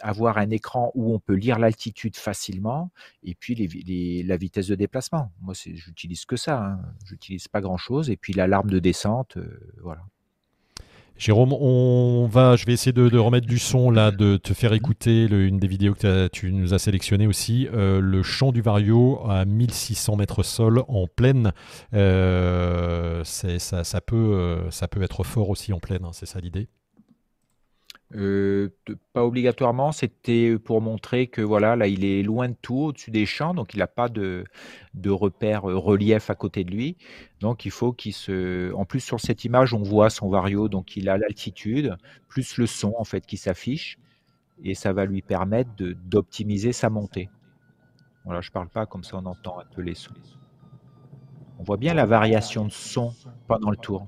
avoir 0.00 0.38
un 0.38 0.50
écran 0.50 0.90
où 0.94 1.14
on 1.14 1.20
peut 1.20 1.34
lire 1.34 1.58
l'altitude 1.58 2.16
facilement 2.16 2.90
et 3.22 3.34
puis 3.34 3.54
la 4.24 4.36
vitesse 4.36 4.66
de 4.66 4.74
déplacement. 4.74 5.30
Moi, 5.40 5.54
j'utilise 5.54 6.24
que 6.24 6.36
ça, 6.36 6.60
hein. 6.60 6.80
j'utilise 7.04 7.46
pas 7.48 7.60
grand 7.60 7.76
chose 7.76 8.10
et 8.10 8.16
puis 8.16 8.32
l'alarme 8.32 8.70
de 8.70 8.80
descente, 8.80 9.36
euh, 9.36 9.60
voilà. 9.82 10.02
Jérôme, 11.18 11.52
on 11.52 12.28
va, 12.30 12.54
je 12.54 12.64
vais 12.64 12.72
essayer 12.72 12.92
de, 12.92 13.18
remettre 13.18 13.48
du 13.48 13.58
son 13.58 13.90
là, 13.90 14.12
de 14.12 14.36
te 14.36 14.54
faire 14.54 14.72
écouter 14.72 15.24
une 15.24 15.58
des 15.58 15.66
vidéos 15.66 15.94
que 15.94 16.28
tu 16.28 16.52
nous 16.52 16.74
as 16.74 16.78
sélectionnées 16.78 17.26
aussi, 17.26 17.68
euh, 17.74 18.00
le 18.00 18.22
chant 18.22 18.52
du 18.52 18.62
Vario 18.62 19.20
à 19.28 19.44
1600 19.44 20.14
mètres 20.14 20.44
sol 20.44 20.84
en 20.86 21.08
pleine. 21.08 21.52
Euh, 21.92 23.24
ça, 23.24 24.00
peut, 24.00 24.60
ça 24.70 24.86
peut 24.86 25.02
être 25.02 25.24
fort 25.24 25.50
aussi 25.50 25.72
en 25.72 25.80
pleine, 25.80 26.04
hein, 26.04 26.10
c'est 26.12 26.26
ça 26.26 26.38
l'idée 26.38 26.68
euh, 28.14 28.70
pas 29.12 29.24
obligatoirement, 29.24 29.92
c'était 29.92 30.58
pour 30.58 30.80
montrer 30.80 31.26
que 31.26 31.42
voilà, 31.42 31.76
là, 31.76 31.88
il 31.88 32.04
est 32.04 32.22
loin 32.22 32.48
de 32.48 32.56
tout, 32.60 32.76
au-dessus 32.76 33.10
des 33.10 33.26
champs, 33.26 33.52
donc 33.52 33.74
il 33.74 33.78
n'a 33.78 33.86
pas 33.86 34.08
de, 34.08 34.44
de 34.94 35.10
repère 35.10 35.68
euh, 35.68 35.76
relief 35.76 36.30
à 36.30 36.34
côté 36.34 36.64
de 36.64 36.70
lui. 36.70 36.96
Donc 37.40 37.66
il 37.66 37.70
faut 37.70 37.92
qu'il 37.92 38.14
se. 38.14 38.72
En 38.74 38.86
plus, 38.86 39.00
sur 39.00 39.20
cette 39.20 39.44
image, 39.44 39.74
on 39.74 39.82
voit 39.82 40.08
son 40.08 40.30
vario, 40.30 40.68
donc 40.68 40.96
il 40.96 41.08
a 41.10 41.18
l'altitude, 41.18 41.96
plus 42.28 42.56
le 42.56 42.66
son 42.66 42.94
en 42.98 43.04
fait 43.04 43.26
qui 43.26 43.36
s'affiche, 43.36 43.98
et 44.64 44.74
ça 44.74 44.92
va 44.92 45.04
lui 45.04 45.20
permettre 45.20 45.70
d'optimiser 45.76 46.72
sa 46.72 46.88
montée. 46.88 47.28
Voilà, 48.24 48.40
je 48.40 48.50
parle 48.50 48.68
pas 48.68 48.86
comme 48.86 49.04
ça, 49.04 49.16
on 49.18 49.26
entend 49.26 49.58
un 49.60 49.64
peu 49.74 49.82
les 49.82 49.94
sons. 49.94 50.14
On 51.58 51.62
voit 51.62 51.76
bien 51.76 51.92
la 51.92 52.06
variation 52.06 52.64
de 52.64 52.70
son 52.70 53.12
pendant 53.48 53.70
le 53.70 53.76
tour. 53.76 54.06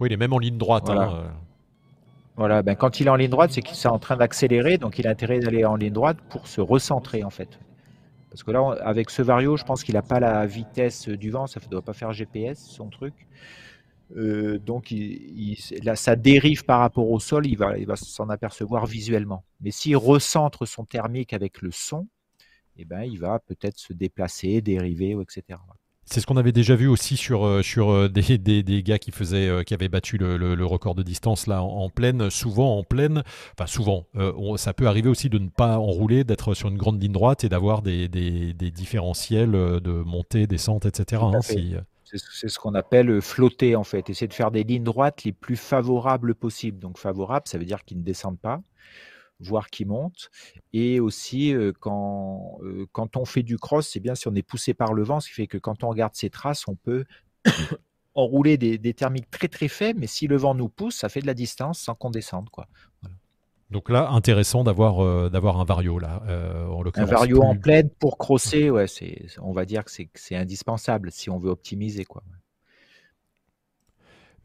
Oui, 0.00 0.08
il 0.08 0.12
est 0.12 0.16
même 0.16 0.32
en 0.32 0.38
ligne 0.38 0.58
droite. 0.58 0.84
Voilà. 0.86 1.02
Hein, 1.02 1.24
euh. 1.24 1.28
voilà. 2.36 2.62
Ben, 2.62 2.74
quand 2.74 3.00
il 3.00 3.06
est 3.06 3.10
en 3.10 3.16
ligne 3.16 3.30
droite, 3.30 3.50
c'est 3.52 3.62
qu'il 3.62 3.76
est 3.76 3.86
en 3.86 3.98
train 3.98 4.16
d'accélérer, 4.16 4.78
donc 4.78 4.98
il 4.98 5.06
a 5.06 5.10
intérêt 5.10 5.40
d'aller 5.40 5.64
en 5.64 5.76
ligne 5.76 5.92
droite 5.92 6.18
pour 6.28 6.46
se 6.46 6.60
recentrer 6.60 7.24
en 7.24 7.30
fait. 7.30 7.58
Parce 8.30 8.42
que 8.42 8.50
là, 8.50 8.76
avec 8.82 9.10
ce 9.10 9.22
vario, 9.22 9.56
je 9.56 9.64
pense 9.64 9.82
qu'il 9.82 9.94
n'a 9.94 10.02
pas 10.02 10.20
la 10.20 10.46
vitesse 10.46 11.08
du 11.08 11.30
vent, 11.30 11.46
ça 11.46 11.60
ne 11.64 11.70
doit 11.70 11.82
pas 11.82 11.94
faire 11.94 12.12
GPS 12.12 12.58
son 12.58 12.88
truc. 12.88 13.14
Euh, 14.16 14.58
donc 14.58 14.90
il, 14.90 15.56
là, 15.82 15.96
ça 15.96 16.16
dérive 16.16 16.64
par 16.64 16.80
rapport 16.80 17.10
au 17.10 17.20
sol, 17.20 17.46
il 17.46 17.56
va, 17.56 17.76
il 17.78 17.86
va 17.86 17.96
s'en 17.96 18.28
apercevoir 18.28 18.86
visuellement. 18.86 19.44
Mais 19.60 19.70
s'il 19.70 19.96
recentre 19.96 20.66
son 20.66 20.84
thermique 20.84 21.32
avec 21.32 21.60
le 21.62 21.70
son, 21.70 22.06
eh 22.76 22.84
ben, 22.84 23.02
il 23.02 23.18
va 23.18 23.38
peut-être 23.40 23.78
se 23.78 23.92
déplacer, 23.92 24.60
dériver, 24.60 25.16
etc. 25.20 25.58
C'est 26.10 26.20
ce 26.20 26.26
qu'on 26.26 26.38
avait 26.38 26.52
déjà 26.52 26.74
vu 26.74 26.86
aussi 26.88 27.18
sur, 27.18 27.44
euh, 27.44 27.62
sur 27.62 27.90
euh, 27.90 28.08
des, 28.08 28.38
des, 28.38 28.62
des, 28.62 28.82
gars 28.82 28.98
qui, 28.98 29.10
faisaient, 29.10 29.48
euh, 29.48 29.62
qui 29.62 29.74
avaient 29.74 29.88
battu 29.88 30.16
le, 30.16 30.36
le, 30.36 30.66
record 30.66 30.94
de 30.94 31.02
distance 31.02 31.46
là 31.46 31.62
en, 31.62 31.90
pleine, 31.90 32.30
souvent 32.30 32.78
en 32.78 32.82
pleine, 32.82 33.22
enfin 33.52 33.66
souvent, 33.66 34.06
ça 34.56 34.74
peut 34.74 34.86
arriver 34.86 35.08
aussi 35.08 35.28
de 35.28 35.38
ne 35.38 35.48
pas 35.48 35.78
enrouler, 35.78 36.24
d'être 36.24 36.54
sur 36.54 36.68
une 36.68 36.76
grande 36.76 37.02
ligne 37.02 37.12
droite 37.12 37.44
et 37.44 37.48
d'avoir 37.48 37.82
des, 37.82 38.08
des, 38.08 38.70
différentiels 38.70 39.52
de 39.52 40.02
montée, 40.02 40.46
descente, 40.46 40.86
etc. 40.86 41.22
Hein, 41.24 41.40
c'est 41.40 42.48
ce 42.48 42.58
qu'on 42.58 42.74
appelle 42.74 43.20
flotter 43.20 43.76
en 43.76 43.84
fait, 43.84 44.08
essayer 44.10 44.28
de 44.28 44.34
faire 44.34 44.50
des 44.50 44.64
lignes 44.64 44.84
droites 44.84 45.24
les 45.24 45.32
plus 45.32 45.56
favorables 45.56 46.34
possibles. 46.34 46.78
Donc 46.78 46.98
favorable, 46.98 47.46
ça 47.46 47.58
veut 47.58 47.64
dire 47.64 47.84
qu'ils 47.84 47.98
ne 47.98 48.04
descendent 48.04 48.40
pas 48.40 48.60
voir 49.40 49.70
qui 49.70 49.84
monte. 49.84 50.30
Et 50.72 51.00
aussi, 51.00 51.54
quand, 51.80 52.58
quand 52.92 53.16
on 53.16 53.24
fait 53.24 53.42
du 53.42 53.58
cross, 53.58 53.88
c'est 53.88 54.00
bien 54.00 54.14
si 54.14 54.28
on 54.28 54.34
est 54.34 54.42
poussé 54.42 54.74
par 54.74 54.94
le 54.94 55.02
vent, 55.02 55.20
ce 55.20 55.28
qui 55.28 55.34
fait 55.34 55.46
que 55.46 55.58
quand 55.58 55.84
on 55.84 55.88
regarde 55.88 56.14
ces 56.14 56.30
traces, 56.30 56.66
on 56.68 56.74
peut 56.74 57.04
enrouler 58.14 58.56
des, 58.56 58.78
des, 58.78 58.94
thermiques 58.94 59.30
très 59.30 59.48
très 59.48 59.68
faibles, 59.68 60.00
mais 60.00 60.06
si 60.06 60.26
le 60.26 60.36
vent 60.36 60.54
nous 60.54 60.68
pousse, 60.68 60.96
ça 60.96 61.08
fait 61.08 61.20
de 61.20 61.26
la 61.26 61.34
distance 61.34 61.78
sans 61.78 61.94
qu'on 61.94 62.10
descende. 62.10 62.50
Quoi. 62.50 62.66
Donc 63.70 63.90
là, 63.90 64.10
intéressant 64.10 64.64
d'avoir 64.64 65.30
d'avoir 65.30 65.60
un 65.60 65.64
vario 65.64 65.98
là. 65.98 66.22
un 66.94 67.04
vario 67.04 67.42
en 67.42 67.54
pleine 67.54 67.90
pour 67.90 68.16
crosser, 68.16 68.70
ouais, 68.70 68.86
c'est, 68.86 69.26
on 69.42 69.52
va 69.52 69.66
dire 69.66 69.84
que 69.84 69.90
c'est 70.14 70.36
indispensable 70.36 71.10
si 71.10 71.28
on 71.28 71.38
veut 71.38 71.50
optimiser 71.50 72.04
quoi. 72.04 72.22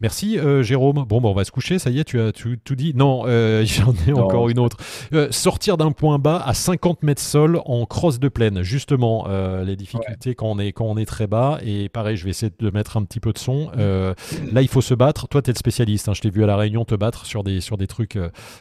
Merci 0.04 0.38
euh, 0.38 0.64
Jérôme. 0.64 1.06
Bon, 1.08 1.22
bah, 1.22 1.30
on 1.30 1.34
va 1.34 1.46
se 1.46 1.52
coucher, 1.52 1.80
ça 1.80 1.90
y 1.90 1.98
est, 1.98 2.04
tu 2.04 2.20
as 2.20 2.34
tout, 2.34 2.76
dit. 2.76 2.92
Non, 2.94 3.24
euh, 3.26 3.64
j'en 3.66 3.94
ai 4.06 4.12
encore 4.12 4.50
une 4.50 4.60
autre. 4.60 4.76
Euh, 5.14 5.30
sortir 5.32 5.78
d'un 5.78 5.94
point 5.94 6.20
bas 6.20 6.44
à 6.46 6.54
50 6.54 7.04
mètres 7.04 7.22
sol 7.22 7.62
en 7.66 7.86
crosse 7.86 8.20
de 8.20 8.28
plaine, 8.28 8.64
justement, 8.64 9.26
les 9.64 9.78
difficultés 9.78 10.36
quand, 10.36 10.48
on 10.48 10.60
est, 10.60 10.74
quand 10.74 10.84
on 10.84 10.98
est 10.98 11.06
très 11.06 11.26
bas. 11.26 11.58
Et 11.66 11.88
pareil, 11.88 12.18
je 12.18 12.26
vais 12.26 12.32
essayer 12.32 12.52
de 12.60 12.70
mettre 12.70 12.98
un 12.98 13.06
petit 13.06 13.22
peu 13.22 13.32
de 13.32 13.38
son. 13.38 13.72
là, 13.78 14.62
il 14.62 14.68
faut 14.68 14.82
se 14.82 14.94
battre. 14.94 15.30
Toi, 15.30 15.42
tu 15.42 15.52
es 15.52 15.54
le 15.54 15.58
spécialiste. 15.58 16.10
Hein. 16.10 16.14
je 16.14 16.20
t'ai 16.20 16.30
vu 16.30 16.44
à 16.44 16.48
La 16.48 16.58
Réunion 16.58 16.84
te 16.84 16.96
battre 16.96 17.26
sur 17.26 17.46
des, 17.46 17.62
sur 17.62 17.78
des 17.78 17.88
trucs 17.88 18.20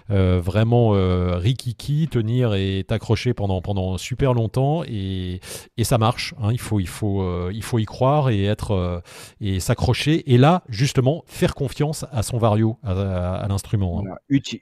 vraiment 0.08 0.90
rikiki, 0.90 2.06
tenir 2.08 2.54
et 2.54 2.84
t'accrocher 2.86 3.34
pendant, 3.34 3.60
pendant 3.62 3.98
super 3.98 4.32
longtemps. 4.32 4.84
Et, 4.84 5.40
et 5.76 5.82
ça 5.82 5.98
marche. 5.98 6.34
Hein. 6.40 6.50
il, 6.52 6.60
faut, 6.60 6.78
il, 6.78 6.86
faut, 6.86 7.50
il 7.50 7.64
faut 7.64 7.80
y 7.80 7.84
croire 7.84 8.30
et, 8.30 8.44
être, 8.44 9.02
et 9.40 9.58
s'accrocher. 9.58 10.32
Et 10.32 10.38
là, 10.38 10.62
justement, 10.68 11.24
faire 11.32 11.54
confiance 11.54 12.04
à 12.12 12.22
son 12.22 12.36
vario, 12.36 12.76
à, 12.82 13.46
l'instrument. 13.48 14.04
Hein. 14.06 14.16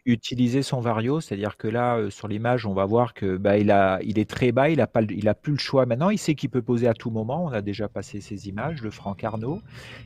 utiliser 0.06 0.62
son 0.62 0.80
vario, 0.80 1.20
c'est-à-dire 1.20 1.56
que 1.56 1.66
là, 1.66 1.96
euh, 1.96 2.10
sur 2.10 2.28
l'image, 2.28 2.64
on 2.64 2.74
va 2.74 2.84
voir 2.84 3.12
que 3.12 3.36
bah, 3.36 3.58
il, 3.58 3.70
a, 3.70 3.98
il 4.02 4.18
est 4.18 4.28
très 4.28 4.52
bas, 4.52 4.70
il 4.70 4.78
n'a 4.78 4.88
il 5.10 5.28
a 5.28 5.34
plus 5.34 5.52
le 5.52 5.58
choix 5.58 5.84
maintenant. 5.84 6.10
Il 6.10 6.18
sait 6.18 6.34
qu'il 6.34 6.48
peut 6.48 6.62
poser 6.62 6.86
à 6.86 6.94
tout 6.94 7.10
moment. 7.10 7.44
On 7.44 7.52
a 7.52 7.60
déjà 7.60 7.88
passé 7.88 8.20
ces 8.20 8.48
images, 8.48 8.82
le 8.82 8.90
Franck 8.90 9.24
Arnaud. 9.24 9.60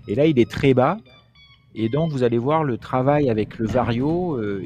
Et 0.08 0.14
là, 0.14 0.26
il 0.26 0.38
est 0.38 0.50
très 0.50 0.72
bas. 0.72 0.96
Et 1.74 1.88
donc, 1.88 2.10
vous 2.10 2.22
allez 2.22 2.38
voir 2.38 2.64
le 2.64 2.78
travail 2.78 3.28
avec 3.28 3.58
le 3.58 3.66
vario. 3.66 4.36
Euh, 4.36 4.64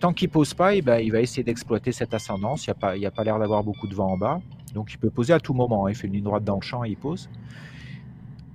tant 0.00 0.12
qu'il 0.12 0.28
pose 0.28 0.52
pas, 0.52 0.74
eh 0.74 0.82
ben, 0.82 0.98
il 0.98 1.12
va 1.12 1.20
essayer 1.20 1.44
d'exploiter 1.44 1.92
cette 1.92 2.12
ascendance. 2.12 2.66
Il 2.66 2.98
n'y 2.98 3.06
a 3.06 3.10
pas 3.10 3.24
l'air 3.24 3.38
d'avoir 3.38 3.62
beaucoup 3.62 3.86
de 3.86 3.94
vent 3.94 4.12
en 4.12 4.18
bas. 4.18 4.40
Donc, 4.74 4.92
il 4.92 4.98
peut 4.98 5.10
poser 5.10 5.32
à 5.32 5.38
tout 5.40 5.54
moment. 5.54 5.86
Hein. 5.86 5.90
Il 5.90 5.94
fait 5.94 6.08
une 6.08 6.14
ligne 6.14 6.24
droite 6.24 6.44
dans 6.44 6.56
le 6.56 6.62
champ 6.62 6.82
et 6.84 6.90
il 6.90 6.96
pose. 6.96 7.28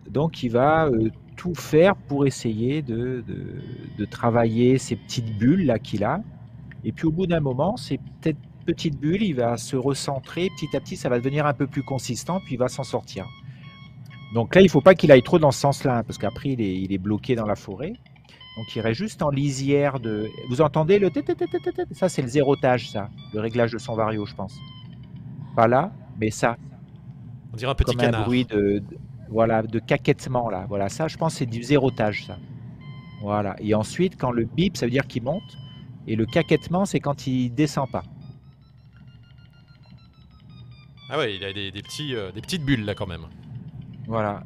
Donc, 0.09 0.43
il 0.43 0.49
va 0.49 0.87
euh, 0.87 1.09
tout 1.41 1.55
faire 1.55 1.95
pour 1.95 2.27
essayer 2.27 2.83
de, 2.83 3.23
de, 3.97 4.05
travailler 4.05 4.77
ces 4.77 4.95
petites 4.95 5.39
bulles 5.39 5.65
là 5.65 5.79
qu'il 5.79 6.03
a. 6.03 6.21
Et 6.83 6.91
puis 6.91 7.07
au 7.07 7.11
bout 7.11 7.25
d'un 7.25 7.39
moment, 7.39 7.77
ces 7.77 7.97
peut 8.21 8.35
petites 8.63 8.99
bulles, 8.99 9.23
il 9.23 9.33
va 9.33 9.57
se 9.57 9.75
recentrer 9.75 10.49
petit 10.55 10.77
à 10.77 10.79
petit, 10.79 10.95
ça 10.95 11.09
va 11.09 11.17
devenir 11.17 11.47
un 11.47 11.53
peu 11.55 11.65
plus 11.65 11.81
consistant, 11.81 12.41
puis 12.41 12.53
il 12.53 12.57
va 12.57 12.67
s'en 12.67 12.83
sortir. 12.83 13.25
Donc 14.35 14.53
là, 14.53 14.61
il 14.61 14.65
ne 14.65 14.69
faut 14.69 14.81
pas 14.81 14.93
qu'il 14.93 15.11
aille 15.11 15.23
trop 15.23 15.39
dans 15.39 15.49
ce 15.49 15.59
sens-là, 15.61 15.97
hein, 15.97 16.03
parce 16.03 16.19
qu'après, 16.19 16.49
il 16.49 16.61
est, 16.61 16.75
il 16.75 16.93
est, 16.93 16.99
bloqué 16.99 17.33
dans 17.33 17.47
la 17.47 17.55
forêt. 17.55 17.93
Donc 18.55 18.75
il 18.75 18.77
irait 18.77 18.93
juste 18.93 19.23
en 19.23 19.31
lisière 19.31 19.99
de. 19.99 20.29
Vous 20.47 20.61
entendez 20.61 20.99
le 20.99 21.09
Ça, 21.93 22.07
c'est 22.07 22.21
le 22.21 22.27
zérotage, 22.27 22.91
ça, 22.91 23.09
le 23.33 23.39
réglage 23.39 23.71
de 23.71 23.79
son 23.79 23.95
vario, 23.95 24.27
je 24.27 24.35
pense. 24.35 24.55
Pas 25.55 25.67
là, 25.67 25.91
mais 26.19 26.29
ça. 26.29 26.55
On 27.51 27.57
dirait 27.57 27.71
un 27.71 27.75
petit 27.75 27.95
comme 27.95 28.13
Un 28.13 28.23
bruit 28.25 28.45
de, 28.45 28.83
voilà, 29.31 29.63
de 29.63 29.79
caquettement 29.79 30.49
là. 30.49 30.65
Voilà, 30.67 30.89
ça, 30.89 31.07
je 31.07 31.17
pense, 31.17 31.35
c'est 31.35 31.45
du 31.45 31.63
zérotage, 31.63 32.25
ça. 32.25 32.37
Voilà. 33.21 33.55
Et 33.59 33.73
ensuite, 33.73 34.17
quand 34.17 34.31
le 34.31 34.45
bip, 34.45 34.75
ça 34.77 34.85
veut 34.85 34.91
dire 34.91 35.07
qu'il 35.07 35.23
monte. 35.23 35.57
Et 36.05 36.15
le 36.15 36.25
caquettement, 36.25 36.85
c'est 36.85 36.99
quand 36.99 37.27
il 37.27 37.49
descend 37.53 37.89
pas. 37.89 38.03
Ah 41.09 41.17
ouais, 41.17 41.35
il 41.35 41.43
a 41.43 41.53
des, 41.53 41.71
petits, 41.71 42.15
euh, 42.15 42.31
des 42.31 42.41
petites 42.41 42.63
bulles 42.63 42.85
là 42.85 42.95
quand 42.95 43.07
même. 43.07 43.25
Voilà. 44.07 44.43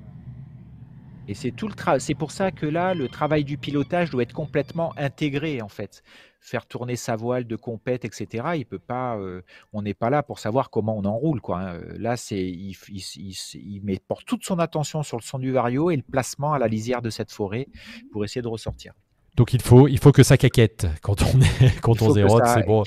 Et 1.27 1.33
c'est 1.33 1.51
tout 1.51 1.67
le 1.67 1.99
C'est 1.99 2.13
pour 2.13 2.31
ça 2.31 2.51
que 2.51 2.65
là, 2.65 2.93
le 2.93 3.07
travail 3.07 3.43
du 3.43 3.57
pilotage 3.57 4.11
doit 4.11 4.23
être 4.23 4.33
complètement 4.33 4.93
intégré 4.97 5.61
en 5.61 5.69
fait 5.69 6.03
faire 6.45 6.67
tourner 6.67 6.95
sa 6.95 7.15
voile 7.15 7.45
de 7.45 7.55
compète, 7.55 8.05
etc. 8.05 8.49
Il 8.55 8.65
peut 8.65 8.79
pas, 8.79 9.17
euh, 9.17 9.41
on 9.73 9.81
n'est 9.81 9.95
pas 9.95 10.11
là 10.11 10.21
pour 10.21 10.37
savoir 10.39 10.69
comment 10.69 10.95
on 10.97 11.03
enroule. 11.05 11.41
Quoi, 11.41 11.59
hein. 11.59 11.79
Là, 11.97 12.17
c'est, 12.17 12.39
il, 12.39 12.75
il, 12.89 13.81
met, 13.83 13.99
porte 14.07 14.25
toute 14.25 14.45
son 14.45 14.59
attention 14.59 15.01
sur 15.01 15.17
le 15.17 15.23
son 15.23 15.39
du 15.39 15.51
vario 15.51 15.89
et 15.89 15.95
le 15.95 16.03
placement 16.03 16.53
à 16.53 16.59
la 16.59 16.67
lisière 16.67 17.01
de 17.01 17.09
cette 17.09 17.31
forêt 17.31 17.67
pour 18.11 18.23
essayer 18.23 18.43
de 18.43 18.47
ressortir. 18.47 18.93
Donc 19.35 19.53
il 19.53 19.61
faut, 19.61 19.87
il 19.87 19.97
faut 19.97 20.11
que 20.11 20.23
ça 20.23 20.37
caquette 20.37 20.87
quand 21.01 21.21
on 21.23 21.41
est, 21.41 21.79
quand 21.81 22.01
on 22.01 22.11
zérote, 22.11 22.45
c'est 22.45 22.65
bon. 22.65 22.83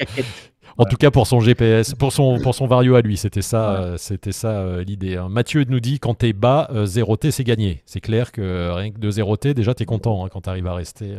En 0.79 0.85
tout 0.85 0.97
cas 0.97 1.11
pour 1.11 1.27
son 1.27 1.41
GPS, 1.41 1.95
pour 1.95 2.13
son, 2.13 2.39
pour 2.39 2.55
son 2.55 2.69
vario 2.69 2.95
à 2.95 3.03
lui, 3.03 3.17
c'était 3.17 3.43
ça, 3.43 3.81
euh, 3.81 3.97
c'était 3.97 4.33
ça 4.33 4.61
euh, 4.61 4.85
l'idée. 4.85 5.17
Hein. 5.17 5.29
Mathieu 5.29 5.65
nous 5.69 5.81
dit 5.81 5.99
quand 5.99 6.15
t'es 6.15 6.33
bas, 6.33 6.71
zéroter 6.85 7.33
c'est 7.33 7.45
gagné. 7.45 7.83
C'est 7.85 8.01
clair 8.01 8.31
que 8.31 8.71
rien 8.71 8.93
que 8.93 8.99
de 8.99 9.11
zéroter, 9.11 9.53
déjà 9.53 9.75
t'es 9.75 9.85
content 9.85 10.25
hein, 10.25 10.29
quand 10.31 10.43
tu 10.43 10.49
arrives 10.49 10.69
à 10.69 10.75
rester. 10.75 11.17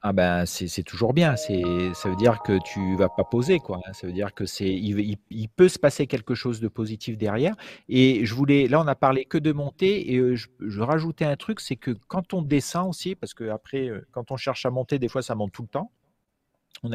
Ah 0.00 0.12
ben 0.12 0.46
c'est 0.46 0.84
toujours 0.84 1.12
bien. 1.12 1.34
C'est 1.34 1.92
ça 1.92 2.08
veut 2.08 2.14
dire 2.16 2.40
que 2.42 2.58
tu 2.64 2.96
vas 2.96 3.08
pas 3.08 3.24
poser 3.24 3.58
quoi. 3.58 3.80
Ça 3.92 4.06
veut 4.06 4.12
dire 4.12 4.32
que 4.32 4.46
c'est 4.46 4.68
il, 4.68 5.48
peut 5.48 5.68
se 5.68 5.78
passer 5.78 6.06
quelque 6.06 6.36
chose 6.36 6.60
de 6.60 6.68
positif 6.68 7.18
derrière. 7.18 7.56
Et 7.88 8.24
je 8.24 8.32
voulais 8.34 8.68
là 8.68 8.80
on 8.80 8.86
a 8.86 8.94
parlé 8.94 9.24
que 9.24 9.38
de 9.38 9.50
monter 9.52 10.12
et 10.12 10.36
je, 10.36 10.80
rajoutais 10.80 11.24
un 11.24 11.36
truc 11.36 11.60
c'est 11.60 11.74
que 11.74 11.90
quand 12.06 12.32
on 12.32 12.42
descend 12.42 12.88
aussi 12.88 13.16
parce 13.16 13.34
que 13.34 13.48
après 13.48 13.90
quand 14.12 14.30
on 14.30 14.36
cherche 14.36 14.64
à 14.66 14.70
monter 14.70 15.00
des 15.00 15.08
fois 15.08 15.22
ça 15.22 15.34
monte 15.34 15.52
tout 15.52 15.62
le 15.62 15.68
temps. 15.68 15.90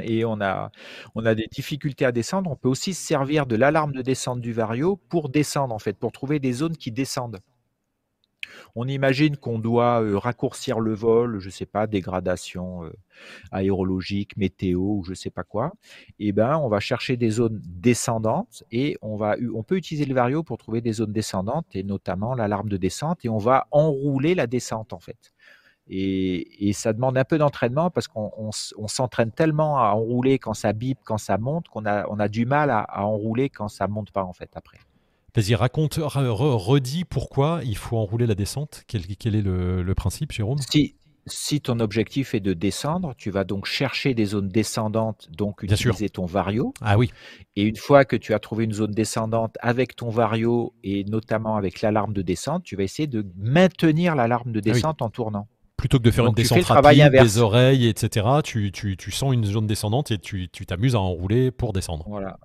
et 0.01 0.23
on 0.25 0.39
a, 0.41 0.71
on 1.15 1.25
a 1.25 1.35
des 1.35 1.47
difficultés 1.51 2.05
à 2.05 2.13
descendre. 2.13 2.49
On 2.51 2.55
peut 2.55 2.69
aussi 2.69 2.93
se 2.93 3.05
servir 3.05 3.45
de 3.47 3.57
l'alarme 3.57 3.91
de 3.91 4.01
descente 4.01 4.41
du 4.41 4.53
vario 4.53 4.97
pour 5.09 5.29
descendre 5.29 5.75
en 5.75 5.79
fait, 5.79 5.97
pour 5.97 6.13
trouver 6.13 6.39
des 6.39 6.53
zones 6.53 6.77
qui 6.77 6.91
descendent. 6.91 7.41
On 8.75 8.87
imagine 8.87 9.37
qu'on 9.37 9.59
doit 9.59 10.01
euh, 10.01 10.17
raccourcir 10.17 10.79
le 10.79 10.93
vol, 10.93 11.39
je 11.39 11.47
ne 11.47 11.51
sais 11.51 11.65
pas, 11.65 11.87
dégradation 11.87 12.83
euh, 12.83 12.91
aérologique, 13.51 14.37
météo 14.37 14.79
ou 14.79 15.03
je 15.03 15.11
ne 15.11 15.15
sais 15.15 15.29
pas 15.29 15.43
quoi. 15.43 15.73
Eh 16.19 16.31
ben, 16.31 16.57
on 16.57 16.69
va 16.69 16.79
chercher 16.79 17.17
des 17.17 17.29
zones 17.29 17.61
descendantes 17.63 18.63
et 18.71 18.97
on 19.01 19.15
va, 19.15 19.35
peut 19.67 19.77
utiliser 19.77 20.05
le 20.05 20.15
vario 20.15 20.43
pour 20.43 20.57
trouver 20.57 20.81
des 20.81 20.93
zones 20.93 21.13
descendantes 21.13 21.67
et 21.75 21.83
notamment 21.83 22.33
l'alarme 22.33 22.69
de 22.69 22.77
descente 22.77 23.23
et 23.25 23.29
on 23.29 23.37
va 23.37 23.67
enrouler 23.71 24.35
la 24.35 24.47
descente 24.47 24.93
en 24.93 24.99
fait. 24.99 25.33
Et, 25.89 26.71
ça 26.73 26.93
demande 26.93 27.17
un 27.17 27.25
peu 27.25 27.37
d'entraînement 27.37 27.89
parce 27.89 28.07
qu'on 28.07 28.51
s'entraîne 28.87 29.31
tellement 29.31 29.77
à 29.77 29.91
enrouler 29.91 30.39
quand 30.39 30.53
ça 30.53 30.73
bip, 30.73 30.99
quand 31.03 31.17
ça 31.17 31.37
monte, 31.37 31.67
qu'on 31.67 31.85
a, 31.85 32.27
du 32.29 32.45
mal 32.45 32.69
à, 32.69 32.79
à 32.79 33.03
enrouler 33.03 33.49
quand 33.49 33.67
ça 33.67 33.87
monte 33.87 34.11
pas 34.11 34.23
en 34.23 34.33
fait 34.33 34.49
après. 34.55 34.79
Vas-y, 35.35 35.55
raconte, 35.55 35.95
redis 35.99 37.05
pourquoi 37.05 37.61
il 37.63 37.75
faut 37.75 37.97
enrouler 37.97 38.27
la 38.27 38.35
descente. 38.35 38.83
Quel, 38.87 39.01
est 39.01 39.41
le, 39.41 39.93
principe, 39.95 40.31
Jérôme? 40.31 40.59
Si, 40.59 40.95
si 41.25 41.59
ton 41.59 41.79
objectif 41.79 42.35
est 42.35 42.39
de 42.39 42.53
descendre, 42.53 43.15
tu 43.17 43.31
vas 43.31 43.43
donc 43.43 43.65
chercher 43.65 44.13
des 44.13 44.25
zones 44.25 44.49
descendantes, 44.49 45.29
donc 45.31 45.63
utiliser 45.63 46.09
ton 46.09 46.27
vario. 46.27 46.75
Ah 46.81 46.99
oui. 46.99 47.09
Et 47.55 47.63
une 47.63 47.77
fois 47.77 48.05
que 48.05 48.15
tu 48.15 48.35
as 48.35 48.39
trouvé 48.39 48.65
une 48.65 48.73
zone 48.73 48.91
descendante 48.91 49.57
avec 49.61 49.95
ton 49.95 50.09
vario 50.09 50.75
et 50.83 51.03
notamment 51.05 51.55
avec 51.55 51.81
l'alarme 51.81 52.13
de 52.13 52.21
descente, 52.21 52.63
tu 52.63 52.75
vas 52.75 52.83
essayer 52.83 53.07
de 53.07 53.25
maintenir 53.35 54.15
l'alarme 54.15 54.51
de 54.51 54.59
ah 54.59 54.61
descente 54.61 55.01
en 55.01 55.09
tournant. 55.09 55.47
Plutôt 55.77 55.97
que 55.97 56.03
de 56.03 56.11
faire 56.11 56.27
une 56.27 56.35
descente 56.35 56.63
rapide, 56.65 57.09
des 57.09 57.39
oreilles, 57.39 57.87
etc., 57.87 58.27
tu, 58.43 58.71
tu, 58.71 58.97
tu, 58.97 59.09
sens 59.09 59.33
une 59.33 59.45
zone 59.45 59.65
descendante 59.65 60.11
et 60.11 60.19
tu 60.19 60.47
t'amuses 60.47 60.93
à 60.93 60.99
enrouler 60.99 61.49
pour 61.49 61.73
descendre. 61.73 62.05
Voilà 62.07 62.37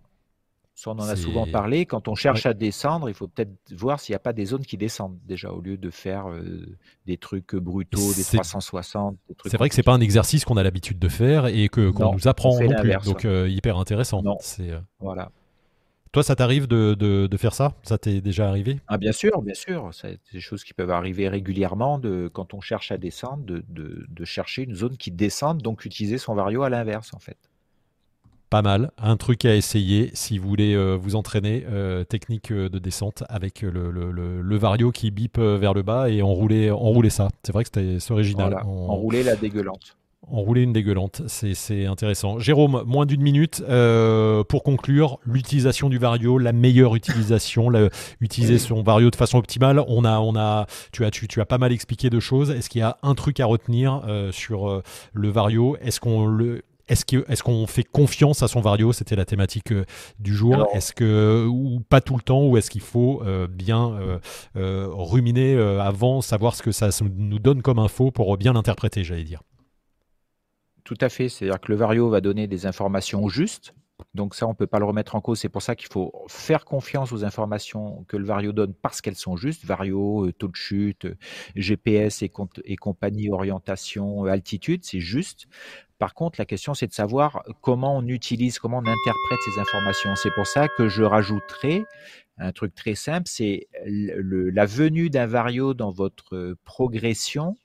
on 0.87 0.93
en 0.93 1.09
a 1.09 1.17
souvent 1.17 1.47
parlé. 1.47 1.87
Quand 1.87 2.09
on 2.09 2.15
cherche 2.15 2.47
à 2.47 2.55
descendre, 2.55 3.09
il 3.09 3.15
faut 3.15 3.29
peut-être 3.29 3.51
voir 3.73 4.01
s'il 4.01 4.13
n'y 4.13 4.17
a 4.17 4.21
pas 4.21 4.33
des 4.33 4.47
zones 4.47 4.65
qui 4.65 4.77
descendent 4.77 5.19
déjà, 5.27 5.51
au 5.51 5.61
lieu 5.61 5.77
de 5.77 5.91
faire 5.91 6.29
euh, 6.29 6.77
des 7.07 7.17
trucs 7.17 7.55
brutaux, 7.55 8.15
des 8.15 8.25
360. 8.25 9.19
C'est 9.47 9.57
vrai 9.57 9.69
que 9.69 9.75
c'est 9.75 9.83
pas 9.83 9.95
un 9.95 10.01
exercice 10.01 10.45
qu'on 10.45 10.57
a 10.57 10.63
l'habitude 10.63 10.99
de 10.99 11.09
faire 11.09 11.47
et 11.47 11.69
que 11.69 11.91
qu'on 11.91 12.13
nous 12.13 12.29
apprend 12.29 12.59
non 12.59 12.75
plus. 12.81 12.95
Donc 13.05 13.25
euh, 13.25 13.49
hyper 13.49 13.79
intéressant. 13.79 14.23
C'est 14.41 14.71
euh, 14.71 14.79
voilà. 15.01 15.31
Toi, 16.11 16.23
ça 16.23 16.35
t'arrive 16.35 16.67
de, 16.67 16.95
de, 16.95 17.37
faire 17.37 17.53
ça? 17.53 17.75
Ça 17.83 17.99
t'est 17.99 18.23
déjà 18.23 18.49
arrivé? 18.49 18.81
Ah 18.89 18.97
bien 18.97 19.13
sûr, 19.13 19.43
bien 19.43 19.55
sûr. 19.55 19.91
C'est 19.93 20.19
des 20.33 20.41
choses 20.41 20.65
qui 20.65 20.73
peuvent 20.73 20.91
arriver 20.91 21.29
régulièrement 21.29 21.99
de, 21.99 22.31
quand 22.33 22.55
on 22.55 22.63
cherche 22.63 22.91
à 22.91 22.97
descendre, 22.97 23.45
de, 23.45 23.63
de 23.69 24.25
chercher 24.25 24.63
une 24.63 24.75
zone 24.75 24.97
qui 24.97 25.11
descende, 25.11 25.61
donc 25.61 25.85
utiliser 25.85 26.17
son 26.17 26.35
vario 26.35 26.63
à 26.63 26.71
l'inverse 26.71 27.13
en 27.13 27.19
fait 27.19 27.48
pas 28.49 28.63
mal. 28.63 28.91
Un 28.99 29.17
truc 29.17 29.45
à 29.45 29.55
essayer 29.55 30.11
si 30.15 30.39
vous 30.39 30.49
voulez 30.49 30.75
euh, 30.75 30.97
vous 31.01 31.17
entraîner. 31.17 31.65
Euh, 31.71 32.05
technique 32.05 32.51
euh, 32.51 32.69
de 32.69 32.79
descente 32.79 33.25
avec 33.29 33.63
le, 33.63 33.91
le, 33.91 34.57
vario 34.57 34.91
qui 34.91 35.11
bip 35.11 35.39
vers 35.39 35.75
le 35.75 35.83
bas 35.83 36.11
et 36.11 36.23
enrouler, 36.23 36.71
enrouler 36.71 37.11
ça. 37.11 37.29
C'est 37.45 37.53
vrai 37.53 37.65
que 37.65 37.71
c'était 37.73 38.13
original. 38.13 38.55
Enrouler 38.65 39.23
la 39.23 39.37
dégueulante. 39.37 39.97
Enrouler 40.31 40.63
une 40.63 40.73
dégueulante, 40.73 41.23
c'est 41.27 41.87
intéressant. 41.87 42.39
Jérôme, 42.39 42.83
moins 42.87 43.07
d'une 43.07 43.23
minute 43.23 43.63
pour 44.49 44.63
conclure. 44.63 45.21
L'utilisation 45.25 45.89
du 45.89 45.99
vario, 45.99 46.39
la 46.39 46.53
meilleure 46.53 46.97
utilisation, 46.97 47.71
utiliser 48.21 48.59
son 48.59 48.83
vario 48.83 49.11
de 49.11 49.17
façon 49.17 49.39
optimale. 49.39 49.83
On 49.87 50.05
a, 50.05 50.19
on 50.19 50.37
a, 50.37 50.67
tu 50.93 51.05
as, 51.05 51.11
tu, 51.11 51.29
tu 51.29 51.41
as 51.41 51.47
pas 51.47 51.59
mal 51.59 51.73
expliqué 51.73 52.11
de 52.11 52.21
choses. 52.21 52.51
Est-ce 52.51 52.69
qu'il 52.69 52.81
y 52.81 52.85
a 52.85 52.99
un 53.03 53.15
truc 53.15 53.41
à 53.41 53.47
retenir 53.47 54.03
sur 54.33 54.83
le 55.13 55.29
vario? 55.29 55.77
Est-ce 55.81 56.01
qu'on 56.01 56.27
le 56.27 56.63
est-ce 56.89 57.43
qu'on 57.43 57.67
fait 57.67 57.85
confiance 57.85 58.43
à 58.43 58.49
son 58.49 58.61
vario? 58.61 58.93
C'était 58.93 59.17
la 59.17 59.25
thématique 59.25 59.73
euh, 59.73 59.85
du 60.19 60.35
jour. 60.35 60.67
Est-ce 60.73 60.93
que 60.93 61.47
ou 61.47 61.81
pas 61.81 62.01
tout 62.01 62.17
le 62.17 62.23
temps 62.23 62.47
ou 62.47 62.57
est-ce 62.57 62.71
qu'il 62.71 62.81
faut 62.81 63.23
euh, 63.25 63.47
bien 63.47 64.21
euh, 64.57 64.89
ruminer 64.91 65.57
avant, 65.59 66.21
savoir 66.21 66.55
ce 66.55 66.63
que 66.63 66.73
ça 66.73 66.89
nous 67.03 67.39
donne 67.39 67.63
comme 67.63 67.79
info 67.79 68.11
pour 68.11 68.37
bien 68.37 68.53
l'interpréter, 68.53 69.05
j'allais 69.05 69.25
dire? 69.25 69.43
Tout 70.85 70.99
à 71.01 71.09
fait. 71.09 71.29
C'est-à-dire 71.29 71.61
que 71.61 71.71
le 71.71 71.77
vario 71.77 72.09
va 72.09 72.21
donner 72.21 72.47
des 72.47 72.67
informations 72.67 73.29
justes 73.29 73.75
Donc 74.15 74.35
ça, 74.35 74.47
on 74.47 74.51
ne 74.51 74.55
peut 74.55 74.67
pas 74.67 74.79
le 74.79 74.87
remettre 74.87 75.15
en 75.15 75.21
cause. 75.21 75.39
C'est 75.39 75.49
pour 75.51 75.61
ça 75.61 75.77
qu'il 75.77 75.89
faut 75.93 76.13
faire 76.29 76.65
confiance 76.65 77.13
aux 77.13 77.25
informations 77.25 78.05
que 78.09 78.17
le 78.17 78.25
Vario 78.25 78.53
donne 78.53 78.73
parce 78.73 79.01
qu'elles 79.01 79.17
sont 79.17 79.37
justes. 79.37 79.65
Vario, 79.65 80.31
taux 80.39 80.49
de 80.49 80.57
chute, 80.57 81.07
GPS 81.57 82.23
et, 82.23 82.31
et 82.65 82.77
compagnie, 82.77 83.31
orientation, 83.31 84.25
altitude, 84.25 84.85
c'est 84.85 85.01
juste. 85.01 85.47
Par 85.99 86.15
contre, 86.15 86.41
la 86.41 86.47
question, 86.47 86.75
c'est 86.75 86.87
de 86.87 86.93
savoir 86.93 87.43
comment 87.61 87.97
on 87.97 88.07
utilise, 88.07 88.59
comment 88.59 88.79
on 88.79 88.87
interprète 88.87 89.41
ces 89.45 89.61
informations. 89.61 90.15
C'est 90.17 90.33
pour 90.35 90.47
ça 90.47 90.69
que 90.69 90.89
je 90.89 91.03
rajouterai 91.03 91.85
un 92.39 92.53
truc 92.53 92.75
très 92.75 92.95
simple, 92.95 93.27
c'est 93.27 93.67
la 93.85 94.65
venue 94.65 95.11
d'un 95.11 95.27
vario 95.27 95.75
dans 95.75 95.91
votre 95.91 96.57
progression 96.65 97.57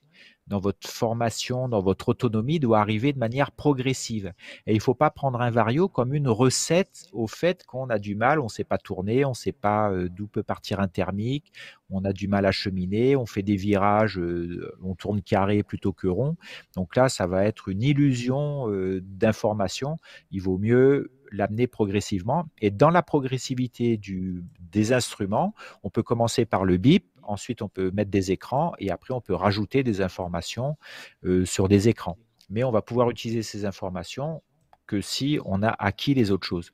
dans 0.46 0.58
votre 0.58 0.88
formation, 0.88 1.68
dans 1.68 1.80
votre 1.80 2.10
autonomie, 2.10 2.60
doit 2.60 2.80
arriver 2.80 3.12
de 3.12 3.18
manière 3.18 3.50
progressive. 3.50 4.32
Et 4.66 4.72
il 4.72 4.76
ne 4.76 4.82
faut 4.82 4.94
pas 4.94 5.10
prendre 5.10 5.40
un 5.40 5.50
vario 5.50 5.88
comme 5.88 6.14
une 6.14 6.28
recette 6.28 7.08
au 7.12 7.26
fait 7.26 7.64
qu'on 7.64 7.88
a 7.90 7.98
du 7.98 8.14
mal, 8.14 8.40
on 8.40 8.44
ne 8.44 8.48
sait 8.48 8.64
pas 8.64 8.78
tourner, 8.78 9.24
on 9.24 9.30
ne 9.30 9.34
sait 9.34 9.52
pas 9.52 9.90
euh, 9.90 10.08
d'où 10.08 10.26
peut 10.26 10.42
partir 10.42 10.80
un 10.80 10.88
thermique, 10.88 11.52
on 11.90 12.04
a 12.04 12.12
du 12.12 12.28
mal 12.28 12.46
à 12.46 12.52
cheminer, 12.52 13.16
on 13.16 13.26
fait 13.26 13.42
des 13.42 13.56
virages, 13.56 14.18
euh, 14.18 14.74
on 14.82 14.94
tourne 14.94 15.22
carré 15.22 15.62
plutôt 15.62 15.92
que 15.92 16.08
rond. 16.08 16.36
Donc 16.74 16.96
là, 16.96 17.08
ça 17.08 17.26
va 17.26 17.44
être 17.44 17.68
une 17.68 17.82
illusion 17.82 18.70
euh, 18.70 19.00
d'information. 19.02 19.96
Il 20.30 20.42
vaut 20.42 20.58
mieux 20.58 21.10
l'amener 21.34 21.66
progressivement. 21.66 22.46
Et 22.60 22.70
dans 22.70 22.90
la 22.90 23.02
progressivité 23.02 23.96
du, 23.96 24.44
des 24.72 24.92
instruments, 24.92 25.54
on 25.82 25.90
peut 25.90 26.02
commencer 26.02 26.44
par 26.46 26.64
le 26.64 26.76
bip, 26.76 27.04
ensuite 27.26 27.62
on 27.62 27.68
peut 27.68 27.90
mettre 27.92 28.10
des 28.10 28.32
écrans 28.32 28.72
et 28.78 28.90
après 28.90 29.14
on 29.14 29.20
peut 29.20 29.34
rajouter 29.34 29.82
des 29.82 30.00
informations 30.00 30.76
euh, 31.24 31.44
sur 31.44 31.68
des 31.68 31.88
écrans. 31.88 32.18
Mais 32.50 32.64
on 32.64 32.70
va 32.70 32.82
pouvoir 32.82 33.10
utiliser 33.10 33.42
ces 33.42 33.64
informations 33.64 34.42
que 34.86 35.00
si 35.00 35.38
on 35.44 35.62
a 35.62 35.68
acquis 35.78 36.14
les 36.14 36.30
autres 36.30 36.46
choses. 36.46 36.72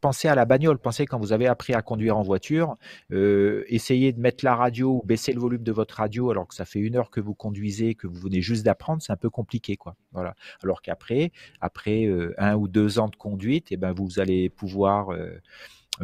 Pensez 0.00 0.28
à 0.28 0.34
la 0.34 0.44
bagnole, 0.44 0.78
pensez 0.78 1.06
quand 1.06 1.18
vous 1.18 1.32
avez 1.32 1.46
appris 1.46 1.74
à 1.74 1.82
conduire 1.82 2.16
en 2.16 2.22
voiture, 2.22 2.76
euh, 3.12 3.64
essayez 3.68 4.12
de 4.12 4.20
mettre 4.20 4.44
la 4.44 4.56
radio 4.56 5.00
ou 5.02 5.06
baisser 5.06 5.32
le 5.32 5.40
volume 5.40 5.62
de 5.62 5.72
votre 5.72 5.96
radio 5.96 6.30
alors 6.30 6.48
que 6.48 6.54
ça 6.54 6.64
fait 6.64 6.80
une 6.80 6.96
heure 6.96 7.10
que 7.10 7.20
vous 7.20 7.34
conduisez, 7.34 7.94
que 7.94 8.06
vous 8.06 8.18
venez 8.18 8.40
juste 8.40 8.64
d'apprendre, 8.64 9.02
c'est 9.02 9.12
un 9.12 9.16
peu 9.16 9.30
compliqué. 9.30 9.76
quoi. 9.76 9.96
Voilà. 10.12 10.34
Alors 10.62 10.80
qu'après, 10.80 11.32
après, 11.60 12.06
euh, 12.06 12.34
un 12.38 12.54
ou 12.54 12.68
deux 12.68 12.98
ans 12.98 13.08
de 13.08 13.16
conduite, 13.16 13.68
eh 13.70 13.76
ben, 13.76 13.92
vous 13.92 14.18
allez 14.18 14.48
pouvoir 14.48 15.10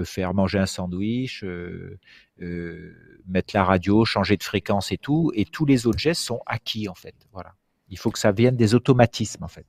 faire 0.05 0.35
manger 0.35 0.59
un 0.59 0.67
sandwich, 0.67 1.45
euh, 1.45 1.99
mettre 3.27 3.55
la 3.55 3.65
radio, 3.65 4.05
changer 4.05 4.37
de 4.37 4.43
fréquence 4.43 4.93
et 4.93 4.99
tout, 4.99 5.33
et 5.35 5.45
tous 5.45 5.67
les 5.67 5.87
autres 5.87 5.99
gestes 5.99 6.23
sont 6.23 6.41
acquis 6.47 6.89
en 6.89 6.95
fait. 6.95 7.15
Voilà. 7.33 7.55
Il 7.89 7.99
faut 7.99 8.11
que 8.11 8.19
ça 8.19 8.33
vienne 8.33 8.57
des 8.57 8.75
automatismes 8.75 9.45
en 9.45 9.49
fait. 9.49 9.67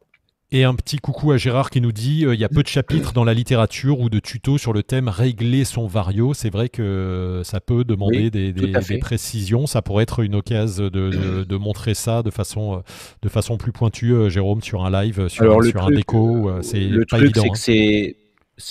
Et 0.53 0.65
un 0.65 0.75
petit 0.75 0.97
coucou 0.97 1.31
à 1.31 1.37
Gérard 1.37 1.69
qui 1.69 1.79
nous 1.79 1.93
dit 1.93 2.25
euh, 2.25 2.35
il 2.35 2.41
y 2.41 2.43
a 2.43 2.49
peu 2.49 2.61
de 2.61 2.67
chapitres 2.67 3.13
dans 3.13 3.23
la 3.23 3.33
littérature 3.33 4.01
ou 4.01 4.09
de 4.09 4.19
tutos 4.19 4.57
sur 4.57 4.73
le 4.73 4.83
thème 4.83 5.07
régler 5.07 5.63
son 5.63 5.87
vario. 5.87 6.33
C'est 6.33 6.49
vrai 6.49 6.67
que 6.67 7.41
ça 7.45 7.61
peut 7.61 7.85
demander 7.85 8.29
des, 8.29 8.53
précisions. 8.99 9.65
Ça 9.65 9.81
pourrait 9.81 10.03
être 10.03 10.19
une 10.19 10.35
occasion 10.35 10.89
de, 10.89 11.55
montrer 11.55 11.93
ça 11.93 12.21
de 12.21 12.31
façon, 12.31 12.75
euh, 12.75 12.81
de 13.21 13.29
façon 13.29 13.57
plus 13.57 13.71
pointue, 13.71 14.29
Jérôme, 14.29 14.61
sur 14.61 14.83
un 14.83 14.91
live, 14.91 15.29
sur, 15.29 15.63
sur 15.63 15.85
un 15.85 15.91
déco. 15.91 16.51
C'est 16.61 16.89
pas 17.09 17.19
évident. 17.19 17.53
C'est 17.53 18.17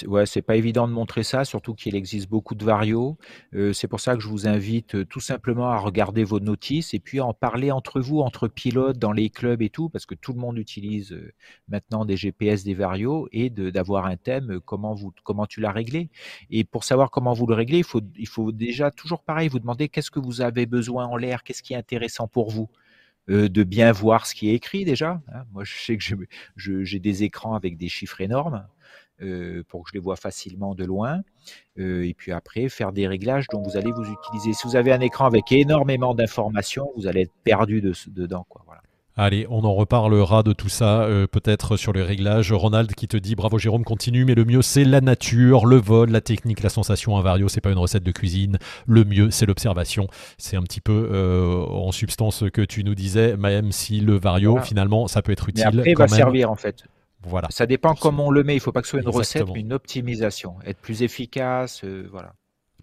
ouais, 0.06 0.26
c'est 0.26 0.42
pas 0.42 0.56
évident 0.56 0.88
de 0.88 0.92
montrer 0.92 1.22
ça, 1.22 1.44
surtout 1.44 1.74
qu'il 1.74 1.94
existe 1.94 2.28
beaucoup 2.28 2.54
de 2.54 2.64
varios. 2.64 3.18
Euh, 3.54 3.72
c'est 3.72 3.88
pour 3.88 4.00
ça 4.00 4.14
que 4.14 4.22
je 4.22 4.28
vous 4.28 4.46
invite 4.46 4.94
euh, 4.94 5.04
tout 5.04 5.20
simplement 5.20 5.70
à 5.70 5.78
regarder 5.78 6.24
vos 6.24 6.40
notices 6.40 6.94
et 6.94 6.98
puis 6.98 7.20
à 7.20 7.26
en 7.26 7.34
parler 7.34 7.70
entre 7.70 8.00
vous, 8.00 8.20
entre 8.20 8.48
pilotes, 8.48 8.98
dans 8.98 9.12
les 9.12 9.30
clubs 9.30 9.62
et 9.62 9.70
tout, 9.70 9.88
parce 9.88 10.06
que 10.06 10.14
tout 10.14 10.32
le 10.32 10.40
monde 10.40 10.58
utilise 10.58 11.12
euh, 11.12 11.32
maintenant 11.68 12.04
des 12.04 12.16
GPS, 12.16 12.64
des 12.64 12.74
varios, 12.74 13.28
et 13.32 13.50
d'avoir 13.50 14.06
un 14.06 14.16
thème, 14.16 14.60
comment, 14.64 14.94
vous, 14.94 15.12
comment 15.24 15.46
tu 15.46 15.60
l'as 15.60 15.72
réglé. 15.72 16.10
Et 16.50 16.64
pour 16.64 16.84
savoir 16.84 17.10
comment 17.10 17.32
vous 17.32 17.46
le 17.46 17.54
réglez, 17.54 17.78
il 17.78 17.84
faut, 17.84 18.02
il 18.16 18.28
faut 18.28 18.52
déjà 18.52 18.90
toujours 18.90 19.22
pareil, 19.22 19.48
vous 19.48 19.58
demander 19.58 19.88
qu'est-ce 19.88 20.10
que 20.10 20.20
vous 20.20 20.40
avez 20.40 20.66
besoin 20.66 21.06
en 21.06 21.16
l'air, 21.16 21.42
qu'est-ce 21.42 21.62
qui 21.62 21.74
est 21.74 21.76
intéressant 21.76 22.28
pour 22.28 22.50
vous. 22.50 22.68
de 23.28 23.62
bien 23.62 23.92
voir 23.92 24.26
ce 24.26 24.34
qui 24.34 24.50
est 24.50 24.54
écrit 24.54 24.84
déjà. 24.84 25.20
Hein. 25.32 25.44
Moi, 25.52 25.62
je 25.64 25.74
sais 25.74 25.96
que 25.96 26.04
j'ai 26.56 26.98
des 26.98 27.22
écrans 27.22 27.54
avec 27.54 27.76
des 27.76 27.88
chiffres 27.88 28.20
énormes. 28.20 28.66
Euh, 29.22 29.62
pour 29.68 29.82
que 29.82 29.90
je 29.90 29.94
les 29.94 30.00
vois 30.00 30.16
facilement 30.16 30.74
de 30.74 30.84
loin. 30.84 31.20
Euh, 31.78 32.06
et 32.06 32.14
puis 32.14 32.32
après, 32.32 32.70
faire 32.70 32.90
des 32.90 33.06
réglages 33.06 33.48
dont 33.52 33.62
vous 33.62 33.76
allez 33.76 33.92
vous 33.92 34.04
utiliser. 34.04 34.54
Si 34.54 34.66
vous 34.66 34.76
avez 34.76 34.92
un 34.92 35.00
écran 35.00 35.26
avec 35.26 35.52
énormément 35.52 36.14
d'informations, 36.14 36.90
vous 36.96 37.06
allez 37.06 37.22
être 37.22 37.34
perdu 37.44 37.82
dedans. 37.82 38.46
Quoi, 38.48 38.62
voilà. 38.64 38.80
Allez, 39.16 39.46
on 39.50 39.64
en 39.64 39.74
reparlera 39.74 40.42
de 40.42 40.54
tout 40.54 40.70
ça, 40.70 41.02
euh, 41.02 41.26
peut-être 41.26 41.76
sur 41.76 41.92
les 41.92 42.02
réglages. 42.02 42.50
Ronald 42.50 42.94
qui 42.94 43.08
te 43.08 43.18
dit 43.18 43.34
bravo 43.34 43.58
Jérôme, 43.58 43.84
continue, 43.84 44.24
mais 44.24 44.34
le 44.34 44.46
mieux 44.46 44.62
c'est 44.62 44.84
la 44.84 45.02
nature, 45.02 45.66
le 45.66 45.76
vol, 45.76 46.08
la 46.10 46.22
technique, 46.22 46.62
la 46.62 46.70
sensation, 46.70 47.18
un 47.18 47.22
vario, 47.22 47.48
c'est 47.48 47.60
pas 47.60 47.70
une 47.70 47.78
recette 47.78 48.04
de 48.04 48.12
cuisine. 48.12 48.58
Le 48.86 49.04
mieux 49.04 49.30
c'est 49.30 49.44
l'observation. 49.44 50.08
C'est 50.38 50.56
un 50.56 50.62
petit 50.62 50.80
peu 50.80 51.66
en 51.68 51.92
substance 51.92 52.36
ce 52.36 52.44
que 52.46 52.62
tu 52.62 52.84
nous 52.84 52.94
disais, 52.94 53.36
même 53.36 53.72
si 53.72 54.00
le 54.00 54.18
vario 54.18 54.58
finalement 54.62 55.08
ça 55.08 55.20
peut 55.20 55.32
être 55.32 55.50
utile. 55.50 55.68
Mais 55.70 55.78
après, 55.80 55.90
il 55.90 55.98
va 55.98 56.08
servir 56.08 56.50
en 56.50 56.56
fait. 56.56 56.84
Voilà. 57.22 57.48
Ça 57.50 57.66
dépend 57.66 57.94
comment 57.94 58.28
on 58.28 58.30
le 58.30 58.44
met. 58.44 58.54
Il 58.54 58.56
ne 58.56 58.62
faut 58.62 58.72
pas 58.72 58.80
que 58.80 58.86
ce 58.86 58.92
soit 58.92 59.00
une 59.00 59.08
recette, 59.08 59.46
mais 59.52 59.60
une 59.60 59.72
optimisation. 59.72 60.56
Être 60.64 60.78
plus 60.78 61.02
efficace, 61.02 61.82
euh, 61.84 62.08
voilà. 62.10 62.32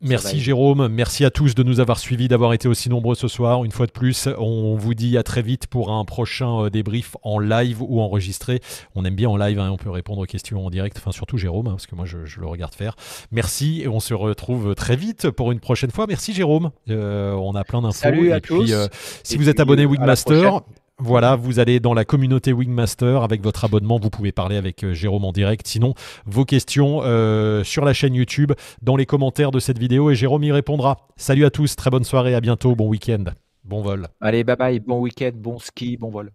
Merci 0.01 0.39
Jérôme, 0.39 0.87
merci 0.89 1.25
à 1.25 1.31
tous 1.31 1.55
de 1.55 1.63
nous 1.63 1.79
avoir 1.79 1.97
suivis, 1.97 2.27
d'avoir 2.27 2.53
été 2.53 2.67
aussi 2.67 2.89
nombreux 2.89 3.15
ce 3.15 3.27
soir. 3.27 3.63
Une 3.65 3.71
fois 3.71 3.87
de 3.87 3.91
plus, 3.91 4.29
on 4.37 4.75
vous 4.75 4.93
dit 4.93 5.17
à 5.17 5.23
très 5.23 5.41
vite 5.41 5.67
pour 5.67 5.91
un 5.91 6.05
prochain 6.05 6.65
euh, 6.65 6.69
débrief 6.69 7.15
en 7.23 7.39
live 7.39 7.81
ou 7.81 7.99
enregistré. 7.99 8.59
On 8.95 9.05
aime 9.05 9.15
bien 9.15 9.29
en 9.29 9.37
live, 9.37 9.59
hein, 9.59 9.71
on 9.71 9.77
peut 9.77 9.89
répondre 9.89 10.21
aux 10.21 10.25
questions 10.25 10.65
en 10.65 10.69
direct, 10.69 10.97
enfin 10.97 11.11
surtout 11.11 11.37
Jérôme, 11.37 11.67
hein, 11.67 11.71
parce 11.71 11.87
que 11.87 11.95
moi 11.95 12.05
je, 12.05 12.17
le 12.39 12.45
regarde 12.45 12.75
faire. 12.75 12.95
Merci 13.31 13.81
et 13.81 13.87
on 13.87 13.99
se 13.99 14.13
retrouve 14.13 14.75
très 14.75 14.95
vite 14.95 15.31
pour 15.31 15.51
une 15.51 15.59
prochaine 15.59 15.91
fois. 15.91 16.05
Merci 16.07 16.33
Jérôme, 16.33 16.71
euh, 16.89 17.33
on 17.33 17.55
a 17.55 17.63
plein 17.63 17.81
d'infos. 17.81 17.97
Salut 17.97 18.31
à 18.31 18.39
tous. 18.39 18.71
si 19.23 19.37
vous 19.37 19.49
êtes 19.49 19.59
abonné 19.59 19.85
Wingmaster, 19.85 20.61
voilà, 20.99 21.35
vous 21.35 21.59
allez 21.59 21.79
dans 21.79 21.93
la 21.93 22.05
communauté 22.05 22.51
Wingmaster 22.53 23.21
avec 23.21 23.43
votre 23.43 23.63
abonnement, 23.65 23.99
vous 23.99 24.09
pouvez 24.09 24.31
parler 24.31 24.57
avec 24.57 24.83
euh, 24.83 24.93
Jérôme 24.93 25.25
en 25.25 25.31
direct. 25.31 25.67
Sinon, 25.67 25.93
vos 26.25 26.43
questions 26.43 27.01
euh, 27.03 27.63
sur 27.63 27.85
la 27.85 27.93
chaîne 27.93 28.15
YouTube, 28.15 28.53
dans 28.81 28.95
les 28.95 29.05
commentaires 29.05 29.51
de 29.51 29.59
cette 29.59 29.77
vidéo 29.77 30.09
et 30.09 30.15
Jérôme 30.15 30.43
y 30.43 30.51
répondra. 30.51 31.07
Salut 31.15 31.45
à 31.45 31.51
tous, 31.51 31.75
très 31.75 31.91
bonne 31.91 32.03
soirée, 32.03 32.33
à 32.33 32.41
bientôt, 32.41 32.75
bon 32.75 32.87
week-end, 32.87 33.25
bon 33.63 33.81
vol. 33.81 34.07
Allez, 34.21 34.43
bye 34.43 34.55
bye, 34.55 34.79
bon 34.79 34.99
week-end, 34.99 35.31
bon 35.35 35.59
ski, 35.59 35.97
bon 35.97 36.09
vol. 36.09 36.31